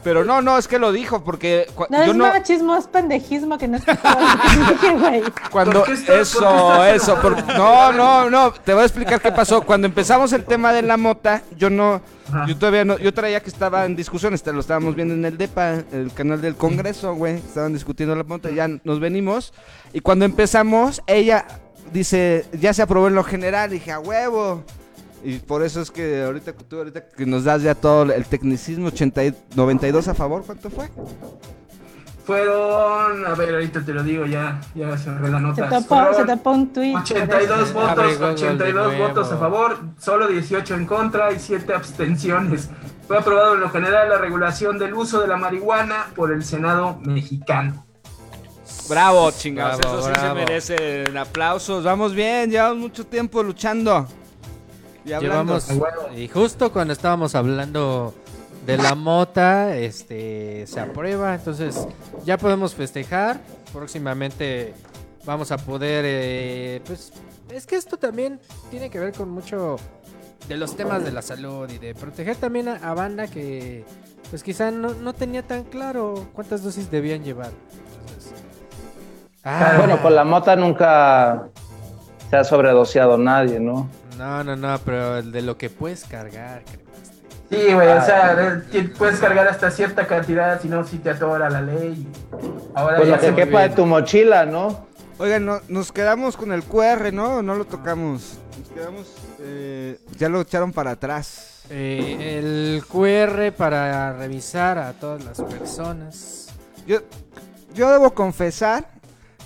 pero 0.04 0.24
no, 0.24 0.44
no, 0.44 0.60
es 0.60 0.68
que 0.68 0.78
lo 0.78 0.92
dijo, 0.92 1.24
porque 1.24 1.66
No 1.90 1.98
yo 2.06 2.12
es 2.12 2.16
no, 2.16 2.28
machismo, 2.28 2.76
es 2.76 2.86
pendejismo 2.86 3.58
que 3.58 3.68
no 3.68 3.78
escuchó 3.78 3.98
lo 4.04 4.18
que 4.20 4.74
dije, 4.74 4.94
güey. 4.96 5.24
cuando, 5.52 5.80
¿Por 5.80 5.86
qué 5.86 5.94
estás- 5.94 6.06
por 6.06 6.16
eso, 6.20 6.40
qué 6.78 6.96
estás 6.96 7.10
eso, 7.10 7.16
por- 7.20 7.48
no, 7.58 7.92
no, 7.94 8.30
no, 8.30 8.52
te 8.52 8.74
voy 8.76 8.84
a 8.84 8.86
explicar 8.86 9.20
qué 9.20 9.32
pasó. 9.32 9.62
Cuando 9.64 9.88
empezamos 9.88 10.32
el 10.34 10.46
tema 10.46 10.72
de 10.72 10.84
la 10.84 10.98
mota, 10.98 11.42
yo 11.58 11.72
no, 11.72 12.00
yo 12.48 12.58
todavía 12.58 12.86
no, 12.86 12.98
yo 12.98 13.14
traía 13.14 13.42
que 13.42 13.50
estaba 13.50 13.86
en 13.86 13.96
discusión, 13.96 14.34
lo 14.46 14.60
estábamos 14.60 14.96
viendo 14.96 15.14
en 15.14 15.26
el 15.26 15.38
DEPA, 15.38 15.84
el 15.92 16.12
canal 16.14 16.42
del 16.42 16.56
Congreso, 16.56 17.14
güey, 17.16 17.36
estaban 17.36 17.74
discutiendo 17.74 18.16
la 18.16 18.24
mota, 18.24 18.50
ya 18.50 18.68
nos 18.84 19.00
venimos, 19.00 19.54
y 19.92 20.00
cuando 20.00 20.26
empezamos, 20.26 21.02
ella 21.08 21.46
dice, 21.92 22.46
ya 22.60 22.74
se 22.74 22.82
aprobó 22.82 23.08
en 23.08 23.16
lo 23.16 23.24
general, 23.24 23.70
dije, 23.70 23.92
a 23.92 24.00
huevo. 24.00 24.64
Y 25.24 25.40
por 25.40 25.64
eso 25.64 25.82
es 25.82 25.90
que 25.90 26.22
ahorita 26.22 26.52
tú 26.52 26.78
ahorita 26.80 27.08
que 27.08 27.26
nos 27.26 27.46
das 27.46 27.62
ya 27.62 27.76
todo 27.76 28.12
el 28.12 28.26
tecnicismo 28.26 28.88
80 28.88 29.24
y 29.24 29.36
92 29.56 30.10
a 30.10 30.14
favor, 30.14 30.44
¿cuánto 30.46 30.70
fue? 30.70 30.90
Fueron, 32.26 33.26
a 33.26 33.36
ver, 33.36 33.54
ahorita 33.54 33.82
te 33.84 33.94
lo 33.94 34.02
digo, 34.02 34.26
ya, 34.26 34.62
ya 34.76 34.98
cerré 34.98 35.30
la 35.30 35.38
Se 35.40 35.44
nota. 35.44 35.70
topó, 35.70 36.14
se 36.14 36.24
topó 36.24 36.52
un 36.52 36.72
tweet. 36.72 36.96
82 36.96 37.52
Abre 37.52 37.74
votos, 37.74 37.96
Google 37.98 38.18
de 38.18 38.26
82 38.34 38.88
nuevo. 38.88 39.08
votos 39.10 39.32
a 39.32 39.38
favor, 39.38 39.78
solo 40.00 40.28
18 40.28 40.74
en 40.76 40.86
contra 40.86 41.32
y 41.34 41.40
7 41.40 41.74
abstenciones. 41.74 42.70
Fue 43.08 43.18
aprobado 43.18 43.56
en 43.56 43.60
lo 43.62 43.70
general 43.70 44.08
la 44.10 44.18
regulación 44.18 44.80
del 44.80 44.94
uso 44.94 45.20
de 45.20 45.28
la 45.28 45.36
marihuana 45.36 46.08
por 46.16 46.32
el 46.32 46.46
Senado 46.46 46.98
mexicano. 47.02 47.86
Bravo, 48.90 49.30
chingados. 49.32 49.80
Bravo, 49.80 50.00
Eso 50.00 50.08
sí 50.08 50.12
bravo. 50.14 50.28
se 50.28 50.46
merecen 50.46 51.18
aplausos. 51.18 51.84
Vamos 51.84 52.14
bien, 52.14 52.50
llevamos 52.50 52.78
mucho 52.78 53.06
tiempo 53.06 53.44
luchando. 53.44 54.08
Y. 55.06 55.10
Llevamos, 55.10 55.68
y 56.16 56.30
justo 56.30 56.72
cuando 56.72 56.94
estábamos 56.94 57.36
hablando 57.36 58.14
de 58.66 58.78
la 58.78 58.96
mota, 58.96 59.76
este, 59.76 60.66
se 60.68 60.80
aprueba, 60.80 61.36
entonces 61.36 61.88
ya 62.26 62.38
podemos 62.38 62.74
festejar. 62.76 63.40
Próximamente 63.72 64.74
vamos 65.26 65.52
a 65.52 65.58
poder, 65.58 66.06
eh, 66.08 66.82
pues, 66.86 67.12
es 67.50 67.66
que 67.66 67.76
esto 67.76 67.98
también 67.98 68.40
tiene 68.70 68.90
que 68.90 69.00
ver 69.00 69.14
con 69.14 69.30
mucho 69.30 69.78
de 70.48 70.58
los 70.58 70.76
temas 70.76 71.04
de 71.04 71.12
la 71.12 71.22
salud 71.22 71.70
y 71.70 71.78
de 71.78 71.96
proteger 71.96 72.36
también 72.36 72.68
a, 72.68 72.76
a 72.76 72.94
banda 72.94 73.28
que, 73.28 73.86
pues, 74.30 74.44
quizá 74.44 74.72
no, 74.72 74.94
no 74.94 75.14
tenía 75.14 75.44
tan 75.44 75.64
claro 75.64 76.28
cuántas 76.34 76.64
dosis 76.64 76.90
debían 76.90 77.24
llevar. 77.24 77.52
Entonces, 78.02 78.34
ah, 79.44 79.76
Bueno, 79.78 80.02
con 80.02 80.16
la 80.16 80.24
mota 80.24 80.56
nunca 80.56 81.50
se 82.30 82.36
ha 82.38 82.44
sobredoseado 82.44 83.18
nadie, 83.18 83.60
¿no? 83.60 83.90
No, 84.18 84.44
no, 84.44 84.56
no, 84.56 84.80
pero 84.86 85.22
de 85.22 85.42
lo 85.42 85.58
que 85.58 85.70
puedes 85.70 86.06
cargar, 86.06 86.64
cremaste. 86.64 86.83
Sí, 87.50 87.74
güey, 87.74 87.88
o 87.88 88.02
sea, 88.04 88.36
eh, 88.40 88.64
que 88.72 88.84
puedes 88.84 89.20
cargar 89.20 89.48
hasta 89.48 89.70
cierta 89.70 90.08
cantidad, 90.08 90.60
si 90.62 90.68
no, 90.70 90.84
si 90.86 90.98
te 90.98 91.12
atora 91.12 91.50
la 91.50 91.62
ley. 91.62 92.08
Ahora 92.74 92.98
Pues 92.98 93.10
ya 93.10 93.16
lo 93.16 93.22
que 93.22 93.28
se 93.28 93.36
quepa 93.36 93.62
de 93.62 93.70
tu 93.70 93.86
mochila, 93.86 94.46
¿no? 94.46 94.88
Oigan, 95.20 95.46
no- 95.46 95.62
nos 95.68 95.92
quedamos 95.92 96.36
con 96.36 96.52
el 96.52 96.64
QR, 96.64 97.12
¿no? 97.14 97.38
¿O 97.38 97.42
no 97.44 97.54
lo 97.56 97.66
tocamos? 97.66 98.40
Nos 98.60 98.70
quedamos. 98.70 99.08
eh, 99.46 100.00
ya 100.18 100.30
lo 100.30 100.42
echaron 100.42 100.72
para 100.72 100.92
atrás. 100.92 101.64
Eh, 101.70 102.38
el 102.40 102.84
QR 102.88 103.52
para 103.52 104.14
revisar 104.14 104.78
a 104.78 104.94
todas 104.94 105.24
las 105.26 105.42
personas. 105.42 106.48
Yo, 106.88 107.00
yo 107.76 107.92
debo 107.92 108.12
confesar 108.14 108.88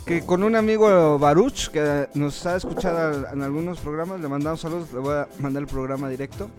que 0.06 0.22
con 0.26 0.44
un 0.44 0.56
amigo 0.56 1.20
Baruch, 1.20 1.68
que 1.70 2.08
nos 2.14 2.46
ha 2.46 2.56
escuchado 2.56 3.28
en 3.34 3.42
algunos 3.42 3.80
programas, 3.80 4.20
le 4.22 4.28
mandamos 4.28 4.62
saludos, 4.62 4.94
le 4.94 5.00
voy 5.00 5.16
a 5.16 5.28
mandar 5.40 5.64
el 5.64 5.68
programa 5.68 6.08
directo. 6.10 6.50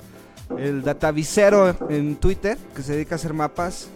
El 0.57 0.83
Datavicero 0.83 1.77
en 1.91 2.17
Twitter, 2.17 2.57
que 2.75 2.83
se 2.83 2.95
dedica 2.95 3.15
a 3.15 3.17
hacer 3.17 3.35
mapas 3.35 3.89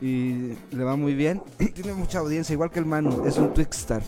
y 0.00 0.54
le 0.70 0.84
va 0.84 0.96
muy 0.96 1.14
bien. 1.14 1.42
Tiene 1.74 1.92
mucha 1.94 2.18
audiencia, 2.20 2.52
igual 2.52 2.70
que 2.70 2.78
el 2.78 2.86
Manu, 2.86 3.26
es 3.26 3.36
un 3.38 3.52
Twixstar. 3.52 4.02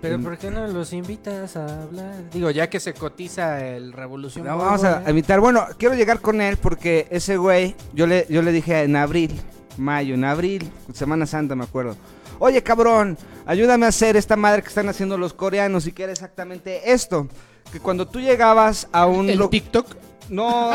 Pero. 0.00 0.20
¿por 0.20 0.38
qué 0.38 0.50
no 0.50 0.66
los 0.68 0.92
invitas 0.92 1.56
a 1.56 1.82
hablar? 1.82 2.30
Digo, 2.32 2.50
ya 2.50 2.70
que 2.70 2.78
se 2.78 2.94
cotiza 2.94 3.66
el 3.66 3.92
Revolución. 3.92 4.46
No, 4.46 4.56
vamos 4.56 4.84
a 4.84 5.02
¿eh? 5.02 5.10
invitar. 5.10 5.40
Bueno, 5.40 5.66
quiero 5.76 5.94
llegar 5.94 6.20
con 6.20 6.40
él 6.40 6.56
porque 6.56 7.08
ese 7.10 7.36
güey, 7.36 7.74
yo 7.94 8.06
le, 8.06 8.26
yo 8.28 8.42
le 8.42 8.52
dije 8.52 8.82
en 8.82 8.94
abril, 8.94 9.40
mayo, 9.76 10.14
en 10.14 10.24
abril, 10.24 10.70
Semana 10.92 11.26
Santa 11.26 11.56
me 11.56 11.64
acuerdo. 11.64 11.96
Oye, 12.38 12.62
cabrón, 12.62 13.18
ayúdame 13.46 13.86
a 13.86 13.88
hacer 13.88 14.16
esta 14.16 14.36
madre 14.36 14.62
que 14.62 14.68
están 14.68 14.88
haciendo 14.88 15.18
los 15.18 15.34
coreanos 15.34 15.86
y 15.88 15.92
que 15.92 16.04
era 16.04 16.12
exactamente 16.12 16.92
esto. 16.92 17.26
Que 17.72 17.80
cuando 17.80 18.06
tú 18.06 18.20
llegabas 18.20 18.88
a 18.92 19.06
un... 19.06 19.28
El 19.28 19.48
TikTok. 19.48 19.86
No. 20.28 20.72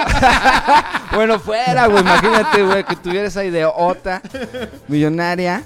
bueno, 1.15 1.39
fuera, 1.39 1.87
güey. 1.87 2.01
Imagínate, 2.01 2.63
güey, 2.63 2.83
que 2.83 2.95
tuviera 2.95 3.27
esa 3.27 3.43
ideota 3.43 4.21
millonaria. 4.87 5.63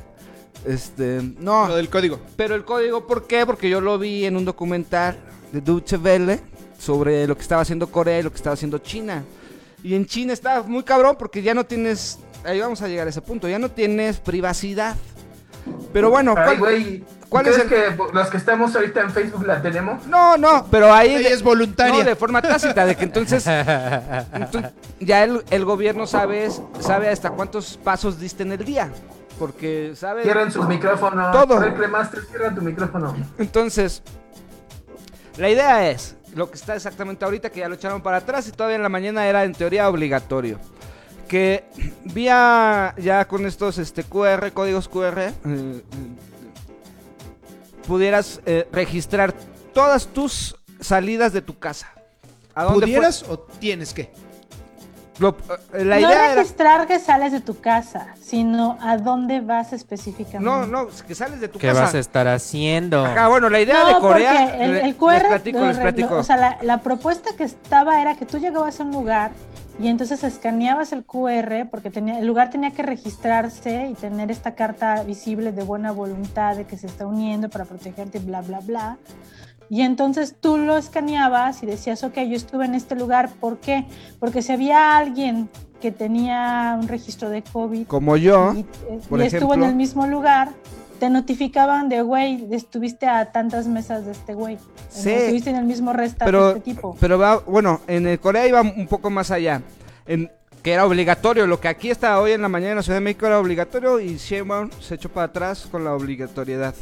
Este, 0.65 1.21
no. 1.39 1.67
Lo 1.67 1.75
del 1.75 1.89
código. 1.89 2.19
Pero 2.35 2.55
el 2.55 2.65
código, 2.65 3.07
¿por 3.07 3.27
qué? 3.27 3.45
Porque 3.45 3.69
yo 3.69 3.81
lo 3.81 3.97
vi 3.97 4.25
en 4.25 4.35
un 4.35 4.45
documental 4.45 5.17
de 5.51 5.61
Deutsche 5.61 5.97
Welle 5.97 6.41
sobre 6.77 7.27
lo 7.27 7.35
que 7.35 7.41
estaba 7.41 7.61
haciendo 7.61 7.87
Corea 7.87 8.19
y 8.19 8.23
lo 8.23 8.29
que 8.31 8.37
estaba 8.37 8.53
haciendo 8.53 8.77
China. 8.79 9.23
Y 9.83 9.95
en 9.95 10.05
China 10.05 10.33
estaba 10.33 10.63
muy 10.63 10.83
cabrón 10.83 11.15
porque 11.17 11.41
ya 11.41 11.53
no 11.53 11.65
tienes, 11.65 12.19
ahí 12.43 12.59
vamos 12.59 12.81
a 12.81 12.87
llegar 12.87 13.07
a 13.07 13.09
ese 13.09 13.21
punto, 13.21 13.47
ya 13.47 13.59
no 13.59 13.69
tienes 13.69 14.19
privacidad. 14.19 14.95
Pero 15.93 16.09
bueno, 16.09 16.35
Ay, 16.37 16.43
¿cuál- 16.43 16.57
güey, 16.57 17.03
cuál 17.29 17.43
¿crees 17.45 17.57
es 17.57 17.63
el- 17.63 17.69
que 17.69 18.03
los 18.13 18.29
que 18.29 18.37
estamos 18.37 18.75
ahorita 18.75 19.01
en 19.01 19.11
Facebook 19.11 19.45
la 19.45 19.61
tenemos? 19.61 20.05
No, 20.07 20.37
no, 20.37 20.65
pero 20.69 20.93
ahí 20.93 21.23
de- 21.23 21.33
es 21.33 21.41
voluntaria. 21.43 21.99
No, 21.99 22.03
de 22.03 22.15
forma 22.15 22.41
tácita, 22.41 22.85
de 22.85 22.95
que 22.95 23.03
entonces, 23.05 23.45
entonces, 24.33 24.71
ya 24.99 25.23
el, 25.23 25.43
el 25.49 25.65
gobierno 25.65 26.05
sabe, 26.07 26.49
sabe 26.79 27.09
hasta 27.09 27.29
cuántos 27.31 27.77
pasos 27.83 28.19
diste 28.19 28.43
en 28.43 28.51
el 28.53 28.63
día. 28.65 28.89
Porque 29.39 29.93
sabe... 29.95 30.23
Cierren 30.23 30.51
sus 30.51 30.67
micrófonos. 30.67 31.31
Todo. 31.31 31.59
Cremaster, 31.75 32.21
cierra 32.25 32.55
tu 32.55 32.61
micrófono. 32.63 33.15
Entonces, 33.37 34.01
la 35.37 35.47
idea 35.49 35.89
es 35.91 36.15
lo 36.33 36.49
que 36.49 36.55
está 36.55 36.75
exactamente 36.75 37.23
ahorita, 37.23 37.51
que 37.51 37.59
ya 37.59 37.69
lo 37.69 37.75
echaron 37.75 38.01
para 38.01 38.17
atrás 38.17 38.47
y 38.47 38.51
todavía 38.51 38.77
en 38.77 38.83
la 38.83 38.89
mañana 38.89 39.27
era 39.27 39.43
en 39.43 39.53
teoría 39.53 39.89
obligatorio. 39.89 40.59
Que 41.27 41.65
vía 42.05 42.93
ya 42.97 43.27
con 43.27 43.45
estos 43.45 43.77
este, 43.77 44.03
QR, 44.03 44.51
códigos 44.53 44.87
QR, 44.87 45.19
eh, 45.19 45.33
eh, 45.45 45.81
pudieras 47.87 48.41
eh, 48.45 48.67
registrar 48.71 49.33
todas 49.73 50.07
tus 50.07 50.55
salidas 50.79 51.33
de 51.33 51.41
tu 51.41 51.57
casa. 51.57 51.91
¿A 52.55 52.63
dónde? 52.63 52.81
¿Pudieras 52.81 53.23
o 53.29 53.39
tienes 53.39 53.93
que? 53.93 54.11
Lo- 55.19 55.35
eh, 55.73 55.83
la 55.83 55.95
no 55.99 56.07
idea 56.07 56.25
era... 56.31 56.35
registrar 56.35 56.87
que 56.87 56.99
sales 56.99 57.31
de 57.31 57.41
tu 57.41 57.59
casa, 57.59 58.13
sino 58.21 58.77
a 58.81 58.97
dónde 58.97 59.41
vas 59.41 59.73
específicamente. 59.73 60.45
No, 60.45 60.65
no, 60.67 60.87
que 61.07 61.15
sales 61.15 61.39
de 61.41 61.47
tu 61.47 61.57
¿Qué 61.59 61.67
casa. 61.67 61.81
vas 61.81 61.95
a 61.95 61.99
estar 61.99 62.27
haciendo? 62.27 63.03
Ajá, 63.03 63.27
bueno, 63.27 63.49
la 63.49 63.59
idea 63.59 63.81
No, 63.83 63.87
de 63.87 63.99
Corea... 63.99 64.55
el, 64.85 64.95
QR, 64.95 65.13
les 65.13 65.23
platico, 65.23 65.59
lo 65.59 65.67
les 65.67 65.75
re- 65.77 65.81
platico. 65.81 66.09
lo- 66.15 66.19
o 66.19 66.23
sea, 66.23 66.37
la, 66.37 66.57
la 66.61 66.81
propuesta 66.81 67.31
que 67.35 67.43
estaba 67.45 67.99
era 68.01 68.15
que 68.15 68.25
tú 68.27 68.37
llegabas 68.37 68.79
a 68.79 68.83
un 68.83 68.91
lugar 68.91 69.31
y 69.79 69.87
entonces 69.87 70.23
escaneabas 70.23 70.91
el 70.91 71.05
QR 71.05 71.67
porque 71.69 71.91
tenía, 71.91 72.19
el 72.19 72.25
lugar 72.25 72.49
tenía 72.49 72.71
que 72.71 72.81
registrarse 72.81 73.89
y 73.91 73.93
tener 73.93 74.31
esta 74.31 74.55
carta 74.55 75.03
visible 75.03 75.51
de 75.51 75.63
buena 75.63 75.91
voluntad 75.91 76.55
de 76.55 76.65
que 76.65 76.77
se 76.77 76.87
está 76.87 77.05
uniendo 77.05 77.49
para 77.49 77.65
protegerte, 77.65 78.19
bla, 78.19 78.41
bla, 78.41 78.59
bla. 78.59 78.97
Y 79.69 79.81
entonces 79.81 80.35
tú 80.39 80.57
lo 80.57 80.77
escaneabas 80.77 81.61
y 81.61 81.65
decías, 81.65 82.03
ok, 82.03 82.15
yo 82.19 82.35
estuve 82.35 82.65
en 82.65 82.73
este 82.73 82.95
lugar, 82.95 83.29
¿por 83.29 83.59
qué? 83.59 83.85
Porque 84.19 84.41
si 84.41 84.53
había 84.53 84.97
alguien 84.97 85.49
que 85.81 85.91
tenía 85.91 86.77
un 86.79 86.87
registro 86.87 87.29
de 87.29 87.43
COVID 87.43 87.85
Como 87.85 88.17
yo, 88.17 88.53
y, 88.55 88.61
eh, 88.61 88.99
por 89.09 89.19
y 89.19 89.25
estuvo 89.25 89.53
en 89.53 89.59
ejemplo. 89.59 89.65
el 89.67 89.75
mismo 89.75 90.07
lugar, 90.07 90.49
te 90.99 91.09
notificaban 91.09 91.89
de, 91.89 92.01
güey, 92.01 92.47
estuviste 92.51 93.07
a 93.07 93.31
tantas 93.31 93.67
mesas 93.67 94.05
de 94.05 94.11
este 94.11 94.33
güey. 94.33 94.57
Sí. 94.89 95.11
Estuviste 95.11 95.49
en 95.49 95.57
el 95.57 95.65
mismo 95.65 95.93
restaurante 95.93 96.25
pero, 96.25 96.53
de 96.53 96.59
este 96.59 96.71
tipo. 96.71 96.97
pero 96.99 97.17
va, 97.17 97.37
bueno, 97.39 97.81
en 97.87 98.07
el 98.07 98.19
Corea 98.19 98.47
iba 98.47 98.61
un 98.61 98.87
poco 98.87 99.09
más 99.09 99.31
allá. 99.31 99.61
En, 100.05 100.31
que 100.67 100.73
era 100.73 100.85
obligatorio. 100.85 101.47
Lo 101.47 101.59
que 101.59 101.67
aquí 101.67 101.89
está 101.89 102.19
hoy 102.19 102.33
en 102.33 102.41
la 102.41 102.49
mañana 102.49 102.71
en 102.71 102.77
la 102.77 102.83
Ciudad 102.83 102.97
de 102.97 103.03
México 103.05 103.25
era 103.25 103.39
obligatorio 103.39 103.99
y 103.99 104.17
Sheinbaum 104.17 104.69
se 104.81 104.95
echó 104.95 105.09
para 105.09 105.27
atrás 105.27 105.67
con 105.71 105.83
la 105.83 105.93
obligatoriedad. 105.93 106.75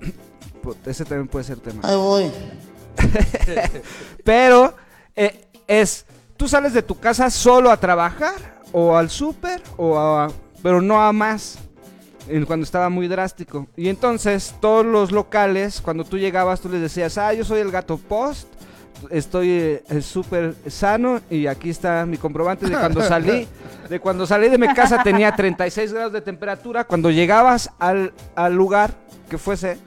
Ese 0.86 1.04
también 1.04 1.28
puede 1.28 1.44
ser 1.44 1.58
tema. 1.58 1.80
Ahí 1.82 1.96
voy. 1.96 2.30
Pero 4.24 4.74
eh, 5.16 5.46
es, 5.66 6.04
tú 6.36 6.46
sales 6.48 6.72
de 6.72 6.82
tu 6.82 6.98
casa 6.98 7.30
solo 7.30 7.70
a 7.70 7.76
trabajar 7.78 8.34
o 8.72 8.96
al 8.96 9.10
súper 9.10 9.62
o 9.76 9.98
a, 9.98 10.30
pero 10.62 10.82
no 10.82 11.00
a 11.02 11.12
más. 11.12 11.58
Cuando 12.46 12.64
estaba 12.64 12.88
muy 12.88 13.08
drástico. 13.08 13.66
Y 13.76 13.88
entonces 13.88 14.54
todos 14.60 14.84
los 14.84 15.12
locales, 15.12 15.80
cuando 15.80 16.04
tú 16.04 16.18
llegabas, 16.18 16.60
tú 16.60 16.68
les 16.68 16.80
decías, 16.80 17.16
ah, 17.18 17.32
yo 17.32 17.44
soy 17.44 17.60
el 17.60 17.70
gato 17.70 17.96
post, 17.96 18.48
estoy 19.10 19.50
eh, 19.50 20.02
súper 20.02 20.54
sano 20.66 21.20
y 21.30 21.46
aquí 21.46 21.70
está 21.70 22.04
mi 22.06 22.16
comprobante 22.16 22.66
de 22.66 22.76
cuando 22.76 23.02
salí. 23.02 23.46
De 23.88 24.00
cuando 24.00 24.26
salí 24.26 24.50
de 24.50 24.58
mi 24.58 24.68
casa 24.74 25.02
tenía 25.02 25.34
36 25.34 25.94
grados 25.94 26.12
de 26.12 26.20
temperatura. 26.20 26.84
Cuando 26.84 27.10
llegabas 27.10 27.70
al, 27.78 28.12
al 28.34 28.54
lugar 28.54 28.90
que 29.30 29.38
fuese, 29.38 29.78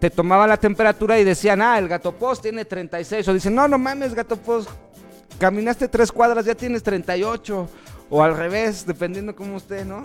te 0.00 0.10
tomaban 0.10 0.48
la 0.48 0.56
temperatura 0.56 1.16
y 1.18 1.22
decían, 1.22 1.62
ah, 1.62 1.78
el 1.78 1.86
gato 1.86 2.10
post 2.10 2.42
tiene 2.42 2.64
36. 2.64 3.28
O 3.28 3.34
dicen, 3.34 3.54
no, 3.54 3.68
no 3.68 3.78
mames, 3.78 4.14
gato 4.14 4.36
post, 4.36 4.68
caminaste 5.38 5.86
tres 5.86 6.10
cuadras, 6.10 6.44
ya 6.44 6.56
tienes 6.56 6.82
38. 6.82 7.68
O 8.10 8.22
al 8.22 8.36
revés, 8.36 8.84
dependiendo 8.84 9.36
como 9.36 9.56
usted, 9.56 9.84
¿no? 9.84 10.04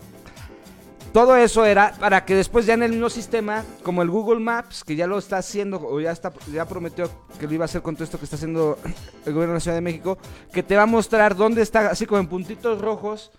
Todo 1.13 1.35
eso 1.35 1.63
era 1.63 1.93
para 1.99 2.25
que 2.25 2.33
después 2.33 2.65
ya 2.65 2.73
en 2.73 2.81
el 2.81 2.91
mismo 2.91 3.07
sistema, 3.07 3.63
como 3.83 4.01
el 4.01 4.09
Google 4.09 4.39
Maps, 4.39 4.83
que 4.83 4.95
ya 4.95 5.05
lo 5.05 5.19
está 5.19 5.37
haciendo, 5.37 5.79
o 5.79 6.01
ya 6.01 6.11
está, 6.11 6.33
ya 6.51 6.65
prometió 6.65 7.07
que 7.39 7.45
lo 7.45 7.53
iba 7.53 7.65
a 7.65 7.65
hacer 7.65 7.83
con 7.83 7.93
todo 7.93 8.03
esto 8.03 8.17
que 8.17 8.25
está 8.25 8.35
haciendo 8.35 8.79
el 8.83 9.31
gobierno 9.31 9.53
de 9.53 9.57
la 9.57 9.59
Ciudad 9.59 9.77
de 9.77 9.81
México, 9.81 10.17
que 10.51 10.63
te 10.63 10.75
va 10.75 10.83
a 10.83 10.87
mostrar 10.87 11.35
dónde 11.35 11.61
está, 11.61 11.91
así 11.91 12.07
como 12.07 12.19
en 12.19 12.27
puntitos 12.27 12.81
rojos, 12.81 13.31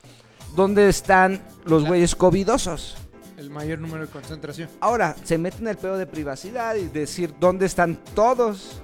dónde 0.55 0.88
están 0.88 1.42
los 1.64 1.84
güeyes 1.84 2.14
covidosos. 2.14 2.96
El 3.36 3.51
mayor 3.51 3.80
número 3.80 4.06
de 4.06 4.12
concentración. 4.12 4.68
Ahora, 4.78 5.16
se 5.24 5.36
mete 5.36 5.59
en 5.59 5.66
el 5.66 5.76
pedo 5.76 5.98
de 5.98 6.06
privacidad 6.06 6.76
y 6.76 6.86
decir 6.86 7.34
dónde 7.40 7.66
están 7.66 7.98
todos. 8.14 8.84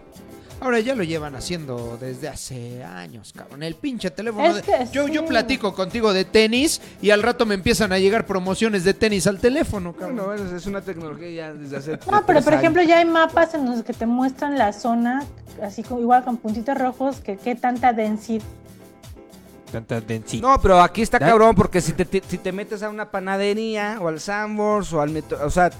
Ahora 0.60 0.78
ya 0.80 0.94
lo 0.94 1.02
llevan 1.02 1.34
haciendo 1.36 1.96
desde 1.98 2.28
hace 2.28 2.84
años, 2.84 3.32
cabrón. 3.34 3.62
El 3.62 3.74
pinche 3.76 4.10
teléfono. 4.10 4.44
Es 4.46 4.56
de- 4.56 4.62
que 4.62 4.86
yo, 4.92 5.08
yo 5.08 5.22
sí. 5.22 5.26
platico 5.28 5.74
contigo 5.74 6.12
de 6.12 6.26
tenis 6.26 6.82
y 7.00 7.10
al 7.10 7.22
rato 7.22 7.46
me 7.46 7.54
empiezan 7.54 7.92
a 7.92 7.98
llegar 7.98 8.26
promociones 8.26 8.84
de 8.84 8.92
tenis 8.92 9.26
al 9.26 9.38
teléfono, 9.38 9.92
cabrón. 9.94 10.16
Bueno, 10.18 10.42
bueno, 10.42 10.56
es 10.56 10.66
una 10.66 10.82
tecnología 10.82 11.30
ya 11.30 11.52
desde 11.54 11.76
hace. 11.78 11.90
No, 11.92 11.98
pero 12.06 12.24
tres 12.26 12.44
por 12.44 12.52
años. 12.52 12.62
ejemplo 12.62 12.82
ya 12.82 12.98
hay 12.98 13.06
mapas 13.06 13.54
en 13.54 13.64
los 13.70 13.82
que 13.82 13.94
te 13.94 14.04
muestran 14.04 14.58
la 14.58 14.72
zona, 14.74 15.24
así 15.62 15.82
como, 15.82 16.00
igual 16.00 16.24
con 16.24 16.36
puntitos 16.36 16.76
rojos, 16.76 17.20
que 17.20 17.36
qué 17.38 17.54
tanta 17.54 17.92
densidad. 17.94 18.44
Tanta 19.72 20.00
densidad. 20.00 20.42
No, 20.42 20.60
pero 20.60 20.80
aquí 20.82 21.00
está 21.02 21.18
cabrón 21.18 21.54
porque 21.54 21.80
si 21.80 21.92
te, 21.92 22.04
te- 22.04 22.22
si 22.28 22.38
te 22.38 22.50
metes 22.52 22.82
a 22.82 22.90
una 22.90 23.10
panadería 23.10 23.98
o 24.00 24.08
al 24.08 24.18
Sambors 24.20 24.92
o 24.92 25.00
al 25.00 25.10
metro, 25.10 25.38
o 25.46 25.48
sea, 25.50 25.70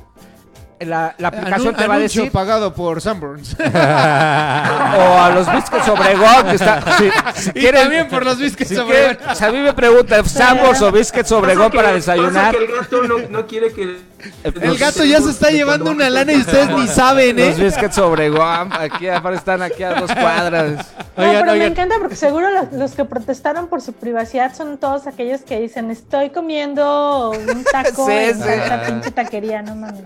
la, 0.80 1.14
la 1.18 1.28
aplicación 1.28 1.74
Anu- 1.74 1.78
te 1.78 1.86
va 1.86 1.94
a 1.94 1.98
decir 1.98 2.30
pagado 2.30 2.72
por 2.74 3.00
Sanborns. 3.00 3.54
o 3.60 3.64
a 3.68 5.30
los 5.34 5.50
biscuits 5.52 5.88
Obregón 5.88 6.46
que 6.48 6.54
está 6.56 6.82
si, 6.98 7.10
si 7.42 7.50
y 7.50 7.52
quieren- 7.52 7.82
también 7.82 8.08
por 8.08 8.24
los 8.24 8.38
biscuits 8.38 8.68
si 8.68 8.76
sobre 8.76 8.96
quieren- 9.16 9.30
o 9.30 9.34
sea, 9.34 9.48
a 9.48 9.52
mí 9.52 9.58
me 9.58 9.72
preguntan 9.72 10.24
Sambors 10.28 10.80
o 10.82 10.90
biscuits 10.92 11.30
Obregón 11.32 11.70
que- 11.70 11.76
para 11.76 11.92
desayunar. 11.92 12.56
que 12.56 12.64
el 12.64 12.72
gato 12.72 13.02
no, 13.04 13.18
no 13.28 13.46
quiere 13.46 13.72
que. 13.72 14.10
El 14.44 14.76
gato 14.78 15.02
ya 15.04 15.20
se 15.20 15.30
está 15.30 15.50
llevando 15.50 15.90
una 15.90 16.10
lana 16.10 16.32
y 16.32 16.36
ustedes 16.40 16.68
ni 16.70 16.86
saben, 16.88 17.36
Los 17.36 17.58
¿eh? 17.58 17.64
biscuits 17.64 17.96
Obregón, 17.98 18.70
aquí 18.72 19.08
aparte 19.08 19.38
están 19.38 19.62
aquí 19.62 19.82
a 19.82 19.94
dos 19.94 20.10
cuadras. 20.12 20.72
No, 21.16 21.24
Oigan, 21.24 21.40
pero 21.40 21.52
oigan. 21.52 21.58
me 21.58 21.66
encanta 21.66 21.94
porque 21.98 22.16
seguro 22.16 22.48
los, 22.50 22.72
los 22.72 22.92
que 22.92 23.04
protestaron 23.04 23.68
por 23.68 23.80
su 23.82 23.92
privacidad 23.92 24.54
son 24.54 24.78
todos 24.78 25.06
aquellos 25.06 25.40
que 25.42 25.58
dicen 25.60 25.90
estoy 25.90 26.30
comiendo 26.30 27.30
un 27.30 27.64
taco 27.64 28.06
Sí, 28.06 28.12
en 28.12 28.42
sí. 28.42 28.48
esta 28.48 28.82
pinche 28.82 29.10
taquería, 29.10 29.62
no 29.62 29.74
mames. 29.76 30.02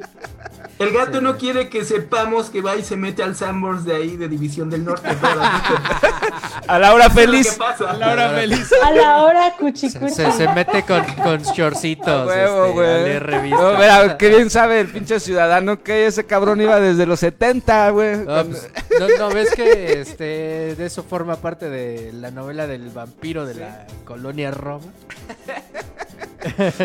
El 0.78 0.90
gato 0.92 1.20
no 1.20 1.36
quiere 1.36 1.68
que 1.68 1.84
sepamos 1.84 2.51
que 2.51 2.60
va 2.60 2.74
y 2.76 2.82
se 2.82 2.96
mete 2.96 3.22
al 3.22 3.36
Sambors 3.36 3.84
de 3.84 3.94
ahí, 3.94 4.16
de 4.16 4.28
División 4.28 4.70
del 4.70 4.84
Norte. 4.84 5.09
A 6.66 6.78
la 6.78 6.92
hora 6.94 7.10
feliz. 7.10 7.52
que 7.52 7.59
pasa. 7.59 7.92
Laura 7.92 8.30
Feliz. 8.30 8.72
A 8.82 8.90
la 8.90 9.22
hora 9.22 9.52
cuchi 9.59 9.88
Se, 9.90 9.98
cuchi. 10.01 10.14
se- 10.14 10.32
se 10.32 10.48
mete 10.48 10.82
con, 10.82 11.05
con 11.22 11.42
shortcitos. 11.42 12.26
Huevo, 12.26 12.64
este, 12.64 12.72
güey. 12.74 12.88
a 12.88 12.98
leer 13.05 13.22
revistas. 13.26 13.60
No, 13.60 13.72
mira, 13.78 14.16
qué 14.18 14.28
bien 14.30 14.51
sabe 14.51 14.80
el 14.80 14.88
pinche 14.88 15.20
ciudadano 15.20 15.82
que 15.82 16.06
ese 16.06 16.24
cabrón 16.24 16.60
iba 16.60 16.80
desde 16.80 17.06
los 17.06 17.20
70, 17.20 17.90
güey. 17.90 18.16
No, 18.18 18.24
Cuando- 18.24 18.59
pues, 18.59 18.70
¿no, 19.01 19.28
no 19.28 19.34
ves 19.34 19.55
que 19.55 20.01
este, 20.01 20.74
de 20.74 20.86
eso 20.86 21.02
forma 21.05 21.36
parte 21.36 21.68
de 21.70 22.12
la 22.14 22.30
novela 22.30 22.66
del 22.66 22.88
vampiro 22.90 23.46
de 23.46 23.55
la 23.55 23.86
colonia 24.05 24.51
Roma? 24.51 24.84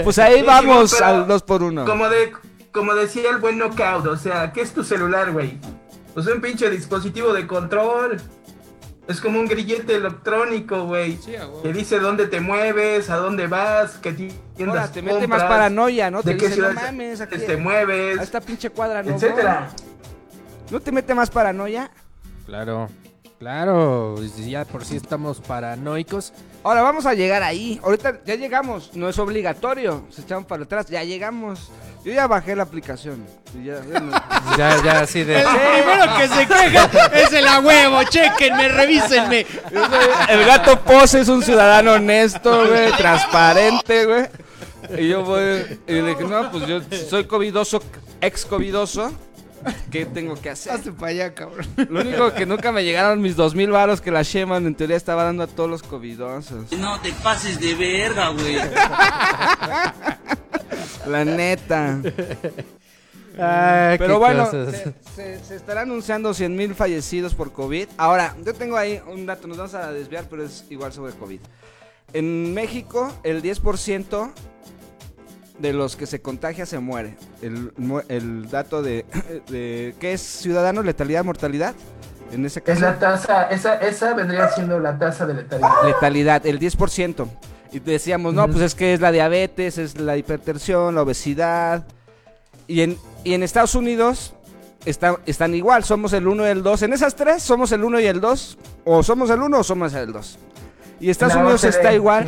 Pues 0.03 0.19
ahí 0.19 0.39
Sí, 0.39 0.45
vamos 0.45 0.93
pero 0.93 1.05
al 1.05 1.27
2 1.27 1.43
por 1.43 1.63
1 1.63 1.85
Como, 1.85 2.07
de, 2.09 2.31
como 2.71 2.93
decía 2.93 3.29
el 3.29 3.37
buen 3.37 3.57
Knockout, 3.57 4.05
o 4.07 4.17
sea, 4.17 4.51
¿qué 4.53 4.61
es 4.61 4.73
tu 4.73 4.83
celular, 4.83 5.31
güey? 5.31 5.57
Pues 6.13 6.27
un 6.27 6.41
pinche 6.41 6.69
dispositivo 6.69 7.33
de 7.33 7.47
control. 7.47 8.19
Es 9.07 9.21
como 9.21 9.39
un 9.39 9.47
grillete 9.47 9.95
electrónico, 9.95 10.85
güey. 10.85 11.17
Sí, 11.17 11.35
a 11.35 11.47
que 11.63 11.73
dice 11.73 11.99
dónde 11.99 12.27
te 12.27 12.41
mueves, 12.41 13.09
a 13.09 13.17
dónde 13.17 13.47
vas, 13.47 13.97
qué 13.97 14.13
tiendas 14.13 14.81
Ahora 14.81 14.91
te 14.91 15.01
mete 15.01 15.27
más 15.27 15.43
paranoia, 15.43 16.11
¿no? 16.11 16.21
Te 16.21 16.31
de 16.31 16.37
qué 16.37 16.47
dice, 16.49 16.61
no 16.61 16.67
ciudades 16.67 16.91
mames, 16.91 17.21
aquí 17.21 17.37
te 17.39 17.53
a 17.53 17.57
mueves, 17.57 18.21
esta 18.21 18.39
pinche 18.39 18.69
cuadra 18.69 19.01
no 19.01 19.15
etcétera. 19.15 19.69
voy. 19.75 19.85
¿No 20.69 20.79
te 20.79 20.91
mete 20.91 21.15
más 21.15 21.31
paranoia? 21.31 21.89
Claro, 22.45 22.87
claro. 23.39 24.15
Ya 24.37 24.65
por 24.65 24.85
si 24.85 24.97
estamos 24.97 25.39
paranoicos. 25.41 26.31
Ahora 26.64 26.81
vamos 26.81 27.06
a 27.06 27.14
llegar 27.14 27.41
ahí. 27.44 27.80
Ahorita 27.84 28.19
ya 28.26 28.36
llegamos, 28.36 28.91
no 28.94 29.07
es 29.10 29.18
obligatorio. 29.18 30.06
Se 30.10 30.22
echaron 30.22 30.44
para 30.45 30.64
atrás, 30.64 30.88
ya 30.88 31.03
llegamos. 31.03 31.72
Yo 32.03 32.11
ya 32.14 32.27
bajé 32.27 32.56
la 32.56 32.64
aplicación. 32.64 33.26
y 33.60 33.65
ya- 33.65 33.81
bueno. 33.90 34.11
Ya, 34.57 34.81
ya 34.84 34.99
así 35.02 35.23
de. 35.23 35.40
El 35.40 35.45
primero 35.48 36.18
que 36.18 36.27
se 36.27 36.48
queja 36.48 36.90
es 37.14 37.34
el 37.34 37.48
a 37.48 37.60
huevo. 37.60 38.03
Chequenme, 38.03 38.68
revísenme. 38.69 39.45
El 40.30 40.45
gato 40.45 40.80
pose 40.81 41.22
es 41.22 41.27
un 41.30 41.44
ciudadano 41.44 41.94
honesto, 41.94 42.68
güey, 42.68 42.91
transparente, 42.98 44.06
güey. 44.06 44.26
Y 44.98 45.07
yo 45.10 45.23
voy 45.23 45.80
y 45.88 45.94
le 45.94 46.02
dije, 46.10 46.23
no, 46.23 46.49
pues 46.52 46.65
yo 46.68 46.80
soy 47.10 47.26
covidoso, 47.26 47.81
ex 48.22 48.45
covidoso. 48.45 49.11
¿Qué 49.91 50.06
tengo 50.06 50.36
que 50.36 50.49
hacer? 50.49 50.73
Hazte 50.73 50.91
para 50.91 51.07
allá, 51.11 51.34
cabrón. 51.34 51.65
Lo 51.90 52.02
único 52.02 52.34
que 52.34 52.45
nunca 52.45 52.72
me 52.72 52.84
llegaron 52.84 53.22
mis 53.22 53.36
dos 53.36 53.56
mil 53.56 53.72
varos 53.72 54.02
que 54.02 54.11
la 54.11 54.22
Sheman 54.23 54.65
en 54.68 54.76
teoría 54.76 54.95
estaba 54.98 55.23
dando 55.23 55.44
a 55.44 55.48
todos 55.48 55.69
los 55.69 55.84
covidosos. 55.84 56.72
No 56.73 56.99
te 57.02 57.11
pases 57.14 57.60
de 57.60 57.76
verga, 57.76 58.30
güey. 58.30 58.57
La 61.07 61.26
neta. 61.26 61.99
Ay, 63.41 63.98
Pero 63.98 64.19
bueno, 64.19 64.49
se, 64.52 64.94
se- 65.15 65.44
se 65.44 65.56
estará 65.56 65.81
anunciando 65.81 66.34
100 66.34 66.56
mil 66.56 66.76
fallecidos 66.76 67.34
por 67.36 67.52
COVID. 67.53 67.88
Ahora, 67.98 68.36
yo 68.45 68.53
tengo 68.53 68.76
ahí 68.77 69.02
un 69.07 69.26
dato, 69.26 69.48
nos 69.48 69.57
vamos 69.57 69.73
a 69.76 69.91
desviar, 69.94 70.26
pero 70.30 70.44
es 70.44 70.65
igual 70.69 70.91
sobre 70.91 71.14
COVID. 71.14 71.40
En 72.14 72.53
México, 72.53 73.11
el 73.23 73.41
10% 73.41 74.31
de 75.60 75.73
los 75.73 75.95
que 75.95 76.06
se 76.06 76.22
contagia 76.22 76.65
se 76.65 76.80
muere. 76.80 77.15
El, 77.41 77.72
el 78.07 78.49
dato 78.49 78.81
de, 78.81 79.06
de... 79.49 79.95
¿Qué 79.99 80.14
es 80.14 80.22
ciudadano? 80.22 80.81
¿Letalidad, 80.84 81.23
mortalidad? 81.23 81.76
En 82.31 82.45
ese 82.45 82.60
Es 82.60 82.65
caso. 82.65 82.81
la 82.81 82.99
tasa, 82.99 83.44
esa, 83.49 83.76
esa 83.76 84.14
vendría 84.14 84.49
siendo 84.49 84.80
la 84.80 84.98
tasa 84.98 85.26
de 85.26 85.34
letalidad. 85.34 85.69
letalidad, 85.84 86.45
el 86.45 86.60
10%. 86.60 87.27
Y 87.72 87.80
decíamos, 87.80 88.34
no, 88.34 88.48
pues 88.48 88.61
es 88.61 88.76
que 88.76 88.94
es 88.94 88.99
la 89.02 89.11
diabetes, 89.11 89.77
es 89.77 89.99
la 89.99 90.18
hipertensión, 90.18 90.95
la 90.95 91.02
obesidad. 91.03 91.86
Y 92.68 92.81
en, 92.81 92.98
y 93.23 93.34
en 93.34 93.44
Estados 93.44 93.76
Unidos 93.76 94.34
está- 94.86 95.18
están 95.26 95.53
igual, 95.56 95.84
somos 95.84 96.14
el 96.14 96.27
1 96.27 96.45
y 96.48 96.49
el 96.49 96.64
2. 96.64 96.84
En 96.84 96.94
esas 96.94 97.15
tres 97.15 97.44
somos 97.44 97.72
el 97.72 97.84
1 97.84 97.99
y 97.99 98.06
el 98.06 98.22
2. 98.22 98.57
O 98.86 99.03
somos 99.03 99.30
el 99.31 99.41
1 99.41 99.60
o 99.60 99.64
somos 99.64 99.94
el 99.94 100.11
2. 100.14 100.40
Y 100.99 101.10
Estados 101.10 101.36
La 101.36 101.41
Unidos 101.41 101.64
OCDE, 101.64 101.69
está 101.69 101.94
igual. 101.94 102.27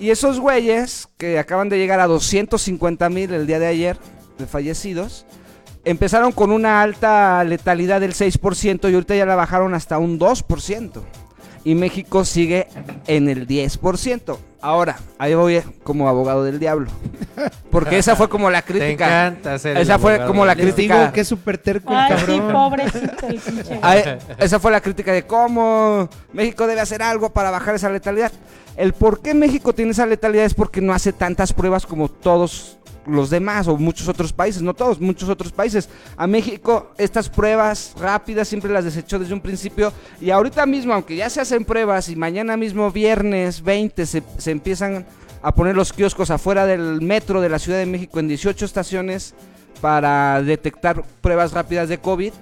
Y 0.00 0.10
esos 0.10 0.40
güeyes 0.40 1.08
que 1.16 1.38
acaban 1.38 1.68
de 1.68 1.78
llegar 1.78 2.00
a 2.00 2.06
250 2.06 3.08
mil 3.10 3.32
el 3.32 3.46
día 3.46 3.58
de 3.58 3.66
ayer 3.66 3.98
de 4.38 4.46
fallecidos, 4.46 5.26
empezaron 5.84 6.32
con 6.32 6.50
una 6.50 6.82
alta 6.82 7.44
letalidad 7.44 8.00
del 8.00 8.14
6% 8.14 8.90
y 8.90 8.94
ahorita 8.94 9.14
ya 9.14 9.26
la 9.26 9.36
bajaron 9.36 9.74
hasta 9.74 9.98
un 9.98 10.18
2%. 10.18 11.02
Y 11.64 11.74
México 11.74 12.24
sigue 12.24 12.68
en 13.06 13.28
el 13.28 13.46
10%. 13.48 14.36
Ahora, 14.60 14.98
ahí 15.18 15.34
voy 15.34 15.62
como 15.82 16.08
abogado 16.08 16.44
del 16.44 16.58
diablo. 16.58 16.90
Porque 17.70 17.98
esa 17.98 18.16
fue 18.16 18.28
como 18.28 18.50
la 18.50 18.62
Te 18.62 18.72
crítica. 18.72 19.26
encanta 19.28 19.58
ser 19.58 19.76
el 19.76 19.82
Esa 19.82 19.98
fue 19.98 20.24
como 20.26 20.44
la 20.46 20.54
Les 20.54 20.64
crítica. 20.74 21.00
digo 21.00 21.12
que 21.12 21.20
es 21.22 21.28
súper 21.28 21.58
terco 21.58 21.92
el 21.92 21.98
Ay, 21.98 22.12
sí, 22.18 22.26
cabrón. 22.26 22.52
pobrecito 22.52 23.26
el 23.26 23.38
pinche. 23.40 23.78
Ay, 23.82 24.02
esa 24.38 24.60
fue 24.60 24.70
la 24.72 24.80
crítica 24.80 25.12
de 25.12 25.26
cómo 25.26 26.08
México 26.32 26.66
debe 26.66 26.80
hacer 26.80 27.02
algo 27.02 27.30
para 27.30 27.50
bajar 27.50 27.74
esa 27.74 27.90
letalidad. 27.90 28.32
El 28.76 28.92
por 28.92 29.20
qué 29.20 29.34
México 29.34 29.74
tiene 29.74 29.90
esa 29.92 30.06
letalidad 30.06 30.44
es 30.44 30.54
porque 30.54 30.80
no 30.80 30.92
hace 30.92 31.12
tantas 31.12 31.52
pruebas 31.52 31.84
como 31.86 32.08
todos 32.08 32.78
los 33.06 33.30
demás 33.30 33.68
o 33.68 33.76
muchos 33.76 34.08
otros 34.08 34.32
países, 34.32 34.62
no 34.62 34.74
todos, 34.74 35.00
muchos 35.00 35.28
otros 35.28 35.52
países. 35.52 35.88
A 36.16 36.26
México 36.26 36.92
estas 36.98 37.28
pruebas 37.28 37.94
rápidas 37.98 38.48
siempre 38.48 38.72
las 38.72 38.84
desechó 38.84 39.18
desde 39.18 39.34
un 39.34 39.40
principio 39.40 39.92
y 40.20 40.30
ahorita 40.30 40.64
mismo, 40.66 40.94
aunque 40.94 41.16
ya 41.16 41.28
se 41.30 41.40
hacen 41.40 41.64
pruebas 41.64 42.08
y 42.08 42.16
mañana 42.16 42.56
mismo 42.56 42.90
viernes 42.90 43.62
20 43.62 44.06
se, 44.06 44.22
se 44.38 44.50
empiezan 44.50 45.06
a 45.42 45.54
poner 45.54 45.76
los 45.76 45.92
kioscos 45.92 46.30
afuera 46.30 46.64
del 46.66 47.02
metro 47.02 47.40
de 47.42 47.48
la 47.50 47.58
Ciudad 47.58 47.78
de 47.78 47.86
México 47.86 48.18
en 48.20 48.28
18 48.28 48.64
estaciones 48.64 49.34
para 49.80 50.40
detectar 50.42 51.04
pruebas 51.20 51.52
rápidas 51.52 51.88
de 51.90 51.98
COVID, 51.98 52.32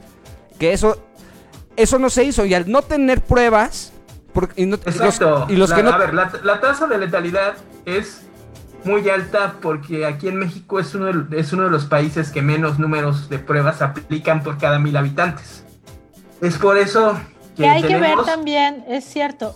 que 0.59 0.73
eso 0.73 1.03
eso 1.75 1.99
no 1.99 2.11
se 2.11 2.23
hizo 2.25 2.45
y 2.45 2.53
al 2.55 2.71
no 2.71 2.83
tener 2.83 3.23
pruebas 3.23 3.93
porque, 4.33 4.63
y, 4.63 4.67
no- 4.67 4.77
los, 4.85 4.87
Exacto. 4.95 5.47
y 5.49 5.57
los 5.57 5.71
La- 5.71 5.77
que 5.77 5.83
no 5.83 5.91
A 5.91 5.97
ver, 5.99 6.15
la, 6.15 6.31
la 6.45 6.61
tasa 6.61 6.87
de 6.87 6.99
letalidad 6.99 7.55
es 7.87 8.23
muy 8.85 9.09
alta 9.09 9.55
porque 9.61 10.07
aquí 10.07 10.29
en 10.29 10.37
México 10.37 10.81
es 10.81 10.95
uno, 10.95 11.13
de, 11.13 11.39
es 11.39 11.53
uno 11.53 11.65
de 11.65 11.71
los 11.71 11.87
países 11.87 12.31
que 12.31 12.43
menos 12.43 12.79
números 12.79 13.29
de 13.29 13.39
pruebas 13.39 13.83
aplican 13.83 14.43
por 14.43 14.59
cada 14.59 14.79
mil 14.79 14.97
habitantes. 14.97 15.65
Es 16.41 16.59
por 16.59 16.77
eso 16.77 17.19
que 17.57 17.69
hay 17.69 17.83
que 17.83 17.89
ver 17.89 18.03
tenemos, 18.03 18.27
también, 18.27 18.85
es 18.89 19.05
cierto. 19.05 19.55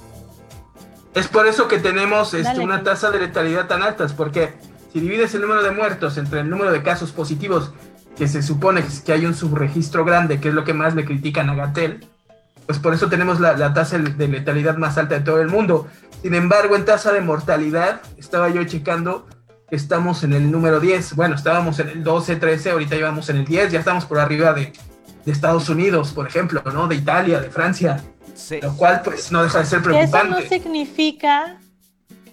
es 1.14 1.26
por 1.28 1.46
eso 1.46 1.66
que 1.66 1.78
tenemos 1.78 2.34
este, 2.34 2.60
una 2.60 2.82
tasa 2.82 3.10
de 3.10 3.18
letalidad 3.18 3.66
tan 3.66 3.82
alta, 3.82 4.06
porque 4.16 4.54
si 4.92 5.00
divides 5.00 5.34
el 5.34 5.40
número 5.40 5.62
de 5.62 5.70
muertos 5.72 6.16
entre 6.18 6.40
el 6.40 6.50
número 6.50 6.70
de 6.70 6.82
casos 6.82 7.12
positivos, 7.12 7.72
que 8.16 8.28
se 8.28 8.42
supone 8.42 8.82
que 9.04 9.12
hay 9.12 9.26
un 9.26 9.34
subregistro 9.34 10.04
grande, 10.04 10.40
que 10.40 10.48
es 10.48 10.54
lo 10.54 10.64
que 10.64 10.74
más 10.74 10.94
le 10.94 11.04
critican 11.04 11.50
a 11.50 11.54
Gatel, 11.54 12.06
pues 12.66 12.78
por 12.78 12.94
eso 12.94 13.08
tenemos 13.08 13.40
la, 13.40 13.56
la 13.56 13.72
tasa 13.72 13.98
de 13.98 14.28
letalidad 14.28 14.76
más 14.76 14.98
alta 14.98 15.14
de 15.16 15.20
todo 15.20 15.40
el 15.40 15.48
mundo. 15.48 15.86
Sin 16.26 16.34
embargo, 16.34 16.74
en 16.74 16.84
tasa 16.84 17.12
de 17.12 17.20
mortalidad, 17.20 18.00
estaba 18.18 18.48
yo 18.48 18.64
checando, 18.64 19.28
estamos 19.70 20.24
en 20.24 20.32
el 20.32 20.50
número 20.50 20.80
10. 20.80 21.14
Bueno, 21.14 21.36
estábamos 21.36 21.78
en 21.78 21.88
el 21.88 22.02
12, 22.02 22.34
13, 22.34 22.72
ahorita 22.72 22.96
llevamos 22.96 23.28
en 23.30 23.36
el 23.36 23.44
10, 23.44 23.70
ya 23.70 23.78
estamos 23.78 24.06
por 24.06 24.18
arriba 24.18 24.52
de, 24.52 24.72
de 25.24 25.30
Estados 25.30 25.68
Unidos, 25.68 26.10
por 26.12 26.26
ejemplo, 26.26 26.64
¿no? 26.74 26.88
De 26.88 26.96
Italia, 26.96 27.38
de 27.38 27.48
Francia, 27.48 28.02
Sí. 28.34 28.58
lo 28.60 28.76
cual 28.76 29.02
pues 29.04 29.30
no 29.30 29.40
deja 29.44 29.60
de 29.60 29.66
ser 29.66 29.82
Que 29.82 30.00
eso 30.02 30.16
no 30.16 30.20
preocupante. 30.34 30.48
significa, 30.48 31.58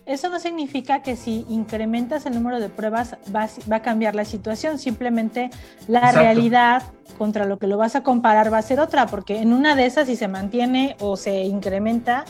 eso 0.08 0.30
no 0.30 0.40
significa 0.40 1.04
que 1.04 1.16
si 1.16 1.46
incrementas 1.48 2.26
el 2.26 2.34
número 2.34 2.60
de 2.60 2.70
pruebas 2.70 3.18
va, 3.34 3.44
a- 3.44 3.50
va 3.72 3.76
a 3.76 3.82
cambiar 3.84 4.16
la 4.16 4.26
situación. 4.26 4.80
Simplemente 4.80 5.52
la 5.88 6.00
Exacto. 6.00 6.20
realidad 6.20 6.84
contra 7.20 7.46
lo 7.46 7.60
que 7.60 7.68
lo 7.68 7.78
vas 7.78 7.96
a 7.96 8.02
comparar 8.02 8.52
va 8.52 8.58
a 8.58 8.64
ser 8.64 8.80
otra, 8.80 9.06
porque 9.06 9.38
en 9.40 9.54
una 9.54 9.76
de 9.76 9.86
esas 9.86 10.08
si 10.08 10.16
se 10.16 10.28
mantiene 10.28 10.96
o 11.00 11.16
se 11.16 11.44
incrementa 11.44 12.26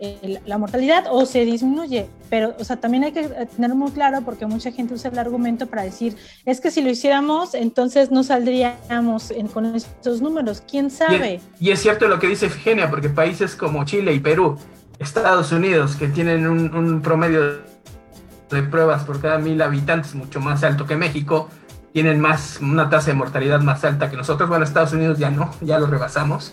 eh, 0.00 0.40
la 0.46 0.58
mortalidad 0.58 1.04
o 1.10 1.24
se 1.26 1.44
disminuye. 1.44 2.06
Pero, 2.28 2.54
o 2.58 2.64
sea, 2.64 2.76
también 2.76 3.04
hay 3.04 3.12
que 3.12 3.22
tener 3.54 3.74
muy 3.74 3.90
claro 3.92 4.20
porque 4.24 4.46
mucha 4.46 4.72
gente 4.72 4.94
usa 4.94 5.10
el 5.10 5.18
argumento 5.18 5.66
para 5.66 5.82
decir, 5.82 6.16
es 6.44 6.60
que 6.60 6.70
si 6.70 6.82
lo 6.82 6.90
hiciéramos, 6.90 7.54
entonces 7.54 8.10
no 8.10 8.22
saldríamos 8.24 9.30
en- 9.30 9.48
con 9.48 9.66
estos 9.74 10.20
números. 10.20 10.62
¿Quién 10.68 10.90
sabe? 10.90 11.40
y 11.60 11.70
es 11.70 11.80
cierto 11.80 12.08
lo 12.08 12.18
que 12.18 12.26
dice 12.26 12.46
Efigenia, 12.46 12.90
porque 12.90 13.08
países 13.08 13.54
como 13.54 13.84
Chile 13.84 14.12
y 14.12 14.20
Perú, 14.20 14.58
Estados 14.98 15.52
Unidos, 15.52 15.94
que 15.96 16.08
tienen 16.08 16.46
un, 16.46 16.74
un 16.74 17.00
promedio 17.02 17.60
de 18.50 18.62
pruebas 18.62 19.04
por 19.04 19.20
cada 19.20 19.38
mil 19.38 19.60
habitantes 19.62 20.14
mucho 20.14 20.40
más 20.40 20.62
alto 20.64 20.86
que 20.86 20.96
México, 20.96 21.48
tienen 21.92 22.20
más 22.20 22.58
una 22.60 22.88
tasa 22.90 23.08
de 23.08 23.14
mortalidad 23.14 23.60
más 23.60 23.82
alta 23.84 24.10
que 24.10 24.16
nosotros. 24.16 24.48
Bueno, 24.48 24.64
Estados 24.64 24.92
Unidos 24.92 25.18
ya 25.18 25.30
no, 25.30 25.50
ya 25.62 25.78
lo 25.78 25.86
rebasamos. 25.86 26.52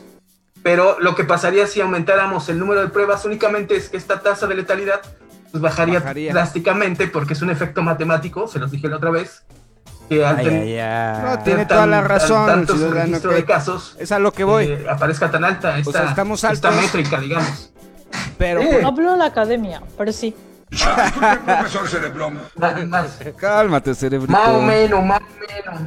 Pero 0.63 0.97
lo 0.99 1.13
que 1.15 1.23
pasaría 1.25 1.67
si 1.67 1.81
aumentáramos 1.81 2.47
el 2.49 2.57
número 2.57 2.81
de 2.81 2.87
pruebas 2.87 3.25
únicamente 3.25 3.75
es 3.75 3.89
que 3.89 3.97
esta 3.97 4.21
tasa 4.21 4.47
de 4.47 4.55
letalidad 4.55 5.01
pues 5.51 5.61
bajaría, 5.61 5.99
Bajaría. 5.99 6.33
drásticamente 6.33 7.07
porque 7.07 7.33
es 7.33 7.41
un 7.43 7.49
efecto 7.51 7.83
matemático, 7.83 8.47
se 8.47 8.57
los 8.57 8.71
dije 8.71 8.87
la 8.87 8.95
otra 8.97 9.11
vez, 9.11 9.43
que 10.09 10.25
al 10.25 10.37
Ay, 10.37 10.45
ten- 10.45 10.61
ay, 10.63 10.79
ay. 10.79 11.21
No, 11.23 11.39
tiene 11.43 11.65
toda 11.67 11.85
la 11.85 11.97
tan- 11.99 12.09
razón, 12.09 12.45
tan- 12.47 12.65
tantos 12.65 12.79
registro 12.91 13.29
que- 13.29 13.35
de 13.35 13.45
casos, 13.45 13.95
Es 13.99 14.11
a 14.11 14.17
lo 14.19 14.31
que 14.33 14.43
voy. 14.45 14.65
eh, 14.65 14.85
aparezca 14.89 15.29
tan 15.29 15.43
alta 15.43 15.77
esta, 15.77 15.91
sea, 15.91 16.09
estamos 16.09 16.43
esta 16.43 16.71
métrica, 16.71 17.19
digamos. 17.19 17.71
pero 18.37 18.61
Eh. 18.61 18.81
Habló 18.83 19.15
la 19.15 19.25
academia, 19.25 19.81
pero 19.97 20.11
sí. 20.11 20.35
Profesor 21.45 21.87
Cerebrón. 21.87 22.39
Cálmate, 23.37 23.93
cerebrito. 23.93 24.31
más 24.33 24.47
o 24.49 24.61
menos, 24.61 25.05
más 25.05 25.21
o 25.21 25.71
menos. 25.71 25.81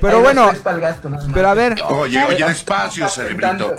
Pero 0.00 0.20
bueno, 0.20 0.50
gasto. 0.80 1.10
Pero 1.34 1.48
a 1.48 1.54
ver, 1.54 1.76
Oye, 1.88 2.22
oye, 2.24 2.44
despacio, 2.44 3.08
cerebrito. 3.08 3.74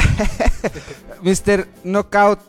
Mr. 1.22 1.68
Knockout, 1.84 2.40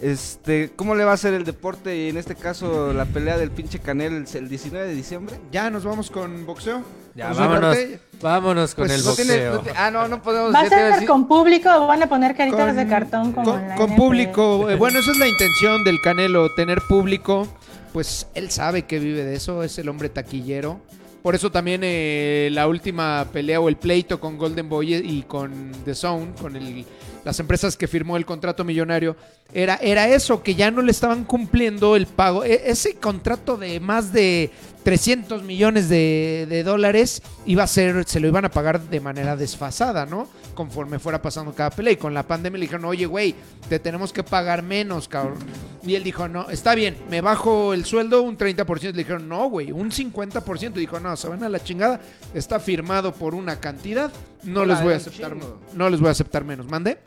este, 0.00 0.72
¿cómo 0.76 0.94
le 0.94 1.04
va 1.04 1.12
a 1.12 1.16
ser 1.16 1.34
el 1.34 1.44
deporte 1.44 1.96
y 1.96 2.08
en 2.10 2.16
este 2.16 2.34
caso 2.34 2.92
la 2.92 3.04
pelea 3.04 3.38
del 3.38 3.50
pinche 3.50 3.78
Canel 3.78 4.12
el, 4.14 4.26
el 4.36 4.48
19 4.48 4.86
de 4.88 4.94
diciembre? 4.94 5.36
Ya 5.52 5.70
nos 5.70 5.84
vamos 5.84 6.10
con 6.10 6.44
boxeo. 6.46 6.82
Ya, 7.14 7.32
vámonos, 7.32 7.76
vámonos 8.20 8.74
con 8.74 8.86
Pues 8.86 8.98
el 8.98 9.04
No 9.06 9.14
tiene- 9.14 9.50
boxeo. 9.50 9.72
no 9.74 9.80
ah, 9.80 9.90
no, 9.90 10.08
no 10.08 10.22
podemos 10.22 10.54
¿Va 10.54 10.60
a 10.60 10.68
ser 10.68 11.06
con 11.06 11.26
público 11.26 11.70
o 11.74 11.86
van 11.86 12.02
a 12.02 12.08
poner 12.08 12.36
caritas 12.36 12.66
Con- 12.66 12.76
de 12.76 12.86
cartón 12.86 13.32
como 13.32 13.52
con, 13.52 13.60
en 13.62 13.68
la 13.70 13.74
con 13.76 13.86
NFL? 13.90 13.96
público. 13.96 14.70
eh, 14.70 14.76
bueno, 14.76 14.98
esa 14.98 15.12
es 15.12 15.18
la 15.18 15.26
intención 15.28 15.82
del 15.84 16.00
Canelo, 16.02 16.54
tener 16.54 16.82
público. 16.82 17.48
Pues 17.94 18.26
él 18.34 18.50
sabe 18.50 18.82
que 18.82 18.98
vive 18.98 19.24
de 19.24 19.34
eso, 19.36 19.62
es 19.62 19.78
el 19.78 19.88
hombre 19.88 20.10
taquillero. 20.10 20.80
Por 21.26 21.34
eso 21.34 21.50
también 21.50 21.80
eh, 21.82 22.50
la 22.52 22.68
última 22.68 23.26
pelea 23.32 23.58
o 23.58 23.68
el 23.68 23.74
pleito 23.74 24.20
con 24.20 24.38
Golden 24.38 24.68
Boy 24.68 24.94
y 24.94 25.22
con 25.22 25.72
The 25.84 25.92
Zone, 25.92 26.28
con 26.40 26.54
el- 26.54 26.84
las 27.24 27.40
empresas 27.40 27.76
que 27.76 27.88
firmó 27.88 28.16
el 28.16 28.24
contrato 28.24 28.62
millonario, 28.62 29.16
era, 29.52 29.74
era 29.82 30.06
eso, 30.08 30.44
que 30.44 30.54
ya 30.54 30.70
no 30.70 30.82
le 30.82 30.92
estaban 30.92 31.24
cumpliendo 31.24 31.96
el 31.96 32.06
pago. 32.06 32.44
E- 32.44 32.70
ese 32.70 32.94
contrato 32.94 33.56
de 33.56 33.80
más 33.80 34.12
de 34.12 34.52
300 34.84 35.42
millones 35.42 35.88
de, 35.88 36.46
de 36.48 36.62
dólares 36.62 37.20
iba 37.44 37.64
a 37.64 37.66
ser, 37.66 38.04
se 38.06 38.20
lo 38.20 38.28
iban 38.28 38.44
a 38.44 38.50
pagar 38.52 38.80
de 38.80 39.00
manera 39.00 39.34
desfasada, 39.34 40.06
¿no? 40.06 40.28
Conforme 40.54 41.00
fuera 41.00 41.20
pasando 41.20 41.52
cada 41.52 41.70
pelea. 41.70 41.94
Y 41.94 41.96
con 41.96 42.14
la 42.14 42.22
pandemia 42.22 42.58
le 42.60 42.66
dijeron, 42.66 42.84
oye, 42.84 43.06
güey, 43.06 43.34
te 43.68 43.80
tenemos 43.80 44.12
que 44.12 44.22
pagar 44.22 44.62
menos, 44.62 45.08
cabrón. 45.08 45.38
Y 45.86 45.94
él 45.94 46.02
dijo, 46.02 46.26
no, 46.28 46.50
está 46.50 46.74
bien, 46.74 46.96
me 47.08 47.20
bajo 47.20 47.72
el 47.72 47.84
sueldo 47.84 48.22
un 48.22 48.36
30%. 48.36 48.82
Le 48.82 48.92
dijeron, 48.92 49.28
no, 49.28 49.48
güey, 49.48 49.70
un 49.72 49.90
50%. 49.90 50.72
Dijo, 50.72 50.98
no, 51.00 51.16
se 51.16 51.28
van 51.28 51.44
a 51.44 51.48
la 51.48 51.62
chingada. 51.62 52.00
Está 52.34 52.58
firmado 52.60 53.12
por 53.12 53.34
una 53.34 53.60
cantidad. 53.60 54.10
No 54.42 54.62
Hola, 54.62 54.74
les 54.74 54.82
voy 54.82 54.92
a 54.92 54.96
aceptar, 54.96 55.32
chingo. 55.32 55.60
no 55.74 55.88
les 55.88 56.00
voy 56.00 56.08
a 56.08 56.12
aceptar 56.12 56.44
menos. 56.44 56.66
¿Mande? 56.66 56.98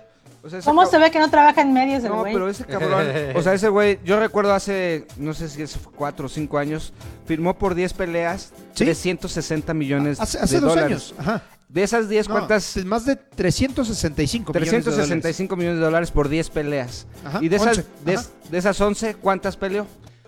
O 0.41 0.49
sea, 0.49 0.59
ese 0.59 0.65
¿Cómo 0.69 0.85
se 0.85 0.97
ve 0.97 1.11
que 1.11 1.19
no 1.19 1.29
trabaja 1.29 1.61
en 1.61 1.73
medios 1.73 2.01
el 2.05 2.09
No, 2.11 2.19
güey? 2.19 2.31
pero 2.31 2.47
ese 2.47 2.63
cabrón, 2.63 3.05
o 3.35 3.41
sea, 3.41 3.53
ese 3.53 3.67
güey, 3.67 3.99
yo 4.05 4.17
recuerdo 4.21 4.53
hace, 4.53 5.05
no 5.17 5.33
sé 5.33 5.49
si 5.49 5.61
es 5.61 5.77
4 5.97 6.25
o 6.27 6.29
5 6.29 6.57
años, 6.57 6.93
firmó 7.25 7.57
por 7.57 7.75
10 7.75 7.91
peleas 7.93 8.53
Sí. 8.73 8.85
360 8.85 9.73
millones 9.73 10.21
Hace, 10.21 10.39
hace 10.39 10.55
de 10.55 10.61
dos 10.61 10.69
dólares. 10.75 10.91
años. 10.91 11.15
Ajá. 11.19 11.43
De 11.69 11.83
esas 11.83 12.09
10, 12.09 12.27
No, 12.27 12.35
¿cuántas? 12.35 12.75
es 12.77 12.85
Más 12.85 13.05
de 13.05 13.15
365 13.15 14.51
millones 14.53 14.71
de 14.71 14.79
dólares. 14.91 15.07
365 15.07 15.55
millones 15.55 15.79
de 15.79 15.85
dólares 15.85 16.11
por 16.11 16.27
10 16.27 16.49
peleas. 16.49 17.05
Ajá, 17.23 17.39
y 17.41 17.47
de 17.49 17.55
esas, 17.57 17.77
11, 17.77 17.85
de, 18.05 18.15
ajá. 18.15 18.25
de 18.49 18.57
esas 18.57 18.81
11, 18.81 19.15
¿cuántas 19.15 19.55
peleó? 19.55 19.85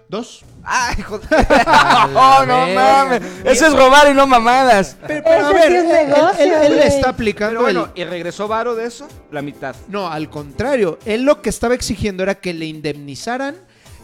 Dos. 0.08 0.44
¡Ay, 0.64 0.96
hijo 1.00 1.18
de... 1.18 1.26
A 1.32 2.10
¡Oh, 2.42 2.46
no 2.46 2.68
mames! 2.76 3.22
Eso 3.46 3.66
es 3.68 3.74
robar 3.74 4.10
y 4.12 4.14
no 4.14 4.28
mamadas. 4.28 4.98
Pero, 5.08 5.24
pero 5.24 5.46
a 5.48 5.54
ver, 5.54 5.68
sí 5.72 5.74
es 5.78 5.84
él- 5.84 5.90
él- 5.90 6.08
negocio, 6.10 6.44
él, 6.44 6.52
él 6.52 6.74
güey. 6.76 6.88
está 6.88 7.10
aplicando 7.10 7.52
Pero 7.52 7.62
bueno, 7.62 7.90
el- 7.96 8.02
¿y 8.02 8.06
regresó 8.06 8.48
Varo 8.48 8.76
de 8.76 8.86
eso? 8.86 9.08
La 9.32 9.42
mitad. 9.42 9.76
No, 9.88 10.08
al 10.10 10.30
contrario. 10.30 11.00
Él 11.06 11.24
lo 11.24 11.42
que 11.42 11.50
estaba 11.50 11.74
exigiendo 11.74 12.24
era 12.24 12.36
que 12.36 12.54
le 12.54 12.66
indemnizaran 12.66 13.56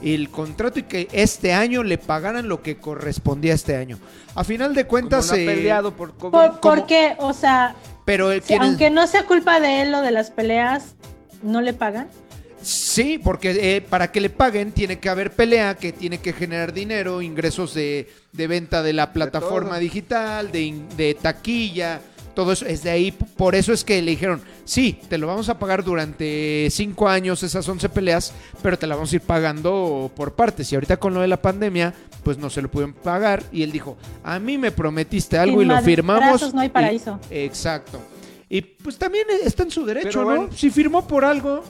el 0.02 0.30
contrato 0.30 0.80
y 0.80 0.84
que 0.84 1.08
este 1.12 1.54
año 1.54 1.84
le 1.84 1.98
pagaran 1.98 2.48
lo 2.48 2.62
que 2.62 2.78
correspondía 2.78 3.54
a 3.54 3.56
este 3.56 3.76
año. 3.76 3.98
A 4.36 4.44
final 4.44 4.74
de 4.76 4.84
Como 4.84 4.90
cuentas, 4.92 5.28
no 5.30 5.34
ha 5.34 5.40
eh, 5.40 5.46
peleado 5.46 5.92
por 5.96 6.14
COVID. 6.16 6.32
¿Por, 6.32 6.48
¿cómo? 6.60 6.62
por 6.62 6.86
qué? 6.86 7.16
O 7.20 7.34
sea, 7.34 7.76
pero 8.06 8.32
si- 8.34 8.42
quiere- 8.42 8.66
aunque 8.66 8.90
no 8.90 9.06
sea 9.08 9.26
culpa 9.26 9.60
de 9.60 9.82
él 9.82 9.92
lo 9.92 10.02
de 10.02 10.12
las 10.12 10.30
peleas, 10.32 10.96
¿no 11.42 11.62
le 11.62 11.74
pagan? 11.74 12.08
Sí, 12.62 13.18
porque 13.24 13.76
eh, 13.76 13.82
para 13.82 14.12
que 14.12 14.20
le 14.20 14.30
paguen 14.30 14.72
tiene 14.72 15.00
que 15.00 15.10
haber 15.10 15.32
pelea, 15.32 15.76
que 15.76 15.92
tiene 15.94 16.20
que 16.20 16.34
generar 16.34 16.74
dinero, 16.74 17.22
ingresos 17.22 17.74
de, 17.74 18.10
de 18.34 18.48
venta 18.48 18.82
de 18.84 18.94
la 18.94 19.14
plataforma 19.14 19.78
digital, 19.80 20.52
de, 20.52 20.82
de 20.98 21.14
taquilla, 21.14 22.02
todo 22.38 22.52
eso. 22.52 22.68
Es 22.68 22.84
de 22.84 22.92
ahí, 22.92 23.12
por 23.12 23.56
eso 23.56 23.74
es 23.74 23.84
que 23.84 24.00
le 24.00 24.12
dijeron, 24.12 24.42
sí, 24.64 25.00
te 25.10 25.18
lo 25.18 25.26
vamos 25.26 25.50
a 25.50 25.58
pagar 25.58 25.84
durante 25.84 26.68
cinco 26.70 27.10
años 27.10 27.42
esas 27.42 27.68
11 27.68 27.90
peleas, 27.90 28.32
pero 28.62 28.78
te 28.78 28.86
la 28.86 28.94
vamos 28.94 29.12
a 29.12 29.16
ir 29.16 29.22
pagando 29.24 30.12
por 30.16 30.34
partes. 30.36 30.72
Y 30.72 30.76
ahorita 30.76 30.98
con 30.98 31.16
lo 31.16 31.22
de 31.22 31.28
la 31.28 31.42
pandemia, 31.42 31.96
pues 32.24 32.38
no 32.38 32.52
se 32.52 32.62
lo 32.62 32.70
pudieron 32.70 32.94
pagar. 32.94 33.42
Y 33.52 33.64
él 33.64 33.72
dijo, 33.72 33.98
a 34.24 34.38
mí 34.38 34.60
me 34.60 34.72
prometiste 34.72 35.36
algo 35.36 35.62
Sin 35.62 35.72
y 35.72 35.74
lo 35.74 35.82
firmamos. 35.82 36.54
no 36.54 36.62
hay 36.62 36.68
y- 36.68 36.70
paraíso. 36.70 37.20
exacto. 37.32 38.00
Y 38.50 38.62
pues 38.62 39.00
también 39.00 39.26
está 39.44 39.64
en 39.64 39.72
su 39.72 39.84
derecho, 39.84 40.10
Pero 40.10 40.22
¿no? 40.22 40.26
bueno. 40.28 40.50
Si 40.56 40.70
firmó 40.70 41.08
por 41.08 41.26
algo. 41.26 41.64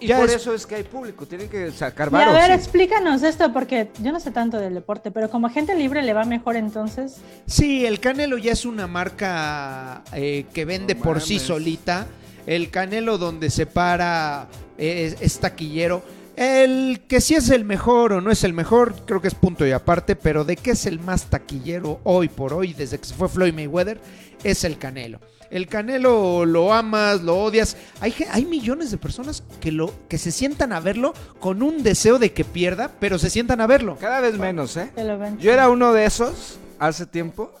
Y 0.00 0.06
Ya 0.08 0.18
por 0.18 0.28
es- 0.28 0.36
eso 0.36 0.54
es 0.54 0.66
que 0.66 0.76
hay 0.76 0.82
público, 0.82 1.26
tienen 1.26 1.48
que 1.48 1.70
sacar 1.72 2.10
Y 2.12 2.16
a 2.16 2.32
ver, 2.32 2.46
sí. 2.46 2.52
explícanos 2.52 3.22
esto, 3.22 3.52
porque 3.52 3.88
yo 4.02 4.12
no 4.12 4.20
sé 4.20 4.30
tanto 4.30 4.58
del 4.58 4.74
deporte, 4.74 5.10
pero 5.10 5.30
como 5.30 5.46
agente 5.46 5.74
libre 5.74 6.02
le 6.02 6.12
va 6.12 6.24
mejor 6.24 6.56
entonces. 6.56 7.16
Sí, 7.46 7.84
el 7.86 8.00
Canelo 8.00 8.38
ya 8.38 8.52
es 8.52 8.64
una 8.64 8.86
marca 8.86 10.02
eh, 10.12 10.46
que 10.52 10.64
vende 10.64 10.94
No 10.94 11.02
por 11.02 11.20
sí 11.20 11.38
solita. 11.38 12.06
El 12.46 12.70
Canelo 12.70 13.18
donde 13.18 13.50
se 13.50 13.66
para 13.66 14.48
eh, 14.78 15.12
es, 15.14 15.20
es 15.22 15.38
taquillero. 15.40 16.02
El 16.36 17.00
que 17.08 17.20
si 17.22 17.34
es 17.34 17.48
el 17.48 17.64
mejor 17.64 18.12
o 18.12 18.20
no 18.20 18.30
es 18.30 18.44
el 18.44 18.52
mejor, 18.52 18.94
creo 19.06 19.22
que 19.22 19.28
es 19.28 19.34
punto 19.34 19.66
y 19.66 19.72
aparte, 19.72 20.16
pero 20.16 20.44
de 20.44 20.56
que 20.56 20.72
es 20.72 20.84
el 20.84 21.00
más 21.00 21.24
taquillero 21.30 21.98
hoy 22.04 22.28
por 22.28 22.52
hoy, 22.52 22.74
desde 22.74 22.98
que 22.98 23.06
se 23.06 23.14
fue 23.14 23.28
Floyd 23.28 23.54
Mayweather, 23.54 23.98
es 24.44 24.62
el 24.64 24.76
Canelo. 24.76 25.18
El 25.50 25.66
Canelo 25.68 26.44
lo 26.44 26.72
amas, 26.72 27.22
lo 27.22 27.38
odias. 27.38 27.76
Hay, 28.00 28.14
hay 28.30 28.44
millones 28.44 28.90
de 28.90 28.98
personas 28.98 29.42
que, 29.60 29.72
lo, 29.72 29.92
que 30.08 30.18
se 30.18 30.32
sientan 30.32 30.72
a 30.72 30.80
verlo 30.80 31.14
con 31.40 31.62
un 31.62 31.82
deseo 31.82 32.18
de 32.18 32.32
que 32.32 32.44
pierda, 32.44 32.90
pero 33.00 33.18
se 33.18 33.30
sientan 33.30 33.60
a 33.60 33.66
verlo. 33.66 33.96
Cada 34.00 34.20
vez 34.20 34.38
menos, 34.38 34.76
¿eh? 34.76 34.90
Yo 35.38 35.52
era 35.52 35.68
uno 35.68 35.92
de 35.92 36.04
esos 36.04 36.58
hace 36.78 37.06
tiempo. 37.06 37.52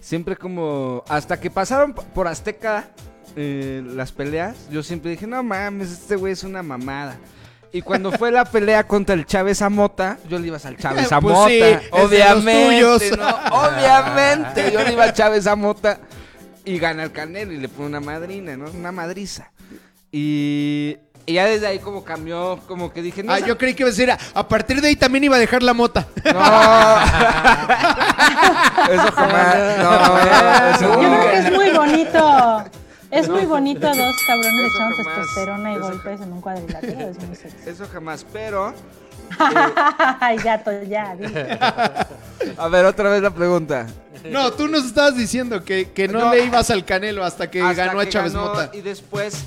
Siempre 0.00 0.36
como. 0.36 1.04
Hasta 1.08 1.38
que 1.38 1.50
pasaron 1.50 1.94
por 1.94 2.26
Azteca 2.26 2.88
eh, 3.36 3.82
las 3.94 4.10
peleas, 4.12 4.56
yo 4.70 4.82
siempre 4.82 5.12
dije, 5.12 5.26
no 5.26 5.42
mames, 5.42 5.90
este 5.92 6.16
güey 6.16 6.32
es 6.32 6.42
una 6.42 6.62
mamada. 6.62 7.16
Y 7.72 7.80
cuando 7.80 8.12
fue 8.12 8.30
la 8.30 8.44
pelea 8.44 8.86
contra 8.86 9.14
el 9.14 9.24
Chávez 9.24 9.62
Amota, 9.62 10.18
yo 10.28 10.38
le 10.38 10.48
iba 10.48 10.58
al 10.62 10.76
Chávez 10.76 11.02
Pues 11.08 11.12
Amota. 11.12 11.48
sí, 11.48 11.60
es 11.60 11.80
de 11.80 11.88
los 11.90 12.04
obviamente, 12.04 12.82
tuyos. 12.98 13.18
¿no? 13.18 13.28
Obviamente, 13.56 14.72
yo 14.72 14.82
le 14.82 14.92
iba 14.92 15.04
al 15.04 15.12
Chávez 15.14 15.46
Amota 15.46 15.98
y 16.64 16.78
gana 16.78 17.02
el 17.04 17.12
Canelo 17.12 17.52
y 17.52 17.58
le 17.58 17.68
pone 17.68 17.88
una 17.88 18.00
madrina, 18.00 18.56
¿no? 18.56 18.70
Una 18.70 18.92
madriza. 18.92 19.50
Y, 20.10 20.96
y 21.26 21.34
ya 21.34 21.44
desde 21.46 21.66
ahí 21.66 21.78
como 21.78 22.04
cambió, 22.04 22.58
como 22.68 22.92
que 22.92 23.02
dije, 23.02 23.22
no, 23.22 23.32
Ah, 23.32 23.38
esa- 23.38 23.46
yo 23.46 23.58
creí 23.58 23.74
que 23.74 23.82
iba 23.82 23.88
a 23.88 23.92
decir, 23.92 24.10
a- 24.10 24.48
partir 24.48 24.80
de 24.80 24.88
ahí 24.88 24.96
también 24.96 25.24
iba 25.24 25.36
a 25.36 25.38
dejar 25.38 25.62
la 25.62 25.74
mota. 25.74 26.06
No. 26.24 26.30
eso 28.92 29.12
jamás. 29.12 29.56
No, 29.78 30.18
eso 30.76 31.02
Yo 31.02 31.08
creo 31.08 31.30
que 31.30 31.38
es 31.38 31.52
muy 31.52 31.70
bonito. 31.70 32.64
Es 33.10 33.28
muy 33.28 33.44
bonito 33.44 33.86
dos 33.86 34.16
cabrones 34.26 34.72
echando 34.74 34.96
testosterona 34.96 35.72
y 35.72 35.76
eso 35.76 35.84
golpes 35.84 36.20
en 36.22 36.32
un 36.32 36.40
cuadrilátero. 36.40 37.00
Es 37.10 37.18
muy 37.26 37.36
sexy. 37.36 37.56
Eso 37.68 37.86
jamás, 37.92 38.24
pero. 38.32 38.72
Ay, 40.20 40.36
gato, 40.38 40.70
ya. 40.82 41.16
A 42.58 42.68
ver, 42.68 42.84
otra 42.84 43.10
vez 43.10 43.22
la 43.22 43.30
pregunta. 43.30 43.86
No, 44.30 44.52
tú 44.52 44.68
nos 44.68 44.84
estabas 44.84 45.16
diciendo 45.16 45.64
que, 45.64 45.90
que 45.90 46.06
no, 46.08 46.20
No. 46.20 46.32
le 46.34 46.44
ibas 46.44 46.70
al 46.70 46.84
Canelo 46.84 47.24
hasta 47.24 47.50
que 47.50 47.60
Hasta 47.60 47.86
ganó 47.86 48.00
a 48.00 48.08
Chávez 48.08 48.32
ganó 48.34 48.46
Mota. 48.48 48.70
Y 48.72 48.80
después. 48.80 49.44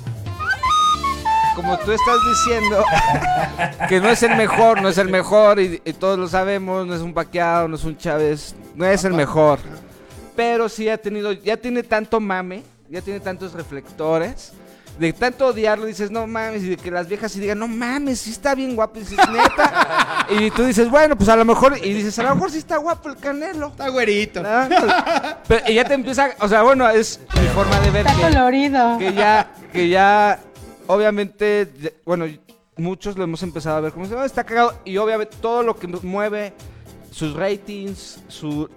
Como 1.54 1.78
tú 1.78 1.90
estás 1.92 2.16
diciendo 2.28 2.84
que 3.88 3.98
no 4.00 4.10
es 4.10 4.22
el 4.22 4.36
mejor, 4.36 4.82
no 4.82 4.90
es 4.90 4.98
el 4.98 5.08
mejor, 5.08 5.58
y, 5.58 5.80
y 5.86 5.92
todos 5.94 6.18
lo 6.18 6.28
sabemos, 6.28 6.86
no 6.86 6.94
es 6.94 7.00
un 7.00 7.14
Paqueado, 7.14 7.66
no 7.66 7.76
es 7.76 7.84
un 7.84 7.96
Chávez, 7.96 8.54
no 8.74 8.84
es 8.84 9.04
el 9.04 9.14
mejor. 9.14 9.58
pero 10.36 10.68
sí 10.68 10.86
ha 10.90 10.98
tenido, 10.98 11.32
ya 11.32 11.56
tiene 11.56 11.82
tanto 11.82 12.20
mame, 12.20 12.62
ya 12.90 13.00
tiene 13.00 13.20
tantos 13.20 13.54
reflectores. 13.54 14.52
De 14.98 15.12
tanto 15.12 15.48
odiarlo 15.48 15.84
dices, 15.84 16.10
no 16.10 16.26
mames, 16.26 16.62
y 16.62 16.70
de 16.70 16.76
que 16.78 16.90
las 16.90 17.06
viejas 17.06 17.30
sí 17.30 17.38
digan, 17.40 17.58
no 17.58 17.68
mames, 17.68 18.20
sí 18.20 18.30
está 18.30 18.54
bien 18.54 18.74
guapo, 18.74 18.96
y 18.98 19.00
dices, 19.00 19.18
neta. 19.30 20.26
y 20.30 20.50
tú 20.50 20.64
dices, 20.64 20.88
bueno, 20.88 21.16
pues 21.16 21.28
a 21.28 21.36
lo 21.36 21.44
mejor, 21.44 21.76
y 21.82 21.92
dices, 21.92 22.18
a 22.18 22.22
lo 22.22 22.34
mejor 22.34 22.50
sí 22.50 22.58
está 22.58 22.78
guapo 22.78 23.10
el 23.10 23.16
canelo. 23.16 23.68
Está 23.68 23.88
güerito. 23.90 24.42
¿no? 24.42 24.48
Pero 25.48 25.64
y 25.70 25.74
ya 25.74 25.84
te 25.84 25.94
empieza, 25.94 26.30
o 26.40 26.48
sea, 26.48 26.62
bueno, 26.62 26.88
es 26.88 27.20
mi 27.40 27.46
forma 27.48 27.78
de 27.80 27.90
ver 27.90 28.06
Está 28.06 28.16
que, 28.28 28.34
colorido. 28.34 28.98
que 28.98 29.12
ya, 29.12 29.50
que 29.72 29.88
ya, 29.90 30.40
obviamente, 30.86 31.68
bueno, 32.06 32.24
muchos 32.78 33.16
lo 33.18 33.24
hemos 33.24 33.42
empezado 33.42 33.76
a 33.76 33.80
ver 33.80 33.92
como, 33.92 34.06
"Ah, 34.18 34.24
está 34.24 34.44
cagado, 34.44 34.80
y 34.84 34.96
obviamente 34.96 35.36
todo 35.40 35.62
lo 35.62 35.76
que 35.76 35.88
mueve 35.88 36.54
sus 37.10 37.34
ratings, 37.34 38.20
su, 38.28 38.68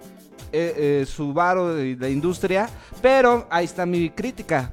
eh, 0.52 0.74
eh, 1.02 1.06
su 1.06 1.32
varo 1.32 1.74
de 1.74 1.96
la 1.98 2.08
industria, 2.08 2.68
pero 3.00 3.46
ahí 3.50 3.64
está 3.64 3.86
mi 3.86 4.10
crítica. 4.10 4.72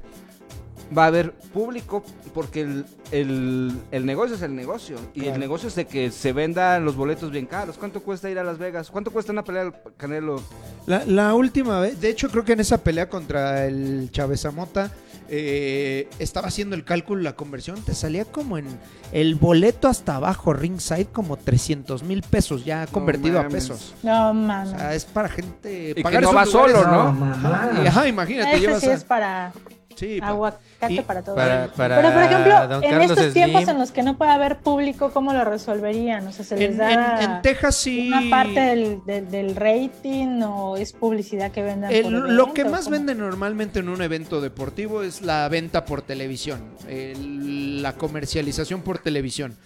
Va 0.96 1.04
a 1.04 1.06
haber 1.08 1.32
público 1.32 2.02
porque 2.34 2.62
el, 2.62 2.86
el- 3.10 3.72
el 3.90 4.06
negocio 4.06 4.36
es 4.36 4.42
el 4.42 4.54
negocio. 4.56 4.96
Y 5.14 5.26
el 5.26 5.38
negocio 5.38 5.68
es 5.68 5.74
de 5.74 5.86
que 5.86 6.10
se 6.10 6.32
vendan 6.32 6.84
los 6.84 6.96
boletos 6.96 7.30
bien 7.30 7.46
caros. 7.46 7.76
¿Cuánto 7.76 8.00
cuesta 8.02 8.30
ir 8.30 8.38
a 8.38 8.44
Las 8.44 8.58
Vegas? 8.58 8.90
¿Cuánto 8.90 9.10
cuesta 9.10 9.32
una 9.32 9.44
pelea 9.44 9.64
del 9.64 9.74
Canelo? 9.96 10.42
La, 10.86 11.04
la 11.04 11.34
última 11.34 11.78
vez, 11.80 12.00
de 12.00 12.08
hecho 12.08 12.30
creo 12.30 12.44
que 12.44 12.52
en 12.54 12.60
esa 12.60 12.78
pelea 12.78 13.08
contra 13.10 13.66
el 13.66 14.08
Chávez 14.10 14.40
Zamota 14.42 14.90
eh, 15.28 16.08
estaba 16.18 16.48
haciendo 16.48 16.74
el 16.74 16.84
cálculo, 16.84 17.20
la 17.22 17.34
conversión, 17.36 17.82
te 17.82 17.94
salía 17.94 18.24
como 18.24 18.56
en 18.56 18.64
el 19.12 19.34
boleto 19.34 19.88
hasta 19.88 20.16
abajo, 20.16 20.54
ringside, 20.54 21.06
como 21.12 21.36
300 21.36 22.02
mil 22.02 22.22
pesos 22.22 22.64
ya 22.64 22.86
convertido 22.86 23.38
a 23.38 23.42
mames. 23.42 23.68
pesos. 23.68 23.94
No, 24.02 24.30
O 24.30 24.66
sea, 24.70 24.94
es 24.94 25.04
para 25.04 25.28
gente... 25.28 25.92
que 25.94 26.02
pagar 26.02 26.22
no 26.22 26.30
esos 26.30 26.36
va 26.36 26.44
lugares. 26.46 26.76
solo, 26.82 26.90
¿no? 26.90 27.12
No. 27.12 27.84
Y, 27.84 27.86
Ajá, 27.86 28.08
imagínate, 28.08 28.52
Ese 28.52 28.60
llevas 28.60 28.80
sí 28.80 28.88
a- 28.88 28.94
es 28.94 29.04
para 29.04 29.52
Sí, 29.98 30.20
aguacate 30.22 30.92
y 30.92 31.00
para 31.00 31.22
todo. 31.22 31.34
Para, 31.34 31.66
para 31.72 31.96
Pero 31.96 32.12
por 32.12 32.22
ejemplo, 32.22 32.68
don 32.68 32.84
en 32.84 32.90
Carlos 32.90 33.10
estos 33.10 33.32
tiempos 33.32 33.66
en 33.66 33.78
los 33.78 33.90
que 33.90 34.02
no 34.02 34.16
puede 34.16 34.30
haber 34.30 34.58
público, 34.58 35.10
¿cómo 35.12 35.32
lo 35.32 35.44
resolverían? 35.44 36.26
O 36.28 36.32
sea, 36.32 36.44
¿se 36.44 36.56
les 36.56 36.70
en, 36.70 36.76
da 36.76 37.22
en- 37.24 37.30
en 37.30 37.42
Texas 37.42 37.74
sí... 37.76 38.08
una 38.08 38.30
parte 38.30 38.60
del, 38.60 39.00
del- 39.04 39.28
del 39.30 39.56
rating 39.56 40.42
o 40.42 40.76
es 40.76 40.92
publicidad 40.92 41.50
que 41.50 41.62
vendan 41.62 41.92
El- 41.92 42.02
por 42.04 42.12
lo 42.12 42.54
que 42.54 42.64
más 42.64 42.88
venden 42.88 43.18
normalmente 43.18 43.80
en 43.80 43.88
un 43.88 44.00
evento 44.02 44.40
deportivo 44.40 45.02
es 45.02 45.22
la 45.22 45.48
venta 45.48 45.84
por 45.84 46.02
televisión, 46.02 46.60
el- 46.88 47.82
la 47.82 47.94
comercialización 47.94 48.82
por 48.82 48.98
televisión. 48.98 49.56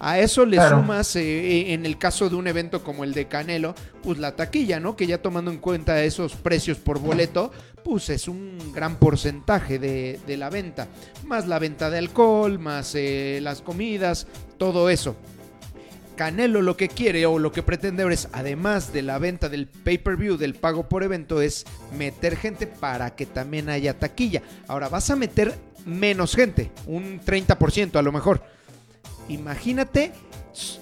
A 0.00 0.18
eso 0.18 0.46
le 0.46 0.56
Claro. 0.56 0.78
sumas, 0.80 1.14
eh, 1.16 1.74
en 1.74 1.84
el 1.84 1.98
caso 1.98 2.30
de 2.30 2.34
un 2.36 2.46
evento 2.48 2.82
como 2.82 3.04
el 3.04 3.12
de 3.12 3.26
Canelo, 3.26 3.74
pues 4.02 4.18
la 4.18 4.34
taquilla, 4.34 4.80
¿no? 4.80 4.96
Que 4.96 5.06
ya 5.06 5.18
tomando 5.18 5.50
en 5.50 5.58
cuenta 5.58 6.02
esos 6.02 6.34
precios 6.34 6.78
por 6.78 6.98
boleto, 6.98 7.52
pues 7.84 8.10
es 8.10 8.28
un 8.28 8.72
gran 8.72 8.96
porcentaje 8.96 9.78
de, 9.78 10.20
de 10.26 10.36
la 10.36 10.50
venta. 10.50 10.88
Más 11.26 11.46
la 11.46 11.58
venta 11.58 11.90
de 11.90 11.98
alcohol, 11.98 12.58
más 12.58 12.94
eh, 12.94 13.40
las 13.42 13.62
comidas, 13.62 14.26
todo 14.58 14.90
eso. 14.90 15.16
Canelo 16.16 16.60
lo 16.60 16.76
que 16.76 16.88
quiere 16.88 17.24
o 17.26 17.38
lo 17.38 17.52
que 17.52 17.62
pretende 17.62 18.06
es, 18.12 18.28
además 18.32 18.92
de 18.92 19.02
la 19.02 19.18
venta 19.18 19.48
del 19.48 19.66
pay-per-view, 19.66 20.36
del 20.36 20.54
pago 20.54 20.88
por 20.88 21.02
evento, 21.02 21.40
es 21.40 21.64
meter 21.96 22.36
gente 22.36 22.66
para 22.66 23.14
que 23.14 23.26
también 23.26 23.70
haya 23.70 23.98
taquilla. 23.98 24.42
Ahora 24.68 24.88
vas 24.88 25.10
a 25.10 25.16
meter 25.16 25.54
menos 25.86 26.36
gente, 26.36 26.70
un 26.86 27.20
30% 27.20 27.96
a 27.96 28.02
lo 28.02 28.12
mejor. 28.12 28.42
Imagínate 29.28 30.12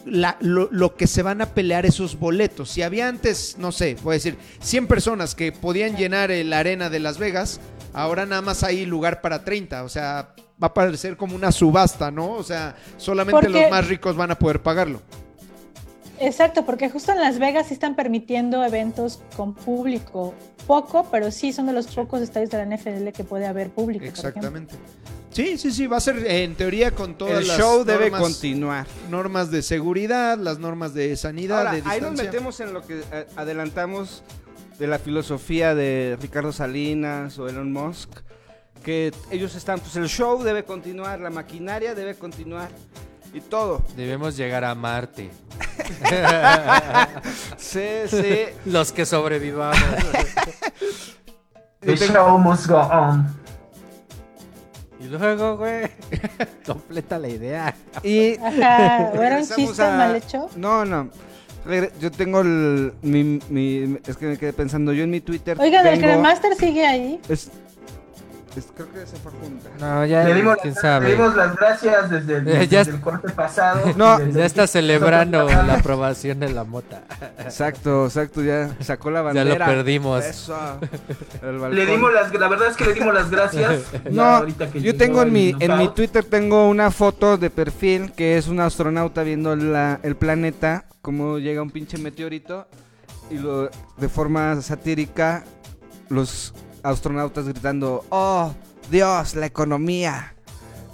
la- 0.05 0.37
lo, 0.41 0.69
lo 0.73 0.95
que 0.97 1.07
se 1.07 1.23
van 1.23 1.41
a 1.43 1.47
pelear 1.47 1.87
esos 1.87 2.19
boletos. 2.19 2.71
Si 2.71 2.83
había 2.83 3.09
antes, 3.09 3.57
no 3.59 3.73
sé, 3.73 3.97
voy 4.03 4.13
a 4.13 4.15
decir, 4.15 4.37
100 4.61 4.87
personas 4.87 5.35
que 5.35 5.53
podían 5.53 5.97
llenar 5.97 6.31
la 6.31 6.59
arena 6.59 6.91
de 6.91 6.99
Las 7.01 7.19
Vegas, 7.19 7.61
ahora 7.93 8.27
nada 8.27 8.43
más 8.43 8.63
hay 8.65 8.85
lugar 8.87 9.21
para 9.21 9.45
30. 9.45 9.85
O 9.85 9.89
sea, 9.89 10.35
va 10.63 10.67
a 10.69 10.75
parecer 10.75 11.17
como 11.17 11.35
una 11.37 11.53
subasta, 11.53 12.11
¿no? 12.11 12.33
O 12.33 12.43
sea, 12.43 12.77
solamente 12.97 13.41
Porque- 13.41 13.63
los 13.63 13.71
más 13.71 13.87
ricos 13.89 14.17
van 14.17 14.31
a 14.31 14.39
poder 14.39 14.61
pagarlo. 14.63 15.01
Exacto, 16.23 16.67
porque 16.67 16.91
justo 16.91 17.13
en 17.13 17.21
Las 17.21 17.39
Vegas 17.39 17.69
sí 17.69 17.75
están 17.75 17.97
permitiendo 17.97 18.63
eventos 18.63 19.21
con 19.37 19.55
público. 19.55 20.35
Poco, 20.67 21.07
pero 21.11 21.31
sí 21.31 21.53
son 21.53 21.67
de 21.67 21.73
los 21.73 21.87
pocos 21.87 22.21
estadios 22.21 22.51
de 22.51 22.59
la 22.59 22.65
NFL 22.77 23.09
que 23.13 23.25
puede 23.25 23.47
haber 23.47 23.71
público. 23.71 24.01
por. 24.05 24.09
Exactamente. 24.09 24.75
Sí, 25.31 25.59
sí, 25.59 25.71
sí, 25.71 25.87
va 25.87 25.99
a 25.99 26.01
ser 26.01 26.19
eh, 26.27 26.43
en 26.45 26.55
teoría 26.57 26.91
con 26.91 27.15
todas 27.15 27.41
El 27.41 27.49
las 27.49 27.57
show 27.57 27.85
debe 27.85 28.11
continuar. 28.11 28.87
normas 29.11 29.51
de 29.51 29.63
seguridad, 29.63 30.37
las 30.39 30.59
normas 30.59 30.93
de 30.93 31.17
sanidad, 31.17 31.59
Ahora, 31.59 31.73
de 31.73 31.83
ahí 31.85 32.01
nos 32.01 32.13
metemos 32.13 32.59
en 32.61 32.73
lo 32.73 32.85
que 32.85 33.01
eh, 33.13 33.27
adelantamos 33.37 34.25
de 34.79 34.87
la 34.89 34.99
filosofía 34.99 35.75
de 35.75 36.19
Ricardo 36.21 36.53
Salinas 36.53 37.39
o 37.39 37.49
Elon 37.49 37.73
Musk, 37.73 38.09
que 38.83 39.13
ellos 39.31 39.55
están, 39.55 39.79
pues 39.79 39.95
el 39.97 40.09
show 40.09 40.43
debe 40.43 40.65
continuar, 40.65 41.21
la 41.21 41.31
maquinaria 41.31 41.95
debe 41.95 42.17
continuar 42.17 42.71
y 43.33 43.41
todo. 43.41 43.85
debemos 43.97 44.37
llegar 44.37 44.65
a 44.65 44.75
Marte. 44.75 45.31
Sí, 47.57 47.87
sí. 48.09 48.45
Los 48.65 48.93
que 48.93 49.07
sobrevivamos. 49.07 49.79
The 51.81 51.97
show 51.97 52.39
must 52.39 52.67
go 52.67 52.77
on. 52.77 53.40
Y 55.01 55.05
luego, 55.09 55.57
güey, 55.57 55.87
completa 56.67 57.19
la 57.19 57.29
idea. 57.29 57.75
Y 58.03 58.37
Ajá, 58.37 59.11
¿o 59.17 59.23
era 59.23 59.39
un 59.39 59.47
chiste 59.49 59.83
a- 59.83 59.97
mal 59.97 60.17
hecho? 60.17 60.49
No, 60.57 60.85
no. 60.85 61.09
Yo 62.01 62.11
tengo 62.11 62.41
el, 62.41 62.93
mi, 63.03 63.39
mi- 63.51 63.99
es 64.07 64.17
que 64.17 64.27
me 64.27 64.39
quedé 64.39 64.53
pensando, 64.53 64.93
yo 64.93 65.05
en 65.05 65.11
mi 65.11 65.21
Twitter 65.21 65.59
Oigan, 65.61 65.87
¿el 65.87 65.95
tengo- 66.01 66.13
Cremaster 66.15 66.55
sigue 66.57 66.87
ahí? 66.87 67.21
es- 67.29 67.51
creo 68.75 68.93
que 68.93 69.07
se 69.07 69.17
fue 69.17 69.31
a 69.33 69.35
juntar. 69.45 69.73
No, 69.79 70.05
ya, 70.07 70.25
Le 70.25 70.35
dimos, 70.35 70.57
quién 70.61 70.75
le 70.75 70.81
sabe. 70.81 71.11
dimos 71.13 71.37
las 71.37 71.55
gracias 71.57 72.11
desde 72.11 72.37
el, 72.37 72.45
desde 72.45 72.69
ya 72.69 72.81
el 72.83 73.01
corte 73.01 73.29
pasado. 73.33 73.93
No, 73.97 74.19
Ya 74.31 74.45
está 74.45 74.63
el- 74.63 74.69
celebrando 74.69 75.45
la 75.49 75.75
aprobación 75.75 76.41
de 76.41 76.51
la 76.51 76.65
mota. 76.65 77.03
Exacto, 77.39 78.07
exacto, 78.07 78.43
ya 78.43 78.71
sacó 78.81 79.11
la 79.11 79.21
Ya 79.21 79.23
bandera. 79.25 79.67
lo 79.67 79.73
perdimos. 79.73 80.25
Eso. 80.25 80.57
El 81.43 81.75
Le 81.75 81.87
dimos 81.87 82.13
las, 82.13 82.33
la 82.35 82.49
verdad 82.49 82.69
es 82.69 82.77
que 82.77 82.85
le 82.87 82.95
dimos 82.95 83.15
las 83.15 83.31
gracias. 83.31 83.83
No, 84.05 84.11
Ya 84.11 84.37
ahorita 84.39 84.71
que 84.71 84.81
yo 84.83 84.97
tengo 84.97 85.23
en 85.23 85.33
mi, 85.33 85.55
en 85.59 85.79
mi. 85.79 85.89
Twitter 85.89 86.25
tengo 86.25 86.69
una 86.69 86.91
foto 86.91 87.37
de 87.39 87.51
perfil 87.51 88.13
que 88.13 88.37
es 88.37 88.49
un 88.49 88.61
astronauta 88.61 89.23
viendo 89.23 89.55
la- 89.57 90.01
el 90.03 90.17
planeta, 90.17 90.85
como 91.03 91.39
llega 91.39 91.63
un 91.63 91.71
pinche 91.71 91.99
meteorito 91.99 92.67
y 93.31 93.39
lo, 93.39 93.71
de 93.97 94.09
forma 94.09 94.61
satírica 94.61 95.45
los 96.09 96.53
astronautas 96.83 97.47
gritando, 97.47 98.05
oh, 98.11 98.53
Dios, 98.91 99.35
la 99.35 99.47
economía, 99.47 100.35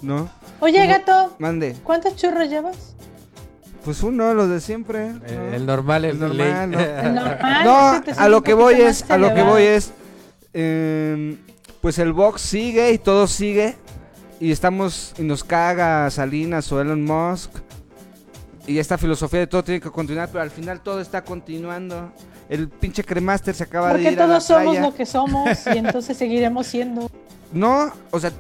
¿no? 0.03 0.29
Oye, 0.61 0.87
gato, 0.87 1.35
Mande, 1.39 1.77
¿cuántos 1.85 2.17
churros 2.17 2.49
llevas? 2.49 2.95
pues 3.85 4.03
uno, 4.03 4.35
los 4.35 4.49
de 4.51 4.61
siempre. 4.61 5.13
¿no? 5.13 5.21
Eh, 5.25 5.53
El 5.55 5.65
normal, 5.65 6.05
el, 6.05 6.11
El 6.13 6.19
normal, 6.19 6.71
ley. 6.73 6.79
El 7.05 7.15
normal, 7.15 7.65
No, 7.65 8.03
a 8.17 8.29
lo 8.29 8.43
que 8.43 8.53
voy 8.53 8.81
es, 8.81 9.09
a 9.09 9.17
lo 9.17 9.33
que 9.33 9.43
voy 9.43 9.63
es, 9.63 9.93
pues 11.81 11.99
el 12.01 12.13
box 12.13 12.41
sigue 12.41 12.91
y 12.93 12.99
todo 12.99 13.29
sigue 13.29 13.77
y 14.41 14.51
estamos 14.51 15.15
y 15.19 15.23
nos 15.23 15.45
caga 15.45 16.11
Salinas 16.11 16.71
o 16.73 16.81
Elon 16.81 17.05
Musk 17.05 17.51
y 18.67 18.79
esta 18.79 18.99
filosofía 18.99 19.41
de 19.41 19.47
todo 19.47 19.63
tiene 19.65 19.81
que 19.81 19.91
continuar, 19.91 20.29
pero 20.31 20.43
al 20.43 20.51
final 20.51 20.81
todo 20.81 21.01
está 21.01 21.23
continuando. 21.23 22.13
El 22.49 22.69
pinche 22.69 23.05
cremaster 23.05 23.55
se 23.55 23.65
acaba 23.65 23.89
de 23.89 23.95
Porque 23.95 24.13
ir 24.13 24.21
a 24.21 24.27
la 24.27 24.35
todos 24.35 24.45
somos 24.45 24.79
lo 24.79 24.95
que 24.95 25.07
somos 25.07 25.67
y 25.73 25.79
entonces 25.79 26.17
seguiremos 26.17 26.67
siendo. 26.67 27.11
No, 27.53 27.93
o 28.11 28.21
sea, 28.21 28.33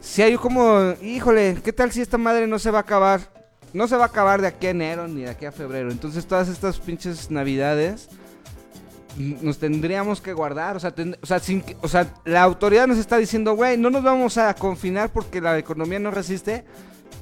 si 0.00 0.22
hay 0.22 0.36
como, 0.36 0.94
híjole, 1.02 1.58
¿qué 1.62 1.72
tal 1.72 1.90
si 1.92 2.00
esta 2.00 2.18
madre 2.18 2.46
no 2.46 2.58
se 2.58 2.70
va 2.70 2.78
a 2.78 2.82
acabar? 2.82 3.20
No 3.72 3.86
se 3.86 3.96
va 3.96 4.04
a 4.04 4.06
acabar 4.08 4.40
de 4.40 4.48
aquí 4.48 4.66
a 4.66 4.70
enero 4.70 5.06
ni 5.06 5.22
de 5.22 5.30
aquí 5.30 5.44
a 5.46 5.52
febrero. 5.52 5.90
Entonces 5.90 6.26
todas 6.26 6.48
estas 6.48 6.78
pinches 6.78 7.30
navidades 7.30 8.08
nos 9.16 9.58
tendríamos 9.58 10.20
que 10.20 10.32
guardar. 10.32 10.76
O 10.76 10.80
sea, 10.80 10.90
ten- 10.92 11.16
o 11.22 11.26
sea, 11.26 11.38
sin 11.38 11.62
o 11.82 11.88
sea 11.88 12.06
la 12.24 12.42
autoridad 12.42 12.86
nos 12.86 12.98
está 12.98 13.16
diciendo, 13.18 13.54
güey, 13.54 13.76
no 13.76 13.90
nos 13.90 14.02
vamos 14.02 14.38
a 14.38 14.54
confinar 14.54 15.10
porque 15.10 15.40
la 15.40 15.58
economía 15.58 15.98
no 15.98 16.10
resiste. 16.10 16.64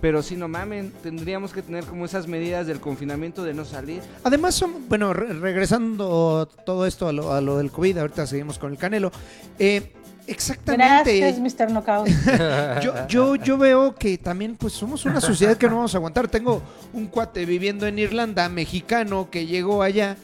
Pero 0.01 0.23
si 0.23 0.37
no 0.37 0.47
mamen, 0.47 0.93
tendríamos 1.03 1.53
que 1.53 1.61
tener 1.63 1.85
como 1.85 2.05
esas 2.05 2.27
medidas 2.29 2.67
del 2.67 2.79
confinamiento 2.81 3.43
de 3.43 3.53
no 3.55 3.65
salir. 3.65 4.01
Además, 4.23 4.55
son, 4.55 4.89
bueno, 4.89 5.13
re- 5.13 5.33
regresando 5.33 6.49
todo 6.65 6.87
esto 6.87 7.09
a 7.09 7.13
lo, 7.13 7.33
a 7.33 7.41
lo 7.41 7.59
del 7.59 7.71
COVID, 7.73 7.99
ahorita 7.99 8.27
seguimos 8.27 8.59
con 8.59 8.71
el 8.73 8.79
Canelo. 8.79 9.11
Eh, 9.59 9.93
exactamente. 10.29 11.19
Gracias, 11.19 11.41
Mr. 11.41 11.73
Knockout. 11.73 12.09
yo, 12.83 13.07
yo, 13.09 13.35
yo 13.37 13.59
veo 13.59 13.95
que 13.95 14.19
también 14.19 14.55
pues 14.57 14.73
somos 14.73 15.05
una 15.05 15.21
sociedad 15.21 15.57
que 15.57 15.69
no 15.69 15.77
vamos 15.77 15.95
a 15.95 15.99
aguantar. 15.99 16.29
Tengo 16.29 16.63
un 16.93 17.07
cuate 17.09 17.45
viviendo 17.45 17.87
en 17.87 17.99
Irlanda, 17.99 18.49
mexicano, 18.49 19.29
que 19.31 19.47
llegó 19.47 19.83
allá 19.83 20.17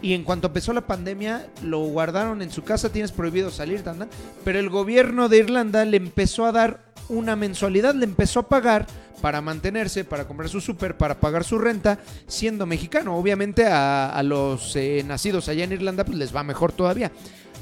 y 0.00 0.14
en 0.14 0.22
cuanto 0.22 0.46
empezó 0.46 0.72
la 0.72 0.86
pandemia 0.86 1.48
lo 1.62 1.80
guardaron 1.80 2.40
en 2.40 2.50
su 2.50 2.62
casa, 2.62 2.90
tienes 2.90 3.10
prohibido 3.10 3.50
salir, 3.50 3.82
tan, 3.82 3.98
tan, 3.98 4.08
pero 4.44 4.60
el 4.60 4.70
gobierno 4.70 5.28
de 5.28 5.38
Irlanda 5.38 5.84
le 5.84 5.96
empezó 5.96 6.46
a 6.46 6.52
dar 6.52 6.84
una 7.08 7.34
mensualidad, 7.34 7.94
le 7.96 8.04
empezó 8.04 8.40
a 8.40 8.48
pagar 8.48 8.86
para 9.20 9.40
mantenerse, 9.40 10.04
para 10.04 10.26
comprar 10.26 10.48
su 10.48 10.60
súper, 10.60 10.96
para 10.96 11.18
pagar 11.20 11.44
su 11.44 11.58
renta, 11.58 11.98
siendo 12.26 12.66
mexicano. 12.66 13.16
Obviamente 13.16 13.66
a, 13.66 14.10
a 14.10 14.22
los 14.22 14.74
eh, 14.76 15.02
nacidos 15.06 15.48
allá 15.48 15.64
en 15.64 15.72
Irlanda 15.72 16.04
pues 16.04 16.16
les 16.18 16.34
va 16.34 16.42
mejor 16.42 16.72
todavía. 16.72 17.10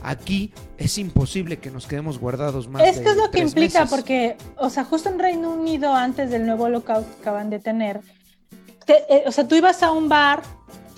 Aquí 0.02 0.52
es 0.76 0.98
imposible 0.98 1.56
que 1.58 1.70
nos 1.70 1.86
quedemos 1.86 2.18
guardados 2.18 2.68
más 2.68 2.82
Esto 2.86 3.00
de 3.00 3.10
es 3.10 3.16
lo 3.16 3.30
que 3.30 3.40
implica, 3.40 3.80
meses. 3.80 3.90
porque, 3.96 4.36
o 4.56 4.68
sea, 4.70 4.84
justo 4.84 5.08
en 5.08 5.18
Reino 5.18 5.50
Unido, 5.50 5.92
antes 5.94 6.30
del 6.30 6.46
nuevo 6.46 6.68
lockout 6.68 7.06
que 7.06 7.20
acaban 7.22 7.50
de 7.50 7.58
tener, 7.58 8.00
te- 8.84 9.04
eh, 9.08 9.24
o 9.26 9.32
sea, 9.32 9.48
tú 9.48 9.54
ibas 9.56 9.82
a 9.82 9.90
un 9.90 10.08
bar 10.08 10.42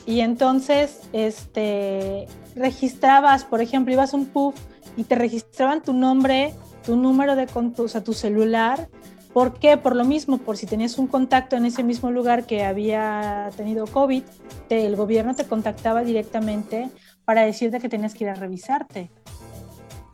y 0.05 0.21
entonces 0.21 1.01
este, 1.13 2.27
registrabas, 2.57 3.45
por 3.45 3.61
ejemplo, 3.63 3.93
ibas 3.95 4.13
a 4.13 4.17
un 4.17 4.27
pub 4.27 4.55
y 4.97 5.05
te 5.05 5.15
registraban 5.15 5.83
tu 5.83 5.93
nombre, 5.93 6.53
tu 6.85 6.97
número 6.97 7.37
de 7.37 7.47
o 7.79 7.89
sea, 7.89 8.03
tu 8.03 8.13
celular. 8.13 8.89
¿Por 9.33 9.59
qué? 9.59 9.77
Por 9.77 9.95
lo 9.95 10.05
mismo, 10.05 10.39
por 10.39 10.57
si 10.57 10.67
tenías 10.67 10.99
un 10.99 11.07
contacto 11.07 11.57
en 11.57 11.65
ese 11.67 11.83
mismo 11.85 12.11
lugar 12.11 12.47
que 12.47 12.65
había 12.65 13.51
tenido 13.57 13.87
COVID, 13.87 14.23
te- 14.69 14.87
el 14.87 14.97
gobierno 14.97 15.35
te 15.35 15.45
contactaba 15.45 16.03
directamente 16.03 16.91
para 17.25 17.43
decirte 17.43 17.79
que 17.79 17.89
tenías 17.89 18.15
que 18.15 18.25
ir 18.25 18.31
a 18.31 18.35
revisarte. 18.35 19.11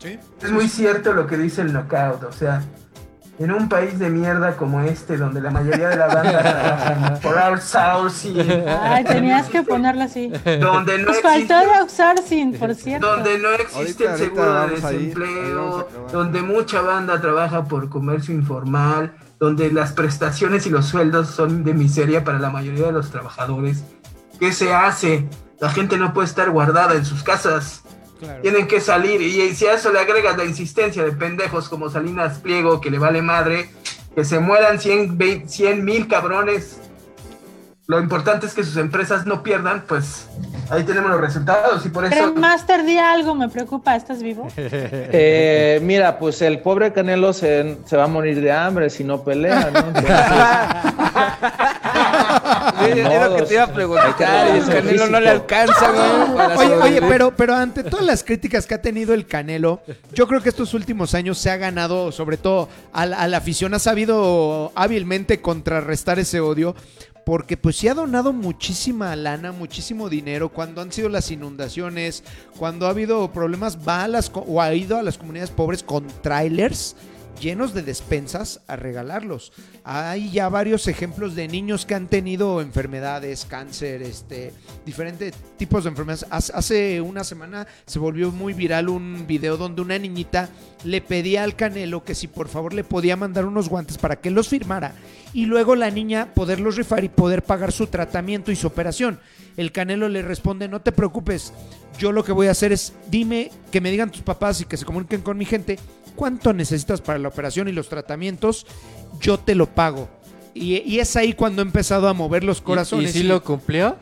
Sí. 0.01 0.19
Es 0.43 0.51
muy 0.51 0.69
cierto 0.69 1.13
lo 1.15 1.27
que 1.27 1.37
dice 1.39 1.63
el 1.63 1.73
knockout, 1.73 2.25
o 2.25 2.33
sea, 2.33 2.63
en 3.39 3.51
un 3.51 3.69
país 3.69 3.99
de 3.99 4.11
mierda 4.11 4.57
como 4.57 4.81
este, 4.83 5.17
donde 5.17 5.41
la 5.41 5.51
mayoría 5.51 5.89
de 5.89 5.97
la 5.97 6.07
banda 6.07 6.39
trabaja 6.41 7.15
por 7.21 7.37
outsourcing, 7.39 8.65
Ay, 8.69 9.05
tenías 9.05 9.49
que 9.49 9.63
ponerlo 9.63 10.03
así. 10.05 10.29
donde 10.61 10.99
no 10.99 11.07
Nos 11.07 11.17
existe, 11.19 11.23
faltó 11.23 11.61
el 11.61 11.71
outsourcing, 11.81 12.53
por 12.55 12.75
cierto. 12.77 13.07
donde 13.09 13.39
no 13.39 13.51
existe 13.53 14.07
Ahorita- 14.09 14.13
el 14.13 14.19
seguro 14.19 14.61
de 14.67 14.69
desempleo, 14.77 15.89
donde 16.13 16.43
mucha 16.43 16.81
banda 16.81 17.21
trabaja 17.21 17.65
por 17.65 17.89
comercio 17.89 18.35
informal, 18.35 19.13
donde 19.41 19.71
las 19.73 19.93
prestaciones 19.93 20.67
y 20.67 20.71
los 20.71 20.87
sueldos 20.87 21.29
son 21.29 21.65
de 21.65 21.75
miseria 21.75 22.23
para 22.25 22.39
la 22.39 22.51
mayoría 22.51 22.87
de 22.87 22.93
los 22.93 23.11
trabajadores. 23.11 23.83
¿Qué 24.39 24.53
se 24.53 24.73
hace? 24.73 25.29
La 25.61 25.71
gente 25.71 25.97
no 25.97 26.13
puede 26.13 26.27
estar 26.29 26.51
guardada 26.51 26.95
en 26.95 27.05
sus 27.05 27.23
casas. 27.23 27.83
Claro. 28.19 28.43
Tienen 28.43 28.69
que 28.69 28.81
salir 28.81 29.21
y 29.21 29.55
si 29.55 29.67
a 29.67 29.75
eso 29.75 29.93
le 29.93 29.99
agregas 29.99 30.37
la 30.37 30.45
insistencia 30.45 31.05
de 31.05 31.13
pendejos 31.13 31.69
como 31.69 31.91
Salinas 31.91 32.39
Pliego 32.39 32.81
que 32.81 32.91
le 32.91 32.99
vale 32.99 33.23
madre, 33.23 33.69
que 34.15 34.25
se 34.25 34.39
mueran 34.39 34.79
100 34.79 35.85
mil 35.85 36.09
cabrones. 36.09 36.81
Lo 37.87 38.01
importante 38.01 38.47
es 38.47 38.55
que 38.55 38.65
sus 38.65 38.79
empresas 38.79 39.27
no 39.27 39.43
pierdan, 39.43 39.85
pues 39.87 40.27
ahí 40.71 40.85
tenemos 40.85 41.11
los 41.11 41.21
resultados 41.21 41.85
y 41.85 41.91
por 41.91 42.07
eso... 42.07 42.15
Pero 42.15 42.33
Master, 42.33 42.83
di 42.83 42.97
algo, 42.97 43.35
me 43.35 43.51
preocupa, 43.51 43.95
¿estás 43.95 44.23
vivo? 44.23 44.49
Eh, 44.57 45.81
mira, 45.83 46.19
pues 46.19 46.41
el 46.41 46.61
pobre 46.61 46.95
Canelo 46.95 47.35
se, 47.35 47.77
se 47.85 47.97
va 47.97 48.05
a 48.05 48.09
morir 48.09 48.41
de 48.41 48.51
hambre 48.51 48.89
si 48.89 49.05
no 49.05 49.23
pelea, 49.23 49.71
¿no? 49.71 49.81
Entonces, 49.81 50.05
Era 52.85 53.29
lo 53.29 53.37
que 53.37 53.43
te 53.43 53.55
iba 53.55 53.65
a 53.65 53.73
preguntar. 53.73 54.55
Y 54.55 54.59
el 54.59 54.67
Canelo 54.67 55.07
no 55.09 55.21
le 55.21 55.29
alcanza, 55.29 55.91
güey. 55.91 56.57
Oye, 56.57 56.77
oye, 56.77 57.01
pero, 57.09 57.35
pero 57.35 57.55
ante 57.55 57.85
todas 57.85 58.05
las 58.05 58.23
críticas 58.25 58.67
que 58.67 58.75
ha 58.75 58.83
tenido 58.83 59.15
el 59.15 59.27
Canelo, 59.27 59.83
yo 60.13 60.27
creo 60.27 60.43
que 60.43 60.49
estos 60.49 60.75
últimos 60.75 61.15
años 61.15 61.39
se 61.39 61.51
ha 61.51 61.57
ganado, 61.57 62.13
sobre 62.13 62.37
todo 62.37 62.69
a 62.93 63.07
la, 63.07 63.19
a 63.19 63.29
la 63.29 63.39
afición, 63.39 63.75
ha 63.75 63.79
sabido 63.79 64.73
hábilmente 64.75 65.41
contrarrestar 65.41 66.19
ese 66.19 66.41
odio, 66.41 66.75
porque 67.25 67.57
pues 67.57 67.77
sí 67.77 67.89
ha 67.89 67.95
donado 67.95 68.33
muchísima 68.33 69.17
lana, 69.17 69.53
muchísimo 69.53 70.09
dinero, 70.09 70.51
cuando 70.51 70.83
han 70.83 70.93
sido 70.93 71.09
las 71.09 71.31
inundaciones, 71.31 72.23
cuando 72.59 72.87
ha 72.87 72.91
habido 72.91 73.33
problemas, 73.33 73.79
va 73.87 74.05
a 74.05 74.09
las, 74.09 74.31
o 74.35 74.61
ha 74.61 74.75
ido 74.75 74.99
a 74.99 75.03
las 75.03 75.17
comunidades 75.17 75.51
pobres 75.51 75.83
con 75.83 76.07
trailers 76.23 76.97
llenos 77.41 77.75
de 77.75 77.83
despensas 77.83 78.61
a 78.67 78.77
regalarlos. 78.77 79.53
Hay 79.85 80.31
ya 80.31 80.49
varios 80.49 80.89
ejemplos 80.89 81.35
de 81.35 81.49
niños 81.49 81.85
que 81.85 81.95
han 81.95 82.09
tenido 82.09 82.61
enfermedades, 82.61 83.45
cáncer, 83.45 84.03
este, 84.03 84.53
diferentes 84.87 85.35
tipos 85.57 85.85
de 85.85 85.91
enfermedades. 85.91 86.27
Hace- 86.31 87.01
una 87.01 87.25
semana 87.25 87.67
se 87.87 87.99
volvió 87.99 88.31
muy 88.31 88.53
viral 88.55 88.89
un 88.89 89.27
video 89.27 89.57
donde 89.57 89.83
una 89.83 89.99
niñita 89.99 90.49
le 90.85 91.01
pedía 91.01 91.45
al 91.45 91.57
Canelo 91.57 92.05
que 92.05 92.15
si 92.15 92.27
por 92.29 92.49
favor 92.49 92.73
le 92.75 92.85
podía 92.85 93.17
mandar 93.17 93.45
unos 93.47 93.69
guantes 93.69 93.99
para 93.99 94.17
que 94.17 94.31
los 94.31 94.49
firmara 94.49 94.93
y 95.33 95.47
luego 95.47 95.75
la 95.75 95.91
niña 95.91 96.33
poderlos 96.35 96.77
rifar 96.77 97.05
y 97.05 97.09
poder 97.09 97.43
pagar 97.43 97.73
su 97.73 97.87
tratamiento 97.87 98.53
y 98.53 98.57
su 98.57 98.67
operación. 98.67 99.19
El 99.57 99.73
Canelo 99.73 100.09
le 100.09 100.23
responde, 100.23 100.69
no 100.69 100.81
te 100.81 100.93
preocupes, 100.93 101.53
yo 101.99 102.11
lo 102.13 102.25
que 102.25 102.33
voy 102.33 102.49
a 102.49 102.53
hacer 102.53 102.73
es, 102.73 102.93
dime, 103.09 103.51
que 103.71 103.81
me 103.81 103.91
digan 103.91 104.11
tus 104.11 104.23
papás 104.23 104.61
y 104.61 104.65
que 104.65 104.77
se 104.77 104.85
comuniquen 104.85 105.21
con 105.23 105.39
mi 105.39 105.45
gente, 105.45 105.79
cuánto 106.15 106.53
necesitas 106.53 107.01
para 107.01 107.19
la 107.19 107.29
operación 107.29 107.69
y 107.69 107.73
los 107.73 107.89
tratamientos, 107.89 108.67
yo 109.21 109.39
te 109.39 109.55
lo 109.55 109.67
pago. 109.67 110.09
Y, 110.55 110.77
y 110.83 111.01
es 111.01 111.17
ahí 111.17 111.33
cuando 111.33 111.63
he 111.63 111.65
empezado 111.65 112.09
a 112.09 112.13
mover 112.15 112.45
los 112.45 112.59
¿Y, 112.59 112.63
corazones. 112.63 113.11
y 113.11 113.19
sí 113.21 113.23
lo 113.25 113.43
cumplió? 113.43 113.97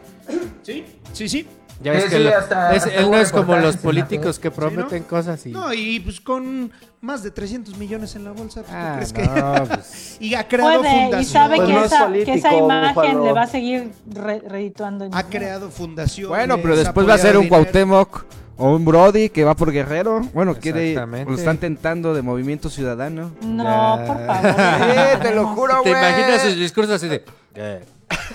Sí, 0.62 0.84
sí, 1.12 1.28
sí. 1.28 1.46
Ya 1.82 1.90
ves 1.90 2.04
Sí, 2.04 2.10
que 2.10 2.16
sí, 2.18 2.22
lo- 2.22 2.38
hasta- 2.38 2.72
es- 2.74 2.84
hasta 2.86 2.94
él 3.00 3.10
no 3.10 3.16
es 3.18 3.32
como 3.32 3.56
los 3.56 3.76
políticos 3.76 4.38
que 4.38 4.52
prometen 4.52 5.02
cosas 5.02 5.44
y... 5.46 5.50
No, 5.50 5.74
y 5.74 5.98
pues 5.98 6.20
con 6.20 6.70
más 7.00 7.24
de 7.24 7.32
300 7.32 7.76
millones 7.76 8.14
en 8.14 8.22
la 8.22 8.30
bolsa, 8.30 8.62
pues, 8.62 8.68
¿tú 8.70 8.76
Ah, 8.76 8.92
crees 8.94 9.12
que? 9.12 9.22
no, 9.26 9.64
pues, 9.66 10.16
y 10.20 10.34
ha 10.34 10.46
creado 10.46 10.78
Puede, 10.80 10.88
y 10.88 11.00
fundaciones. 11.02 11.28
sabe 11.28 11.56
Pues 11.56 11.68
que, 11.68 11.74
no 11.74 11.80
es 11.84 11.86
esa, 11.92 12.04
político, 12.06 12.32
que 12.32 12.38
esa 12.38 12.54
imagen 12.54 12.94
Búfalo. 12.94 13.24
le 13.24 13.32
va 13.32 13.42
a 13.42 13.46
seguir 13.48 13.90
re- 14.12 14.42
redituando. 14.46 15.08
Ha 15.10 15.22
creado 15.24 15.70
fundaciones. 15.70 16.28
Bueno, 16.28 16.58
pero 16.62 16.76
después 16.76 17.08
va 17.08 17.14
a 17.14 17.18
ser 17.18 17.36
un 17.36 17.44
dinero. 17.44 17.62
Cuauhtémoc 17.64 18.24
o 18.56 18.74
un 18.76 18.84
Brody 18.84 19.28
que 19.30 19.44
va 19.44 19.54
por 19.54 19.72
Guerrero. 19.72 20.20
Bueno, 20.34 20.54
quiere, 20.56 20.94
lo 20.94 21.34
están 21.34 21.58
tentando 21.58 22.14
de 22.14 22.22
Movimiento 22.22 22.68
Ciudadano. 22.70 23.32
No, 23.42 24.00
por 24.06 24.26
favor. 24.26 24.54
Eh, 24.92 25.18
te 25.22 25.34
lo 25.34 25.46
juro, 25.48 25.82
¿Te 25.82 25.90
güey. 25.90 26.02
imaginas 26.02 26.42
sus 26.42 26.56
discursos 26.56 26.94
así 26.96 27.08
de... 27.08 27.24
"Eh, 27.54 27.84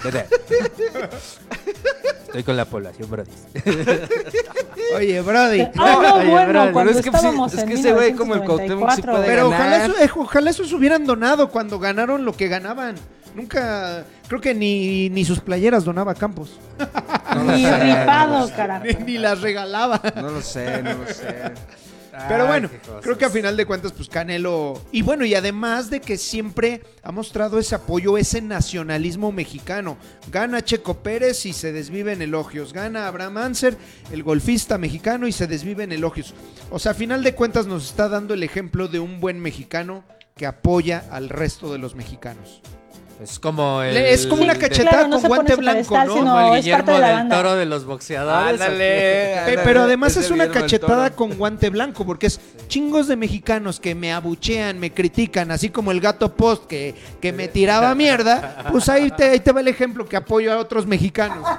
vete"? 0.04 0.26
Estoy 2.28 2.44
con 2.44 2.58
la 2.58 2.66
población, 2.66 3.10
brody. 3.10 3.30
Oye, 4.96 5.22
Brody. 5.22 5.62
Ah, 5.62 5.72
no, 6.02 6.16
Oye, 6.16 6.30
bueno, 6.30 6.60
cuando 6.72 6.80
pero 6.80 6.90
es 6.92 7.02
que, 7.02 7.10
estábamos 7.10 7.54
es 7.54 7.60
en 7.64 7.68
que 7.70 7.74
ese 7.76 7.94
güey 7.94 8.14
como 8.14 8.34
el 8.36 8.42
1994. 8.42 8.46
Cuauhtémoc 8.46 8.92
sí 8.96 9.02
puede 9.02 9.26
Pero 9.26 9.48
ojalá, 9.48 9.86
eso, 9.86 9.94
eh, 10.00 10.10
ojalá 10.16 10.50
esos 10.50 10.74
hubieran 10.74 11.06
donado 11.06 11.50
cuando 11.50 11.80
ganaron 11.80 12.26
lo 12.26 12.34
que 12.34 12.48
ganaban. 12.48 12.96
Nunca, 13.38 14.04
creo 14.28 14.42
que 14.42 14.56
ni, 14.56 15.12
ni 15.12 15.24
sus 15.24 15.40
playeras 15.40 15.84
donaba 15.84 16.16
Campos. 16.16 16.60
Ni 17.46 17.70
rifado, 17.70 18.50
carajo. 18.56 18.84
Ni, 18.84 18.94
ni 19.06 19.18
las 19.20 19.42
regalaba. 19.42 20.02
No 20.16 20.32
lo 20.32 20.42
sé, 20.42 20.82
no 20.82 20.96
lo 20.96 21.06
sé. 21.06 21.54
Pero 22.28 22.46
Ay, 22.46 22.48
bueno, 22.48 22.70
creo 23.04 23.16
que 23.16 23.26
a 23.26 23.30
final 23.30 23.56
de 23.56 23.68
cuentas, 23.68 23.92
pues 23.92 24.10
Canelo. 24.10 24.82
Y 24.92 25.04
bueno, 25.04 25.24
y 25.24 25.36
además 25.36 25.92
de 25.92 26.02
que 26.02 26.18
siempre 26.18 26.82
ha 27.04 27.12
mostrado 27.12 27.60
ese 27.60 27.76
apoyo, 27.76 28.18
ese 28.18 28.42
nacionalismo 28.42 29.32
mexicano. 29.32 29.98
Gana 30.32 30.64
Checo 30.64 31.04
Pérez 31.04 31.46
y 31.46 31.54
se 31.54 31.72
desvive 31.72 32.14
en 32.14 32.24
elogios. 32.24 32.74
Gana 32.74 33.08
Abraham 33.08 33.38
Anser, 33.38 33.78
el 34.12 34.24
golfista 34.24 34.80
mexicano, 34.80 35.28
y 35.28 35.32
se 35.32 35.46
desvive 35.46 35.84
en 35.84 35.92
elogios. 35.92 36.34
O 36.72 36.80
sea, 36.80 36.94
a 36.94 36.96
final 36.96 37.24
de 37.24 37.36
cuentas, 37.36 37.68
nos 37.68 37.86
está 37.86 38.10
dando 38.10 38.34
el 38.34 38.42
ejemplo 38.42 38.88
de 38.88 39.00
un 39.00 39.20
buen 39.20 39.40
mexicano 39.40 40.04
que 40.36 40.48
apoya 40.48 41.06
al 41.12 41.30
resto 41.30 41.72
de 41.72 41.78
los 41.78 41.94
mexicanos. 41.94 42.64
Es 43.22 43.40
como 43.40 43.82
el... 43.82 43.98
Es 43.98 44.28
como 44.28 44.44
una 44.44 44.56
cachetada 44.56 44.90
Claro, 44.92 45.08
no 45.08 45.20
con 45.20 45.30
guante 45.30 45.56
blanco, 45.56 45.78
pedestal, 45.96 46.08
¿no? 46.08 46.14
Como 46.16 46.54
el 46.54 46.62
Guillermo 46.62 46.92
de 46.94 47.00
la 47.00 47.08
del 47.08 47.16
banda. 47.18 47.36
Toro 47.38 47.56
de 47.56 47.66
los 47.66 47.86
boxeadores. 47.86 48.62
Ándale, 48.62 48.78
Pe- 48.78 49.36
ándale. 49.40 49.58
Pero 49.64 49.82
además 49.84 50.16
es 50.18 50.30
una 50.30 50.48
cachetada 50.50 51.10
con 51.10 51.32
guante 51.38 51.70
blanco, 51.72 52.06
porque 52.06 52.28
es 52.28 52.40
chingos 52.68 53.08
de 53.08 53.16
mexicanos 53.16 53.80
que 53.80 53.96
me 53.96 54.14
abuchean, 54.14 54.80
me 54.80 54.92
critican, 54.94 55.50
así 55.52 55.70
como 55.70 55.92
el 55.92 56.00
gato 56.00 56.32
post 56.34 56.68
que, 56.68 56.94
que 57.20 57.34
me 57.34 57.48
tiraba 57.48 57.96
mierda. 57.96 58.66
Pues 58.72 58.88
ahí 58.90 59.10
te, 59.10 59.30
ahí 59.32 59.40
te 59.40 59.52
va 59.52 59.62
el 59.62 59.68
ejemplo 59.68 60.08
que 60.08 60.16
apoyo 60.16 60.54
a 60.54 60.58
otros 60.58 60.86
mexicanos. 60.86 61.40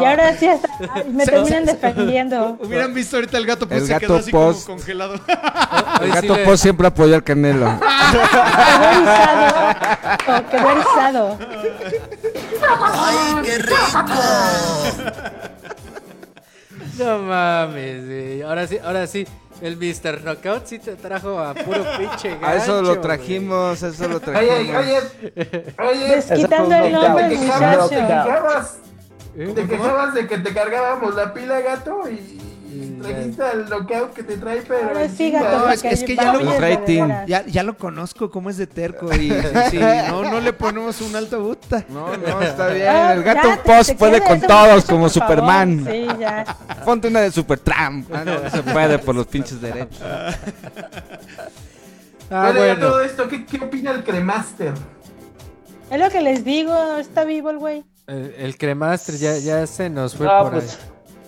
Y 0.00 0.04
ahora 0.04 0.36
sí 0.38 0.46
hasta, 0.46 0.68
me 1.10 1.24
Se- 1.24 1.30
terminan 1.32 1.66
se- 1.66 1.72
defendiendo. 1.72 2.58
Hubieran 2.62 2.94
visto 2.94 3.16
ahorita 3.16 3.36
el 3.38 3.46
gato 3.46 3.68
post, 3.68 3.80
El 3.80 3.86
se 3.86 3.92
gato 3.92 4.06
quedó 4.06 4.16
así 4.16 4.30
post. 4.30 4.66
como 4.66 4.78
congelado. 4.78 5.14
El 5.14 5.20
sí 5.20 6.10
gato 6.14 6.36
le- 6.36 6.44
Post 6.44 6.62
siempre 6.62 6.86
apoyó 6.86 7.14
al 7.14 7.24
Canelo. 7.24 7.66
Quedó 10.50 10.70
erizado. 10.70 11.38
Oh, 12.68 13.42
quedó 13.42 13.76
erizado. 13.76 14.14
No 16.98 17.18
mames, 17.18 18.04
güey. 18.06 18.42
Ahora 18.42 18.66
sí, 18.66 18.78
ahora 18.82 19.06
sí. 19.06 19.26
El 19.62 19.76
Mr. 19.78 20.20
Knockout 20.22 20.66
sí 20.66 20.78
te 20.78 20.96
trajo 20.96 21.38
a 21.38 21.54
puro 21.54 21.82
pinche 21.98 22.36
A 22.42 22.56
eso 22.56 22.82
lo 22.82 22.88
gancho, 22.88 23.00
trajimos, 23.00 23.82
a 23.82 23.88
eso 23.88 24.06
lo 24.06 24.16
Oye, 24.16 24.20
trajimos. 24.20 24.76
oye, 24.76 25.00
oye, 25.78 26.16
Desquitando 26.16 26.74
el 26.74 26.92
nombre 26.92 27.28
te 27.30 27.38
quejabas, 27.38 27.88
te 27.88 28.02
muchacho. 28.02 28.24
quejabas, 28.28 28.78
¿Eh? 29.34 29.52
te 29.54 29.66
quejabas 29.66 30.12
de 30.14 30.26
que 30.26 30.38
te 30.38 30.52
cargábamos 30.52 31.14
la 31.14 31.32
pila, 31.32 31.60
gato, 31.62 32.02
y 32.10 32.38
trajiste 33.02 33.42
al 33.42 33.68
knockout 33.68 34.12
que 34.14 34.22
te 34.22 34.36
trae, 34.36 34.62
pero... 34.66 34.88
Ahora 34.88 35.08
sí, 35.08 35.30
gato, 35.30 35.58
No, 35.58 35.70
es 35.70 35.82
que- 35.82 35.88
es 35.88 36.04
que 36.04 36.16
ya 36.16 36.32
lo-. 36.32 37.26
Ya, 37.26 37.44
ya 37.46 37.62
lo 37.62 37.76
conozco, 37.76 38.30
cómo 38.30 38.50
es 38.50 38.56
de 38.56 38.66
terco. 38.66 39.08
Y 39.14 39.30
si 39.70 39.78
no, 39.78 40.22
no 40.22 40.40
le 40.40 40.52
ponemos 40.52 41.00
un 41.00 41.14
alto 41.16 41.40
buta. 41.42 41.84
No, 41.88 42.16
no, 42.16 42.42
está 42.42 42.68
bien. 42.68 42.88
Ah, 42.88 43.12
El 43.14 43.22
gato 43.22 43.48
ya, 43.48 43.62
Post 43.62 43.90
te 43.90 43.94
puede 43.96 44.20
con 44.22 44.40
todos, 44.40 44.84
como 44.84 45.08
favor. 45.08 45.10
Superman. 45.10 45.86
Sí, 45.90 46.06
ya. 46.18 46.44
Ponte 46.84 47.08
una 47.08 47.20
de 47.20 47.30
Supertramp. 47.32 48.08
Ah, 48.14 48.24
no, 48.24 48.38
no 48.40 48.50
se 48.50 48.62
puede 48.62 48.98
por 48.98 49.14
los 49.14 49.26
pinches 49.26 49.60
derechos. 49.60 50.00
Ah, 52.30 52.48
Oye, 52.50 52.58
a 52.70 52.74
bueno. 52.74 52.86
todo 52.88 53.00
esto, 53.02 53.28
¿qué, 53.28 53.44
qué 53.46 53.58
opina 53.64 53.92
el 53.92 54.02
Cremaster? 54.02 54.72
Es 55.90 56.00
lo 56.00 56.10
que 56.10 56.20
les 56.20 56.44
digo, 56.44 56.96
está 56.96 57.24
vivo 57.24 57.50
el 57.50 57.58
güey. 57.58 57.84
El, 58.08 58.34
el 58.38 58.56
cremaster 58.58 59.16
ya, 59.16 59.36
ya 59.38 59.66
se 59.66 59.90
nos 59.90 60.14
fue 60.16 60.26
No, 60.26 60.42
por 60.44 60.52
pues 60.52 60.78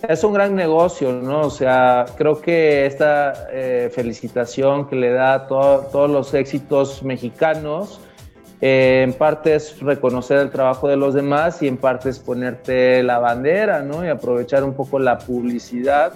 es 0.07 0.23
un 0.25 0.33
gran 0.33 0.55
negocio, 0.55 1.13
¿no? 1.13 1.41
O 1.41 1.51
sea, 1.51 2.07
creo 2.17 2.41
que 2.41 2.87
esta 2.87 3.49
eh, 3.51 3.91
felicitación 3.95 4.89
que 4.89 4.97
le 4.97 5.11
da 5.11 5.35
a 5.35 5.47
to- 5.49 5.89
todos 5.91 6.11
los 6.11 6.35
éxitos 6.35 7.03
mexicanos, 7.03 8.01
eh, 8.61 9.03
en 9.05 9.13
parte 9.13 9.55
es 9.55 9.81
reconocer 9.81 10.39
el 10.39 10.51
trabajo 10.51 10.89
de 10.89 10.97
los 10.97 11.15
demás 11.15 11.63
y 11.63 11.69
en 11.69 11.77
parte 11.77 12.11
es 12.11 12.19
ponerte 12.19 13.03
la 13.03 13.19
bandera, 13.19 13.83
¿no? 13.83 14.05
Y 14.05 14.09
aprovechar 14.09 14.65
un 14.65 14.75
poco 14.75 14.99
la 14.99 15.19
publicidad 15.19 16.13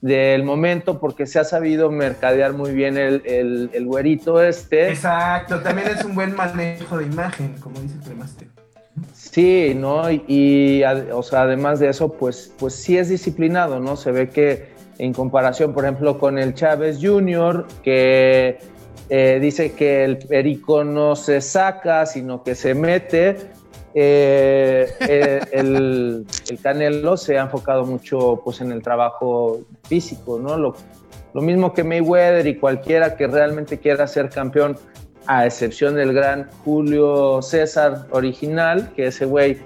del 0.00 0.44
momento 0.44 0.98
porque 0.98 1.26
se 1.26 1.38
ha 1.38 1.44
sabido 1.44 1.90
mercadear 1.90 2.54
muy 2.54 2.72
bien 2.72 2.96
el, 2.96 3.22
el, 3.26 3.70
el 3.74 3.86
güerito 3.86 4.42
este. 4.42 4.88
Exacto, 4.88 5.60
también 5.60 5.88
es 5.88 6.04
un 6.04 6.14
buen 6.14 6.34
manejo 6.34 6.96
de 6.96 7.04
imagen, 7.04 7.54
como 7.60 7.78
dice 7.80 7.96
Premaster. 8.04 8.48
Sí, 9.30 9.74
¿no? 9.76 10.10
Y, 10.10 10.82
ad- 10.82 11.12
o 11.12 11.22
sea, 11.22 11.42
además 11.42 11.78
de 11.78 11.88
eso, 11.88 12.12
pues, 12.12 12.52
pues 12.58 12.74
sí 12.74 12.98
es 12.98 13.08
disciplinado, 13.08 13.78
¿no? 13.78 13.96
Se 13.96 14.10
ve 14.10 14.28
que 14.28 14.68
en 14.98 15.12
comparación, 15.12 15.72
por 15.72 15.84
ejemplo, 15.84 16.18
con 16.18 16.36
el 16.38 16.52
Chávez 16.54 16.98
Jr., 17.00 17.66
que 17.84 18.58
eh, 19.08 19.38
dice 19.40 19.72
que 19.72 20.04
el 20.04 20.18
perico 20.18 20.82
no 20.82 21.14
se 21.14 21.40
saca, 21.40 22.06
sino 22.06 22.42
que 22.42 22.54
se 22.56 22.74
mete, 22.74 23.36
eh, 23.94 24.88
eh, 25.00 25.40
el, 25.52 26.26
el 26.48 26.58
Canelo 26.60 27.16
se 27.16 27.38
ha 27.38 27.42
enfocado 27.42 27.84
mucho 27.86 28.40
pues, 28.44 28.60
en 28.60 28.72
el 28.72 28.82
trabajo 28.82 29.60
físico, 29.84 30.40
¿no? 30.40 30.56
Lo, 30.56 30.74
lo 31.34 31.40
mismo 31.40 31.72
que 31.72 31.84
Mayweather 31.84 32.46
y 32.48 32.56
cualquiera 32.56 33.16
que 33.16 33.28
realmente 33.28 33.78
quiera 33.78 34.08
ser 34.08 34.28
campeón, 34.28 34.76
a 35.32 35.46
excepción 35.46 35.94
del 35.94 36.12
gran 36.12 36.48
Julio 36.64 37.40
César 37.40 38.06
original, 38.10 38.90
que 38.96 39.06
ese 39.06 39.26
güey 39.26 39.58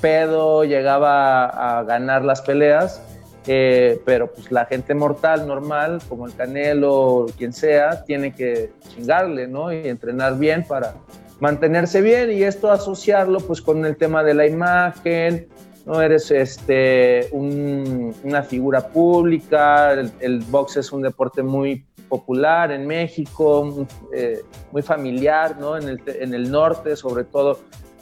pedo 0.00 0.64
llegaba 0.64 1.44
a 1.78 1.82
ganar 1.84 2.24
las 2.24 2.40
peleas, 2.40 3.02
eh, 3.46 4.00
pero 4.06 4.32
pues 4.32 4.50
la 4.50 4.64
gente 4.64 4.94
mortal 4.94 5.46
normal, 5.46 6.00
como 6.08 6.26
el 6.26 6.34
Canelo 6.34 6.94
o 6.94 7.26
quien 7.26 7.52
sea, 7.52 8.02
tiene 8.04 8.32
que 8.32 8.70
chingarle, 8.88 9.46
¿no? 9.46 9.70
Y 9.70 9.86
entrenar 9.88 10.38
bien 10.38 10.64
para 10.66 10.94
mantenerse 11.38 12.00
bien 12.00 12.30
y 12.32 12.42
esto 12.42 12.70
asociarlo 12.70 13.40
pues 13.40 13.60
con 13.60 13.84
el 13.84 13.96
tema 13.98 14.22
de 14.22 14.32
la 14.32 14.46
imagen, 14.46 15.48
no 15.84 16.00
eres 16.00 16.30
este, 16.30 17.28
un- 17.32 18.14
una 18.24 18.42
figura 18.42 18.88
pública, 18.88 19.92
el, 19.92 20.10
el 20.20 20.38
box 20.40 20.78
es 20.78 20.92
un 20.92 21.02
deporte 21.02 21.42
muy 21.42 21.84
popular 22.10 22.70
en 22.72 22.86
México, 22.86 23.86
eh, 24.14 24.42
muy 24.72 24.82
familiar, 24.82 25.56
¿no? 25.58 25.78
En 25.78 25.88
el, 25.88 25.98
en 26.06 26.34
el 26.34 26.50
norte, 26.50 26.94
sobre 26.96 27.24
todo, 27.24 27.60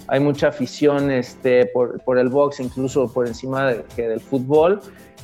hay 0.08 0.18
mucha 0.20 0.48
afición 0.48 1.10
este, 1.12 1.66
por, 1.66 2.00
por 2.02 2.18
el 2.18 2.28
box, 2.30 2.58
incluso 2.60 3.12
por 3.12 3.26
encima 3.28 3.68
de- 3.68 3.84
que 3.94 4.08
del 4.08 4.20
fútbol. 4.20 4.80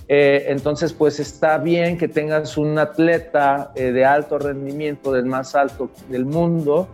Eh, 0.07 0.45
entonces, 0.49 0.93
pues 0.93 1.19
está 1.19 1.57
bien 1.59 1.97
que 1.97 2.09
tengas 2.09 2.59
un 2.59 2.79
atleta 2.79 3.73
eh, 3.75 3.91
de 3.91 4.05
alto 4.05 4.39
rendimiento, 4.39 5.11
del 5.13 5.25
más 5.25 5.55
alto 5.55 5.89
del 6.11 6.27
mundo, 6.27 6.87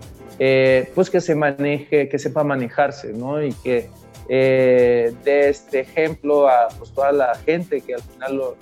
pues 0.95 1.11
que 1.11 1.21
se 1.21 1.35
maneje, 1.35 2.09
que 2.09 2.19
sepa 2.19 2.43
manejarse, 2.45 3.13
¿no? 3.13 3.43
Y 3.43 3.53
que 3.65 3.91
dé 4.29 5.49
este 5.49 5.81
ejemplo 5.81 6.49
a 6.49 6.69
pues, 6.79 6.93
toda 6.93 7.11
la 7.13 7.35
gente 7.35 7.81
que 7.81 7.95
al 7.95 8.03
final 8.03 8.37
lo- 8.37 8.57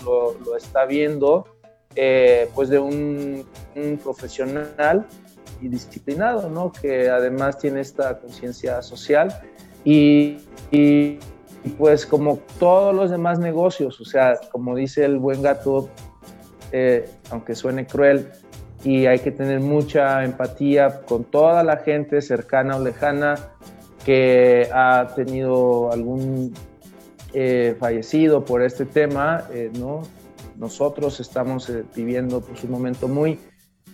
lo 0.45 0.57
está 0.57 0.87
viendo, 0.87 1.47
eh, 2.01 2.49
pues 2.55 2.69
de 2.69 2.79
un, 2.79 3.45
profesional 4.01 5.05
y 5.61 5.67
disciplinado, 5.67 6.49
¿no? 6.49 6.71
Que 6.71 7.11
además 7.11 7.59
tiene 7.59 7.81
esta 7.81 8.21
conciencia 8.21 8.83
social 8.83 9.35
y, 9.85 10.37
pues 11.77 12.07
como 12.07 12.39
todos 12.61 12.95
los 12.95 13.11
demás 13.11 13.41
negocios, 13.41 14.01
o 14.01 14.05
sea, 14.05 14.39
como 14.53 14.77
dice 14.77 15.05
el 15.05 15.19
buen 15.19 15.43
gato, 15.43 15.89
eh, 16.71 17.11
aunque 17.31 17.57
suene 17.57 17.85
cruel, 17.85 18.31
y 18.85 19.07
hay 19.07 19.19
que 19.19 19.33
tener 19.33 19.59
mucha 19.59 20.23
empatía 20.23 21.01
con 21.01 21.25
toda 21.25 21.65
la 21.65 21.79
gente 21.79 22.23
cercana 22.23 22.77
o 22.77 22.81
lejana 22.85 23.35
que 24.05 24.69
ha 24.73 25.09
tenido 25.17 25.91
algún 25.91 26.55
eh, 27.35 27.75
fallecido 27.81 28.45
por 28.45 28.63
este 28.63 28.85
tema, 28.85 29.49
¿no? 29.77 30.03
Nosotros 30.59 31.21
estamos 31.21 31.71
eh, 31.71 31.85
viviendo 31.95 32.41
pues, 32.41 32.65
un 32.65 32.71
momento 32.71 33.09
muy 33.09 33.39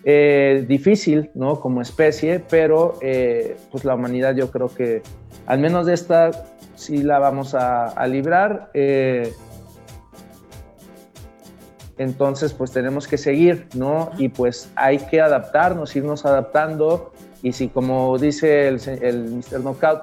eh, 0.03 0.65
difícil, 0.67 1.31
¿no? 1.35 1.59
Como 1.59 1.81
especie, 1.81 2.39
pero 2.39 2.97
eh, 3.01 3.57
pues 3.71 3.85
la 3.85 3.95
humanidad 3.95 4.35
yo 4.35 4.51
creo 4.51 4.67
que 4.67 5.01
al 5.45 5.59
menos 5.59 5.85
de 5.85 5.93
esta 5.93 6.31
sí 6.75 6.97
la 7.03 7.19
vamos 7.19 7.55
a, 7.55 7.87
a 7.87 8.07
librar. 8.07 8.71
entonces, 11.97 12.53
pues 12.53 12.71
tenemos 12.71 13.07
que 13.07 13.17
seguir, 13.17 13.67
¿no? 13.73 14.11
Y 14.17 14.29
pues 14.29 14.69
hay 14.75 14.97
que 14.97 15.21
adaptarnos, 15.21 15.95
irnos 15.95 16.25
adaptando. 16.25 17.13
Y 17.41 17.53
si, 17.53 17.69
como 17.69 18.17
dice 18.17 18.67
el, 18.67 18.81
el 19.01 19.31
Mr. 19.31 19.61
Knockout, 19.61 20.01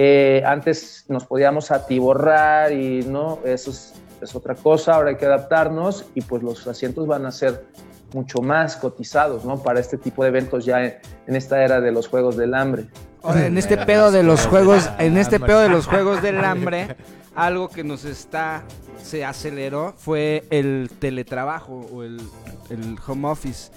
eh, 0.00 0.42
antes 0.46 1.06
nos 1.08 1.24
podíamos 1.24 1.72
atiborrar 1.72 2.72
y 2.72 3.02
no, 3.02 3.40
eso 3.44 3.70
es, 3.70 3.94
es 4.20 4.34
otra 4.34 4.54
cosa, 4.54 4.94
ahora 4.94 5.10
hay 5.10 5.16
que 5.16 5.26
adaptarnos 5.26 6.06
y 6.14 6.22
pues 6.22 6.42
los 6.42 6.66
asientos 6.66 7.06
van 7.06 7.26
a 7.26 7.32
ser 7.32 7.64
mucho 8.12 8.40
más 8.40 8.76
cotizados, 8.76 9.44
¿no? 9.44 9.62
Para 9.62 9.80
este 9.80 9.98
tipo 9.98 10.22
de 10.22 10.30
eventos 10.30 10.64
ya 10.64 10.84
en, 10.84 10.94
en 11.26 11.36
esta 11.36 11.62
era 11.62 11.80
de 11.80 11.92
los 11.92 12.08
Juegos 12.08 12.36
del 12.36 12.54
Hambre. 12.54 12.88
Ahora, 13.22 13.46
en 13.46 13.58
este 13.58 13.76
pedo 13.76 14.10
de 14.10 14.22
los 14.22 14.46
juegos, 14.46 14.88
en 14.98 15.18
este 15.18 15.40
pedo 15.40 15.60
de 15.60 15.68
los 15.68 15.86
juegos 15.86 16.22
del 16.22 16.42
hambre, 16.44 16.96
algo 17.34 17.68
que 17.68 17.82
nos 17.82 18.04
está, 18.04 18.62
se 19.02 19.24
aceleró 19.24 19.94
fue 19.96 20.44
el 20.50 20.88
teletrabajo 21.00 21.86
o 21.92 22.04
el, 22.04 22.20
el 22.70 22.96
home 23.06 23.28
office. 23.28 23.72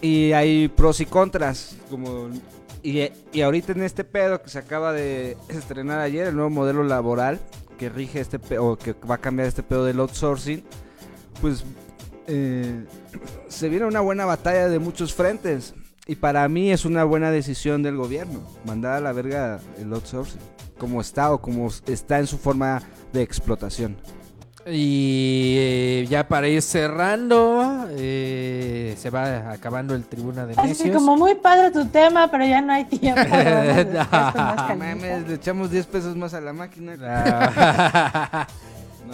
Y 0.00 0.32
hay 0.32 0.68
pros 0.68 1.00
y 1.00 1.06
contras, 1.06 1.76
como 1.88 2.28
y, 2.82 3.10
y 3.32 3.40
ahorita 3.42 3.72
en 3.72 3.82
este 3.82 4.04
pedo 4.04 4.42
que 4.42 4.48
se 4.48 4.58
acaba 4.58 4.92
de 4.92 5.36
estrenar 5.48 6.00
ayer, 6.00 6.26
el 6.26 6.34
nuevo 6.34 6.50
modelo 6.50 6.82
laboral 6.82 7.38
que 7.78 7.88
rige 7.88 8.20
este 8.20 8.58
o 8.58 8.76
que 8.76 8.92
va 8.92 9.14
a 9.14 9.18
cambiar 9.18 9.48
este 9.48 9.62
pedo 9.62 9.84
del 9.84 10.00
outsourcing, 10.00 10.62
pues 11.40 11.64
eh, 12.26 12.84
se 13.48 13.68
viene 13.70 13.86
una 13.86 14.00
buena 14.00 14.26
batalla 14.26 14.68
de 14.68 14.78
muchos 14.78 15.14
frentes. 15.14 15.74
Y 16.06 16.16
para 16.16 16.48
mí 16.48 16.70
es 16.70 16.84
una 16.84 17.04
buena 17.04 17.30
decisión 17.30 17.82
del 17.82 17.96
gobierno 17.96 18.40
mandar 18.64 18.94
a 18.94 19.00
la 19.00 19.12
verga 19.12 19.60
el 19.78 19.92
outsourcing, 19.92 20.40
como 20.78 21.00
está 21.00 21.32
o 21.32 21.40
como 21.40 21.68
está 21.86 22.18
en 22.18 22.26
su 22.26 22.38
forma 22.38 22.82
de 23.12 23.22
explotación. 23.22 23.96
Y 24.70 25.54
eh, 25.58 26.06
ya 26.10 26.28
para 26.28 26.48
ir 26.48 26.60
cerrando, 26.60 27.86
eh, 27.90 28.94
se 28.98 29.08
va 29.10 29.50
acabando 29.50 29.94
el 29.94 30.04
Tribuna 30.04 30.44
de 30.46 30.54
Así 30.56 30.68
Necios. 30.68 30.96
como 30.96 31.16
muy 31.16 31.34
padre 31.36 31.70
tu 31.70 31.86
tema, 31.86 32.30
pero 32.30 32.44
ya 32.44 32.60
no 32.60 32.72
hay 32.72 32.84
tiempo. 32.84 33.20
No 34.68 34.76
mames, 34.76 35.26
le 35.28 35.34
echamos 35.34 35.70
10 35.70 35.86
pesos 35.86 36.16
más 36.16 36.34
a 36.34 36.40
la 36.40 36.52
máquina. 36.52 36.94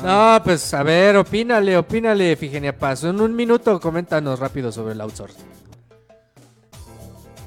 No, 0.03 0.41
pues 0.43 0.75
a 0.75 0.83
ver, 0.83 1.17
opínale, 1.17 1.77
opínale, 1.77 2.35
Figenia 2.35 2.77
Paz. 2.77 3.05
En 3.05 3.21
un 3.21 3.33
minuto, 3.37 3.79
coméntanos 3.79 4.41
rápido 4.41 4.73
sobre 4.73 4.93
el 4.93 5.01
outsourcing. 5.01 5.45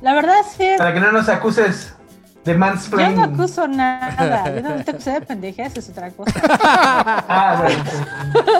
La 0.01 0.13
verdad 0.13 0.35
sí, 0.55 0.65
Para 0.77 0.93
que 0.93 1.01
no 1.01 1.11
nos 1.11 1.27
acuses 1.27 1.93
de 2.47 2.53
yo 2.53 3.09
no 3.11 3.23
acuso 3.23 3.67
nada. 3.67 4.55
Yo 4.55 4.61
no 4.61 4.83
te 4.83 4.91
acusé 4.91 5.11
de 5.11 5.21
pendejes, 5.21 5.77
es 5.77 5.89
otra 5.89 6.09
cosa. 6.11 6.31
Ah, 7.29 7.57
bueno. 7.61 7.83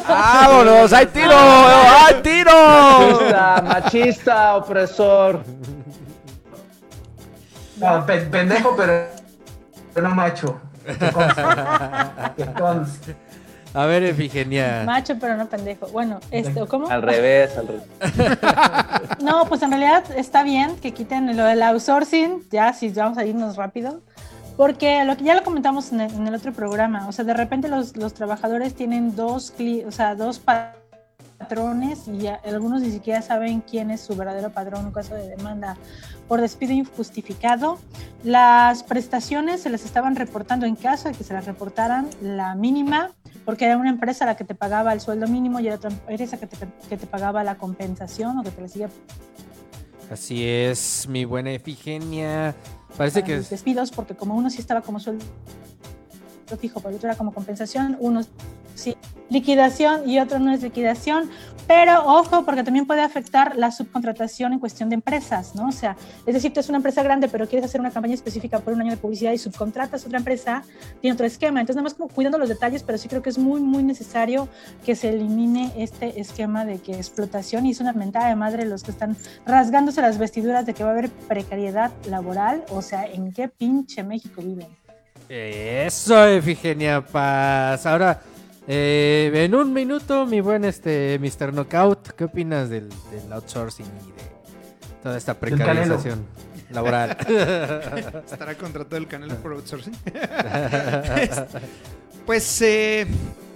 ¡Vámonos! 0.08 0.94
¡Hay 0.94 1.06
tiro! 1.08 1.34
¡Hay 1.36 2.22
tiro! 2.22 2.52
Machista, 2.52 3.62
machista, 3.66 4.56
opresor. 4.58 5.44
No, 7.78 8.06
pe- 8.06 8.22
pendejo, 8.22 8.76
pero 8.76 9.08
pero 9.94 10.10
no 10.10 10.16
macho. 10.16 10.60
Que 10.86 11.12
conste. 11.12 11.42
Que 12.38 12.46
conste. 12.54 13.16
A 13.74 13.86
ver, 13.86 14.04
Efigenia. 14.04 14.84
Macho, 14.86 15.18
pero 15.20 15.36
no 15.38 15.48
pendejo. 15.48 15.88
Bueno, 15.88 16.20
este, 16.32 16.66
¿cómo? 16.68 16.88
Al 16.90 17.02
revés, 17.02 17.58
al 17.58 17.68
revés. 17.68 17.84
No, 19.22 19.46
pues 19.46 19.62
en 19.64 19.72
realidad 19.72 20.04
está 20.16 20.44
bien 20.44 20.76
que 20.78 20.94
quiten 20.94 21.36
lo 21.36 21.44
del 21.46 21.62
outsourcing, 21.64 22.44
ya 22.52 22.74
si 22.74 22.90
vamos 22.90 23.18
a 23.18 23.26
irnos 23.26 23.56
rápido, 23.56 24.02
porque 24.56 25.04
lo 25.06 25.18
que 25.18 25.24
ya 25.24 25.36
lo 25.36 25.44
comentamos 25.44 25.92
en 25.92 26.02
el, 26.02 26.14
en 26.14 26.28
el 26.28 26.36
otro 26.36 26.54
programa, 26.54 27.08
o 27.08 27.12
sea, 27.12 27.26
de 27.26 27.34
repente 27.34 27.68
los, 27.68 27.96
los 27.98 28.14
trabajadores 28.14 28.74
tienen 28.76 29.16
dos, 29.16 29.54
cli- 29.58 29.86
o 29.86 29.92
sea, 29.92 30.16
dos 30.16 30.40
pa- 30.40 30.74
patrones 31.38 32.08
y 32.08 32.18
ya 32.20 32.40
algunos 32.46 32.82
ni 32.82 32.90
siquiera 32.92 33.22
saben 33.22 33.62
quién 33.62 33.92
es 33.92 34.02
su 34.02 34.16
verdadero 34.16 34.50
padrón 34.52 34.88
en 34.88 34.92
caso 34.92 35.14
de 35.16 35.28
demanda 35.28 35.78
por 36.28 36.42
despido 36.42 36.74
injustificado. 36.74 37.78
Las 38.24 38.82
prestaciones 38.84 39.62
se 39.62 39.70
les 39.70 39.86
estaban 39.86 40.16
reportando 40.16 40.66
en 40.66 40.76
caso 40.76 41.10
de 41.10 41.16
que 41.16 41.24
se 41.24 41.34
las 41.34 41.46
reportaran 41.46 42.08
la 42.22 42.56
mínima, 42.56 43.12
porque 43.46 43.66
era 43.66 43.78
una 43.78 43.90
empresa 43.90 44.26
la 44.26 44.36
que 44.36 44.44
te 44.44 44.56
pagaba 44.56 44.94
el 44.94 45.02
sueldo 45.02 45.28
mínimo 45.28 45.60
y 45.60 45.68
era 45.68 45.76
otra 45.76 45.90
empresa 45.90 46.38
que 46.38 46.48
te, 46.48 46.58
que 46.90 46.98
te 46.98 47.08
pagaba 47.08 47.44
la 47.44 47.58
compensación 47.58 48.38
o 48.40 48.44
que 48.44 48.52
te 48.52 48.62
la 48.62 48.68
sigue 48.68 48.88
Así 50.12 50.46
es, 50.46 51.06
mi 51.10 51.26
buena 51.26 51.52
Efigenia. 51.52 52.56
Parece 52.98 53.24
que 53.24 53.38
los 53.38 53.50
despidos, 53.50 53.92
porque 53.92 54.16
como 54.16 54.36
uno 54.36 54.50
sí 54.50 54.60
estaba 54.60 54.82
como 54.82 55.00
sueldo 55.00 55.26
fijo, 56.56 56.80
pero 56.80 56.92
el 56.92 56.96
otro 56.96 57.10
era 57.10 57.18
como 57.18 57.34
compensación, 57.34 57.98
uno 58.00 58.22
sí 58.74 58.96
liquidación 59.30 60.10
y 60.10 60.20
otro 60.20 60.40
no 60.40 60.52
es 60.52 60.62
liquidación. 60.62 61.30
Pero 61.68 62.02
ojo, 62.06 62.46
porque 62.46 62.64
también 62.64 62.88
puede 62.88 63.02
afectar 63.02 63.58
la 63.58 63.72
subcontratación 63.72 64.54
en 64.54 64.60
cuestión 64.60 64.88
de 64.88 64.96
empresas, 64.96 65.54
¿no? 65.54 65.68
O 65.68 65.72
sea, 65.74 65.98
es 66.26 66.34
decir, 66.34 66.54
tú 66.54 66.62
eres 66.62 66.70
una 66.70 66.78
empresa 66.78 67.04
grande, 67.04 67.28
pero 67.28 67.46
quieres 67.46 67.66
hacer 67.66 67.82
una 67.82 67.92
campaña 67.92 68.14
específica 68.14 68.60
por 68.60 68.74
un 68.74 68.80
año 68.80 68.92
de 68.92 68.98
publicidad 68.98 69.34
y 69.34 69.38
subcontratas 69.38 70.06
otra 70.06 70.18
empresa, 70.18 70.64
tiene 71.02 71.14
otro 71.14 71.26
esquema. 71.26 71.60
Entonces, 71.60 71.76
nada 71.76 71.84
más 71.84 71.94
como 71.94 72.08
cuidando 72.08 72.38
los 72.38 72.48
detalles, 72.48 72.84
pero 72.84 72.98
sí 72.98 73.10
creo 73.10 73.22
que 73.22 73.30
es 73.30 73.38
muy, 73.38 73.60
muy 73.60 73.84
necesario 73.84 74.48
que 74.86 74.96
se 74.96 75.10
elimine 75.10 75.74
este 75.76 76.22
esquema 76.22 76.64
de 76.64 76.80
que 76.80 76.94
explotación 76.94 77.66
y 77.66 77.72
es 77.72 77.82
una 77.82 77.92
mentada 77.92 78.30
de 78.30 78.36
madre 78.36 78.66
los 78.66 78.84
que 78.84 78.92
están 78.92 79.18
rasgándose 79.46 80.02
las 80.02 80.18
vestiduras 80.18 80.66
de 80.66 80.74
que 80.74 80.86
va 80.86 80.92
a 80.92 80.94
haber 80.94 81.10
precariedad 81.10 81.92
laboral. 82.10 82.64
O 82.70 82.82
sea, 82.82 83.06
¿en 83.06 83.34
qué 83.34 83.50
pinche 83.50 84.04
México 84.04 84.42
viven? 84.42 84.68
Eso, 85.28 86.26
Efigenia 86.26 87.06
Paz. 87.06 87.86
Ahora, 87.86 88.22
eh, 88.68 89.32
en 89.34 89.56
un 89.56 89.74
minuto, 89.74 90.26
mi 90.26 90.42
buen 90.42 90.66
este 90.66 91.20
Mr. 91.20 91.54
Knockout, 91.54 92.10
¿qué 92.10 92.26
opinas 92.26 92.70
del, 92.70 92.90
del 93.12 93.32
outsourcing 93.32 93.86
y 93.86 94.12
de 94.12 94.28
toda 95.02 95.18
esta 95.18 95.34
precarización 95.34 96.26
laboral? 96.70 97.18
¿Estará 98.32 98.56
contratado 98.56 98.98
el 98.98 99.08
canal 99.08 99.30
por 99.38 99.54
outsourcing? 99.54 99.96
pues, 102.26 102.62
eh, 102.62 103.08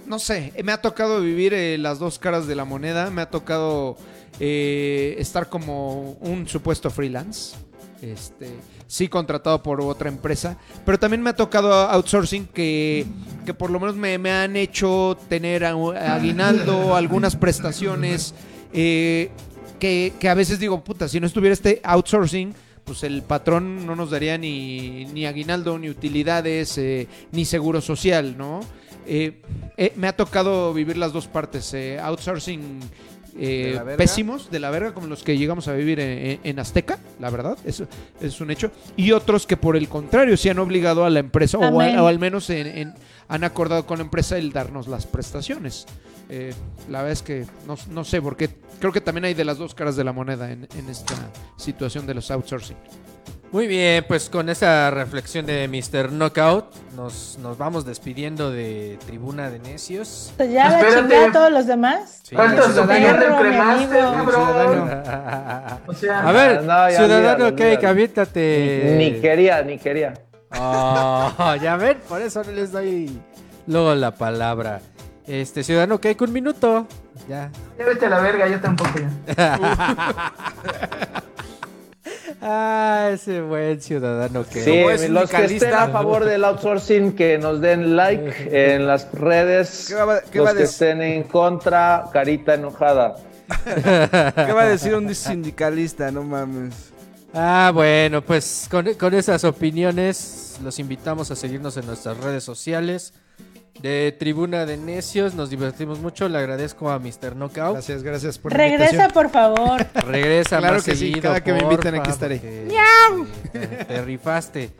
no 0.06 0.18
sé, 0.18 0.52
me 0.64 0.72
ha 0.72 0.80
tocado 0.80 1.20
vivir 1.20 1.54
eh, 1.54 1.78
las 1.78 1.98
dos 1.98 2.18
caras 2.18 2.46
de 2.46 2.54
la 2.54 2.64
moneda, 2.64 3.10
me 3.10 3.22
ha 3.22 3.30
tocado 3.30 3.96
eh, 4.40 5.14
estar 5.18 5.48
como 5.48 6.12
un 6.20 6.48
supuesto 6.48 6.90
freelance, 6.90 7.56
este, 8.00 8.50
sí 8.92 9.08
contratado 9.08 9.62
por 9.62 9.80
otra 9.80 10.10
empresa, 10.10 10.58
pero 10.84 10.98
también 10.98 11.22
me 11.22 11.30
ha 11.30 11.34
tocado 11.34 11.72
outsourcing 11.72 12.44
que, 12.44 13.06
que 13.46 13.54
por 13.54 13.70
lo 13.70 13.80
menos 13.80 13.96
me, 13.96 14.18
me 14.18 14.30
han 14.30 14.54
hecho 14.54 15.16
tener 15.30 15.64
aguinaldo, 15.64 16.94
algunas 16.94 17.34
prestaciones, 17.34 18.34
eh, 18.70 19.30
que, 19.80 20.12
que 20.20 20.28
a 20.28 20.34
veces 20.34 20.58
digo, 20.58 20.84
puta, 20.84 21.08
si 21.08 21.20
no 21.20 21.26
estuviera 21.26 21.54
este 21.54 21.80
outsourcing, 21.82 22.54
pues 22.84 23.02
el 23.02 23.22
patrón 23.22 23.86
no 23.86 23.96
nos 23.96 24.10
daría 24.10 24.36
ni, 24.36 25.06
ni 25.06 25.24
aguinaldo, 25.24 25.78
ni 25.78 25.88
utilidades, 25.88 26.76
eh, 26.76 27.08
ni 27.30 27.46
seguro 27.46 27.80
social, 27.80 28.36
¿no? 28.36 28.60
Eh, 29.06 29.40
eh, 29.78 29.94
me 29.96 30.06
ha 30.06 30.14
tocado 30.14 30.74
vivir 30.74 30.98
las 30.98 31.14
dos 31.14 31.28
partes, 31.28 31.74
outsourcing 31.98 32.78
eh, 33.38 33.72
pésimos 33.96 34.50
de 34.50 34.60
la 34.60 34.70
verga, 34.70 34.92
como 34.94 35.06
los 35.06 35.22
que 35.22 35.36
llegamos 35.38 35.68
a 35.68 35.72
vivir 35.72 35.98
en, 36.00 36.58
Azteca, 36.58 36.98
la 37.20 37.30
verdad, 37.30 37.56
eso 37.64 37.86
es 38.20 38.40
un 38.40 38.50
hecho, 38.50 38.70
y 38.96 39.12
otros 39.12 39.46
que 39.46 39.56
por 39.56 39.76
el 39.76 39.88
contrario 39.88 40.36
se 40.36 40.50
han 40.50 40.58
obligado 40.58 41.04
a 41.04 41.10
la 41.10 41.20
empresa, 41.20 41.58
o, 41.58 41.62
al- 41.80 41.98
o 42.00 42.06
al 42.08 42.18
menos 42.18 42.48
en- 42.50 42.66
en- 42.66 42.94
han 43.28 43.44
acordado 43.44 43.86
con 43.86 43.98
la 43.98 44.04
empresa 44.04 44.36
el 44.36 44.52
darnos 44.52 44.88
las 44.88 45.06
prestaciones. 45.06 45.86
Eh, 46.28 46.52
la 46.88 46.98
verdad 46.98 47.12
es 47.12 47.22
que 47.22 47.44
no, 47.66 47.76
no 47.90 48.04
sé, 48.04 48.22
porque 48.22 48.48
creo 48.80 48.92
que 48.92 49.00
también 49.00 49.24
hay 49.26 49.34
de 49.34 49.44
las 49.44 49.58
dos 49.58 49.74
caras 49.74 49.96
de 49.96 50.04
la 50.04 50.12
moneda 50.12 50.50
en, 50.50 50.66
en 50.78 50.88
esta 50.88 51.14
situación 51.56 52.06
de 52.06 52.14
los 52.14 52.30
outsourcing. 52.30 52.76
Muy 53.52 53.66
bien, 53.66 54.02
pues 54.08 54.30
con 54.30 54.48
esa 54.48 54.90
reflexión 54.90 55.44
de 55.44 55.68
Mr. 55.68 56.10
Knockout, 56.10 56.74
nos, 56.96 57.36
nos 57.42 57.58
vamos 57.58 57.84
despidiendo 57.84 58.50
de 58.50 58.98
Tribuna 59.06 59.50
de 59.50 59.58
Necios. 59.58 60.32
Pues 60.38 60.50
ya 60.50 60.70
la 60.70 60.80
Espérate. 60.80 61.02
chingada 61.02 61.28
a 61.28 61.32
todos 61.32 61.52
los 61.52 61.66
demás. 61.66 62.20
Sí. 62.22 62.34
¿Cuántos 62.34 62.68
cremaste, 62.72 63.98
cabrón? 63.98 65.02
O 65.86 65.92
sea, 65.92 66.26
A 66.26 66.32
ver, 66.32 66.62
No, 66.62 66.88
ya 66.88 66.96
Ciudadano 66.96 67.44
olvídalo, 67.44 67.56
Cake, 67.56 67.84
aviéntate. 67.86 68.94
Ni 68.96 69.20
quería, 69.20 69.62
ni 69.62 69.76
quería. 69.76 70.14
Oh, 70.58 71.54
ya 71.62 71.76
ven, 71.76 71.98
por 72.08 72.22
eso 72.22 72.42
no 72.44 72.52
les 72.52 72.72
doy 72.72 73.20
luego 73.66 73.94
la 73.94 74.12
palabra. 74.12 74.80
Este, 75.26 75.62
Ciudadano 75.62 76.00
Cake, 76.00 76.22
un 76.24 76.32
minuto. 76.32 76.86
Ya. 77.28 77.50
ya 77.78 77.84
vete 77.84 78.06
a 78.06 78.08
la 78.08 78.20
verga, 78.20 78.48
yo 78.48 78.58
tampoco 78.60 78.92
ya. 79.36 81.20
Ah, 82.40 83.10
ese 83.12 83.40
buen 83.42 83.80
Ciudadano 83.80 84.44
Cake. 84.44 84.62
Sí, 84.64 84.70
es 84.78 85.10
los 85.10 85.30
que 85.30 85.44
estén 85.44 85.74
a 85.74 85.88
favor 85.88 86.24
del 86.24 86.44
outsourcing, 86.44 87.12
que 87.12 87.38
nos 87.38 87.60
den 87.60 87.96
like 87.96 88.48
en 88.74 88.86
las 88.86 89.10
redes. 89.12 89.86
¿Qué 89.88 89.94
va- 89.94 90.20
qué 90.22 90.38
los 90.38 90.48
va 90.48 90.54
que 90.54 90.62
estén 90.62 91.02
en 91.02 91.24
contra, 91.24 92.04
carita 92.12 92.54
enojada. 92.54 93.16
¿Qué 93.64 94.52
va 94.52 94.62
a 94.62 94.66
decir 94.68 94.94
un 94.94 95.14
sindicalista? 95.14 96.10
No 96.10 96.22
mames. 96.22 96.74
Ah, 97.34 97.70
bueno, 97.74 98.22
pues 98.22 98.66
con, 98.70 98.92
con 98.94 99.14
esas 99.14 99.44
opiniones 99.44 100.58
los 100.62 100.78
invitamos 100.78 101.30
a 101.30 101.36
seguirnos 101.36 101.76
en 101.76 101.86
nuestras 101.86 102.16
redes 102.18 102.44
sociales 102.44 103.14
de 103.82 104.14
Tribuna 104.18 104.64
de 104.64 104.76
Necios. 104.76 105.34
Nos 105.34 105.50
divertimos 105.50 105.98
mucho. 105.98 106.28
Le 106.28 106.38
agradezco 106.38 106.90
a 106.90 106.98
Mr. 106.98 107.34
Knockout. 107.36 107.72
Gracias, 107.74 108.02
gracias 108.02 108.38
por 108.38 108.52
la 108.52 108.58
Regresa, 108.58 108.84
invitación. 108.84 109.12
por 109.12 109.30
favor. 109.30 109.86
Regresa 110.06 110.58
Claro 110.58 110.74
más 110.76 110.84
que 110.84 110.94
sí, 110.94 111.12
cada 111.20 111.42
que 111.42 111.52
me 111.52 111.60
porfa, 111.60 111.72
inviten 111.74 111.94
aquí 111.96 112.10
estaré. 112.10 112.38
Te, 112.38 113.66
te 113.84 114.02
rifaste. 114.02 114.70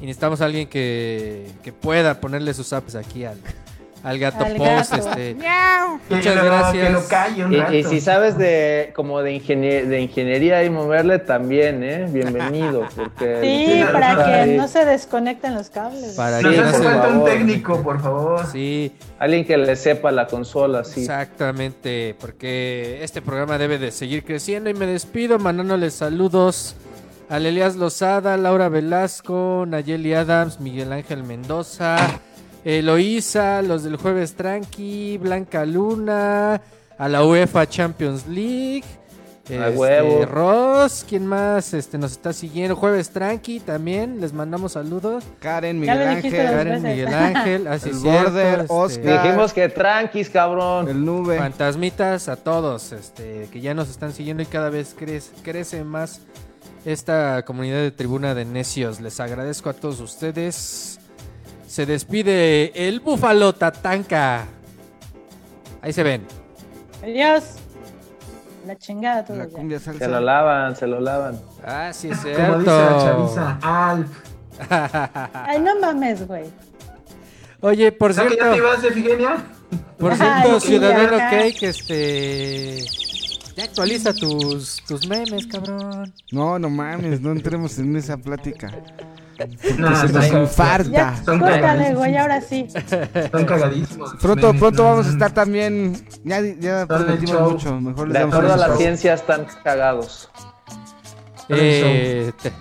Y 0.00 0.06
necesitamos 0.06 0.40
a 0.40 0.44
alguien 0.46 0.68
que, 0.68 1.46
que 1.62 1.72
pueda 1.72 2.20
ponerle 2.20 2.54
sus 2.54 2.72
apps 2.72 2.94
aquí 2.94 3.24
al, 3.24 3.38
al 4.04 4.18
gato 4.18 4.44
Al 4.44 4.54
post. 4.56 4.92
gato. 4.92 5.08
Este. 5.10 5.36
Que 5.36 6.14
Muchas 6.14 6.44
gracias. 6.44 6.86
Que 6.86 6.92
lo 6.92 7.08
calle 7.08 7.44
un 7.44 7.52
Y, 7.52 7.56
rato. 7.56 7.74
y 7.74 7.84
si 7.84 8.00
sabes 8.00 8.38
de 8.38 8.92
como 8.94 9.20
de, 9.22 9.32
ingenie- 9.32 9.84
de 9.84 10.00
ingeniería 10.00 10.62
y 10.64 10.70
moverle 10.70 11.18
también, 11.18 11.82
¿eh? 11.82 12.06
Bienvenido. 12.08 12.86
Porque 12.96 13.40
Sí, 13.42 13.84
para 13.92 14.16
que 14.16 14.22
ahí. 14.34 14.56
no 14.56 14.68
se 14.68 14.84
desconecten 14.84 15.54
los 15.54 15.68
cables. 15.70 16.14
Para 16.16 16.38
que 16.40 16.56
no 16.56 16.70
se- 16.72 16.82
falta 16.82 17.08
un 17.08 17.24
técnico, 17.24 17.82
por 17.82 18.00
favor. 18.00 18.46
Sí, 18.52 18.92
Alguien 19.18 19.44
que 19.44 19.56
le 19.56 19.74
sepa 19.76 20.12
la 20.12 20.26
consola, 20.28 20.84
sí. 20.84 21.00
exactamente. 21.00 22.14
Porque 22.20 23.00
este 23.02 23.20
programa 23.20 23.58
debe 23.58 23.78
de 23.78 23.90
seguir 23.90 24.24
creciendo. 24.24 24.70
Y 24.70 24.74
me 24.74 24.86
despido 24.86 25.38
mandándoles 25.38 25.94
saludos 25.94 26.76
a 27.28 27.36
Elias 27.38 27.76
Lozada, 27.76 28.36
Laura 28.36 28.68
Velasco, 28.68 29.64
Nayeli 29.68 30.14
Adams, 30.14 30.60
Miguel 30.60 30.92
Ángel 30.92 31.24
Mendoza, 31.24 31.96
Eloísa, 32.64 33.62
los 33.62 33.84
del 33.84 33.96
Jueves 33.96 34.34
Tranqui, 34.34 35.18
Blanca 35.18 35.64
Luna, 35.64 36.60
a 36.98 37.08
la 37.08 37.24
UEFA 37.24 37.68
Champions 37.68 38.26
League. 38.26 38.84
A 39.50 39.68
este, 39.68 39.78
huevo. 39.78 40.26
Ross, 40.26 41.06
¿quién 41.08 41.24
más 41.24 41.72
este, 41.72 41.96
nos 41.96 42.12
está 42.12 42.34
siguiendo? 42.34 42.76
Jueves 42.76 43.08
Tranqui 43.10 43.60
también, 43.60 44.20
les 44.20 44.34
mandamos 44.34 44.72
saludos. 44.72 45.24
Karen, 45.40 45.80
Miguel 45.80 46.02
Ángel, 46.02 46.32
Karen. 46.32 46.82
Miguel 46.82 47.08
Ángel, 47.14 47.66
así 47.66 47.88
El 47.88 47.96
es 47.96 48.02
Border, 48.02 48.54
cierto, 48.56 48.74
Oscar. 48.74 49.22
Dijimos 49.22 49.52
que 49.54 49.68
tranquis, 49.70 50.28
cabrón. 50.28 50.88
el 50.88 51.02
nube. 51.02 51.38
fantasmitas 51.38 52.28
a 52.28 52.36
todos 52.36 52.92
este, 52.92 53.48
que 53.50 53.60
ya 53.60 53.72
nos 53.72 53.88
están 53.88 54.12
siguiendo 54.12 54.42
y 54.42 54.46
cada 54.46 54.68
vez 54.68 54.94
crece, 54.98 55.30
crece 55.42 55.82
más 55.82 56.20
esta 56.84 57.42
comunidad 57.44 57.78
de 57.78 57.90
tribuna 57.90 58.34
de 58.34 58.44
necios. 58.44 59.00
Les 59.00 59.18
agradezco 59.18 59.70
a 59.70 59.72
todos 59.72 60.00
ustedes. 60.00 60.97
Se 61.68 61.84
despide 61.86 62.72
el 62.88 63.00
búfalo 63.00 63.52
Tatanka. 63.52 64.46
Ahí 65.82 65.92
se 65.92 66.02
ven. 66.02 66.26
Adiós. 67.02 67.44
La 68.66 68.76
chingada 68.76 69.24
todos 69.24 69.38
La 69.38 69.46
cumbia 69.46 69.78
Se 69.78 69.92
lo 69.92 69.98
salsa. 69.98 70.20
lavan, 70.20 70.76
se 70.76 70.86
lo 70.86 71.00
lavan. 71.00 71.40
Ah, 71.64 71.90
sí 71.92 72.08
es 72.10 72.18
Como 72.18 72.30
dice 72.58 72.70
la 72.70 72.98
cierto. 72.98 73.04
chaviza, 73.04 73.58
Alf. 73.62 74.10
Ay, 75.32 75.60
no 75.60 75.78
mames, 75.78 76.26
güey. 76.26 76.44
Oye, 77.60 77.92
por 77.92 78.12
¿Sabes 78.14 78.32
que 78.32 78.38
ya 78.38 78.52
cierto, 78.52 78.62
te 78.62 78.68
ibas, 78.70 78.84
Efigenia? 78.84 79.36
por 79.98 80.12
Ay, 80.18 80.18
cierto, 80.18 80.60
sí, 80.60 80.66
Ciudadano 80.68 81.16
ya. 81.18 81.30
Cake, 81.30 81.62
este... 81.62 82.84
Ya 83.56 83.64
actualiza 83.64 84.12
tus, 84.14 84.82
tus 84.86 85.06
memes, 85.08 85.46
cabrón. 85.46 86.12
No, 86.30 86.58
no 86.58 86.70
mames, 86.70 87.20
no 87.20 87.32
entremos 87.32 87.78
en 87.78 87.96
esa 87.96 88.16
plática. 88.16 88.70
No, 89.78 90.00
se 90.00 90.12
nos 90.12 90.26
infarta. 90.32 90.90
Ya, 90.90 91.16
Son 91.24 91.38
córtale, 91.38 91.60
cagadísimos. 91.60 91.98
güey, 91.98 92.16
ahora 92.16 92.40
sí. 92.40 92.66
Son 93.32 93.44
cagadísimos. 93.44 94.14
Pronto, 94.20 94.52
pronto 94.54 94.82
no, 94.82 94.88
vamos 94.90 95.06
a 95.06 95.10
estar 95.10 95.32
también. 95.32 96.06
Ya, 96.24 96.40
ya 96.40 96.86
prometimos 96.86 97.52
mucho. 97.52 97.80
Mejor 97.80 98.08
les 98.08 98.14
De 98.14 98.18
damos 98.20 98.34
acuerdo 98.34 98.54
a 98.54 98.56
la 98.56 98.66
show. 98.68 98.76
ciencia 98.76 99.14
están 99.14 99.46
cagados. 99.62 100.28
Eh, 101.48 102.32
te- 102.42 102.52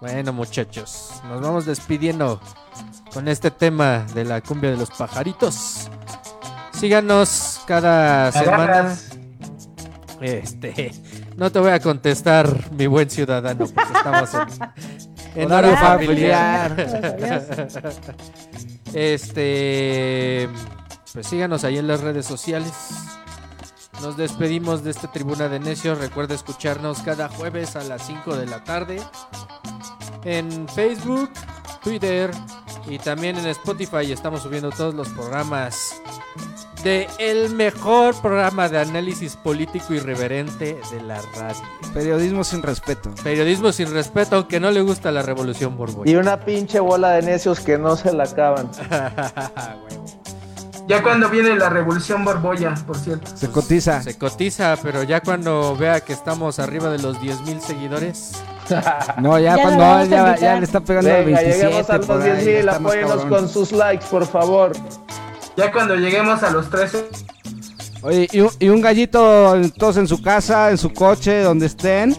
bueno, 0.00 0.32
muchachos, 0.32 1.10
nos 1.28 1.40
vamos 1.40 1.66
despidiendo 1.66 2.40
con 3.12 3.28
este 3.28 3.50
tema 3.50 4.06
de 4.14 4.24
la 4.24 4.40
cumbia 4.40 4.70
de 4.70 4.76
los 4.76 4.90
pajaritos. 4.90 5.90
Síganos 6.72 7.60
cada 7.66 8.30
semana. 8.32 8.94
Este, 10.20 10.92
no 11.36 11.50
te 11.52 11.58
voy 11.58 11.70
a 11.72 11.80
contestar, 11.80 12.48
mi 12.72 12.86
buen 12.86 13.10
ciudadano, 13.10 13.66
porque 13.66 13.92
estamos 13.92 14.30
en, 14.34 15.05
en 15.36 15.52
Horario 15.52 15.76
familiar. 15.76 16.76
Este, 18.94 20.48
pues 21.12 21.26
síganos 21.26 21.64
ahí 21.64 21.76
en 21.76 21.86
las 21.86 22.00
redes 22.00 22.24
sociales. 22.24 22.72
Nos 24.00 24.16
despedimos 24.16 24.84
de 24.84 24.90
esta 24.90 25.12
tribuna 25.12 25.48
de 25.48 25.60
necios. 25.60 25.98
Recuerda 25.98 26.34
escucharnos 26.34 27.02
cada 27.02 27.28
jueves 27.28 27.76
a 27.76 27.84
las 27.84 28.06
5 28.06 28.36
de 28.36 28.46
la 28.46 28.64
tarde 28.64 29.02
en 30.24 30.66
Facebook, 30.68 31.30
Twitter 31.82 32.30
y 32.88 32.98
también 32.98 33.36
en 33.36 33.46
Spotify. 33.48 34.10
Estamos 34.12 34.42
subiendo 34.42 34.70
todos 34.70 34.94
los 34.94 35.08
programas 35.10 36.00
de 36.86 37.08
el 37.18 37.50
mejor 37.50 38.14
programa 38.22 38.68
de 38.68 38.78
análisis 38.78 39.34
político 39.34 39.92
irreverente 39.92 40.78
de 40.92 41.02
la 41.02 41.20
radio. 41.34 41.60
Periodismo 41.92 42.44
sin 42.44 42.62
respeto. 42.62 43.10
Periodismo 43.24 43.72
sin 43.72 43.92
respeto, 43.92 44.36
aunque 44.36 44.60
no 44.60 44.70
le 44.70 44.82
gusta 44.82 45.10
la 45.10 45.22
revolución 45.22 45.76
borbolla. 45.76 46.08
Y 46.08 46.14
una 46.14 46.38
pinche 46.38 46.78
bola 46.78 47.10
de 47.10 47.22
necios 47.22 47.58
que 47.58 47.76
no 47.76 47.96
se 47.96 48.12
la 48.12 48.24
acaban. 48.24 48.70
Ya 50.88 51.02
cuando 51.02 51.28
viene 51.28 51.56
la 51.56 51.68
revolución 51.68 52.24
borbolla, 52.24 52.72
por 52.86 52.96
cierto. 52.96 53.36
Se 53.36 53.50
cotiza. 53.50 54.00
Se 54.02 54.16
cotiza, 54.16 54.76
pero 54.80 55.02
ya 55.02 55.20
cuando 55.20 55.76
vea 55.76 55.98
que 55.98 56.12
estamos 56.12 56.60
arriba 56.60 56.90
de 56.90 57.00
los 57.00 57.20
10 57.20 57.40
mil 57.40 57.60
seguidores, 57.60 58.34
No, 59.20 59.36
ya, 59.36 59.56
Ya 59.56 59.62
cuando 59.62 59.84
a 59.84 60.04
ya, 60.04 60.36
ya 60.36 60.60
le 60.60 60.64
está 60.64 60.78
pegando 60.78 61.08
Venga, 61.10 61.24
27. 61.40 61.58
lleguemos 61.58 61.90
a 61.90 61.96
los 61.96 62.06
por 62.06 62.22
ahí, 62.22 62.30
10 62.30 62.44
ya 62.44 62.60
mil, 62.60 62.68
apóyenos 62.68 63.24
con 63.24 63.48
sus 63.48 63.72
likes, 63.72 64.06
por 64.08 64.26
favor. 64.28 64.70
Ya 65.56 65.72
cuando 65.72 65.96
lleguemos 65.96 66.42
a 66.42 66.50
los 66.50 66.68
13, 66.70 67.08
Oye, 68.02 68.28
y 68.30 68.40
un, 68.40 68.50
y 68.60 68.68
un 68.68 68.80
gallito 68.80 69.52
todos 69.78 69.96
en 69.96 70.06
su 70.06 70.22
casa, 70.22 70.70
en 70.70 70.78
su 70.78 70.92
coche, 70.92 71.40
donde 71.40 71.66
estén. 71.66 72.16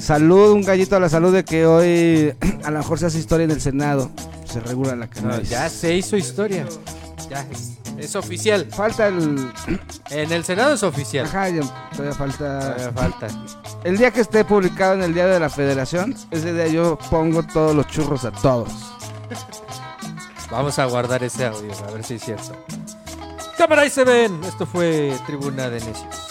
Salud, 0.00 0.50
un 0.50 0.62
gallito 0.62 0.96
a 0.96 1.00
la 1.00 1.08
salud 1.08 1.32
de 1.32 1.44
que 1.44 1.64
hoy 1.64 2.34
a 2.64 2.70
lo 2.70 2.78
mejor 2.78 2.98
se 2.98 3.06
hace 3.06 3.18
historia 3.18 3.44
en 3.44 3.52
el 3.52 3.60
Senado. 3.60 4.10
Se 4.44 4.60
regula 4.60 4.96
la 4.96 5.06
no, 5.06 5.10
cannabis. 5.10 5.48
ya 5.48 5.68
se 5.68 5.94
hizo 5.94 6.16
historia. 6.16 6.66
Ya 7.30 7.46
es, 7.52 7.74
es 7.98 8.16
oficial. 8.16 8.66
Falta 8.70 9.08
el. 9.08 9.50
En 10.10 10.30
el 10.32 10.44
Senado 10.44 10.74
es 10.74 10.82
oficial. 10.82 11.26
Ajá, 11.26 11.48
ya 11.48 11.62
todavía 11.92 12.14
falta. 12.14 12.76
Todavía 12.76 12.92
falta. 12.92 13.28
El 13.84 13.98
día 13.98 14.10
que 14.12 14.20
esté 14.20 14.44
publicado 14.44 14.94
en 14.94 15.02
el 15.02 15.14
Día 15.14 15.26
de 15.26 15.40
la 15.40 15.50
Federación, 15.50 16.14
ese 16.30 16.52
día 16.52 16.68
yo 16.68 16.98
pongo 17.10 17.42
todos 17.42 17.74
los 17.74 17.86
churros 17.88 18.24
a 18.24 18.30
todos. 18.30 18.70
Vamos 20.50 20.78
a 20.78 20.84
guardar 20.86 21.22
ese 21.24 21.44
audio, 21.44 21.72
a 21.86 21.90
ver 21.90 22.04
si 22.04 22.14
es 22.14 22.24
cierto. 22.24 22.56
Cámara, 23.56 23.82
ahí 23.82 23.90
se 23.90 24.04
ven. 24.04 24.42
Esto 24.44 24.66
fue 24.66 25.16
Tribuna 25.26 25.68
de 25.68 25.80
Necios. 25.80 26.25